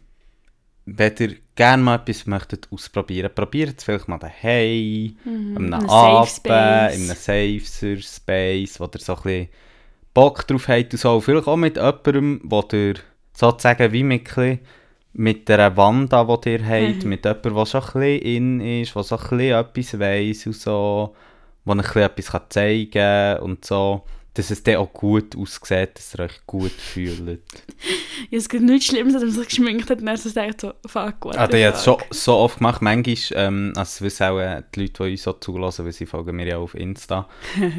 wenn 0.84 1.14
ihr 1.18 1.36
gerne 1.55 1.82
mal 1.82 1.96
etwas 1.96 2.26
möchtet 2.26 2.68
ausprobieren, 2.72 3.30
probiert 3.34 3.78
es 3.78 3.84
vielleicht 3.84 4.09
mal 4.09 4.18
daheim, 4.18 5.16
in 5.24 5.57
einem 5.57 5.66
Mhm. 5.66 5.74
Abend, 5.74 6.28
Safe 6.28 6.94
in 6.94 7.11
einem 7.11 7.16
Safer 7.16 8.03
Space, 8.03 8.80
wo 8.80 8.84
ihr 8.84 9.00
so 9.00 9.14
ein 9.14 9.22
bisschen 9.22 9.48
Bock 10.14 10.46
drauf 10.46 10.68
habt 10.68 10.92
und 10.92 10.98
so. 10.98 11.20
Vielleicht 11.20 11.46
auch 11.48 11.56
mit 11.56 11.76
jemandem, 11.76 12.40
wo 12.44 12.64
ihr 12.72 12.94
sozusagen 13.32 13.92
wie 13.92 14.02
mit, 14.02 14.28
mit 15.14 15.48
der 15.48 15.76
Wand, 15.76 16.12
an, 16.14 16.28
die 16.44 16.50
ihr 16.50 16.66
habt, 16.66 17.02
Mhm. 17.04 17.08
mit 17.08 17.24
jemandem, 17.24 17.54
der 17.54 17.66
schon 17.66 17.80
ein 17.82 17.86
bisschen 17.92 18.20
in 18.20 18.60
ist, 18.82 18.94
der 18.94 19.02
so 19.02 19.16
ein 19.16 19.22
bisschen 19.28 19.58
etwas 19.60 19.98
weiss 20.00 20.46
und 20.46 20.54
so, 20.56 21.14
euch 21.80 21.96
ein 21.96 22.14
bisschen 22.14 22.34
etwas 22.34 22.48
zeigen 22.50 22.90
kann 22.90 23.38
und 23.40 23.64
so. 23.64 24.02
Dass 24.35 24.51
es 24.51 24.62
dann 24.62 24.76
auch 24.76 24.93
gut 24.93 25.37
aussieht, 25.37 25.91
dass 25.95 26.14
ihr 26.14 26.24
euch 26.24 26.47
gut 26.47 26.72
fühlt. 26.72 27.43
Ja, 28.30 28.39
es 28.39 28.49
gibt 28.49 28.62
nichts 28.62 28.87
Schlimmes, 28.87 29.14
dass 29.14 29.22
man 29.22 29.33
sich 29.33 29.49
geschminkt 29.49 29.91
hat 29.91 29.99
und 29.99 30.07
dann 30.07 30.16
so 30.16 30.28
sagt, 30.28 30.61
so, 30.61 30.74
fuck, 30.87 31.24
what 31.24 31.37
Ah, 31.37 31.49
ich 31.53 31.64
habe 31.66 31.76
schon 31.76 31.97
so 32.11 32.37
oft 32.37 32.59
gemacht. 32.59 32.80
Manchmal, 32.80 33.16
ähm, 33.35 33.72
also 33.74 34.05
wissen 34.05 34.24
auch 34.24 34.39
äh, 34.39 34.62
die 34.74 34.83
Leute, 34.83 35.05
die 35.05 35.11
uns 35.12 35.22
so 35.22 35.33
zulassen, 35.33 35.85
weil 35.85 35.93
sie 35.93 36.07
folgen 36.07 36.37
mir 36.37 36.47
ja 36.47 36.59
auf 36.59 36.74
Insta, 36.74 37.28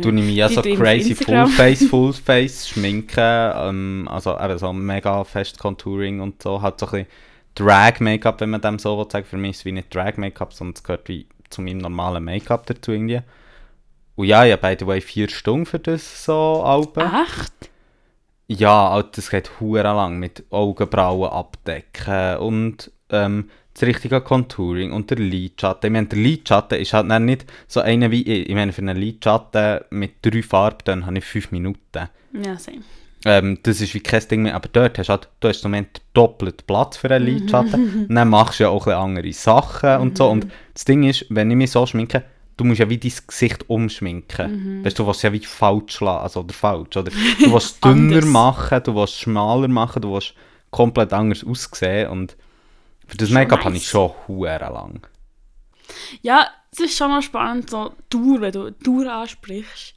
tue 0.01 0.11
ich 0.11 0.25
mich 0.25 0.35
ja 0.35 0.49
so 0.49 0.61
crazy. 0.61 1.15
Fullface, 1.15 1.85
Fullface 1.85 2.67
schminken, 2.67 3.51
ähm, 3.55 4.07
also 4.11 4.37
eben 4.37 4.57
so 4.57 4.73
mega 4.73 5.23
fest 5.23 5.57
Contouring 5.59 6.19
und 6.19 6.41
so, 6.41 6.61
halt 6.61 6.79
so 6.79 6.87
ein 6.87 6.91
bisschen 6.91 7.07
Drag-Make-up, 7.55 8.41
wenn 8.41 8.49
man 8.49 8.61
dem 8.61 8.79
so 8.79 8.97
will 8.97 9.09
sagen. 9.09 9.25
Für 9.25 9.37
mich 9.37 9.51
ist 9.51 9.59
es 9.59 9.65
wie 9.65 9.71
nicht 9.71 9.93
Drag-Make-up, 9.93 10.53
sondern 10.53 10.73
es 10.75 10.83
gehört 10.83 11.07
wie 11.07 11.27
zu 11.49 11.61
meinem 11.61 11.77
normalen 11.79 12.23
Make-up 12.23 12.65
dazu 12.65 12.91
irgendwie. 12.91 13.21
Und 14.15 14.27
ja, 14.27 14.43
ja, 14.43 14.55
by 14.55 14.75
the 14.79 14.85
way, 14.85 15.01
vier 15.01 15.29
Stunden 15.29 15.65
für 15.65 15.79
das 15.79 16.25
so 16.25 16.63
Alben. 16.63 17.01
Echt? 17.01 17.71
Ja, 18.47 18.89
also 18.89 19.09
das 19.15 19.29
geht 19.29 19.59
hure 19.59 19.83
lang 19.83 20.19
mit 20.19 20.43
Augenbrauen 20.51 21.31
abdecken 21.31 22.37
und 22.37 22.91
ähm, 23.09 23.49
das 23.73 23.83
richtige 23.83 24.21
Contouring 24.21 24.91
und 24.91 25.09
der 25.09 25.17
Lidschatten. 25.17 25.87
Ich 25.87 25.93
meine, 25.93 26.07
der 26.07 26.19
Lidschatten 26.19 26.79
ist 26.79 26.93
halt 26.93 27.09
dann 27.09 27.25
nicht 27.25 27.45
so 27.67 27.79
einer 27.79 28.11
wie 28.11 28.21
ich. 28.21 28.49
Ich 28.49 28.55
meine, 28.55 28.71
für 28.71 28.81
einen 28.81 28.97
Lidschatten 28.97 29.81
mit 29.89 30.13
drei 30.21 30.43
Farben 30.43 31.05
habe 31.05 31.17
ich 31.17 31.25
fünf 31.25 31.51
Minuten. 31.51 32.09
Ja, 32.33 32.57
same. 32.57 32.81
Ähm, 33.25 33.59
das 33.63 33.79
ist 33.79 33.93
wie 33.93 34.01
kein 34.01 34.27
Ding 34.27 34.43
mehr. 34.43 34.55
Aber 34.55 34.69
dort 34.71 34.99
hast 34.99 35.07
du 35.07 35.11
halt, 35.11 35.29
du 35.39 35.47
hast 35.47 35.63
im 35.63 35.71
Moment 35.71 36.01
doppelt 36.13 36.67
Platz 36.67 36.97
für 36.97 37.09
einen 37.09 37.25
Lidschatten. 37.25 38.05
und 38.07 38.09
dann 38.15 38.29
machst 38.29 38.59
du 38.59 38.65
ja 38.65 38.69
auch 38.69 38.85
ein 38.87 38.93
andere 38.93 39.31
Sachen 39.33 39.97
und 40.01 40.17
so. 40.17 40.29
Und 40.29 40.47
das 40.73 40.85
Ding 40.85 41.03
ist, 41.03 41.25
wenn 41.29 41.49
ich 41.49 41.57
mich 41.57 41.71
so 41.71 41.85
schminke, 41.85 42.23
du 42.57 42.63
musst 42.63 42.79
ja 42.79 42.89
wie 42.89 42.97
dein 42.97 43.13
Gesicht 43.27 43.69
umschminken. 43.69 44.83
Weißt 44.83 44.97
du, 44.99 45.07
willst 45.07 45.23
ja 45.23 45.33
wie 45.33 45.39
falsch 45.39 45.99
lassen, 46.01 46.23
also 46.23 46.39
oder 46.41 46.53
falsch. 46.53 46.95
Oder 46.97 47.11
du 47.11 47.51
willst 47.51 47.83
dünner 47.85 48.25
machen, 48.25 48.81
du 48.83 48.95
willst 48.95 49.19
schmaler 49.19 49.67
machen, 49.67 50.01
du 50.01 50.13
willst 50.13 50.33
komplett 50.71 51.13
anders 51.13 51.43
aussehen. 51.43 52.09
Und 52.09 52.37
für 53.07 53.17
das 53.17 53.29
Make-up 53.29 53.61
habe 53.61 53.73
nice. 53.73 53.83
ich 53.83 53.89
schon 53.89 54.11
hure 54.27 54.57
lang. 54.59 55.07
Ja, 56.21 56.47
es 56.71 56.79
ist 56.79 56.97
schon 56.97 57.11
noch 57.11 57.21
spannend, 57.21 57.69
so 57.69 57.93
Dauer, 58.09 58.41
wenn 58.41 58.51
du 58.51 58.71
Dauer 58.71 59.11
ansprichst. 59.11 59.93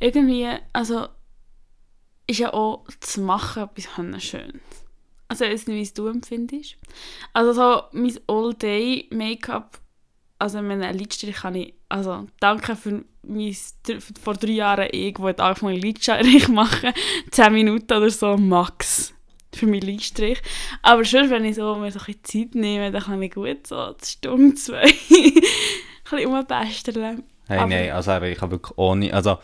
Irgendwie, 0.00 0.48
also, 0.72 1.08
ist 2.26 2.38
ja 2.38 2.52
auch 2.52 2.86
zu 3.00 3.20
machen 3.20 3.64
etwas 3.64 4.24
Schönes. 4.24 4.60
Also, 5.28 5.44
ich 5.44 5.52
weiß 5.52 5.66
nicht, 5.66 5.76
wie 5.76 5.82
es 5.82 5.94
du 5.94 6.06
empfindest. 6.06 6.76
Also, 7.32 7.52
so 7.52 7.82
mein 7.92 8.18
All-Day-Make-up, 8.26 9.78
also 10.38 10.62
meinen 10.62 10.96
Lidstrich 10.96 11.36
kann 11.36 11.54
ich, 11.56 11.74
also, 11.88 12.26
danke 12.40 12.76
für 12.76 13.04
mein, 13.22 13.56
für 13.84 14.00
vor 14.22 14.34
drei 14.34 14.52
Jahren 14.52 14.88
ich, 14.92 15.18
wo 15.18 15.28
ich 15.28 15.38
angefangen 15.38 15.76
Lidstrich 15.76 16.48
machen, 16.48 16.92
10 17.30 17.52
Minuten 17.52 17.92
oder 17.92 18.10
so 18.10 18.36
max 18.36 19.12
für 19.52 19.66
meinen 19.66 19.82
Lidstrich. 19.82 20.40
Aber 20.82 21.04
schon, 21.04 21.30
wenn 21.30 21.44
ich 21.44 21.56
so, 21.56 21.74
mir 21.76 21.90
so 21.90 21.98
ein 22.06 22.14
Zeit 22.22 22.54
nehme, 22.54 22.90
dann 22.92 23.02
kann 23.02 23.22
ich 23.22 23.32
gut 23.34 23.66
so 23.66 23.94
Stunde, 24.02 24.54
zwei 24.54 24.82
ein 24.82 24.92
bisschen 26.10 26.34
rumbasteln. 26.34 27.22
Hey, 27.48 27.58
Aber- 27.58 27.68
nein, 27.68 27.90
also 27.90 28.12
ich 28.22 28.40
habe 28.40 28.52
wirklich 28.52 28.78
ohne, 28.78 29.12
also... 29.12 29.38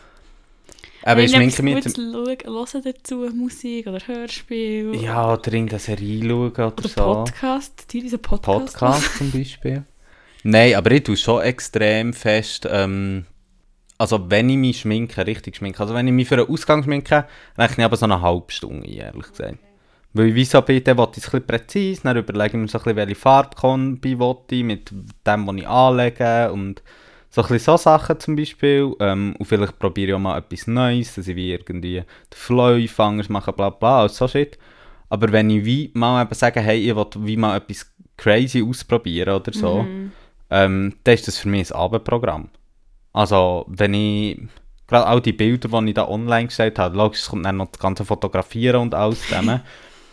Aber 1.03 1.21
ich 1.21 1.31
schminke 1.31 1.61
mich... 1.61 1.85
hören 1.85 2.81
dazu, 2.83 3.29
Musik 3.33 3.85
oder 3.85 3.99
Hörspiel. 3.99 4.95
Ja, 4.95 5.33
oder 5.33 5.53
irgendeine 5.53 5.79
Serie 5.79 6.19
schauen 6.19 6.51
oder, 6.51 6.67
Oder 6.67 6.87
so. 6.87 7.03
Podcast, 7.03 7.93
die 7.93 8.01
diese 8.01 8.17
Podcast. 8.17 8.79
Podcast 8.79 9.17
zum 9.17 9.31
Beispiel. 9.31 9.83
Nein, 10.47 10.75
aber 10.75 10.91
ich 10.91 11.01
tue 11.01 11.17
schon 11.17 11.41
extrem 11.41 12.13
fest, 12.13 12.67
ähm, 12.69 13.25
also 13.97 14.29
wenn 14.29 14.47
ich 14.47 14.57
mich 14.57 14.79
schminke, 14.81 15.25
richtig 15.25 15.55
schminke, 15.55 15.79
also 15.79 15.95
wenn 15.95 16.05
ich 16.07 16.13
mich 16.13 16.27
für 16.27 16.35
einen 16.35 16.47
Ausgang 16.47 16.83
schminke, 16.83 17.25
rechne 17.57 17.81
ich 17.81 17.85
aber 17.85 17.97
so 17.97 18.05
eine 18.05 18.21
halbe 18.21 18.51
Stunde, 18.51 18.87
ehrlich 18.87 19.27
gesagt. 19.31 19.57
Weil 20.13 20.37
ich 20.37 20.49
dann 20.49 20.67
will 20.67 20.77
ich 20.77 21.17
es 21.17 21.33
ein 21.33 21.47
präzise, 21.47 22.03
dann 22.03 22.17
überlege 22.17 22.57
ich 22.57 22.61
mir 22.61 22.67
so 22.67 22.77
ein 22.77 22.83
bisschen, 22.83 22.95
welche 22.95 23.15
Farbkombi 23.15 24.11
ich 24.51 24.63
mit 24.63 24.91
dem, 25.25 25.47
was 25.47 25.55
ich 25.55 25.67
anlege 25.67 26.51
und 26.51 26.83
so 27.31 27.41
ein 27.41 27.47
bisschen 27.47 27.59
so 27.65 27.77
Sachen 27.77 28.19
zum 28.19 28.35
Beispiel. 28.35 28.93
Ähm, 28.99 29.35
und 29.39 29.47
vielleicht 29.47 29.79
probiere 29.79 30.09
ich 30.09 30.13
auch 30.13 30.19
mal 30.19 30.37
etwas 30.37 30.67
Neues, 30.67 31.15
dass 31.15 31.27
ich 31.27 31.35
wie 31.35 31.53
irgendwie 31.53 32.01
den 32.01 32.05
Fläuf 32.29 32.99
anders 32.99 33.29
mache, 33.29 33.51
bla 33.51 33.71
bla, 33.71 34.07
so 34.07 34.27
shit. 34.27 34.59
Aber 35.09 35.31
wenn 35.31 35.49
ich 35.49 35.65
wie 35.65 35.89
mal 35.95 36.21
eben 36.21 36.35
sage, 36.35 36.61
hey, 36.61 36.87
ich 36.87 36.95
will 36.95 37.07
wie 37.21 37.35
mal 37.35 37.57
etwas 37.57 37.91
crazy 38.15 38.63
ausprobieren 38.63 39.33
oder 39.33 39.51
so, 39.51 39.81
Mhm. 39.81 40.11
Ähm, 40.55 40.95
dann 41.03 41.13
ist 41.13 41.27
das 41.27 41.37
für 41.37 41.49
mich 41.49 41.69
ein 41.69 41.75
Abendprogramm. 41.75 42.49
Also, 43.11 43.65
wenn 43.67 43.93
ich, 43.93 44.39
gerade 44.87 45.05
all 45.05 45.21
die 45.21 45.33
Bilder, 45.33 45.67
die 45.81 45.89
ich 45.89 45.93
da 45.93 46.07
online 46.07 46.47
gestellt 46.47 46.79
habe, 46.79 46.95
logisch, 46.95 47.19
es 47.19 47.27
kommt 47.27 47.45
dann 47.45 47.57
noch 47.57 47.71
das 47.71 47.79
ganze 47.79 48.05
Fotografieren 48.05 48.81
und 48.81 48.95
alles 48.95 49.21
zusammen. 49.21 49.61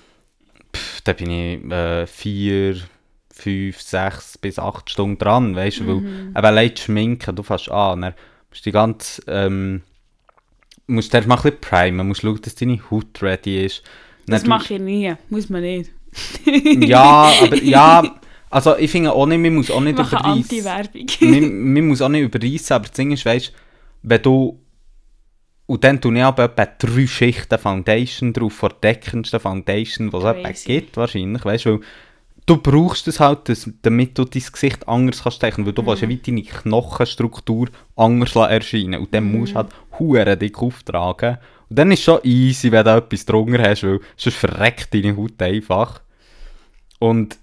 Pff, 0.74 1.00
da 1.02 1.12
bin 1.12 1.30
ich 1.30 1.70
äh, 1.70 2.06
vier, 2.08 2.76
fünf, 3.32 3.80
sechs 3.80 4.36
bis 4.36 4.58
acht 4.58 4.90
Stunden 4.90 5.18
dran, 5.18 5.54
weißt 5.54 5.80
du, 5.80 5.86
weil 5.86 5.96
eben 5.96 6.30
allein 6.34 6.76
Schminken, 6.76 7.36
du 7.36 7.42
fährst 7.44 7.70
an, 7.70 8.00
dann 8.02 8.14
musst 8.50 8.66
du 8.66 8.70
die 8.70 8.72
ganze, 8.72 9.22
ähm, 9.28 9.82
musst 10.88 11.14
erst 11.14 11.28
mal 11.28 11.36
ein 11.36 11.42
bisschen 11.42 11.60
primen, 11.60 12.08
musst 12.08 12.22
schauen, 12.22 12.40
dass 12.42 12.56
deine 12.56 12.80
Haut 12.90 13.22
ready 13.22 13.64
ist. 13.64 13.82
Das 14.26 14.42
Dann 14.42 14.48
mache 14.48 14.74
ich 14.74 14.80
nie, 14.80 15.14
muss 15.28 15.48
man 15.50 15.62
nicht. 15.62 15.90
ja, 16.44 17.32
aber 17.42 17.62
ja, 17.62 18.02
also 18.52 18.76
ich 18.76 18.90
finde 18.90 19.12
auch 19.12 19.24
nicht, 19.24 19.38
man 19.38 19.54
muss 19.54 19.70
auch 19.70 19.80
Ich 19.82 19.94
nicht. 19.94 19.98
Anti-Werbung. 19.98 21.06
man, 21.20 21.72
man 21.72 21.88
muss 21.88 22.02
auch 22.02 22.10
nicht 22.10 22.22
überreissen, 22.22 22.74
aber 22.74 22.84
das 22.84 22.92
Ding 22.92 23.10
ist, 23.10 23.24
weißt 23.24 23.52
wenn 24.02 24.22
du. 24.22 24.58
Und 25.66 25.84
dann 25.84 26.00
tue 26.00 26.14
ich 26.14 26.22
aber 26.22 26.44
etwa 26.44 26.66
drei 26.66 27.06
Schichten 27.06 27.58
Foundation 27.58 28.32
drauf, 28.34 28.52
vor 28.52 28.68
der 28.70 28.92
deckendsten 28.92 29.40
Foundation, 29.40 30.10
die 30.10 30.16
es 30.16 30.24
etwa 30.24 30.50
gibt, 30.66 30.96
wahrscheinlich, 30.98 31.44
weißt 31.44 31.66
weil 31.66 31.80
du 32.44 32.56
brauchst 32.58 33.08
es 33.08 33.20
halt, 33.20 33.48
dass, 33.48 33.70
damit 33.80 34.18
du 34.18 34.24
dein 34.24 34.42
Gesicht 34.42 34.86
anders 34.86 35.22
kannst 35.22 35.40
zeichnen, 35.40 35.64
weil 35.64 35.72
du 35.72 35.86
willst 35.86 36.02
ja 36.02 36.08
wie 36.08 36.18
deine 36.18 36.42
Knochenstruktur 36.42 37.68
anders 37.96 38.34
erscheinen 38.34 39.00
und 39.00 39.14
dann 39.14 39.32
musst 39.32 39.52
du 39.52 39.56
halt 39.56 39.68
hure 39.98 40.36
dick 40.36 40.58
auftragen. 40.58 41.38
Und 41.70 41.78
dann 41.78 41.90
ist 41.90 42.00
es 42.00 42.04
schon 42.04 42.20
easy, 42.24 42.70
wenn 42.70 42.84
du 42.84 42.96
etwas 42.96 43.24
drunter 43.24 43.62
hast, 43.62 43.84
weil 43.84 44.00
sonst 44.16 44.36
verreckt 44.36 44.92
deine 44.92 45.16
Haut 45.16 45.40
einfach. 45.40 46.02
Und 46.98 47.38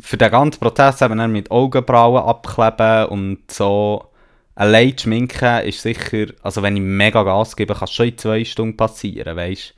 für 0.00 0.16
den 0.16 0.30
ganzen 0.30 0.60
Prozess 0.60 1.02
eben 1.02 1.18
dann 1.18 1.32
mit 1.32 1.50
Augenbrauen 1.50 2.22
abkleben 2.22 3.06
und 3.06 3.50
so 3.50 4.08
allein 4.54 4.98
schminken 4.98 5.62
ist 5.64 5.82
sicher, 5.82 6.26
also 6.42 6.62
wenn 6.62 6.76
ich 6.76 6.82
mega 6.82 7.22
Gas 7.22 7.56
gebe, 7.56 7.74
kann 7.74 7.84
es 7.84 7.92
schon 7.92 8.08
in 8.08 8.18
zwei 8.18 8.44
Stunden 8.44 8.76
passieren, 8.76 9.36
weißt 9.36 9.74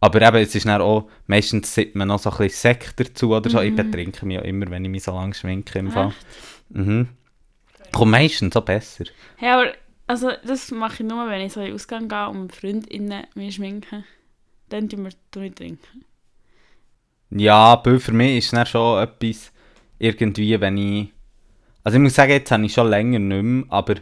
Aber 0.00 0.20
eben, 0.20 0.36
es 0.36 0.54
ist 0.54 0.66
dann 0.66 0.82
auch, 0.82 1.08
meistens 1.26 1.74
sieht 1.74 1.94
man 1.94 2.08
noch 2.08 2.18
so 2.18 2.30
ein 2.30 2.36
bisschen 2.38 2.72
Sekt 2.72 3.00
dazu 3.00 3.34
oder 3.34 3.48
so. 3.48 3.60
Ich 3.60 3.74
betrinke 3.74 4.26
mich 4.26 4.36
ja 4.36 4.42
immer, 4.42 4.68
wenn 4.70 4.84
ich 4.84 4.90
mich 4.90 5.04
so 5.04 5.12
lange 5.12 5.34
schminke 5.34 5.78
im 5.78 5.90
Fall. 5.90 6.12
Mhm. 6.70 7.08
Kommt 7.92 8.10
meistens 8.10 8.54
so 8.54 8.60
besser. 8.60 9.04
Hey, 9.36 9.50
aber 9.50 9.72
also, 10.08 10.30
das 10.44 10.70
mache 10.70 11.02
ich 11.02 11.08
nur, 11.08 11.28
wenn 11.28 11.40
ich 11.40 11.52
so 11.52 11.60
in 11.60 11.66
den 11.66 11.74
Ausgang 11.74 12.08
gehe 12.08 12.28
und 12.28 12.54
Freundinnen 12.54 13.26
mich 13.34 13.56
schminken. 13.56 14.04
Dann 14.68 14.88
tun 14.88 15.04
wir 15.04 15.42
wir 15.42 15.54
trinken. 15.54 16.04
Ja, 17.30 17.56
aber 17.56 17.98
für 17.98 18.12
mich 18.12 18.38
ist 18.38 18.44
es 18.46 18.50
dann 18.52 18.66
schon 18.66 19.02
etwas, 19.02 19.52
irgendwie, 19.98 20.60
wenn 20.60 20.76
ich... 20.76 21.12
Also 21.84 21.96
ich 21.98 22.02
muss 22.02 22.14
sagen, 22.14 22.32
jetzt 22.32 22.50
habe 22.50 22.64
ich 22.64 22.72
schon 22.72 22.88
länger 22.88 23.18
nicht 23.18 23.42
mehr, 23.42 23.64
aber 23.68 23.94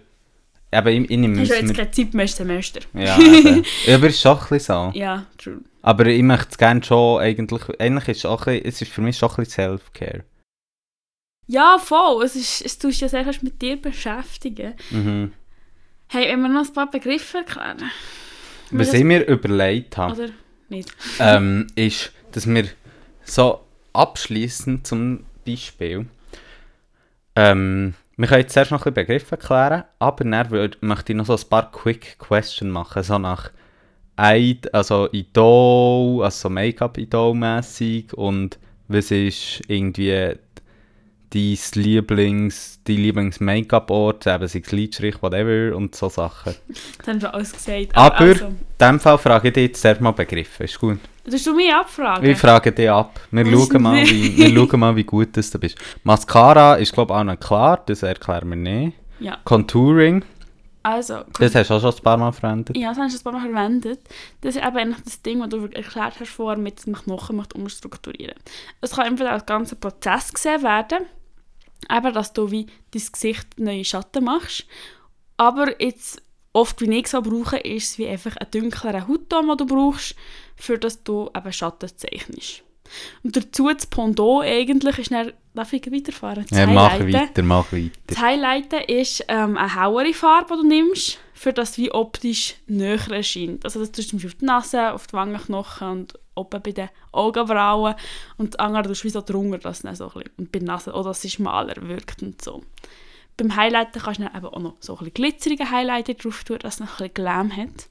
eben, 0.72 1.05
ich, 1.05 1.11
ich 1.11 1.18
nehme 1.18 1.40
Hast 1.40 1.51
du 1.51 1.55
es 1.55 1.61
jetzt 1.61 1.68
mir... 1.68 1.74
keine 1.74 1.90
Zeit 1.90 2.14
mehr, 2.14 2.28
Semester? 2.28 2.80
Ja, 2.95 3.18
eben. 3.20 3.64
ja, 3.86 3.95
aber 3.97 4.07
es 4.07 4.14
ist 4.14 4.20
schon 4.22 4.38
ein 4.38 4.47
bisschen 4.49 4.92
so. 4.92 4.99
Ja, 4.99 5.26
true. 5.38 5.61
Aber 5.82 6.07
ich 6.07 6.22
möchte 6.22 6.49
es 6.51 6.59
gerne 6.59 6.82
schon 6.82 7.20
eigentlich... 7.20 7.62
Eigentlich 7.78 8.09
ist 8.09 8.18
es 8.18 8.26
auch 8.26 8.47
ein 8.47 8.55
bisschen, 8.55 8.68
es 8.68 8.82
ist 8.82 8.90
für 8.92 9.03
mich 9.03 9.18
schon 9.18 9.28
ein 9.30 9.36
bisschen 9.36 9.53
Self-Care. 9.78 10.24
Ja, 11.47 11.78
voll. 11.78 12.24
Es, 12.24 12.36
ist, 12.36 12.64
es 12.64 12.78
tust 12.78 13.01
ja 13.03 13.09
sehr 13.09 13.26
mit 13.42 13.61
dir 13.61 13.76
beschäftigen. 13.76 14.72
Mhm. 14.90 15.32
Hey, 16.09 16.28
wenn 16.30 16.40
wir 16.40 16.49
noch 16.49 16.66
ein 16.66 16.72
paar 16.72 16.90
Begriffe 16.90 17.38
erklären. 17.38 17.90
Was 18.70 18.88
das- 18.88 18.95
ich 18.99 19.05
mir 19.05 19.26
überlegt 19.26 19.97
habe, 19.99 20.14
Oder 20.14 20.32
nicht? 20.70 20.90
ähm, 21.18 21.66
ist, 21.74 22.12
dass 22.32 22.47
wir 22.49 22.64
so 23.24 23.61
abschließend 23.92 24.86
zum 24.86 25.24
Beispiel, 25.45 26.07
ähm, 27.36 27.95
wir 28.16 28.28
können 28.28 28.42
jetzt 28.42 28.53
zuerst 28.53 28.70
noch 28.70 28.86
ein 28.86 28.95
bisschen 28.95 29.07
Begriffe 29.07 29.32
erklären, 29.32 29.84
aber 29.99 30.24
dann 30.24 30.51
würd, 30.51 30.78
möchte 30.82 31.12
ich 31.12 31.16
noch 31.16 31.26
so 31.26 31.34
ein 31.34 31.49
paar 31.49 31.70
Quick 31.70 32.18
Questions 32.18 32.72
machen, 32.72 33.03
so 33.03 33.18
nach 33.18 33.51
Id 34.16 34.72
also 34.72 35.09
Idol, 35.11 36.22
also 36.22 36.49
so 36.49 36.51
Make-up-Idol-mässig 36.51 38.14
und 38.14 38.59
was 38.86 39.11
ist 39.11 39.62
irgendwie 39.66 40.36
dein 41.35 41.59
Lieblings, 41.74 42.78
dein 42.85 42.97
Lieblings-Make-up-Ort, 42.97 44.26
eben 44.26 44.47
sei 44.47 44.62
es 44.64 44.72
Lidstrich, 44.72 45.20
whatever 45.20 45.76
und 45.76 45.95
so 45.95 46.09
Sachen. 46.09 46.55
Das 46.99 47.09
haben 47.09 47.20
wir 47.20 47.35
alles 47.35 47.53
gesagt. 47.53 47.89
Aber 47.95 48.20
also, 48.20 48.47
in 48.47 48.57
diesem 48.80 49.01
Fall 49.01 49.18
frage 49.18 49.49
ich 49.49 49.55
dich 49.55 49.66
jetzt 49.68 49.82
zuerst 49.82 50.01
mal 50.01 50.12
Begriffe, 50.12 50.64
ist 50.64 50.78
gut? 50.78 50.99
Willst 51.24 51.47
du 51.47 51.55
mich 51.55 51.72
abfragen? 51.72 52.22
Wir 52.22 52.37
fragen 52.37 52.74
dich 52.74 52.91
ab. 52.91 53.18
Wir 53.30 53.47
schauen, 53.47 53.82
mal, 53.82 54.07
wie, 54.07 54.37
wir 54.37 54.55
schauen 54.55 54.80
mal, 54.80 54.95
wie 54.95 55.05
gut 55.05 55.37
das 55.37 55.51
du 55.51 55.59
bist. 55.59 55.78
Mascara 56.05 56.74
ist, 56.74 56.93
glaube 56.93 57.12
ich, 57.12 57.18
auch 57.18 57.24
noch 57.24 57.41
klar. 57.41 57.82
Das 57.87 58.03
erklären 58.03 58.51
wir 58.51 58.57
nicht. 58.57 58.99
Ja. 59.20 59.39
Contouring, 59.45 60.22
Also, 60.82 61.22
das 61.39 61.55
hast 61.55 61.70
du 61.70 61.74
auch 61.74 61.80
schon 61.80 61.95
ein 61.95 62.03
paar 62.03 62.18
Mal 62.18 62.32
verwendet. 62.32 62.76
Ja, 62.76 62.91
das 62.91 62.99
hast 62.99 63.14
du 63.14 63.20
ein 63.20 63.32
paar 63.32 63.41
Mal 63.41 63.51
verwendet. 63.51 64.01
Das 64.43 64.55
ist 64.55 64.62
eben 64.62 64.76
eigentlich 64.76 65.03
das 65.03 65.22
Ding, 65.22 65.41
das 65.41 65.49
du 65.49 65.64
erklärt 65.64 66.20
hast 66.20 66.30
vorher, 66.30 66.59
mit 66.59 66.85
dem 66.85 66.95
Knochen 66.95 67.43
umstrukturieren. 67.55 68.37
Es 68.82 68.91
kann 68.91 69.07
entweder 69.07 69.32
als 69.32 69.47
ganzer 69.47 69.76
Prozess 69.76 70.30
gesehen 70.30 70.62
werden, 70.62 71.07
eben, 71.91 72.12
dass 72.12 72.32
du 72.32 72.51
wie 72.51 72.66
dein 72.93 73.03
Gesicht 73.12 73.59
neue 73.59 73.85
Schatten 73.85 74.24
machst. 74.24 74.66
Aber 75.37 75.80
jetzt, 75.82 76.22
oft 76.53 76.80
wie 76.80 76.99
ich 76.99 77.09
so 77.09 77.22
brauche, 77.22 77.59
ist 77.59 77.91
es 77.91 77.99
wie 77.99 78.09
einfach 78.09 78.37
ein 78.37 78.51
dunklerer 78.51 79.09
Hautton, 79.09 79.49
den 79.49 79.57
du 79.57 79.66
brauchst, 79.66 80.14
für 80.57 80.78
dass 80.78 81.03
du 81.03 81.30
eben 81.35 81.53
Schatten 81.53 81.91
zeichnest. 81.97 82.62
Und 83.22 83.37
dazu 83.37 83.68
das 83.72 83.87
Pendant 83.87 84.45
eigentlich 84.45 84.99
ist 84.99 85.11
dann, 85.11 85.32
darf 85.55 85.72
ich 85.72 85.91
weiterfahren? 85.91 86.45
Das 86.49 86.59
Ja, 86.59 86.66
mach 86.66 86.99
weiter, 87.01 87.43
mach 87.43 87.72
weiter. 87.72 87.91
Das 88.07 88.18
Highlighten 88.18 88.80
ist 88.82 89.24
ähm, 89.28 89.57
eine 89.57 89.74
hellere 89.74 90.12
Farbe, 90.12 90.55
die 90.57 90.62
du 90.62 90.68
nimmst, 90.68 91.18
für 91.35 91.53
das 91.53 91.76
wie 91.76 91.91
optisch 91.91 92.55
näher 92.66 93.11
erscheint. 93.11 93.64
Also 93.64 93.80
das 93.80 93.93
tust 93.93 94.12
du 94.12 94.16
zum 94.16 94.18
Beispiel 94.18 94.30
auf 94.30 94.39
die 94.39 94.45
Nase, 94.47 94.93
auf 94.93 95.07
die 95.09 95.12
Wangenknochen 95.12 95.89
und 95.89 96.18
oben 96.37 96.62
bei 96.62 96.72
den 96.72 96.89
Augenbrauen. 97.12 97.97
Und 98.37 98.55
das 98.55 98.61
andere 98.61 98.85
tust 98.85 99.03
du 99.03 99.09
wie 99.09 99.11
so 99.11 99.20
drunter, 99.20 99.59
dass 99.59 99.78
es 99.78 99.82
dann 99.82 99.97
so 99.97 100.07
ein 100.07 100.12
bisschen, 100.12 100.32
und 100.39 100.53
bei 100.53 100.61
der 100.61 100.68
Nase, 100.68 100.95
auch 100.95 101.05
dass 101.05 101.24
es 101.24 101.32
schmaler 101.32 101.76
wirkt 101.89 102.22
und 102.22 102.41
so. 102.41 102.62
Beim 103.37 103.57
Highlighten 103.57 104.01
kannst 104.01 104.20
du 104.20 104.24
dann 104.24 104.37
eben 104.37 104.47
auch 104.47 104.61
noch 104.61 104.76
so 104.78 104.93
ein 104.93 104.99
bisschen 104.99 105.14
glitzerige 105.14 105.70
Highlighter 105.70 106.14
drauf 106.14 106.45
tun, 106.45 106.59
dass 106.61 106.74
es 106.74 106.80
noch 106.80 107.01
ein 107.01 107.09
bisschen 107.09 107.14
Glam 107.14 107.57
hat. 107.57 107.89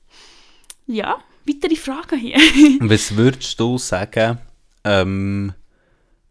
Ja, 0.87 1.17
weitere 1.45 1.75
Fragen 1.75 2.17
hier. 2.17 2.37
Was 2.79 3.15
würdest 3.15 3.59
du 3.59 3.77
sagen, 3.77 4.39
ähm, 4.85 5.53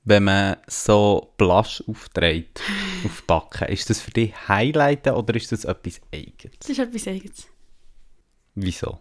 wenn 0.05 0.25
man 0.25 0.57
so 0.67 1.33
Blush 1.37 1.83
aufträgt 1.87 2.61
auf 3.05 3.21
die 3.21 3.27
Backen? 3.27 3.69
Ist 3.69 3.89
das 3.91 4.01
für 4.01 4.11
dich 4.11 4.33
Highlighten 4.49 5.15
oder 5.15 5.35
ist 5.35 5.53
das 5.53 5.65
etwas 5.65 6.01
Eigenes? 6.13 6.59
das 6.59 6.71
ist 6.71 6.79
etwas 6.79 7.09
Eigenes. 7.09 7.47
Wieso? 8.55 8.99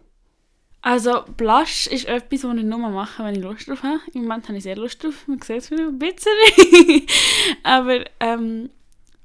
Also, 0.84 1.22
Blush 1.36 1.86
ist 1.86 2.06
etwas, 2.06 2.42
was 2.42 2.56
ich 2.56 2.64
nur 2.64 2.78
mache, 2.78 3.22
wenn 3.22 3.36
ich 3.36 3.40
Lust 3.40 3.68
drauf 3.68 3.84
habe. 3.84 4.00
Im 4.14 4.22
Moment 4.22 4.48
habe 4.48 4.58
ich 4.58 4.64
sehr 4.64 4.76
Lust 4.76 5.02
drauf, 5.02 5.28
man 5.28 5.40
sieht 5.40 5.58
es 5.58 5.70
wieder 5.70 5.86
ein 5.86 5.98
bisschen. 5.98 6.32
Aber 7.62 8.04
ähm, 8.18 8.68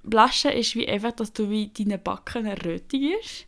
Blushen 0.04 0.52
ist 0.52 0.76
wie 0.76 0.88
einfach, 0.88 1.12
dass 1.14 1.34
du 1.34 1.50
wie 1.50 1.68
deine 1.68 1.98
Backen 1.98 2.46
errötigst. 2.46 3.48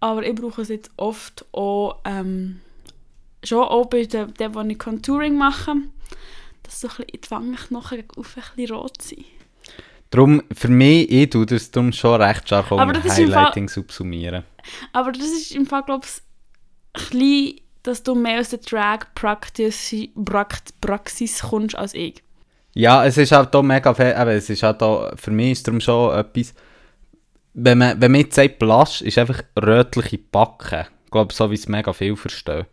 Aber 0.00 0.26
ich 0.26 0.34
brauche 0.34 0.62
es 0.62 0.68
jetzt 0.68 0.90
oft 0.96 1.46
auch, 1.52 2.00
ähm, 2.04 2.60
schon 3.42 3.62
auch 3.62 3.86
bei 3.86 4.04
dem, 4.04 4.54
wo 4.54 4.60
ich 4.60 4.78
Contouring 4.78 5.36
mache, 5.36 5.76
dass 6.64 6.80
so 6.80 6.88
ein 6.88 6.96
bisschen 7.06 7.20
die 7.24 7.30
Wangenknochen 7.30 8.04
auf 8.16 8.36
ein 8.36 8.42
bisschen 8.56 8.76
rot 8.76 9.00
sind. 9.00 9.24
Darum, 10.10 10.42
für 10.52 10.68
mich, 10.68 11.10
ich 11.10 11.30
tue 11.30 11.46
das 11.46 11.70
darum 11.70 11.92
schon 11.92 12.20
recht 12.20 12.46
stark 12.46 12.70
Aber 12.72 12.94
im 12.94 13.02
Fall- 13.02 13.10
Highlighting 13.10 13.68
subsumieren. 13.68 14.44
Aber 14.92 15.12
das 15.12 15.24
ist 15.26 15.52
im 15.52 15.66
Fall, 15.66 15.82
glaube 15.82 16.04
ich, 16.06 16.22
ein 17.02 17.18
bisschen, 17.18 17.60
dass 17.82 18.02
du 18.02 18.14
mehr 18.14 18.40
aus 18.40 18.50
der 18.50 18.60
Drag-Praxis 18.60 20.08
Prax- 20.14 20.72
Praxis 20.80 21.40
kommst 21.42 21.76
als 21.76 21.94
ich. 21.94 22.22
Ja, 22.74 23.04
es 23.04 23.16
ist 23.18 23.32
halt 23.32 23.54
da 23.54 23.62
mega 23.62 23.92
fair, 23.94 24.18
aber 24.18 24.32
es 24.32 24.48
ist 24.50 24.62
halt 24.62 24.80
da, 24.82 25.12
für 25.16 25.30
mich 25.30 25.52
ist 25.52 25.66
darum 25.68 25.80
schon 25.80 26.16
etwas, 26.18 26.54
wenn 27.52 27.78
man, 27.78 28.00
wenn 28.00 28.10
man 28.12 28.22
jetzt 28.22 28.34
sagt, 28.34 28.58
Blush 28.58 29.00
ist 29.02 29.18
einfach 29.18 29.42
rötliche 29.60 30.18
Backen, 30.18 30.86
ich 31.04 31.10
glaube, 31.10 31.32
so 31.32 31.50
wie 31.50 31.54
es 31.54 31.68
mega 31.68 31.92
viel 31.92 32.16
verstehen. 32.16 32.66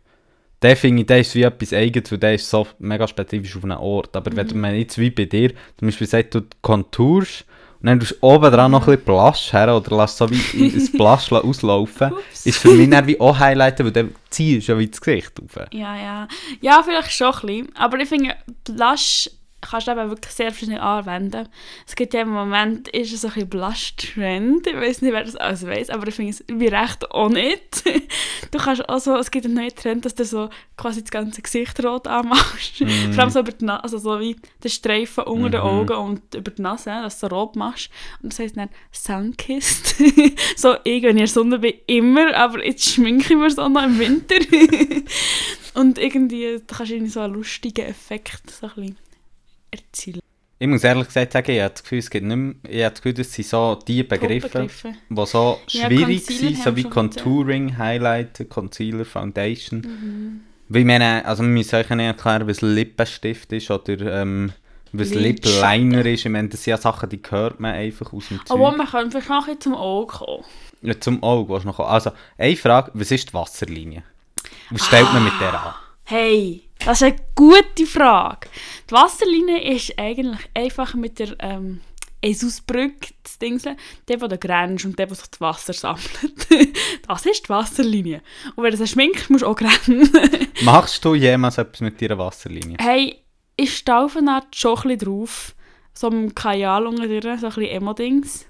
Der 0.62 0.78
finde 0.78 1.02
ich, 1.02 1.08
der 1.08 1.20
ist 1.20 1.34
wie 1.34 1.44
etwas 1.44 1.74
Eigenes, 1.74 2.12
weil 2.12 2.20
der 2.20 2.36
ist 2.36 2.50
so 2.50 2.68
mega 2.80 3.08
spezifisch 3.08 3.56
auf 3.58 3.64
einem 3.64 3.80
Ort. 3.80 4.16
Aber 4.16 4.36
wenn 4.36 4.60
man 4.60 4.76
jetzt 4.76 4.98
wie 4.98 5.10
bei 5.10 5.26
dir, 5.26 5.50
zum 5.78 5.88
Beispiel 5.88 6.08
sagt, 6.08 6.36
du 6.36 6.42
konturst 6.62 7.46
und 7.82 7.88
dann 7.88 8.00
tust 8.00 8.12
du 8.12 8.16
oben 8.22 8.52
dran 8.52 8.70
noch 8.70 8.82
ein 8.82 8.86
bisschen 8.86 9.06
Blush 9.06 9.54
her 9.54 9.76
oder 9.76 9.98
lässt 9.98 10.18
so 10.18 10.30
wie 10.30 10.70
das 10.70 10.92
Blush 10.92 11.32
auslaufen, 11.32 12.14
Ups. 12.14 12.46
ist 12.46 12.60
für 12.60 12.74
mich 12.76 12.90
dann 12.92 13.08
wie 13.08 13.20
auch 13.20 13.40
Highlighten, 13.40 13.88
weil 13.88 13.92
dann 13.92 14.16
ziehst 14.30 14.68
du 14.68 14.74
ja 14.74 14.78
wie 14.80 14.88
das 14.88 15.02
Gesicht 15.02 15.34
auf. 15.44 15.56
Ja, 15.74 15.96
ja. 15.98 16.28
Ja, 16.62 16.84
vielleicht 16.84 17.12
schon 17.12 17.34
ein 17.34 17.42
bisschen. 17.42 17.76
Aber 17.76 17.98
ich 17.98 18.08
finde, 18.08 18.36
Blush 18.64 19.30
kannst 19.62 19.88
du 19.88 19.92
eben 19.92 20.10
wirklich 20.10 20.34
sehr 20.34 20.54
schnell 20.54 20.80
anwenden. 20.80 21.48
Es 21.88 21.96
gibt 21.96 22.14
ja 22.14 22.22
im 22.22 22.30
Moment, 22.30 22.88
ist 22.90 23.14
es 23.14 23.22
so 23.22 23.28
ein 23.28 23.34
bisschen 23.34 23.50
Blush-Trend. 23.50 24.68
Ich 24.68 24.76
weiß 24.76 25.02
nicht, 25.02 25.14
wer 25.14 25.24
das 25.24 25.36
alles 25.36 25.66
weiß, 25.66 25.90
aber 25.92 26.08
ich 26.08 26.16
finde 26.16 26.32
es 26.32 26.44
wie 26.48 26.68
recht 26.68 27.10
auch 27.12 27.30
nicht. 27.30 27.84
Du 28.50 28.58
kannst 28.58 28.90
auch 28.90 29.00
so, 29.00 29.16
es 29.16 29.32
gibt 29.32 29.46
einen 29.46 29.54
neuen 29.54 29.74
Trend, 29.74 30.04
dass 30.04 30.14
du 30.14 30.26
so 30.26 30.50
quasi 30.76 31.02
das 31.02 31.12
ganze 31.12 31.42
Gesicht 31.42 31.82
rot 31.86 32.06
anmachst. 32.08 32.78
Vor 33.14 33.20
allem 33.20 33.30
so 33.30 33.40
über 33.40 33.52
die 33.54 33.64
Nase, 33.64 33.84
also 33.84 33.98
so 33.98 34.20
wie 34.20 34.36
den 34.62 34.70
Streifen 34.70 35.24
unter 35.24 35.50
den 35.52 35.62
Mhm. 35.62 35.68
Augen 35.68 35.94
und 35.94 36.36
über 36.36 36.52
die 36.52 36.62
Nase, 36.62 36.90
dass 36.90 37.20
du 37.20 37.30
so 37.30 37.36
rot 37.36 37.56
machst. 37.56 37.90
Und 38.22 38.34
das 38.34 38.40
heisst 38.40 38.58
dann 38.58 38.70
Sunkissed. 38.92 39.96
so, 40.58 40.76
ich, 40.84 41.04
wenn 41.04 41.12
ich 41.12 41.12
in 41.12 41.18
der 41.18 41.28
Sonne 41.28 41.60
bin, 41.60 41.76
immer, 41.88 42.36
aber 42.36 42.66
jetzt 42.66 42.90
schminke 42.90 43.34
ich 43.34 43.40
mir 43.40 43.50
so 43.52 43.70
noch 43.70 43.84
im 43.84 43.98
Winter. 44.00 44.36
Und 45.76 45.98
irgendwie, 45.98 46.60
da 46.68 46.76
kannst 46.76 46.92
du 46.92 46.96
irgendwie 46.96 47.12
so 47.12 47.22
einen 47.22 47.34
lustigen 47.36 47.86
Effekt 47.86 48.50
so 48.50 48.68
ein 48.68 48.74
bisschen 48.76 48.98
erzielen. 49.72 50.22
Ich 50.60 50.68
muss 50.68 50.84
ehrlich 50.84 51.08
gesagt 51.08 51.34
sagen, 51.34 51.52
ich 51.52 51.60
habe 51.60 51.72
das 51.74 51.82
Gefühl, 51.82 51.98
es 51.98 52.10
gibt 52.10 52.28
nicht 52.28 52.36
mehr, 52.36 52.54
ich 52.70 52.84
habe 52.84 52.92
das 52.92 53.02
Gefühl, 53.02 53.14
das 53.16 53.34
sind 53.34 53.48
so 53.48 53.80
die 53.88 54.04
Begriffe, 54.04 54.68
die 55.10 55.26
so 55.26 55.60
Ja, 55.70 55.88
schwierig 55.88 56.24
Concealer 56.28 56.54
sind, 56.54 56.64
so 56.64 56.76
wie 56.76 56.84
Contouring, 56.84 57.78
Highlighter, 57.80 58.46
Concealer, 58.46 59.06
Foundation. 59.06 59.82
Mhm. 59.82 60.42
Weil 60.70 60.82
ich 60.82 60.88
meine, 60.88 61.26
also 61.26 61.42
wir 61.42 61.50
müssen 61.50 61.76
euch 61.76 61.90
nicht 61.90 62.06
erklären, 62.06 62.48
was 62.48 62.62
Lippenstift 62.62 63.52
ist 63.54 63.72
oder 63.72 64.22
ähm, 64.22 64.54
was. 64.94 65.10
Lipliner 65.10 66.06
ist. 66.06 66.26
Ich 66.26 66.32
meine, 66.32 66.50
das 66.50 66.64
sind 66.64 66.72
ja 66.72 66.78
Sachen, 66.78 67.10
die 67.10 67.22
hört 67.30 67.60
man 67.60 67.74
einfach 67.74 68.14
aus 68.14 68.28
dem 68.28 68.40
Aber 68.48 68.70
Zeug. 68.70 68.78
man 68.78 68.88
kann 68.88 69.12
vielleicht 69.12 69.30
noch 69.30 69.46
bisschen 69.46 69.62
zum 69.62 69.76
Auge 69.76 70.14
kommen. 70.14 70.44
Ja, 70.84 71.00
zum 71.00 71.24
Auge 71.24 71.60
du 71.60 71.66
noch 71.68 71.76
kommen. 71.78 71.90
Also, 71.90 72.12
eine 72.38 72.56
Frage, 72.56 72.92
was 72.94 73.12
ist 73.12 73.30
die 73.30 73.34
Wasserlinie? 73.34 74.04
Was 74.70 74.86
stellt 74.86 75.12
man 75.12 75.24
mit 75.24 75.34
der 75.42 75.54
an? 75.54 75.74
Hey, 76.14 76.64
das 76.80 77.02
ist 77.02 77.04
eine 77.04 77.16
gute 77.36 77.86
Frage. 77.86 78.50
Die 78.90 78.92
Wasserlinie 78.94 79.64
ist 79.76 79.98
eigentlich 79.98 80.42
einfach 80.54 80.94
mit 80.94 81.20
der 81.20 81.38
ähm, 81.40 81.80
Esusbrücke, 82.22 83.14
das 83.24 83.40
Ding, 83.40 83.62
der, 84.10 84.22
wo 84.22 84.28
du 84.28 84.38
grenzt 84.38 84.84
und 84.84 85.00
der, 85.00 85.10
wo 85.10 85.14
sich 85.14 85.28
das 85.28 85.40
Wasser 85.40 85.72
sammelt. 85.72 86.50
das 87.08 87.26
ist 87.26 87.46
die 87.46 87.50
Wasserlinie. 87.50 88.22
Und 88.58 88.66
wenn 88.66 88.76
du 88.76 88.84
es 88.84 88.90
schminkst, 88.90 89.30
musst 89.30 89.44
du 89.44 89.48
auch 89.48 89.58
rennen. 89.62 90.10
Machst 90.64 91.06
du 91.06 91.16
jemals 91.16 91.58
etwas 91.58 91.80
mit 91.80 92.02
deiner 92.02 92.18
Wasserlinie? 92.18 92.76
hey, 92.82 93.16
ich 93.56 93.78
stehe 93.78 94.00
auf 94.00 94.18
eine 94.18 94.34
Art 94.34 94.54
schon 94.54 94.80
ein 94.80 94.98
bisschen 94.98 95.00
drauf. 95.00 95.56
So 95.94 96.10
im 96.10 96.36
Kajal 96.36 96.88
unten 96.88 97.04
drin, 97.04 97.22
so 97.40 97.48
ein 97.48 97.54
bisschen 97.54 97.64
Emo-Dings. 97.64 98.46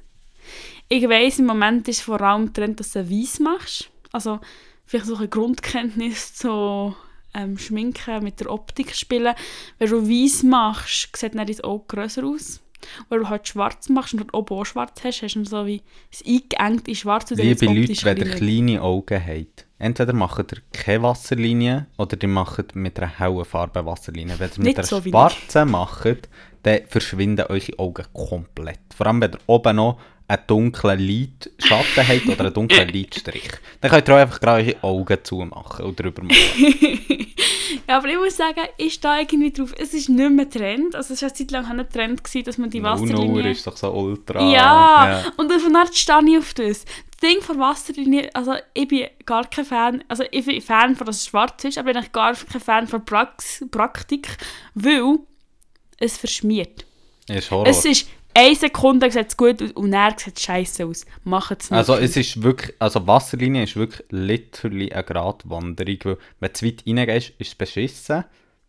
Ich 0.90 1.08
weiss, 1.08 1.38
im 1.38 1.46
Moment 1.46 1.88
ist 1.88 2.02
vor 2.02 2.22
allem 2.22 2.52
Trend, 2.54 2.80
dass 2.80 2.94
du 2.94 3.08
weiss 3.08 3.40
machst. 3.40 3.92
Also 4.12 4.40
vielleicht 4.84 5.06
so 5.06 5.16
eine 5.16 5.28
Grundkenntnis 5.28 6.40
so 6.40 6.96
ähm, 7.34 7.58
Schminken 7.58 8.24
mit 8.24 8.40
der 8.40 8.52
Optik 8.52 8.96
spielen. 8.96 9.36
Wenn 9.80 9.90
du 9.90 10.10
weiss 10.10 10.44
machst, 10.44 11.16
sieht 11.16 11.36
dann 11.36 11.48
dein 11.48 11.62
Auge 11.62 11.86
grösser 11.88 12.24
aus. 12.24 12.62
Wenn 13.10 13.20
du 13.20 13.30
halt 13.30 13.48
schwarz 13.48 13.90
machst 13.90 14.14
und 14.16 14.34
oben 14.34 14.58
auch 14.58 14.66
schwarz 14.66 15.04
hast, 15.04 15.22
hast 15.22 15.36
du 15.36 15.46
so 15.46 15.66
wie 15.66 15.82
es 16.12 16.26
eingeengt 16.26 16.88
in 16.88 16.96
schwarz. 16.96 17.30
und 17.30 17.40
dann 17.40 17.46
Liebe 17.46 17.56
ist 17.56 17.62
es 17.62 17.68
Leute, 17.68 17.82
optisch 17.82 18.06
wenn 18.06 18.18
ihr 18.18 18.36
kleine 18.36 18.82
Augen 18.82 19.24
habt, 19.24 19.68
entweder 19.78 20.14
macht 20.14 20.52
ihr 20.52 20.62
keine 20.74 21.04
Wasserlinie 21.04 21.88
oder 21.98 22.18
ihr 22.20 22.28
macht 22.28 22.76
mit 22.76 23.00
einer 23.00 23.20
hellen 23.20 23.46
Farbe 23.46 23.86
Wasserlinie. 23.86 24.40
Wenn 24.40 24.50
ihr 24.50 24.58
mit 24.58 24.66
Nicht 24.66 24.78
einer 24.80 24.88
so 24.88 25.06
wie 25.06 25.12
schwarzen 25.12 25.70
macht, 25.70 26.30
dann 26.64 26.80
verschwinden 26.88 27.46
eure 27.48 27.80
Augen 27.80 28.06
komplett. 28.14 28.80
Vor 28.96 29.08
allem, 29.08 29.22
wenn 29.22 29.34
ihr 29.34 29.40
oben 29.48 29.76
noch 29.76 30.00
einen 30.32 30.48
dunklen 30.48 31.00
Lidschatten 31.00 32.08
habt 32.08 32.28
oder 32.28 32.46
einen 32.46 32.54
dunklen 32.54 32.88
Lidstrich. 32.94 33.50
Dann 33.82 33.92
könnt 33.92 34.08
ihr 34.08 34.16
auch 34.16 34.20
einfach 34.20 34.40
gerade 34.40 34.64
eure 34.64 34.84
Augen 34.84 35.18
zumachen 35.24 35.86
und 35.86 36.00
drüber 36.00 36.24
machen. 36.24 36.36
Ja, 37.88 37.98
aber 37.98 38.10
ich 38.10 38.18
muss 38.18 38.36
sagen, 38.36 38.62
ich 38.78 38.96
stehe 38.96 39.22
irgendwie 39.22 39.52
drauf. 39.52 39.74
Es 39.78 39.94
ist 39.94 40.10
nicht 40.10 40.32
mehr 40.32 40.50
Trend. 40.50 40.94
Also 40.94 41.14
es 41.14 41.22
war 41.22 41.30
eine 41.30 41.38
Zeit 41.38 41.52
lang 41.52 41.76
nicht 41.76 41.94
Trend, 41.94 42.24
gewesen, 42.24 42.44
dass 42.44 42.58
man 42.58 42.70
die 42.70 42.84
Wasserlinie... 42.84 43.52
ist 43.52 43.66
doch 43.66 43.78
so 43.78 43.92
ultra... 43.92 44.42
Ja, 44.42 45.10
ja. 45.10 45.32
und 45.38 45.52
von 45.52 45.74
dort 45.74 45.96
stehe 45.96 46.20
ich 46.28 46.38
auf 46.38 46.54
das. 46.54 46.86
Das 46.86 47.30
Ding 47.30 47.42
von 47.42 47.60
Wasserlinie, 47.60 48.30
also 48.34 48.56
ich 48.74 48.88
bin 48.88 49.08
gar 49.26 49.50
kein 49.50 49.66
Fan, 49.66 50.04
also 50.08 50.24
ich 50.32 50.46
bin 50.46 50.62
Fan 50.62 50.96
von, 50.96 51.06
dass 51.08 51.18
es 51.18 51.28
schwarz 51.28 51.64
ist, 51.64 51.78
aber 51.78 51.92
ich 51.92 51.98
bin 51.98 52.12
gar 52.12 52.34
kein 52.34 52.62
Fan 52.62 52.88
von 52.88 53.06
Prax 53.06 53.64
Praktik, 53.72 54.28
weil 54.74 55.20
es 55.98 56.18
verschmiert. 56.18 56.86
Ist 57.28 57.52
Horror. 57.52 57.68
Es 57.68 57.86
ist 57.86 58.08
eine 58.34 58.56
Sekunde 58.56 59.12
sieht 59.12 59.28
es 59.30 59.38
gut 59.38 59.62
aus 59.62 59.72
und 59.72 59.92
dann 59.92 60.18
sieht 60.18 60.38
es 60.38 60.44
scheiße 60.44 60.86
aus. 60.86 61.06
Macht 61.24 61.62
es 61.64 61.70
nicht. 61.72 61.78
Also 61.78 61.96
es 61.96 62.16
ist 62.18 62.42
wirklich, 62.44 62.74
also 62.80 63.06
Wasserlinie 63.08 63.64
ist 63.64 63.76
wirklich 63.76 64.04
literally 64.10 64.92
eine 64.92 65.04
Gratwanderung, 65.04 65.98
weil 66.04 66.18
wenn 66.40 66.50
du 66.50 66.54
zu 66.54 66.66
weit 66.66 66.84
reingehst, 66.88 67.30
ist 67.38 67.48
es 67.50 67.56
beschissen, 67.56 68.24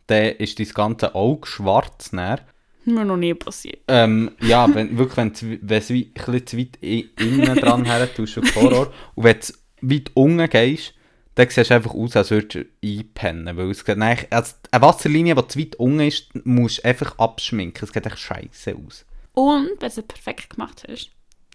dann 0.09 0.25
ist 0.37 0.59
dein 0.59 0.69
ganze 0.69 1.15
Auge 1.15 1.47
schwarz 1.47 2.13
näher. 2.13 2.41
Mir 2.85 3.05
noch 3.05 3.17
nie 3.17 3.35
passiert. 3.35 3.79
Ähm, 3.89 4.33
ja, 4.41 4.73
wenn, 4.75 4.99
wirklich, 4.99 5.17
wenn 5.17 5.33
du 5.33 5.59
wenn 5.63 5.89
wie- 5.89 6.13
ein 6.15 6.25
bisschen 6.33 6.47
zu 6.47 6.59
weit 6.59 6.79
innen 6.83 7.57
dran 7.57 7.85
her 7.85 8.13
tust, 8.13 8.39
ist 8.39 8.57
Horror. 8.57 8.93
Und 9.15 9.25
wenn 9.25 9.37
du 9.39 9.53
weit 9.95 10.11
unten 10.15 10.51
gehst, 10.51 10.95
dann 11.37 11.49
siehst 11.49 11.71
du 11.71 11.75
einfach 11.77 11.95
aus, 11.95 12.17
als 12.17 12.31
würdest 12.33 12.55
du 12.57 12.65
einpennen. 12.85 13.57
Weil 13.57 13.71
es 13.71 13.79
sieht 13.79 13.91
eigentlich, 13.91 14.27
also 14.33 14.55
eine 14.73 14.83
Wasserlinie, 14.83 15.35
die 15.37 15.47
zu 15.47 15.59
weit 15.61 15.77
unten 15.77 16.01
ist, 16.01 16.29
musst 16.45 16.79
du 16.79 16.89
einfach 16.89 17.17
abschminken. 17.19 17.85
Es 17.87 17.95
sieht 17.95 18.05
echt 18.05 18.19
scheiße 18.19 18.75
aus. 18.85 19.07
Und 19.35 19.69
wenn 19.69 19.79
du 19.79 19.87
es 19.87 20.03
perfekt 20.03 20.51
gemacht 20.51 20.85
hast, 20.89 21.11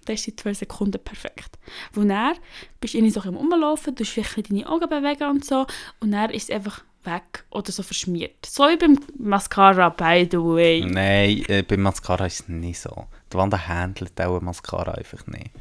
dann 0.06 0.16
ist 0.16 0.26
die 0.26 0.36
12 0.36 0.60
Sekunden 0.60 1.04
perfekt. 1.04 1.58
Wo 1.94 2.04
dann 2.04 2.36
bist 2.80 2.94
du 2.94 3.00
irgendwie 3.00 3.14
so 3.14 3.22
im 3.24 3.38
Umlaufen, 3.38 3.96
du 3.96 4.06
vielleicht 4.06 4.50
deine 4.50 4.68
Augen 4.68 4.90
bewegen 4.90 5.30
und 5.30 5.46
so 5.46 5.68
und 6.00 6.12
dann 6.12 6.30
ist 6.32 6.50
es 6.50 6.56
einfach 6.56 6.84
weg 7.04 7.46
oder 7.52 7.72
so 7.72 7.84
verschmiert. 7.84 8.46
So 8.46 8.64
wie 8.64 8.78
beim 8.78 9.00
Mascara, 9.18 9.90
by 9.90 10.28
the 10.30 10.38
way. 10.38 10.86
Nein, 10.86 11.44
äh, 11.48 11.64
bei 11.64 11.78
Mascara 11.78 12.26
ist 12.26 12.42
es 12.42 12.48
nicht 12.48 12.80
so. 12.80 13.08
Die 13.32 13.38
Wand 13.38 13.68
handelt 13.68 14.20
auch 14.22 14.42
Mascara 14.42 14.94
einfach 14.94 15.26
nicht. 15.28 15.52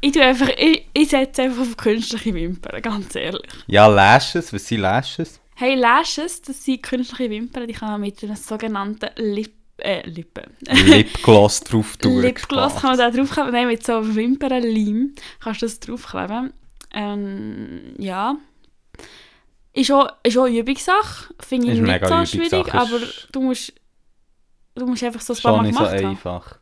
Ich, 0.00 0.12
tue 0.12 0.22
einfach, 0.22 0.48
ich, 0.56 0.86
ich 0.94 1.08
setze 1.08 1.42
einfach 1.42 1.62
auf 1.62 1.76
künstliche 1.76 2.32
Wimpern, 2.32 2.80
ganz 2.80 3.14
ehrlich. 3.16 3.50
Ja, 3.66 3.86
Lashes, 3.86 4.52
was 4.52 4.66
sind 4.66 4.80
Lashes? 4.80 5.40
Hey, 5.56 5.74
Lashes, 5.74 6.40
das 6.40 6.64
sind 6.64 6.84
künstliche 6.84 7.28
Wimpern, 7.30 7.66
die 7.66 7.74
kann 7.74 7.90
man 7.90 8.00
mit 8.02 8.22
einer 8.22 8.36
sogenannten 8.36 9.08
Lip, 9.16 9.54
äh, 9.78 10.08
Lippe. 10.08 10.44
Lipgloss 10.60 11.60
drauf 11.64 11.96
tun. 11.96 12.20
Lipgloss 12.20 12.76
kann 12.76 12.96
man 12.96 12.98
da 12.98 13.10
draufkleben. 13.10 13.52
Nein, 13.52 13.68
mit 13.68 13.84
so 13.84 14.14
Wimpernleim 14.14 15.14
kannst 15.40 15.62
du 15.62 15.66
das 15.66 15.80
draufkleben. 15.80 16.52
Ähm, 16.92 17.94
ja. 17.98 18.36
Ist 19.72 19.92
auch, 19.92 20.08
ist 20.22 20.36
auch 20.36 20.44
eine 20.44 20.58
Übungssache. 20.58 21.34
Finde 21.40 21.72
ich 21.72 21.80
nicht 21.80 22.06
so 22.06 22.26
schwierig, 22.26 22.74
aber 22.74 23.00
du 23.30 23.42
musst, 23.42 23.72
du 24.74 24.86
musst 24.86 25.04
einfach 25.04 25.20
so 25.20 25.34
ein 25.34 25.40
paar 25.40 25.56
Mal 25.58 25.62
nicht 25.62 25.74
so 25.74 25.84
gemacht 25.84 25.96
haben. 25.96 26.06
einfach. 26.06 26.58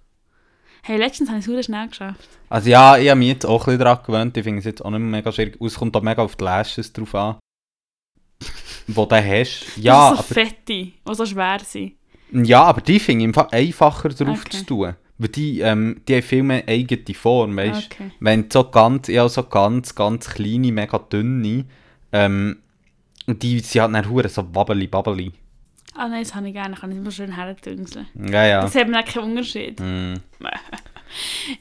Hey, 0.83 0.99
letztens 0.99 1.29
habe 1.31 1.41
ich 1.41 1.49
es 1.49 1.65
schnell 1.65 1.89
geschafft. 1.89 2.29
Also 2.49 2.71
ja, 2.71 2.97
ich 2.97 3.09
habe 3.09 3.19
mich 3.19 3.29
jetzt 3.29 3.47
auch 3.47 3.63
ein 3.63 3.65
bisschen 3.65 3.79
daran 3.81 4.05
gewöhnt. 4.05 4.37
Ich 4.37 4.45
finde 4.45 4.61
es 4.61 4.67
jetzt 4.67 4.85
auch 4.85 4.91
nicht 4.91 5.01
mehr 5.01 5.19
mega 5.19 5.33
schwierig. 5.33 5.61
Es 5.61 5.75
kommt 5.75 5.97
auch 5.97 6.03
mega 6.03 6.23
auf 6.23 6.37
die 6.37 6.45
Lashes 6.45 6.93
drauf 6.93 7.15
an. 7.15 7.37
Wo 8.87 9.05
du 9.05 9.17
hast. 9.17 9.67
Ja, 9.77 10.11
das 10.11 10.19
so 10.19 10.25
aber, 10.25 10.35
fette, 10.35 10.55
die 10.67 10.95
so 11.11 11.27
schwer 11.27 11.59
sind. 11.65 11.96
Ja, 12.33 12.63
aber 12.63 12.81
die 12.81 12.99
finde 12.99 13.27
ich 13.29 13.53
einfacher 13.53 14.09
drauf 14.11 14.41
Okay. 14.43 14.59
zu 14.59 14.67
tun. 14.67 14.95
Weil 15.19 15.29
die, 15.29 15.61
ähm, 15.61 16.03
die 16.07 16.17
haben 16.17 16.23
viel 16.23 16.43
mehr 16.43 16.65
eigene 16.67 17.15
Form, 17.15 17.57
weißt 17.57 17.91
Okay. 17.91 18.11
Wenn 18.21 18.51
so 18.51 18.71
ganz, 18.71 19.09
ja, 19.09 19.27
so 19.29 19.45
ganz, 19.45 19.95
ganz 19.95 20.29
kleine, 20.29 20.73
mega 20.73 20.99
dünne, 20.99 21.65
ähm, 22.13 22.59
und 23.27 23.43
die 23.43 23.59
sind 23.61 23.83
halt 23.83 23.95
dann 23.95 24.11
hure 24.11 24.29
so 24.29 24.55
wabbeli 24.55 24.87
babbeli. 24.87 25.33
Ah 25.95 26.09
nein, 26.09 26.23
das 26.23 26.35
habe 26.35 26.49
ich 26.49 26.53
gerne. 26.53 26.77
Kann 26.77 26.93
ich 26.93 26.99
immer 26.99 27.11
schön 27.11 27.35
herdünseln. 27.35 28.07
Ja, 28.15 28.45
ja. 28.47 28.61
Das 28.61 28.75
hat 28.75 28.87
auch 28.95 29.05
keinen 29.05 29.31
Unterschied. 29.31 29.81
Mm. 29.81 30.15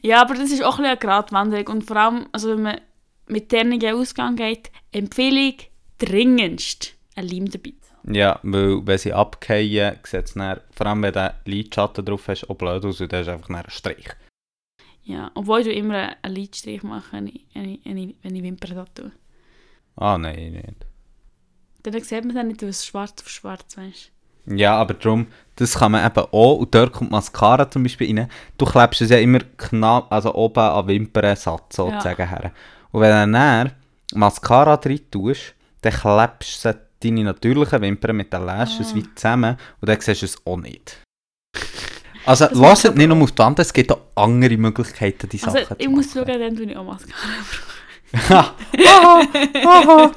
Ja, 0.01 0.22
aber 0.22 0.34
das 0.34 0.51
ist 0.51 0.63
auch 0.63 0.80
ein 0.80 0.84
bisschen 0.84 0.86
eine 0.86 0.97
Gratwanderung. 0.97 1.68
Und 1.68 1.84
vor 1.84 1.97
allem, 1.97 2.28
also 2.32 2.49
wenn 2.49 2.63
man 2.63 2.82
mit 3.28 3.51
dernigen 3.51 3.95
Ausgang 3.95 4.36
geht, 4.36 4.72
empfehle 4.91 5.39
ich 5.39 5.70
dringendst 5.97 6.93
einen 7.16 7.30
Leim 7.30 7.49
dabei. 7.49 7.74
Ja, 8.08 8.39
weil 8.43 8.86
wenn 8.86 8.97
sie 8.97 9.14
abgehen, 9.14 9.97
sieht 10.03 10.26
es 10.26 10.34
dann, 10.36 10.60
vor 10.72 10.86
allem 10.86 11.01
wenn 11.01 11.14
du 11.14 11.34
Lidschatten 11.45 12.06
drauf 12.06 12.28
hast, 12.28 12.47
auch 12.49 12.56
blöd 12.56 12.86
aus, 12.86 13.01
und 13.01 13.12
dann 13.12 13.22
ist 13.22 13.30
einfach 13.30 13.49
ein 13.49 13.64
Strich. 13.68 14.10
Ja, 15.03 15.32
obwohl 15.34 15.62
ich 15.62 15.76
immer 15.76 16.16
einen 16.22 16.36
Lidstrich 16.36 16.84
mache, 16.84 17.14
wenn 17.14 17.28
ich, 17.28 17.45
wenn 17.53 17.97
ich, 17.97 18.43
Wimpern 18.43 18.76
da 18.76 18.86
tue. 18.93 19.12
Ah, 19.95 20.18
nein, 20.18 20.51
nicht. 20.53 20.86
Dann 21.84 22.03
sieht 22.03 22.26
man 22.26 22.36
dann 22.36 22.47
nicht, 22.47 22.62
was 22.64 22.86
schwarz 22.86 23.16
auf 23.22 23.30
schwarz 23.30 23.78
weißt. 23.78 24.12
Ja, 24.47 24.76
aber 24.76 24.93
darum, 24.93 25.28
das 25.56 25.78
kann 25.78 25.91
man 25.91 26.06
eben 26.06 26.28
auch, 26.32 26.58
und 26.58 26.74
dort 26.76 26.93
kommt 26.93 27.10
Mascara 27.10 27.70
zum 27.70 27.82
Beispiel 27.82 28.16
rein. 28.16 28.30
Du 28.58 28.66
klebst 28.66 29.01
es 29.01 29.10
ja 29.10 29.18
immer 29.18 29.39
knapp, 29.58 30.12
also 30.12 30.36
oben 30.36 30.60
an 30.60 30.88
Wimpernsatz 30.88 31.76
sozusagen 31.76 32.30
her. 32.30 32.51
Und 32.91 33.01
wenn 33.01 33.32
du 33.32 33.38
dann 33.38 33.72
Mascara 34.14 34.78
drin 34.78 35.01
tust, 35.10 35.56
dann 35.82 35.93
klebst 35.93 36.66
du 36.66 36.85
deine 37.06 37.24
natürlichen 37.24 37.82
Wimpern 37.82 38.15
mit 38.18 38.32
den 38.34 38.45
Lashes 38.45 38.91
Ah. 38.91 38.95
wie 38.95 39.15
zusammen 39.15 39.57
und 39.82 39.88
dann 39.90 39.99
siehst 40.02 40.22
du 40.22 40.26
es 40.26 40.38
auch 40.45 40.57
nicht. 40.57 41.02
Also, 42.27 42.48
lasst 42.53 42.95
nicht 42.95 43.07
nur 43.07 43.22
auf 43.22 43.32
die 43.34 43.38
Wand, 43.38 43.60
es 43.60 43.72
gibt 43.72 43.91
auch 43.91 44.02
andere 44.15 44.57
Möglichkeiten, 44.57 45.30
die 45.30 45.40
Also 45.44 45.60
Sachen 45.60 45.76
ich 45.77 45.86
zu 45.86 45.91
muss 45.91 46.11
schauen, 46.11 46.26
machen. 46.27 46.40
dann 46.40 46.56
tue 46.56 46.65
ich 46.65 46.76
auch 46.76 46.84
Mascara. 46.84 47.22
aha, 48.14 48.56
aha, 49.64 50.11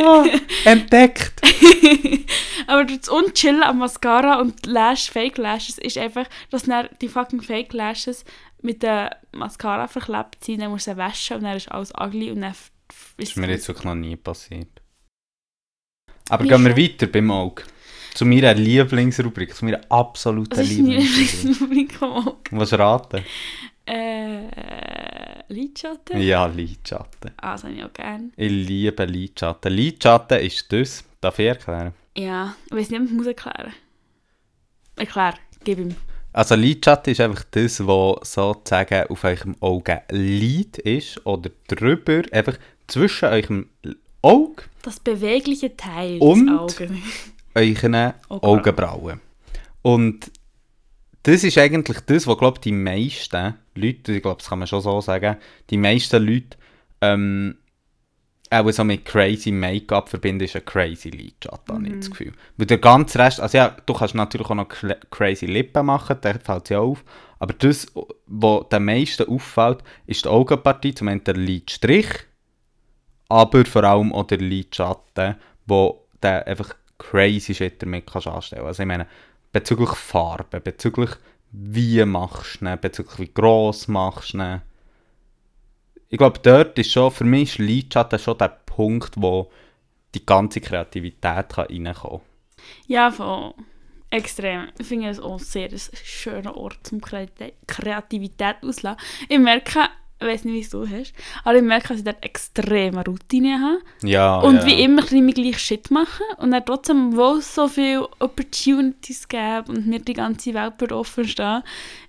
aha, 0.00 0.24
entdeckt! 0.64 1.40
Aber 2.66 2.84
das 2.84 3.08
Unchillen 3.08 3.62
am 3.62 3.78
Mascara 3.78 4.40
und 4.40 4.66
Lash, 4.66 5.10
Fake 5.10 5.38
Lashes 5.38 5.78
ist 5.78 5.96
einfach, 5.96 6.26
dass 6.50 6.64
die 7.00 7.08
fucking 7.08 7.40
Fake 7.42 7.72
Lashes 7.72 8.24
mit 8.62 8.82
der 8.82 9.16
Mascara 9.32 9.86
verklebt 9.86 10.42
sind, 10.42 10.60
dann 10.60 10.70
musst 10.72 10.88
du 10.88 10.92
sie 10.92 10.96
waschen 10.96 11.36
und 11.36 11.44
dann 11.44 11.56
ist 11.56 11.70
alles 11.70 11.92
ugly 11.96 12.32
und 12.32 12.40
dann 12.40 12.50
ist 12.50 12.72
ist 13.16 13.36
mir 13.36 13.48
jetzt 13.48 13.68
wirklich 13.68 13.84
noch 13.84 13.94
nie 13.94 14.16
passiert. 14.16 14.73
Aber 16.30 16.44
gehen 16.44 16.64
wir 16.64 16.76
weiter 16.76 17.06
beim 17.06 17.30
Auge. 17.30 17.62
Zu 18.14 18.24
meiner 18.24 18.54
Lieblingsrubrik, 18.54 19.54
zu 19.54 19.64
meiner 19.64 19.80
absoluten 19.88 20.56
Was 20.56 20.70
ist 20.70 20.76
Lieblingsrubrik. 20.76 21.92
Lieblingsrubrik? 22.00 22.48
Was 22.52 22.72
raten? 22.72 23.24
Äh, 23.86 25.52
Lidschatten? 25.52 26.20
Ja, 26.20 26.46
Lidschatten. 26.46 27.32
Ah, 27.36 27.52
das 27.52 27.64
habe 27.64 27.74
ich 27.74 27.84
auch 27.84 27.92
gerne. 27.92 28.30
Ich 28.36 28.50
liebe 28.50 29.04
Lidschatten. 29.04 29.72
Lidschatten 29.72 30.38
ist 30.40 30.72
das, 30.72 31.04
darf 31.20 31.38
ich 31.38 31.46
erklären? 31.46 31.92
Ja, 32.16 32.54
ich 32.66 32.72
weiß 32.72 32.90
nicht, 32.90 33.00
ob 33.00 33.06
ich 33.06 33.12
muss 33.12 33.26
erklären. 33.26 33.74
Erklär, 34.96 35.34
gib 35.64 35.78
ihm. 35.78 35.94
Also 36.32 36.54
Lidschatten 36.54 37.12
ist 37.12 37.20
einfach 37.20 37.44
das, 37.50 37.86
was 37.86 38.32
sozusagen 38.32 39.06
auf 39.08 39.24
eurem 39.24 39.56
Auge 39.60 40.02
Lid 40.10 40.78
ist 40.78 41.24
oder 41.26 41.50
drüber, 41.68 42.22
einfach 42.32 42.56
zwischen 42.86 43.26
eurem 43.26 43.68
Auge 44.24 44.64
Das 44.82 45.00
bewegliche 45.00 45.76
Teil 45.76 46.18
Und? 46.18 46.46
des 46.46 46.58
Auges. 46.58 46.90
euren 47.54 48.14
Augenbrauen. 48.28 49.20
Und 49.82 50.30
das 51.22 51.44
ist 51.44 51.56
eigentlich 51.58 52.00
das, 52.00 52.26
was, 52.26 52.38
glaube 52.38 52.60
die 52.60 52.72
meisten 52.72 53.54
Leute, 53.74 54.12
ich 54.12 54.22
glaube, 54.22 54.38
das 54.38 54.48
kann 54.48 54.58
man 54.58 54.68
schon 54.68 54.80
so 54.80 55.00
sagen, 55.00 55.36
die 55.70 55.76
meisten 55.76 56.24
Leute 56.24 56.56
ähm, 57.00 57.56
auch 58.50 58.70
so 58.70 58.84
mit 58.84 59.04
crazy 59.04 59.50
Make-up 59.50 60.08
verbinden, 60.08 60.44
ist 60.44 60.56
ein 60.56 60.64
crazy 60.64 61.10
Lidschatten, 61.10 61.74
mhm. 61.74 61.86
habe 61.86 61.88
ich 61.88 62.00
das 62.00 62.10
Gefühl. 62.10 62.32
Weil 62.56 62.66
der 62.66 62.78
ganze 62.78 63.18
Rest, 63.18 63.40
also 63.40 63.56
ja, 63.56 63.76
du 63.84 63.94
kannst 63.94 64.14
natürlich 64.14 64.48
auch 64.48 64.54
noch 64.54 64.68
crazy 65.10 65.46
Lippen 65.46 65.86
machen, 65.86 66.18
da 66.20 66.34
fällt 66.34 66.70
ja 66.70 66.80
auf, 66.80 67.04
aber 67.38 67.54
das, 67.54 67.86
was 68.26 68.68
den 68.68 68.84
meisten 68.84 69.28
auffällt, 69.28 69.78
ist 70.06 70.24
die 70.24 70.28
Augenpartie, 70.28 70.94
zum 70.94 71.08
einen 71.08 71.24
der 71.24 71.34
Lidstrich, 71.34 72.06
aber 73.28 73.64
vor 73.64 73.84
allem 73.84 74.12
auch 74.12 74.26
der 74.26 74.38
Lidschatten, 74.38 75.36
wo 75.66 76.06
der 76.22 76.46
einfach 76.46 76.74
crazy 76.98 77.54
Shit 77.54 77.82
damit 77.82 78.06
kannst 78.06 78.28
anstellen. 78.28 78.66
Also 78.66 78.82
ich 78.82 78.86
meine, 78.86 79.06
bezüglich 79.52 79.90
Farbe, 79.90 80.60
bezüglich 80.60 81.10
wie 81.52 82.04
machst 82.04 82.60
du 82.60 82.66
ihn, 82.66 82.78
bezüglich 82.80 83.18
wie 83.18 83.34
gross 83.34 83.88
machst 83.88 84.34
du 84.34 84.38
ihn. 84.38 84.62
Ich 86.08 86.18
glaube, 86.18 86.40
dort 86.42 86.78
ist 86.78 86.92
schon, 86.92 87.10
für 87.10 87.24
mich 87.24 87.52
ist 87.54 87.58
Lidschatten 87.58 88.18
schon 88.18 88.38
der 88.38 88.48
Punkt, 88.66 89.14
wo 89.16 89.50
die 90.14 90.24
ganze 90.24 90.60
Kreativität 90.60 91.48
kann 91.48 91.66
reinkommen 91.66 91.94
kann. 91.94 92.20
Ja, 92.86 93.10
voll. 93.10 93.54
Extrem. 94.10 94.68
Ich 94.78 94.86
finde 94.86 95.08
es 95.08 95.18
auch 95.18 95.40
sehr 95.40 95.68
ein 95.70 95.80
schöner 96.04 96.56
Ort 96.56 96.78
zum 96.86 97.00
Kreativität 97.00 98.56
auszulassen. 98.62 99.00
Ich 99.28 99.38
merke, 99.40 99.88
ich 100.20 100.26
weiß 100.26 100.44
nicht, 100.44 100.66
wie 100.66 100.70
du 100.70 100.88
hast, 100.88 101.12
aber 101.44 101.56
ich 101.56 101.62
merke, 101.62 101.88
dass 101.88 101.98
ich 101.98 102.04
dort 102.04 102.24
extreme 102.24 103.04
Routine 103.04 103.60
habe. 103.60 103.78
Ja, 104.08 104.38
Und 104.40 104.56
ja. 104.56 104.66
wie 104.66 104.82
immer 104.82 105.02
ein 105.02 105.06
bisschen 105.08 105.30
gleich 105.34 105.58
Shit 105.58 105.90
machen 105.90 106.24
und 106.38 106.50
dann 106.52 106.64
trotzdem, 106.64 107.16
wo 107.16 107.36
es 107.36 107.54
so 107.54 107.68
viele 107.68 108.08
Opportunities 108.20 109.28
gibt 109.28 109.68
und 109.68 109.86
mir 109.86 109.98
die 109.98 110.12
ganze 110.14 110.54
Welt 110.54 110.74
wird 110.78 110.92
offen 110.92 111.26
stehen, 111.26 111.62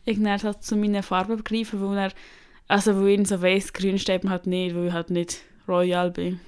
ich 0.05 0.21
dann 0.21 0.41
halt 0.41 0.63
zu 0.63 0.75
meinen 0.75 1.03
Farben 1.03 1.37
begreifen, 1.37 1.81
weil 1.81 1.97
er, 1.97 2.11
also 2.67 2.95
wo 2.95 3.05
ich 3.05 3.27
so 3.27 3.41
weiss, 3.41 3.73
grün 3.73 3.97
steht 3.99 4.23
mir 4.23 4.29
halt 4.29 4.47
nicht, 4.47 4.75
weil 4.75 4.87
ich 4.87 4.93
halt 4.93 5.09
nicht 5.09 5.41
royal 5.67 6.11
bin. 6.11 6.39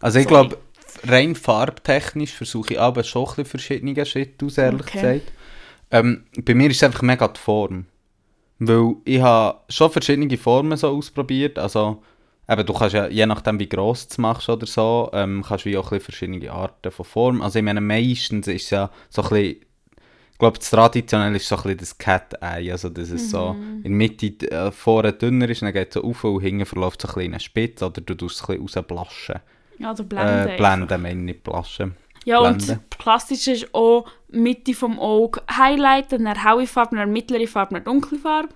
Also 0.00 0.18
ich 0.18 0.26
glaube, 0.26 0.58
rein 1.06 1.34
farbtechnisch 1.34 2.32
versuche 2.32 2.74
ich 2.74 2.80
aber 2.80 3.04
schon 3.04 3.22
ein 3.24 3.28
bisschen 3.28 3.44
verschiedene 3.46 4.06
Schritte 4.06 4.46
aus, 4.46 4.58
ehrlich 4.58 4.80
Okay. 4.80 5.20
gesagt. 5.20 5.32
Ähm, 5.90 6.24
bei 6.42 6.54
mir 6.54 6.70
ist 6.70 6.76
es 6.78 6.82
einfach 6.82 7.02
mega 7.02 7.28
die 7.28 7.38
Form. 7.38 7.86
Weil 8.58 8.94
ich 9.04 9.20
habe 9.20 9.60
schon 9.68 9.90
verschiedene 9.90 10.36
Formen 10.36 10.76
so 10.76 10.88
ausprobiert. 10.88 11.58
Also, 11.58 12.02
eben, 12.48 12.66
du 12.66 12.72
kannst 12.72 12.94
ja, 12.94 13.06
je 13.08 13.26
nachdem 13.26 13.58
wie 13.58 13.68
gross 13.68 14.08
du 14.08 14.12
es 14.12 14.18
machst 14.18 14.48
oder 14.48 14.66
so, 14.66 15.10
ähm, 15.12 15.44
kannst 15.46 15.66
du 15.66 15.78
auch 15.78 15.92
ein 15.92 16.00
verschiedene 16.00 16.50
Arten 16.50 16.90
von 16.90 17.04
Form. 17.04 17.42
Also 17.42 17.58
ich 17.58 17.64
meine, 17.64 17.80
meistens 17.80 18.48
ist 18.48 18.64
es 18.64 18.70
ja 18.70 18.90
so 19.10 19.22
ein 19.22 19.28
bisschen, 19.28 19.56
ich 20.32 20.38
glaube, 20.38 20.58
das 20.58 20.70
traditionell 20.70 21.34
ist 21.36 21.48
so 21.48 21.56
ein 21.56 21.62
bisschen 21.62 21.78
das 21.78 21.98
Cat-Eye, 21.98 22.70
also 22.70 22.90
dass 22.90 23.10
es 23.10 23.30
so 23.30 23.56
in 23.58 23.82
der 23.82 23.90
Mitte 23.90 24.50
äh, 24.50 24.70
vorne 24.70 25.12
dünner 25.12 25.48
ist, 25.48 25.62
dann 25.62 25.72
geht 25.72 25.88
es 25.88 25.94
so 25.94 26.04
auf 26.04 26.24
und 26.24 26.40
hinten 26.40 26.66
verläuft 26.66 27.00
so 27.02 27.08
ein 27.08 27.14
bisschen 27.14 27.26
in 27.26 27.32
eine 27.32 27.40
Spitze 27.40 27.86
oder 27.86 28.00
du 28.00 28.14
tust 28.14 28.36
es 28.36 28.48
ein 28.48 28.62
bisschen 28.62 28.82
rausblaschen. 28.82 29.36
Oder 29.80 30.04
blenden. 30.04 30.48
Äh, 30.48 30.56
blenden, 30.56 31.02
meine 31.02 31.30
ich, 31.30 31.42
blaschen. 31.42 31.94
Ja, 32.26 32.40
und 32.40 32.58
blenden. 32.58 32.84
das 32.90 32.98
Klassische 32.98 33.52
ist 33.52 33.72
auch 33.72 34.04
Mitte 34.28 34.74
vom 34.74 34.98
Auge 34.98 35.40
highlighten, 35.50 36.24
dann 36.24 36.42
helle 36.42 36.66
Farbe, 36.66 36.96
dann 36.96 37.12
mittlere 37.12 37.46
Farbe, 37.46 37.74
dann 37.74 37.84
dunkle 37.84 38.18
Farbe. 38.18 38.48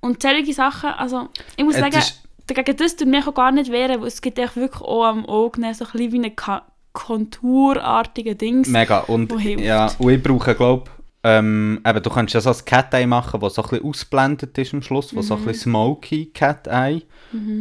Und 0.00 0.22
solche 0.22 0.54
Sachen, 0.54 0.90
also 0.90 1.28
ich 1.56 1.64
muss 1.64 1.74
Es 1.74 1.80
sagen, 1.80 2.00
dagegen 2.46 2.76
das 2.76 2.94
tut 2.94 3.08
mich 3.08 3.26
auch 3.26 3.34
gar 3.34 3.50
nicht 3.50 3.72
wehren, 3.72 4.00
weil 4.00 4.06
es 4.06 4.22
gibt 4.22 4.38
echt 4.38 4.54
wirklich 4.54 4.80
auch 4.80 5.04
am 5.04 5.26
Auge 5.26 5.60
so 5.74 5.84
ein 5.84 5.90
bisschen 5.90 6.12
wie 6.12 6.18
eine 6.18 6.30
Ka 6.30 6.62
konturartige 6.92 8.36
Dings. 8.36 8.68
Mega. 8.68 9.00
Und, 9.00 9.30
ja, 9.58 9.90
und 9.98 10.10
ich 10.10 10.22
brauche, 10.22 10.54
glaube 10.54 10.90
ähm, 11.22 11.80
eben, 11.84 12.02
du 12.02 12.08
kannst 12.08 12.32
ja 12.32 12.40
so 12.40 12.50
ein 12.50 12.64
Cat-Eye 12.64 13.06
machen, 13.06 13.40
das 13.40 13.54
so 13.54 13.62
ein 13.64 13.68
bisschen 13.68 13.84
ausblendet 13.84 14.56
ist 14.56 14.72
am 14.72 14.80
Schluss, 14.80 15.14
wo 15.14 15.20
so 15.20 15.34
ein 15.34 15.44
bisschen 15.44 15.72
smoky 15.72 16.26
Cat-Eye. 16.26 17.02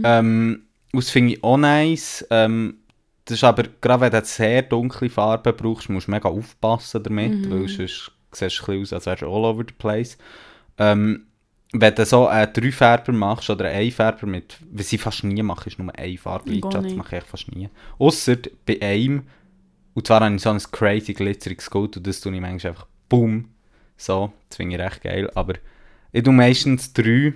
Ähm, 0.04 0.62
das 0.94 1.10
finde 1.10 1.34
ich 1.34 1.44
auch 1.44 1.58
nice. 1.58 2.26
Ähm, 2.30 2.78
das 3.26 3.38
ist 3.38 3.44
aber, 3.44 3.64
gerade 3.82 4.02
wenn 4.02 4.12
du 4.12 4.26
sehr 4.26 4.62
dunkle 4.62 5.10
Farbe 5.10 5.52
brauchst, 5.52 5.90
musst 5.90 6.08
du 6.08 6.12
mega 6.12 6.30
aufpassen 6.30 7.02
damit, 7.02 7.50
weil 7.50 7.68
sonst 7.68 8.12
siehst 8.32 8.68
du 8.68 8.72
ein 8.72 8.82
aus, 8.82 8.94
als 8.94 9.06
wärst 9.08 9.24
du 9.24 9.28
all 9.28 9.46
over 9.46 9.64
the 9.68 9.74
place. 9.74 10.18
Ähm, 10.78 11.26
wenn 11.74 11.96
du 11.96 12.06
so 12.06 12.28
einen 12.28 12.54
Dreifärber 12.54 13.12
machst 13.12 13.50
oder 13.50 13.66
einen 13.66 13.88
Einfärber 13.88 14.28
mit, 14.28 14.58
was 14.72 14.94
ich 14.94 15.02
fast 15.02 15.24
nie 15.24 15.42
mache, 15.42 15.70
ist 15.70 15.80
nur 15.80 15.94
eine 15.98 16.18
Farbe 16.18 16.52
Lidschatten, 16.52 16.84
das 16.84 16.94
mache 16.94 17.18
ich 17.18 17.24
fast 17.24 17.52
nie. 17.54 17.70
Ausser 17.98 18.38
bei 18.66 18.80
einem, 18.82 19.24
und 19.96 20.06
zwar 20.06 20.22
habe 20.22 20.36
ich 20.36 20.42
so 20.42 20.52
ein 20.52 20.62
crazy 20.72 21.14
glitzeriges 21.14 21.70
Gold 21.70 21.98
und 21.98 22.06
das 22.06 22.22
tue 22.22 22.34
ich 22.34 22.42
manchmal 22.42 22.72
einfach 22.72 22.88
boom, 23.10 23.50
so, 23.98 24.32
das 24.50 24.58
finde 24.58 24.76
ich 24.76 24.82
recht 24.82 25.02
geil, 25.02 25.32
aber 25.34 25.56
ich 26.12 26.24
tue 26.24 26.34
meistens 26.34 26.94
drei 26.94 27.34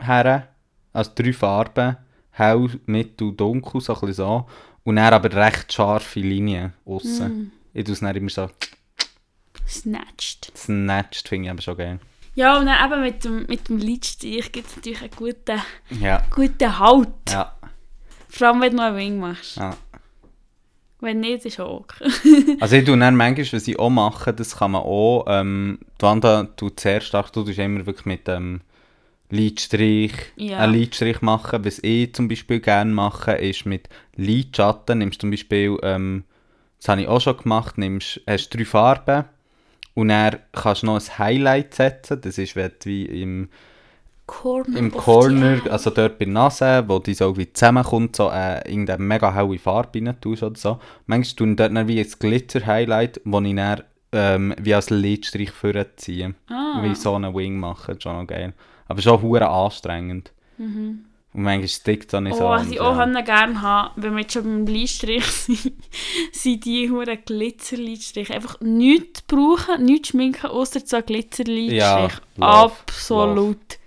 her, 0.00 0.48
also 0.92 1.10
drei 1.14 1.32
Farben, 1.32 1.96
hell, 2.38 2.68
mittel, 2.86 3.32
dunkel, 3.32 3.80
so 3.80 3.94
ein 3.94 4.00
bisschen 4.00 4.14
so, 4.14 4.46
und 4.84 4.96
dann 4.96 5.12
aber 5.12 5.32
recht 5.34 5.72
scharfe 5.72 6.20
Linien 6.20 6.72
aussen. 6.86 7.52
Ich 7.74 7.84
tue 7.84 7.92
es 7.94 8.00
dann 8.00 8.14
immer 8.16 8.30
so 8.30 8.48
Snatched. 9.66 10.52
snatched, 10.56 11.28
finde 11.28 11.46
ich 11.46 11.50
aber 11.50 11.62
schon 11.62 11.76
geil. 11.76 12.00
Ja, 12.34 12.58
und 12.58 12.66
dann 12.66 12.90
eben 12.92 13.02
mit 13.02 13.24
dem, 13.24 13.46
mit 13.46 13.68
dem 13.68 13.78
Lidstich 13.78 14.50
gibt 14.52 14.68
es 14.68 14.76
natürlich 14.76 15.02
einen 15.02 15.10
guten, 15.16 15.60
Ja, 16.00 16.22
guten 16.34 16.78
Halt. 16.78 17.08
ja, 17.28 17.52
Vor 18.28 18.48
allem, 18.48 18.60
wenn 18.60 18.70
du 18.70 18.76
noch 18.76 18.84
einen 18.84 18.96
Wing 18.96 19.18
machst. 19.18 19.56
ja. 19.56 19.76
Wenn 21.00 21.20
nicht, 21.20 21.44
ist 21.44 21.60
auch 21.60 21.80
okay. 21.80 22.56
Also 22.60 22.74
ich 22.76 22.84
tue 22.84 22.98
dann 22.98 23.14
manchmal, 23.14 23.52
was 23.52 23.68
ich 23.68 23.78
auch 23.78 23.90
mache, 23.90 24.32
das 24.32 24.56
kann 24.56 24.72
man 24.72 24.82
auch, 24.82 25.26
ähm, 25.28 25.78
die 26.00 26.02
Wanda 26.02 26.44
tut 26.56 26.80
sehr 26.80 27.00
stark, 27.00 27.32
du 27.32 27.44
tust 27.44 27.58
immer 27.58 27.86
wirklich 27.86 28.06
mit 28.06 28.26
dem 28.26 28.62
Lidstrich, 29.30 30.12
Ja. 30.36 30.58
einen 30.58 30.72
Lidstrich 30.74 31.20
machen. 31.22 31.64
Was 31.64 31.78
ich 31.82 32.14
zum 32.14 32.28
Beispiel 32.28 32.60
gerne 32.60 32.92
mache, 32.92 33.32
ist 33.32 33.66
mit 33.66 33.88
Lidschatten, 34.16 34.98
nimmst 34.98 35.20
zum 35.20 35.30
Beispiel, 35.30 35.76
ähm, 35.82 36.24
das 36.78 36.88
habe 36.88 37.02
ich 37.02 37.08
auch 37.08 37.20
schon 37.20 37.36
gemacht, 37.36 37.76
nimmst, 37.78 38.20
hast 38.26 38.50
drei 38.50 38.64
Farben 38.64 39.24
und 39.94 40.08
dann 40.08 40.36
kannst 40.52 40.82
du 40.82 40.86
noch 40.86 40.94
ein 40.96 41.18
Highlight 41.18 41.74
setzen, 41.74 42.20
das 42.20 42.38
ist 42.38 42.56
wie 42.56 43.04
im 43.04 43.48
Corner 44.26 44.76
im 44.78 44.90
Corner, 44.92 45.60
also 45.70 45.88
dort 45.90 46.18
bei 46.18 46.26
der 46.26 46.34
Nase, 46.34 46.84
wo 46.86 46.98
die 46.98 47.14
so 47.14 47.34
wie 47.38 47.50
zusammenkommt, 47.50 48.14
so 48.14 48.30
äh, 48.30 48.58
irgendeine 48.70 49.02
mega 49.02 49.34
helle 49.34 49.58
Farbe 49.58 49.98
rein 50.04 50.20
tust 50.20 50.42
oder 50.42 50.56
so. 50.56 50.78
Manchmal 51.06 51.48
ich 51.48 51.56
dort 51.56 51.74
dann 51.74 51.88
wie 51.88 51.98
ein 51.98 52.06
Glitzer-Highlight, 52.18 53.22
wo 53.24 53.40
ich 53.40 53.56
dann 53.56 53.82
ähm, 54.12 54.54
wie 54.60 54.74
als 54.74 54.90
Lidstrich 54.90 55.50
vorziehe. 55.50 56.34
Ah. 56.50 56.82
Wie 56.82 56.94
so 56.94 57.14
einen 57.14 57.34
Wing 57.34 57.58
machen, 57.58 57.98
schon 58.00 58.16
noch 58.16 58.26
geil. 58.26 58.52
Aber 58.88 59.02
schon 59.02 59.22
hure 59.22 59.48
anstrengend. 59.48 60.32
Und 61.34 61.42
manchmal 61.42 61.68
stickt 61.68 62.14
auch 62.14 62.20
nicht 62.20 62.40
Oh, 62.40 62.52
und 62.52 62.72
ich 62.72 62.80
auch 62.80 62.96
ja. 62.96 63.20
gerne 63.20 63.60
habe, 63.60 64.02
wenn 64.02 64.14
wir 64.14 64.22
jetzt 64.22 64.32
schon 64.32 64.42
beim 64.42 64.66
Lidstrich 64.66 65.24
sind, 65.26 65.74
sind 66.32 66.64
die 66.64 66.90
huren 66.90 67.18
Glitzerlidstriche. 67.24 68.34
Einfach 68.34 68.60
nichts 68.60 69.22
brauchen, 69.22 69.84
nichts 69.84 70.08
schminken, 70.08 70.46
außer 70.46 70.80
so 70.84 71.00
Glitzerlidstrich. 71.00 71.78
Ja, 71.78 72.08
love, 72.36 72.46
Absolut 72.46 73.78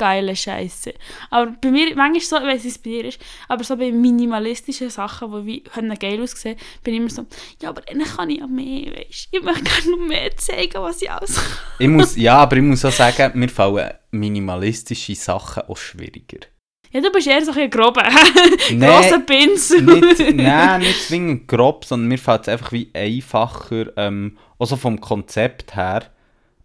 geile 0.00 0.34
Scheiße. 0.34 0.94
Aber 1.28 1.52
bei 1.60 1.70
mir, 1.70 1.94
manchmal 1.94 2.20
so, 2.20 2.36
ich 2.36 2.42
weiß 2.42 2.64
nicht, 2.64 2.64
wie 2.64 2.68
es 2.68 2.78
bei 2.78 2.90
dir 2.90 3.04
ist, 3.04 3.20
aber 3.48 3.64
so 3.64 3.76
bei 3.76 3.92
minimalistischen 3.92 4.88
Sachen, 4.88 5.30
die 5.30 5.46
wie 5.46 5.60
können 5.62 5.96
geil 5.98 6.22
aussehen, 6.22 6.56
bin 6.82 6.94
ich 6.94 7.00
immer 7.00 7.10
so, 7.10 7.26
ja, 7.60 7.68
aber 7.68 7.82
dann 7.82 8.02
kann 8.02 8.30
ich 8.30 8.38
ja 8.38 8.46
mehr, 8.46 8.92
weißt 8.92 9.28
Ich 9.30 9.42
möchte 9.42 9.62
gerne 9.62 9.90
noch 9.90 10.08
mehr 10.08 10.36
zeigen, 10.36 10.82
was 10.82 11.02
ich 11.02 11.10
alles 11.10 11.34
kann. 11.34 11.44
ich 11.78 11.88
muss, 11.88 12.16
ja, 12.16 12.38
aber 12.38 12.56
ich 12.56 12.62
muss 12.62 12.84
auch 12.84 12.92
sagen, 12.92 13.38
mir 13.38 13.50
fallen 13.50 13.92
minimalistische 14.10 15.14
Sachen 15.14 15.64
auch 15.64 15.76
schwieriger. 15.76 16.46
Ja, 16.92 17.00
du 17.00 17.12
bist 17.12 17.28
eher 17.28 17.44
so 17.44 17.52
ein 17.52 17.70
grober. 17.70 18.02
Grosser 18.68 19.20
Pinsel. 19.20 19.82
nicht, 19.82 20.34
nein, 20.34 20.80
nicht 20.80 21.06
zwingend 21.06 21.46
grob, 21.46 21.84
sondern 21.84 22.08
mir 22.08 22.18
fällt 22.18 22.42
es 22.42 22.48
einfach 22.48 22.72
wie 22.72 22.90
einfacher, 22.94 23.96
ähm, 23.96 24.38
also 24.58 24.76
vom 24.76 25.00
Konzept 25.00 25.76
her. 25.76 26.10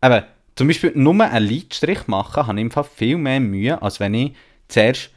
Eben, 0.04 0.24
zum 0.56 0.68
Beispiel 0.68 0.92
nur 0.96 1.20
einen 1.22 1.46
Lidstrich 1.46 2.08
machen, 2.08 2.48
habe 2.48 2.58
ich 2.60 2.64
einfach 2.66 2.86
viel 2.86 3.18
mehr 3.18 3.40
Mühe, 3.40 3.82
als 3.82 4.00
wenn 4.00 4.14
ich 4.14 4.34
zuerst 4.68 5.10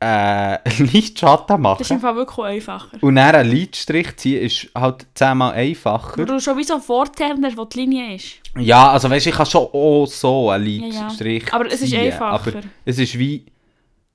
äh, 0.00 0.04
einen 0.06 0.90
Lidschatten 0.92 1.62
Das 1.62 1.80
ist 1.80 1.90
mache. 1.90 2.00
Fall 2.00 2.16
wirklich 2.16 2.46
einfacher. 2.46 2.98
Und 3.00 3.16
dann 3.16 3.34
einen 3.34 3.50
Lidstrich 3.50 4.14
ziehen 4.16 4.42
ist 4.42 4.68
halt 4.74 5.06
zehnmal 5.14 5.54
einfacher. 5.54 6.18
Weil 6.18 6.26
du 6.26 6.38
schon 6.40 6.58
wie 6.58 6.64
so 6.64 6.78
Vorteil 6.78 7.34
hast, 7.42 7.56
wo 7.56 7.64
die 7.64 7.80
Linie 7.80 8.14
ist. 8.14 8.34
Ja, 8.58 8.90
also 8.92 9.08
weißt 9.08 9.24
du, 9.26 9.30
ich 9.30 9.36
kann 9.36 9.46
schon 9.46 9.66
auch 9.72 10.06
so 10.06 10.50
einen 10.50 10.66
Ja, 10.66 10.86
ja. 10.86 11.06
Lidstrich 11.08 11.52
Aber 11.52 11.66
es 11.66 11.80
ist 11.80 11.90
ziehen, 11.90 12.00
einfacher. 12.12 12.30
Aber 12.58 12.62
es 12.84 12.98
ist 12.98 13.18
wie... 13.18 13.46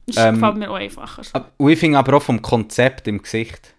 Das 0.06 0.18
Ähm, 0.18 0.36
gefällt 0.36 0.58
mir 0.58 0.70
auch 0.70 0.76
einfacher. 0.76 1.22
Und 1.58 1.70
ich 1.72 1.80
finde 1.80 1.98
aber 1.98 2.18
auch 2.18 2.22
vom 2.22 2.42
Konzept 2.42 3.08
im 3.08 3.22
Gesicht, 3.22 3.74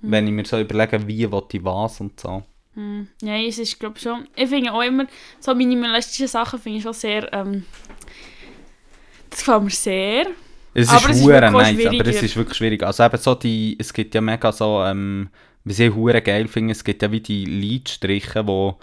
Hm. 0.00 0.10
wenn 0.10 0.26
ich 0.26 0.32
mir 0.32 0.44
so 0.44 0.58
überlege, 0.58 1.06
wie 1.06 1.24
ich 1.24 1.30
was 1.64 2.00
und 2.00 2.18
so. 2.18 2.42
Hm. 2.74 3.08
Ja, 3.22 3.36
es 3.36 3.58
ist 3.58 3.78
glaube 3.78 3.98
schon... 3.98 4.28
Ich 4.34 4.48
finde 4.48 4.72
auch 4.72 4.82
immer, 4.82 5.06
so 5.40 5.54
minimalistische 5.54 6.28
Sachen 6.28 6.58
finde 6.58 6.78
ich 6.78 6.84
schon 6.84 6.92
sehr... 6.92 7.32
Ähm, 7.32 7.64
das 9.30 9.40
gefällt 9.40 9.62
mir 9.64 9.70
sehr. 9.70 10.26
Es 10.74 10.88
Aber 10.88 11.10
ist 11.10 11.22
hure 11.22 11.50
nice, 11.50 11.86
aber 11.86 12.06
es 12.06 12.22
ist 12.22 12.36
wirklich 12.36 12.56
schwierig. 12.56 12.82
Also 12.82 13.04
eben 13.04 13.16
so 13.16 13.34
die, 13.34 13.76
es 13.78 13.92
gibt 13.92 14.14
ja 14.14 14.20
mega 14.20 14.50
so, 14.50 14.82
ähm, 14.84 15.28
was 15.64 15.78
ich 15.78 15.94
hure 15.94 16.20
geil 16.20 16.48
finde, 16.48 16.72
es 16.72 16.82
gibt 16.82 17.02
ja 17.02 17.10
wie 17.10 17.20
die 17.20 17.44
Lidstriche, 17.44 18.46
wo 18.46 18.78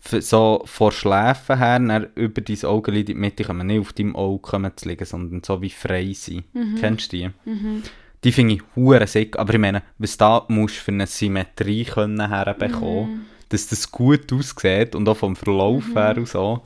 so 0.00 0.62
vor 0.64 0.92
Schläfen 0.92 1.58
her, 1.58 2.10
über 2.14 2.40
dein 2.40 2.64
Augenlid 2.64 3.08
in 3.08 3.16
die 3.16 3.20
Mitte 3.20 3.44
kommen, 3.44 3.66
nicht 3.66 3.80
auf 3.80 3.92
deinem 3.92 4.14
Auge 4.14 4.42
kommen 4.42 4.72
zu 4.76 4.88
liegen, 4.88 5.04
sondern 5.04 5.42
so 5.42 5.60
wie 5.62 5.70
frei 5.70 6.12
sein. 6.12 6.44
Mhm. 6.52 6.76
Kennst 6.78 7.12
du 7.12 7.16
die? 7.16 7.30
Die 7.44 7.82
Die 8.24 8.32
finde 8.32 8.54
ich 8.54 8.62
hure 8.74 9.06
sick, 9.06 9.38
aber 9.38 9.54
ich 9.54 9.60
meine, 9.60 9.82
was 9.98 10.16
da 10.16 10.44
musst 10.48 10.76
du 10.76 10.80
für 10.80 10.92
eine 10.92 11.06
Symmetrie 11.06 11.84
können 11.84 12.28
herbekommen, 12.28 13.10
Mhm. 13.10 13.26
Dass 13.48 13.68
das 13.68 13.90
gut 13.90 14.32
aussieht 14.32 14.94
und 14.94 15.08
auch 15.08 15.16
vom 15.16 15.36
Verlauf 15.36 15.84
her 15.94 16.14
und 16.16 16.28
so. 16.28 16.62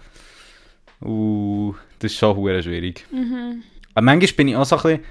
Uh, 1.03 1.75
das 1.99 2.13
ist 2.13 2.19
schon 2.19 2.37
hure 2.37 2.63
schwierig. 2.63 3.07
Mhm. 3.11 3.63
Aber 3.95 4.05
manchmal 4.05 4.33
bin 4.33 4.49
ich 4.49 4.57
auch 4.57 4.65
so 4.65 4.77
ein 4.77 4.83
bisschen, 4.83 5.05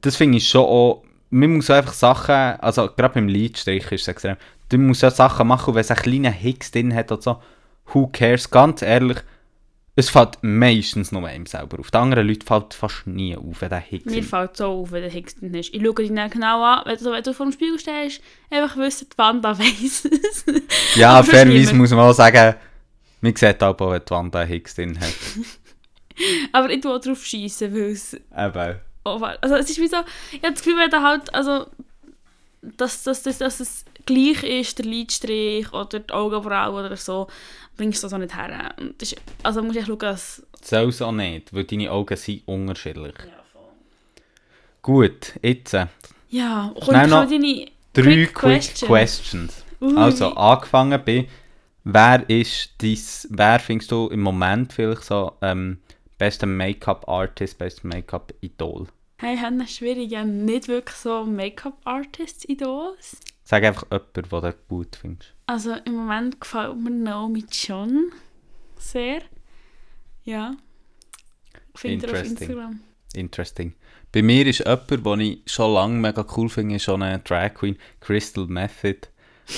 das 0.00 0.16
finde 0.16 0.38
ich 0.38 0.48
schon 0.48 0.64
auch, 0.64 1.02
man 1.30 1.56
muss 1.56 1.70
einfach 1.70 1.92
Sachen, 1.92 2.34
also 2.34 2.88
gerade 2.88 3.14
beim 3.14 3.28
Lidstrich 3.28 3.90
ist 3.92 4.02
es 4.02 4.08
extrem, 4.08 4.36
du 4.68 4.78
musst 4.78 5.02
ja 5.02 5.10
Sachen 5.10 5.48
machen, 5.48 5.70
und 5.70 5.74
wenn 5.76 5.80
es 5.80 5.90
einen 5.90 6.00
kleinen 6.00 6.32
Hicks 6.32 6.70
drin 6.70 6.94
hat 6.94 7.12
oder 7.12 7.22
so, 7.22 7.42
who 7.92 8.08
cares, 8.08 8.50
ganz 8.50 8.82
ehrlich, 8.82 9.18
es 10.00 10.10
fällt 10.10 10.38
meistens 10.42 11.12
nur 11.12 11.26
einem 11.26 11.46
selber 11.46 11.78
auf. 11.78 11.90
Den 11.90 12.00
anderen 12.00 12.26
Leuten 12.26 12.46
fällt 12.46 12.74
fast 12.74 13.06
nie 13.06 13.36
auf, 13.36 13.60
wenn 13.60 13.70
der 13.70 13.78
Hicks 13.78 14.06
Mir 14.06 14.22
fällt 14.22 14.56
so 14.56 14.66
auf, 14.66 14.92
wenn 14.92 15.02
der 15.02 15.10
Hicks 15.10 15.36
drin 15.36 15.54
ist. 15.54 15.72
Ich 15.72 15.82
schaue 15.82 15.94
dich 15.94 16.12
dann 16.12 16.30
genau 16.30 16.62
an, 16.62 16.82
wenn 16.86 16.98
du, 16.98 17.12
wenn 17.12 17.22
du 17.22 17.32
vor 17.32 17.46
dem 17.46 17.52
Spiegel 17.52 17.78
stehst, 17.78 18.20
einfach 18.50 18.76
wissen, 18.76 19.08
die 19.12 19.18
Wanda 19.18 19.58
weiss 19.58 20.04
es. 20.04 20.44
Ja, 20.96 21.22
fairerweise 21.22 21.74
muss 21.74 21.90
man 21.90 22.00
auch 22.00 22.12
sagen, 22.12 22.56
man 23.20 23.36
sieht 23.36 23.62
auch, 23.62 23.78
wenn 23.78 24.02
die 24.04 24.10
Wand 24.10 24.36
einen 24.36 24.48
Hicks 24.48 24.74
drin 24.74 24.98
hat. 24.98 25.14
Aber 26.52 26.70
ich 26.70 26.84
auch 26.84 26.98
drauf 26.98 27.24
schiessen, 27.24 27.72
weil 27.74 27.92
es... 27.92 28.14
Eben. 28.14 28.80
Oh, 29.04 29.20
also 29.40 29.54
es 29.56 29.70
ist 29.70 29.80
wie 29.80 29.88
so... 29.88 29.98
Ich 30.32 30.42
habe 30.42 30.52
das 30.52 30.62
Gefühl, 30.62 30.78
wenn 30.78 30.90
da 30.90 31.02
halt... 31.02 31.32
Also, 31.34 31.66
dass, 32.62 33.04
dass, 33.04 33.22
dass, 33.22 33.38
dass 33.38 33.60
es 33.60 33.84
gleich 34.06 34.42
ist, 34.42 34.78
der 34.78 34.86
Lidstrich 34.86 35.72
oder 35.72 36.00
die 36.00 36.12
Augenbraue 36.12 36.84
oder 36.84 36.96
so, 36.96 37.28
bringst 37.80 38.02
du 38.02 38.06
das 38.06 38.12
auch 38.12 38.18
nicht 38.18 38.36
her. 38.36 38.74
Und 38.78 39.00
das 39.00 39.12
ist, 39.12 39.22
also 39.42 39.62
muss 39.62 39.74
ich 39.74 39.86
schauen, 39.86 39.98
dass... 40.00 40.46
Soll 40.60 40.90
es 40.90 41.00
auch 41.00 41.12
nicht, 41.12 41.54
weil 41.54 41.64
deine 41.64 41.90
Augen 41.90 42.14
sind 42.14 42.46
unterschiedlich. 42.46 43.14
Gut, 44.82 45.32
jetzt 45.40 45.72
äh, 45.72 45.86
Ja, 46.28 46.70
komm, 46.74 46.84
Schnell 46.84 47.04
ich 47.06 47.10
noch 47.10 47.28
deine... 47.28 47.66
drei 47.94 48.02
Quick 48.02 48.34
Quick 48.34 48.34
question. 48.34 48.88
Questions. 48.88 49.64
Ui. 49.80 49.96
Also, 49.96 50.34
angefangen 50.34 51.00
bei, 51.06 51.26
wer 51.84 52.28
ist 52.28 52.74
dies, 52.82 53.26
wer 53.30 53.58
findest 53.58 53.90
du 53.92 54.08
im 54.08 54.20
Moment 54.20 54.74
vielleicht 54.74 55.04
so 55.04 55.32
ähm, 55.40 55.78
bester 56.18 56.46
Make-up-Artist, 56.46 57.56
bester 57.56 57.88
Make-up-Idol? 57.88 58.88
Hey, 59.16 59.38
Hannah, 59.38 59.66
schwierig. 59.66 60.14
Habe 60.14 60.28
nicht 60.28 60.68
wirklich 60.68 60.96
so 60.96 61.24
Make-up-Artists-Idols. 61.24 63.16
Sag 63.50 63.64
einfach 63.64 63.82
jemanden, 63.90 64.30
den 64.30 64.40
du 64.42 64.54
gut 64.68 64.94
findest. 64.94 65.34
Also 65.46 65.74
im 65.84 65.94
Moment 65.94 66.40
gefällt 66.40 66.76
mir 66.76 66.90
Naomi 66.90 67.44
John 67.50 68.12
sehr. 68.78 69.22
Ja. 70.22 70.52
Findet 71.74 72.12
ihr 72.12 72.16
auf. 72.16 72.24
Instagram. 72.24 72.80
Interesting. 73.12 73.74
Bei 74.12 74.22
mir 74.22 74.46
ist 74.46 74.60
jemand, 74.60 75.04
den 75.04 75.20
ich 75.20 75.42
schon 75.46 75.74
lange 75.74 75.94
mega 75.94 76.24
cool 76.36 76.48
finde, 76.48 76.78
schon 76.78 77.02
eine 77.02 77.18
Drag 77.18 77.54
Queen, 77.54 77.76
Crystal 77.98 78.46
Method. 78.46 79.08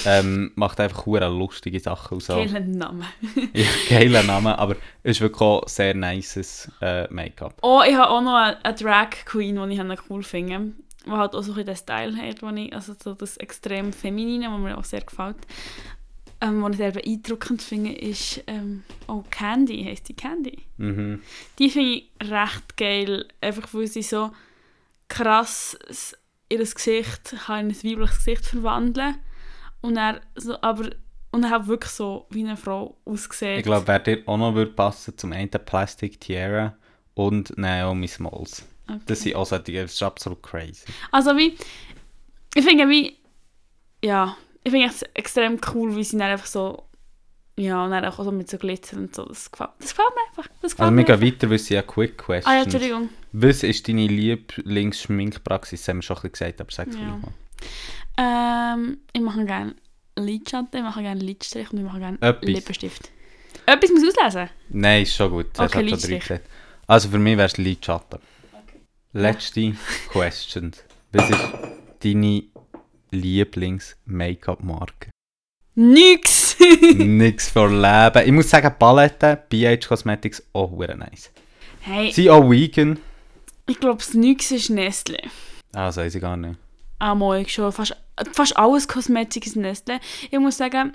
Ähm, 0.06 0.52
macht 0.55 0.81
einfach 0.81 1.05
hure 1.05 1.28
lustige 1.28 1.78
Sachen 1.78 2.14
und 2.14 2.23
so. 2.23 2.36
Geiler 2.36 2.60
Name. 2.60 3.05
Ja, 3.52 3.69
geiler 3.90 4.23
Name, 4.23 4.59
aber 4.59 4.77
es 5.02 5.16
ist 5.16 5.20
wirklich 5.20 5.43
auch 5.43 5.69
sehr 5.69 5.93
nices 5.93 6.73
äh, 6.81 7.12
Make-up. 7.12 7.59
Oh, 7.60 7.82
ich 7.86 7.94
habe 7.94 8.09
auch 8.09 8.23
noch 8.23 8.36
eine, 8.36 8.64
eine 8.64 8.74
Drag 8.74 9.10
Queen, 9.27 9.69
die 9.69 9.74
ich 9.74 10.01
cool 10.09 10.23
finde. 10.23 10.73
Die 11.06 11.10
halt 11.10 11.34
auch 11.34 11.42
so 11.42 11.54
ein 11.54 11.64
den 11.64 11.76
Style 11.76 12.16
hat, 12.16 12.42
wo 12.42 12.48
ich, 12.50 12.72
also 12.72 12.94
so 13.00 13.14
das 13.14 13.36
extrem 13.38 13.92
Feminine, 13.92 14.50
was 14.50 14.60
mir 14.60 14.78
auch 14.78 14.84
sehr 14.84 15.02
gefällt. 15.02 15.36
Ähm, 16.40 16.62
was 16.62 16.72
ich 16.72 16.76
sehr 16.78 16.92
beeindruckend 16.92 17.62
finde, 17.62 17.92
ist 17.92 18.42
ähm, 18.46 18.82
oh, 19.06 19.22
Candy, 19.30 19.84
heisst 19.84 20.08
die 20.08 20.14
Candy. 20.14 20.58
Mhm. 20.76 21.22
Die 21.58 21.70
finde 21.70 21.90
ich 21.90 22.10
recht 22.20 22.76
geil, 22.76 23.28
einfach 23.40 23.72
weil 23.72 23.86
sie 23.86 24.02
so 24.02 24.30
krass 25.08 25.78
ihr 26.48 26.58
Gesicht 26.58 27.32
in 27.32 27.38
ein 27.48 27.70
weibliches 27.70 28.18
Gesicht 28.18 28.46
verwandeln 28.46 29.16
und 29.80 29.96
er 29.96 30.20
so, 30.34 30.60
aber 30.60 30.90
und 31.32 31.44
er 31.44 31.50
hat 31.50 31.66
wirklich 31.66 31.92
so 31.92 32.26
wie 32.30 32.44
eine 32.44 32.56
Frau 32.56 32.98
ausgesehen. 33.06 33.58
Ich 33.58 33.64
glaube, 33.64 33.86
wer 33.86 33.98
dir 33.98 34.22
auch 34.26 34.36
noch 34.36 34.54
würde 34.54 34.72
passen, 34.72 35.16
zum 35.16 35.32
einen 35.32 35.50
Plastic 35.50 36.20
Tiara 36.20 36.76
und 37.14 37.56
Naomi 37.56 38.06
Smalls. 38.06 38.66
Okay. 38.88 39.00
Das 39.06 39.20
sind 39.20 39.34
auch 39.36 39.48
das 39.48 39.68
ist 39.68 40.02
absolut 40.02 40.42
crazy. 40.42 40.84
Also 41.10 41.36
wie, 41.36 41.56
ich 42.54 42.64
finde 42.64 42.88
wie, 42.88 43.16
ja, 44.04 44.36
ich 44.64 44.70
finde 44.70 44.86
es 44.88 45.02
extrem 45.14 45.59
cool, 45.74 45.96
wie 45.96 46.04
sie 46.04 46.18
dann 46.18 46.30
einfach 46.30 46.46
so, 46.46 46.84
ja, 47.56 47.84
und 47.84 47.90
dann 47.90 48.04
auch 48.04 48.16
so 48.22 48.32
mit 48.32 48.48
so 48.48 48.56
Glitzer 48.59 48.96
und 48.96 49.14
so, 49.14 49.24
das 49.24 49.50
gefällt, 49.50 49.70
das 49.78 49.90
gefällt 49.90 50.09
mir 50.14 50.28
einfach, 50.30 50.50
das 50.62 50.72
gefällt 50.72 50.80
Also 50.88 50.96
gehen 51.04 51.14
einfach. 51.14 51.26
weiter, 51.26 51.50
weil 51.50 51.59
sie 51.59 51.74
ja 51.74 51.82
Quick 51.82 52.16
Questions. 52.18 52.46
Ah 52.46 52.56
ja, 52.56 52.62
Entschuldigung. 52.62 53.09
Was 53.32 53.62
ist 53.62 53.88
deine 53.88 54.06
Lieblingsschminkpraxis? 54.06 55.80
Das 55.80 55.88
haben 55.88 55.98
wir 55.98 56.02
schon 56.02 56.16
ein 56.16 56.30
bisschen 56.30 56.32
gesagt, 56.32 56.60
aber 56.60 56.70
sag's 56.72 56.96
Ja. 56.96 57.02
ja. 57.02 57.16
mal. 57.18 57.32
Ähm, 58.18 58.98
ich 59.12 59.20
mache 59.20 59.44
gerne 59.44 59.74
Lidschatten, 60.18 60.78
ich 60.78 60.82
mache 60.82 61.02
gerne 61.02 61.20
Lidstrich 61.20 61.70
und 61.72 61.78
ich 61.78 61.84
mache 61.84 61.98
gerne 61.98 62.18
Etwas. 62.20 62.48
Lippenstift. 62.48 63.10
Etwas 63.66 63.90
muss 63.90 64.02
auslesen? 64.18 64.50
Nein, 64.70 65.02
ist 65.02 65.14
schon 65.14 65.30
gut. 65.30 65.46
Das 65.54 65.70
Okay, 65.70 65.82
Lidstrich. 65.82 66.40
Also 66.86 67.09
für 67.09 67.18
mich 67.18 67.36
wäre 67.36 67.46
es 67.46 67.56
Lidschatten. 67.56 68.18
Letzte 69.12 69.74
Question. 70.10 70.72
Was 71.12 71.28
ist 71.28 71.40
deine 72.02 72.44
Lieblings-Make-up-Marke? 73.10 75.10
Nix! 75.74 76.56
Nix 76.97 77.51
für 77.51 77.66
Leben. 77.68 78.26
Ich 78.26 78.32
muss 78.32 78.51
sagen, 78.51 78.74
Palette, 78.78 79.43
BH 79.48 79.86
Cosmetics, 79.89 80.43
auch 80.52 80.70
hure 80.70 80.97
nice. 80.97 81.30
hey, 81.80 82.12
Sie 82.12 82.30
auch 82.30 82.48
vegan. 82.51 82.98
ich 83.66 83.78
glaube, 83.80 83.98
das 83.98 84.14
Nix 84.14 84.51
ist 84.51 84.70
Nestle. 84.70 85.18
Ah, 85.74 85.86
das 85.86 85.97
weiß 85.97 86.14
ich 86.14 86.20
gar 86.20 86.36
nicht. 86.36 86.56
Ah, 86.98 87.14
mal, 87.14 87.47
schon. 87.48 87.72
Fast, 87.72 87.97
fast 88.32 88.56
alles 88.56 88.86
Kosmetik 88.86 89.47
ist 89.47 89.56
Nestle. 89.56 89.98
Ich 90.30 90.39
muss 90.39 90.56
sagen, 90.59 90.94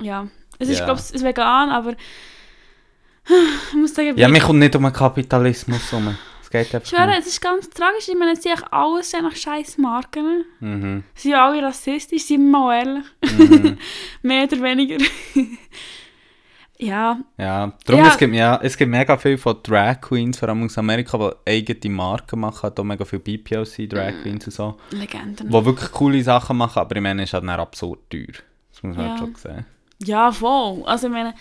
ja, 0.00 0.28
es 0.58 0.68
ist, 0.68 0.78
Ja. 0.80 0.84
glaube 0.86 1.00
ich, 1.12 1.22
vegan, 1.22 1.70
aber 1.70 1.92
ich 3.70 3.74
muss 3.76 3.94
sagen, 3.94 4.16
Ja, 4.16 4.28
mir 4.28 4.40
kommt 4.40 4.60
nicht 4.60 4.74
um 4.76 4.82
den 4.84 4.92
Kapitalismus 4.92 5.92
um. 5.92 6.16
Es 6.48 6.50
geht 6.50 6.74
einfach 6.74 6.80
ich 6.82 6.88
schwöre, 6.88 7.08
nicht. 7.08 7.18
es 7.20 7.26
ist 7.26 7.40
ganz 7.42 7.68
tragisch. 7.68 8.08
Ich 8.08 8.16
meine, 8.16 8.32
es 8.32 8.42
sind 8.42 8.62
alles 8.72 9.14
eigentlich 9.14 9.38
scheiß 9.42 9.76
Marken. 9.76 10.46
Mhm. 10.60 11.04
Sie 11.14 11.28
sind 11.28 11.34
alle 11.36 11.62
rassistisch, 11.62 12.22
sind 12.24 12.50
wir 12.50 12.58
mal 12.58 12.78
ehrlich. 12.78 13.04
Mhm. 13.36 13.78
Mehr 14.22 14.44
oder 14.44 14.62
weniger. 14.62 14.96
ja, 16.78 17.18
Ja, 17.36 17.72
darum, 17.84 18.02
Ja. 18.04 18.08
Es, 18.08 18.16
gibt, 18.18 18.34
ja, 18.34 18.60
es 18.62 18.76
gibt 18.78 18.90
mega 18.90 19.16
viele 19.18 19.36
von 19.36 19.56
Drag 19.62 20.00
Queens, 20.00 20.38
vor 20.38 20.48
allem 20.48 20.64
aus 20.64 20.78
Amerika, 20.78 21.18
die 21.46 21.50
eigene 21.50 21.94
Marken 21.94 22.40
machen, 22.40 22.70
auch 22.78 22.84
mega 22.84 23.04
viele 23.04 23.20
BPOC, 23.20 23.88
Drag 23.88 24.12
Mhm. 24.14 24.22
Queens 24.22 24.46
und 24.46 24.52
so, 24.52 24.78
Legenden. 24.90 25.48
die 25.48 25.64
wirklich 25.64 25.90
coole 25.90 26.22
Sachen 26.22 26.56
machen, 26.56 26.78
aber 26.78 26.96
ich 26.96 27.02
meine, 27.02 27.24
es 27.24 27.30
ist 27.30 27.34
halt 27.34 27.44
dann 27.44 27.60
absurd 27.60 28.08
teuer. 28.10 28.26
Das 28.72 28.82
muss 28.82 28.96
man 28.96 29.04
Ja. 29.06 29.10
halt 29.10 29.18
schon 29.20 29.34
sehen. 29.34 29.66
Ja, 30.04 30.30
voll. 30.32 30.82
Also 30.86 31.08
ich 31.08 31.12
meine, 31.12 31.34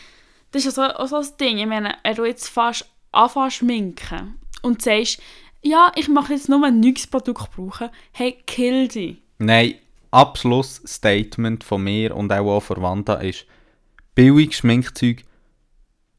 das 0.51 0.65
ist 0.65 0.75
ja 0.77 0.89
so, 0.89 0.93
auch 0.95 1.07
so 1.07 1.17
das 1.17 1.37
Ding. 1.37 1.59
Ich 1.59 1.65
meine, 1.67 1.95
wenn 2.03 2.15
du 2.15 2.25
jetzt 2.25 2.49
fast 2.49 2.89
anfängst 3.11 3.57
schminken 3.57 4.35
und 4.61 4.81
sagst, 4.81 5.21
ja, 5.61 5.91
ich 5.95 6.07
mache 6.07 6.33
jetzt 6.33 6.49
nur 6.49 6.65
ein 6.65 6.79
neues 6.79 7.07
Produkt 7.07 7.51
brauchen, 7.55 7.89
hey, 8.11 8.37
kill 8.45 8.87
dich. 8.87 9.17
Nein, 9.39 9.75
Abschlussstatement 10.11 11.63
von 11.63 11.83
mir 11.83 12.15
und 12.15 12.31
auch 12.31 12.59
von 12.61 12.81
Wanda 12.81 13.15
ist, 13.15 13.45
billig 14.15 14.55
Schminkzeug 14.55 15.23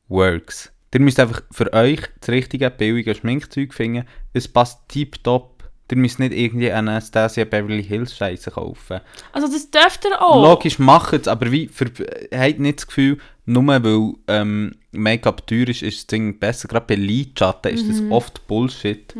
works. 0.08 0.72
Ihr 0.92 1.00
müsst 1.00 1.20
einfach 1.20 1.42
für 1.50 1.72
euch 1.72 2.00
das 2.20 2.30
richtige 2.30 2.70
billige 2.70 3.14
Schminkzeug 3.14 3.74
finden. 3.74 4.06
Es 4.32 4.48
passt 4.48 4.88
tiptop. 4.88 5.57
Ihr 5.90 5.96
müsst 5.96 6.18
nicht 6.18 6.32
irgendwie 6.34 6.70
eine 6.70 6.90
Anastasia 6.90 7.44
Beverly 7.44 7.82
Hills 7.82 8.16
Scheiße 8.16 8.50
kaufen. 8.50 9.00
Also 9.32 9.46
das 9.50 9.70
dürft 9.70 10.04
ihr 10.04 10.20
auch. 10.20 10.42
Logisch, 10.42 10.78
macht 10.78 11.14
es, 11.14 11.28
aber 11.28 11.50
wie, 11.50 11.68
für, 11.68 11.86
habt 12.34 12.58
nicht 12.58 12.78
das 12.78 12.86
Gefühl, 12.86 13.18
nur 13.46 13.66
weil 13.66 14.12
ähm, 14.28 14.74
Make-up 14.92 15.46
teuer 15.46 15.68
ist, 15.68 15.82
ist 15.82 15.98
das 15.98 16.06
Ding 16.08 16.38
besser. 16.38 16.68
Gerade 16.68 16.86
bei 16.86 16.94
Lidschatten 16.96 17.72
ist 17.72 17.88
das 17.88 18.02
oft 18.10 18.46
Bullshit, 18.46 19.14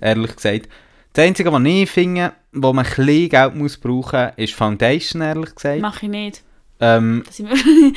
ehrlich 0.00 0.36
gesagt. 0.36 0.68
Das 1.12 1.24
Einzige, 1.26 1.52
was 1.52 1.62
ich 1.64 1.90
finde, 1.90 2.32
wo 2.52 2.72
man 2.72 2.84
ein 2.84 2.90
bisschen 2.90 3.28
Geld 3.28 3.54
muss 3.54 3.76
brauchen 3.76 4.20
muss, 4.24 4.32
ist 4.36 4.54
Foundation, 4.54 5.22
ehrlich 5.22 5.54
gesagt. 5.54 5.80
Mache 5.80 6.06
ich 6.06 6.10
nicht. 6.10 6.42
Ähm, 6.80 7.24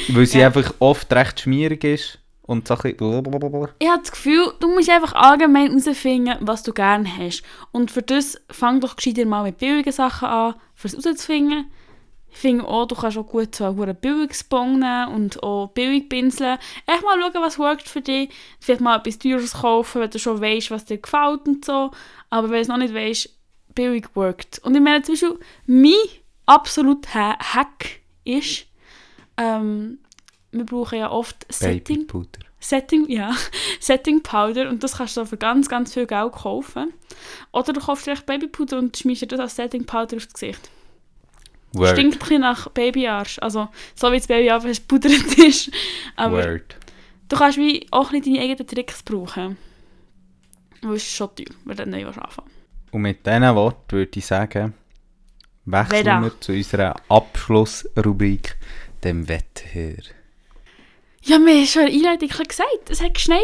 weil 0.09 0.25
sie 0.25 0.39
Ja. 0.39 0.47
einfach 0.47 0.73
oft 0.79 1.11
recht 1.13 1.39
schmierig 1.39 1.83
ist 1.83 2.19
und 2.47 2.67
so 2.67 2.73
ein 2.73 2.95
bisschen... 2.95 3.67
ich 3.79 3.87
habe 3.87 4.01
das 4.01 4.11
Gefühl, 4.11 4.53
du 4.59 4.69
musst 4.69 4.89
einfach 4.89 5.13
allgemein 5.13 5.77
herausfinden, 5.79 6.37
was 6.41 6.63
du 6.63 6.73
gerne 6.73 7.07
hast. 7.17 7.43
Und 7.71 7.91
für 7.91 8.01
das 8.01 8.41
fang 8.49 8.79
doch 8.79 8.95
gescheiter 8.95 9.25
mal 9.25 9.43
mit 9.43 9.59
billigen 9.59 9.91
Sachen 9.91 10.27
an, 10.27 10.55
für 10.73 10.87
es 10.87 10.93
herauszufinden. 10.93 11.69
Ich 12.29 12.37
finde 12.37 12.67
auch, 12.67 12.85
du 12.85 12.95
kannst 12.95 13.17
auch 13.17 13.25
gut 13.25 13.55
so 13.55 13.65
einen 13.65 13.95
Billigspong 13.95 14.79
nehmen 14.79 15.07
und 15.13 15.41
auch 15.41 15.69
billig 15.69 16.07
pinseln. 16.07 16.59
Echt 16.85 17.03
mal 17.03 17.19
schauen, 17.19 17.41
was 17.41 17.57
workt 17.57 17.87
für 17.89 18.01
dich. 18.01 18.29
Vielleicht 18.59 18.81
mal 18.81 18.97
etwas 18.97 19.17
Teures 19.17 19.53
kaufen, 19.53 20.01
wenn 20.01 20.09
du 20.09 20.19
schon 20.19 20.39
weißt, 20.41 20.69
was 20.69 20.85
dir 20.85 20.99
gefällt 20.99 21.47
und 21.47 21.65
so. 21.65 21.91
Aber 22.29 22.49
wenn 22.49 22.57
du 22.57 22.61
es 22.61 22.67
noch 22.67 22.77
nicht 22.77 22.93
weißt, 22.93 23.29
billig 23.73 24.05
workt. 24.13 24.59
Und 24.59 24.75
ich 24.75 24.81
meine 24.81 25.01
zum 25.01 25.13
Beispiel, 25.13 25.39
mein 25.65 25.93
absoluter 26.45 27.13
Ha- 27.13 27.39
Hack 27.39 28.01
ist, 28.23 28.67
ähm, 29.37 29.99
wir 30.51 30.65
brauchen 30.65 30.99
ja 30.99 31.11
oft 31.11 31.45
Setting. 31.51 32.07
Babypuder. 32.07 32.39
Setting, 32.59 33.09
ja, 33.09 33.35
Setting 33.79 34.23
Powder 34.23 34.69
und 34.69 34.83
das 34.83 34.97
kannst 34.97 35.15
du 35.17 35.25
für 35.25 35.37
ganz, 35.37 35.69
ganz 35.69 35.93
viel 35.93 36.07
Geld 36.07 36.31
kaufen. 36.31 36.93
Oder 37.51 37.73
du 37.73 37.79
kaufst 37.79 38.07
echt 38.07 38.25
Babypuder 38.25 38.79
und 38.79 39.03
dir 39.03 39.27
das 39.27 39.39
als 39.39 39.55
Setting 39.55 39.85
Powder 39.85 40.17
aufs 40.17 40.33
Gesicht. 40.33 40.69
Word. 41.73 41.89
Stinkt 41.91 42.15
ein 42.15 42.19
bisschen 42.19 42.41
nach 42.41 42.69
Babyarsch. 42.69 43.39
Also, 43.39 43.67
so 43.95 44.11
wie 44.11 44.17
das 44.17 44.27
Babyarsch 44.27 44.79
pudert 44.81 45.37
ist. 45.37 45.71
Aber 46.15 46.37
Word. 46.43 46.75
du 47.29 47.35
kannst 47.37 47.57
wie 47.57 47.85
auch 47.91 48.11
nicht 48.11 48.25
deine 48.25 48.41
eigenen 48.41 48.67
Tricks 48.67 49.03
brauchen. 49.03 49.57
Weil 50.81 50.95
es 50.95 51.03
ist 51.03 51.15
schon 51.15 51.35
teuer, 51.35 51.45
wenn 51.65 51.77
du 51.77 51.85
neu 51.87 52.07
anfangen 52.07 52.49
Und 52.91 53.01
mit 53.01 53.25
diesen 53.25 53.55
Worten 53.55 53.91
würde 53.91 54.17
ich 54.19 54.25
sagen, 54.25 54.73
wechseln 55.65 56.05
Wetter. 56.05 56.21
wir 56.21 56.39
zu 56.39 56.51
unserer 56.53 56.95
Abschlussrubrik, 57.09 58.57
dem 59.03 59.27
Wetter. 59.27 60.01
Ja, 61.27 61.39
wir 61.39 61.55
haben 61.55 61.65
schon 61.65 61.81
Einleitung 61.87 62.29
gesagt, 62.29 62.89
es 62.89 63.01
hat 63.01 63.13
geschneit. 63.13 63.41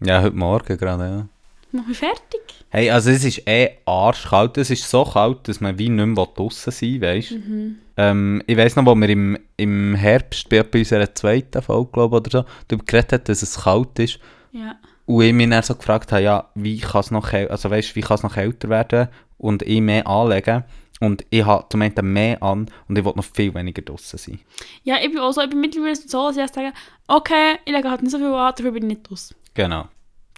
Ja, 0.00 0.22
heute 0.22 0.34
Morgen 0.36 0.78
gerade, 0.78 1.04
ja. 1.04 1.28
Mach 1.70 1.86
mich 1.86 1.98
fertig. 1.98 2.40
Hey, 2.70 2.90
also 2.90 3.10
es 3.10 3.24
ist 3.24 3.46
eh 3.46 3.72
arschkalt. 3.84 4.56
Es 4.56 4.70
ist 4.70 4.88
so 4.88 5.04
kalt, 5.04 5.46
dass 5.46 5.60
man 5.60 5.78
wie 5.78 5.90
nicht 5.90 6.06
mehr 6.06 6.26
draussen 6.34 6.70
sein 6.70 7.00
will, 7.02 7.02
weißt 7.02 7.32
Mhm. 7.32 7.76
ähm, 7.98 8.42
Ich 8.46 8.56
weiss 8.56 8.74
noch, 8.76 8.86
wo 8.86 8.94
wir 8.94 9.08
im, 9.10 9.36
im 9.58 9.94
Herbst 9.94 10.48
bei 10.48 10.64
unserer 10.72 11.14
zweiten 11.14 11.60
Folge, 11.60 11.90
glaube 11.92 12.16
oder 12.16 12.30
so, 12.30 12.44
darüber 12.68 12.84
geredet 12.86 13.12
haben, 13.12 13.24
dass 13.24 13.42
es 13.42 13.60
kalt 13.60 13.98
ist. 13.98 14.18
Ja. 14.52 14.76
Und 15.04 15.24
ich 15.24 15.34
mich 15.34 15.50
dann 15.50 15.62
so 15.62 15.74
gefragt 15.74 16.10
habe, 16.10 16.22
ja, 16.22 16.48
wie 16.54 16.78
kann 16.78 17.02
es 17.02 17.10
noch, 17.10 17.34
also 17.34 17.70
weißt, 17.70 17.94
wie 17.96 18.00
kann 18.00 18.14
es 18.14 18.22
noch 18.22 18.34
kälter 18.34 18.70
werden 18.70 19.08
und 19.36 19.60
ich 19.62 19.82
mehr 19.82 20.06
anlegen. 20.06 20.64
Und 21.04 21.24
ich 21.30 21.44
habe 21.44 21.66
zum 21.68 21.82
einen 21.82 22.12
mehr 22.12 22.42
an 22.42 22.70
und 22.88 22.98
ich 22.98 23.04
will 23.04 23.12
noch 23.14 23.24
viel 23.24 23.54
weniger 23.54 23.82
draussen 23.82 24.18
sein. 24.18 24.40
Ja, 24.82 24.96
ich 25.02 25.10
bin 25.10 25.18
auch 25.18 25.32
so, 25.32 25.42
ich 25.42 25.50
bin 25.50 25.60
mittlerweile 25.60 25.96
so, 25.96 26.28
dass 26.28 26.36
ich 26.36 26.52
sage, 26.52 26.72
okay, 27.08 27.58
ich 27.64 27.72
lege 27.72 27.90
halt 27.90 28.02
nicht 28.02 28.10
so 28.10 28.18
viel 28.18 28.32
an, 28.32 28.52
dafür 28.56 28.72
bin 28.72 28.90
ich 28.90 28.98
nicht 28.98 29.12
aus. 29.12 29.34
Genau. 29.54 29.88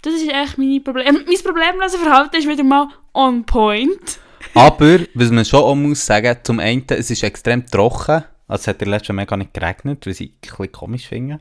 Das 0.01 0.13
ist 0.13 0.29
echt 0.29 0.57
mein 0.57 0.83
Problem. 0.83 1.23
Mein 1.25 1.43
problemlose 1.43 1.97
Verhalten 1.97 2.35
ist 2.35 2.47
wieder 2.47 2.63
mal 2.63 2.89
on 3.13 3.43
point. 3.45 4.19
Aber, 4.53 4.99
was 5.13 5.31
man 5.31 5.45
schon 5.45 5.63
auch 5.63 5.75
muss 5.75 6.05
sagen, 6.05 6.37
zum 6.43 6.59
einen, 6.59 6.85
es 6.89 7.09
ist 7.09 7.23
extrem 7.23 7.65
trocken. 7.65 8.23
Also 8.47 8.61
es 8.61 8.67
hat 8.67 8.81
in 8.81 8.89
letzten 8.89 9.15
mega 9.15 9.35
nicht 9.35 9.53
geregnet, 9.53 10.07
was 10.07 10.21
ich 10.21 10.29
ein 10.29 10.35
bisschen 10.39 10.71
komisch 10.71 11.07
finde. 11.07 11.39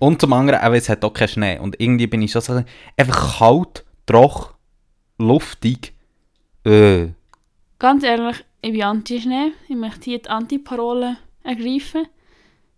Und 0.00 0.20
zum 0.20 0.32
anderen, 0.32 0.60
auch, 0.60 0.72
es 0.72 0.88
hat 0.88 1.04
auch 1.04 1.12
keinen 1.12 1.28
Schnee. 1.28 1.58
Und 1.58 1.80
irgendwie 1.80 2.08
bin 2.08 2.22
ich 2.22 2.32
schon 2.32 2.42
so, 2.42 2.64
einfach 2.96 3.38
kalt, 3.38 3.84
trocken, 4.06 4.54
luftig. 5.18 5.94
Äh. 6.64 7.08
Ganz 7.78 8.02
ehrlich, 8.02 8.44
ich 8.62 8.72
bin 8.72 8.82
anti-Schnee. 8.82 9.52
Ich 9.68 9.76
möchte 9.76 10.04
hier 10.04 10.18
die 10.18 10.28
Anti-Parole 10.28 11.16
ergreifen. 11.44 12.06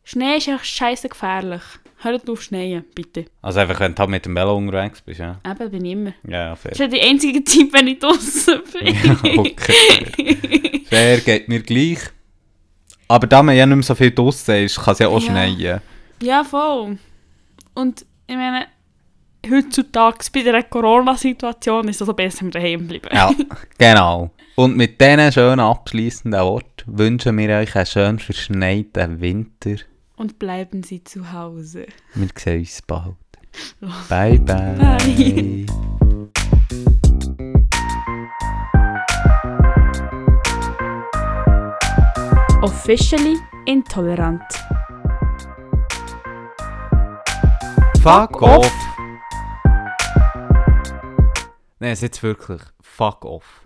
Schnee 0.05 0.37
ist 0.37 0.49
echt 0.49 0.67
scheiße 0.67 1.09
gefährlich. 1.09 1.63
Hört 1.99 2.29
auf 2.29 2.43
Schneien, 2.43 2.85
bitte. 2.97 3.27
Also 3.43 3.61
einfach, 3.61 3.79
wenn 3.79 3.95
du 3.95 4.01
halt 4.01 4.11
mit 4.11 4.27
dem 4.27 4.35
Velo 4.35 4.57
unterwegs 4.57 5.01
bist, 5.01 5.21
ja. 5.21 5.39
Eben, 5.49 5.71
bin 5.71 5.85
ich 5.85 5.93
immer. 5.93 6.13
Ja, 6.27 6.57
fair. 6.57 6.73
Das 6.73 6.81
ist 6.81 6.81
ja 6.81 6.89
der 6.89 7.03
einzige 7.09 7.45
Typ, 7.45 7.73
wenn 7.73 7.87
ich 7.87 8.01
draußen 8.01 8.61
bin. 8.73 8.95
Ja, 8.97 9.39
okay. 9.39 10.83
Fair 10.89 11.21
geht 11.21 11.49
mir 11.49 11.61
gleich. 11.63 12.01
Aber 13.07 13.27
da 13.29 13.43
man 13.43 13.57
ja 13.57 13.67
nicht 13.67 13.77
mehr 13.77 13.83
so 13.85 13.95
viel 13.95 14.11
draussen 14.11 14.57
ist, 14.65 14.81
kann 14.81 14.93
es 14.95 14.99
ja 14.99 15.07
auch 15.09 15.21
Ja. 15.21 15.27
schneien. 15.31 15.81
Ja, 16.21 16.43
voll. 16.43 16.99
Und 17.75 18.05
ich 18.27 18.35
meine, 18.37 18.67
heutzutage 19.51 20.27
bei 20.33 20.43
der 20.43 20.63
Corona-Situation 20.63 21.89
ist 21.89 21.97
es 21.97 22.03
also 22.03 22.15
besser, 22.15 22.43
wenn 22.43 22.55
wir 22.55 22.61
daheim 22.61 22.89
bleiben. 22.89 23.09
Ja, 23.13 23.31
genau. 23.79 24.31
Und 24.55 24.77
mit 24.77 25.01
diesen 25.01 25.33
schönen 25.33 25.61
abschließenden 25.61 26.41
Worten 26.41 26.99
wünschen 26.99 27.39
wir 27.39 27.57
euch 27.57 27.75
einen 27.75 27.87
schön 27.87 28.19
verschneiten 28.19 29.21
Winter. 29.21 29.77
Und 30.17 30.39
bleiben 30.39 30.83
Sie 30.83 31.03
zu 31.03 31.33
Hause. 31.33 31.87
Wir 32.15 32.29
sehen 32.37 32.61
uns 32.61 32.83
bald. 32.83 33.17
Bye, 34.09 34.39
bye. 34.39 34.77
Bye. 34.79 35.67
Officially 42.63 43.37
intolerant. 43.67 44.43
Fuck 48.03 48.43
off. 48.43 48.82
Nein, 51.83 51.91
jetzt 52.01 52.23
wirklich. 52.23 52.63
Fuck 52.81 53.25
off. 53.25 53.62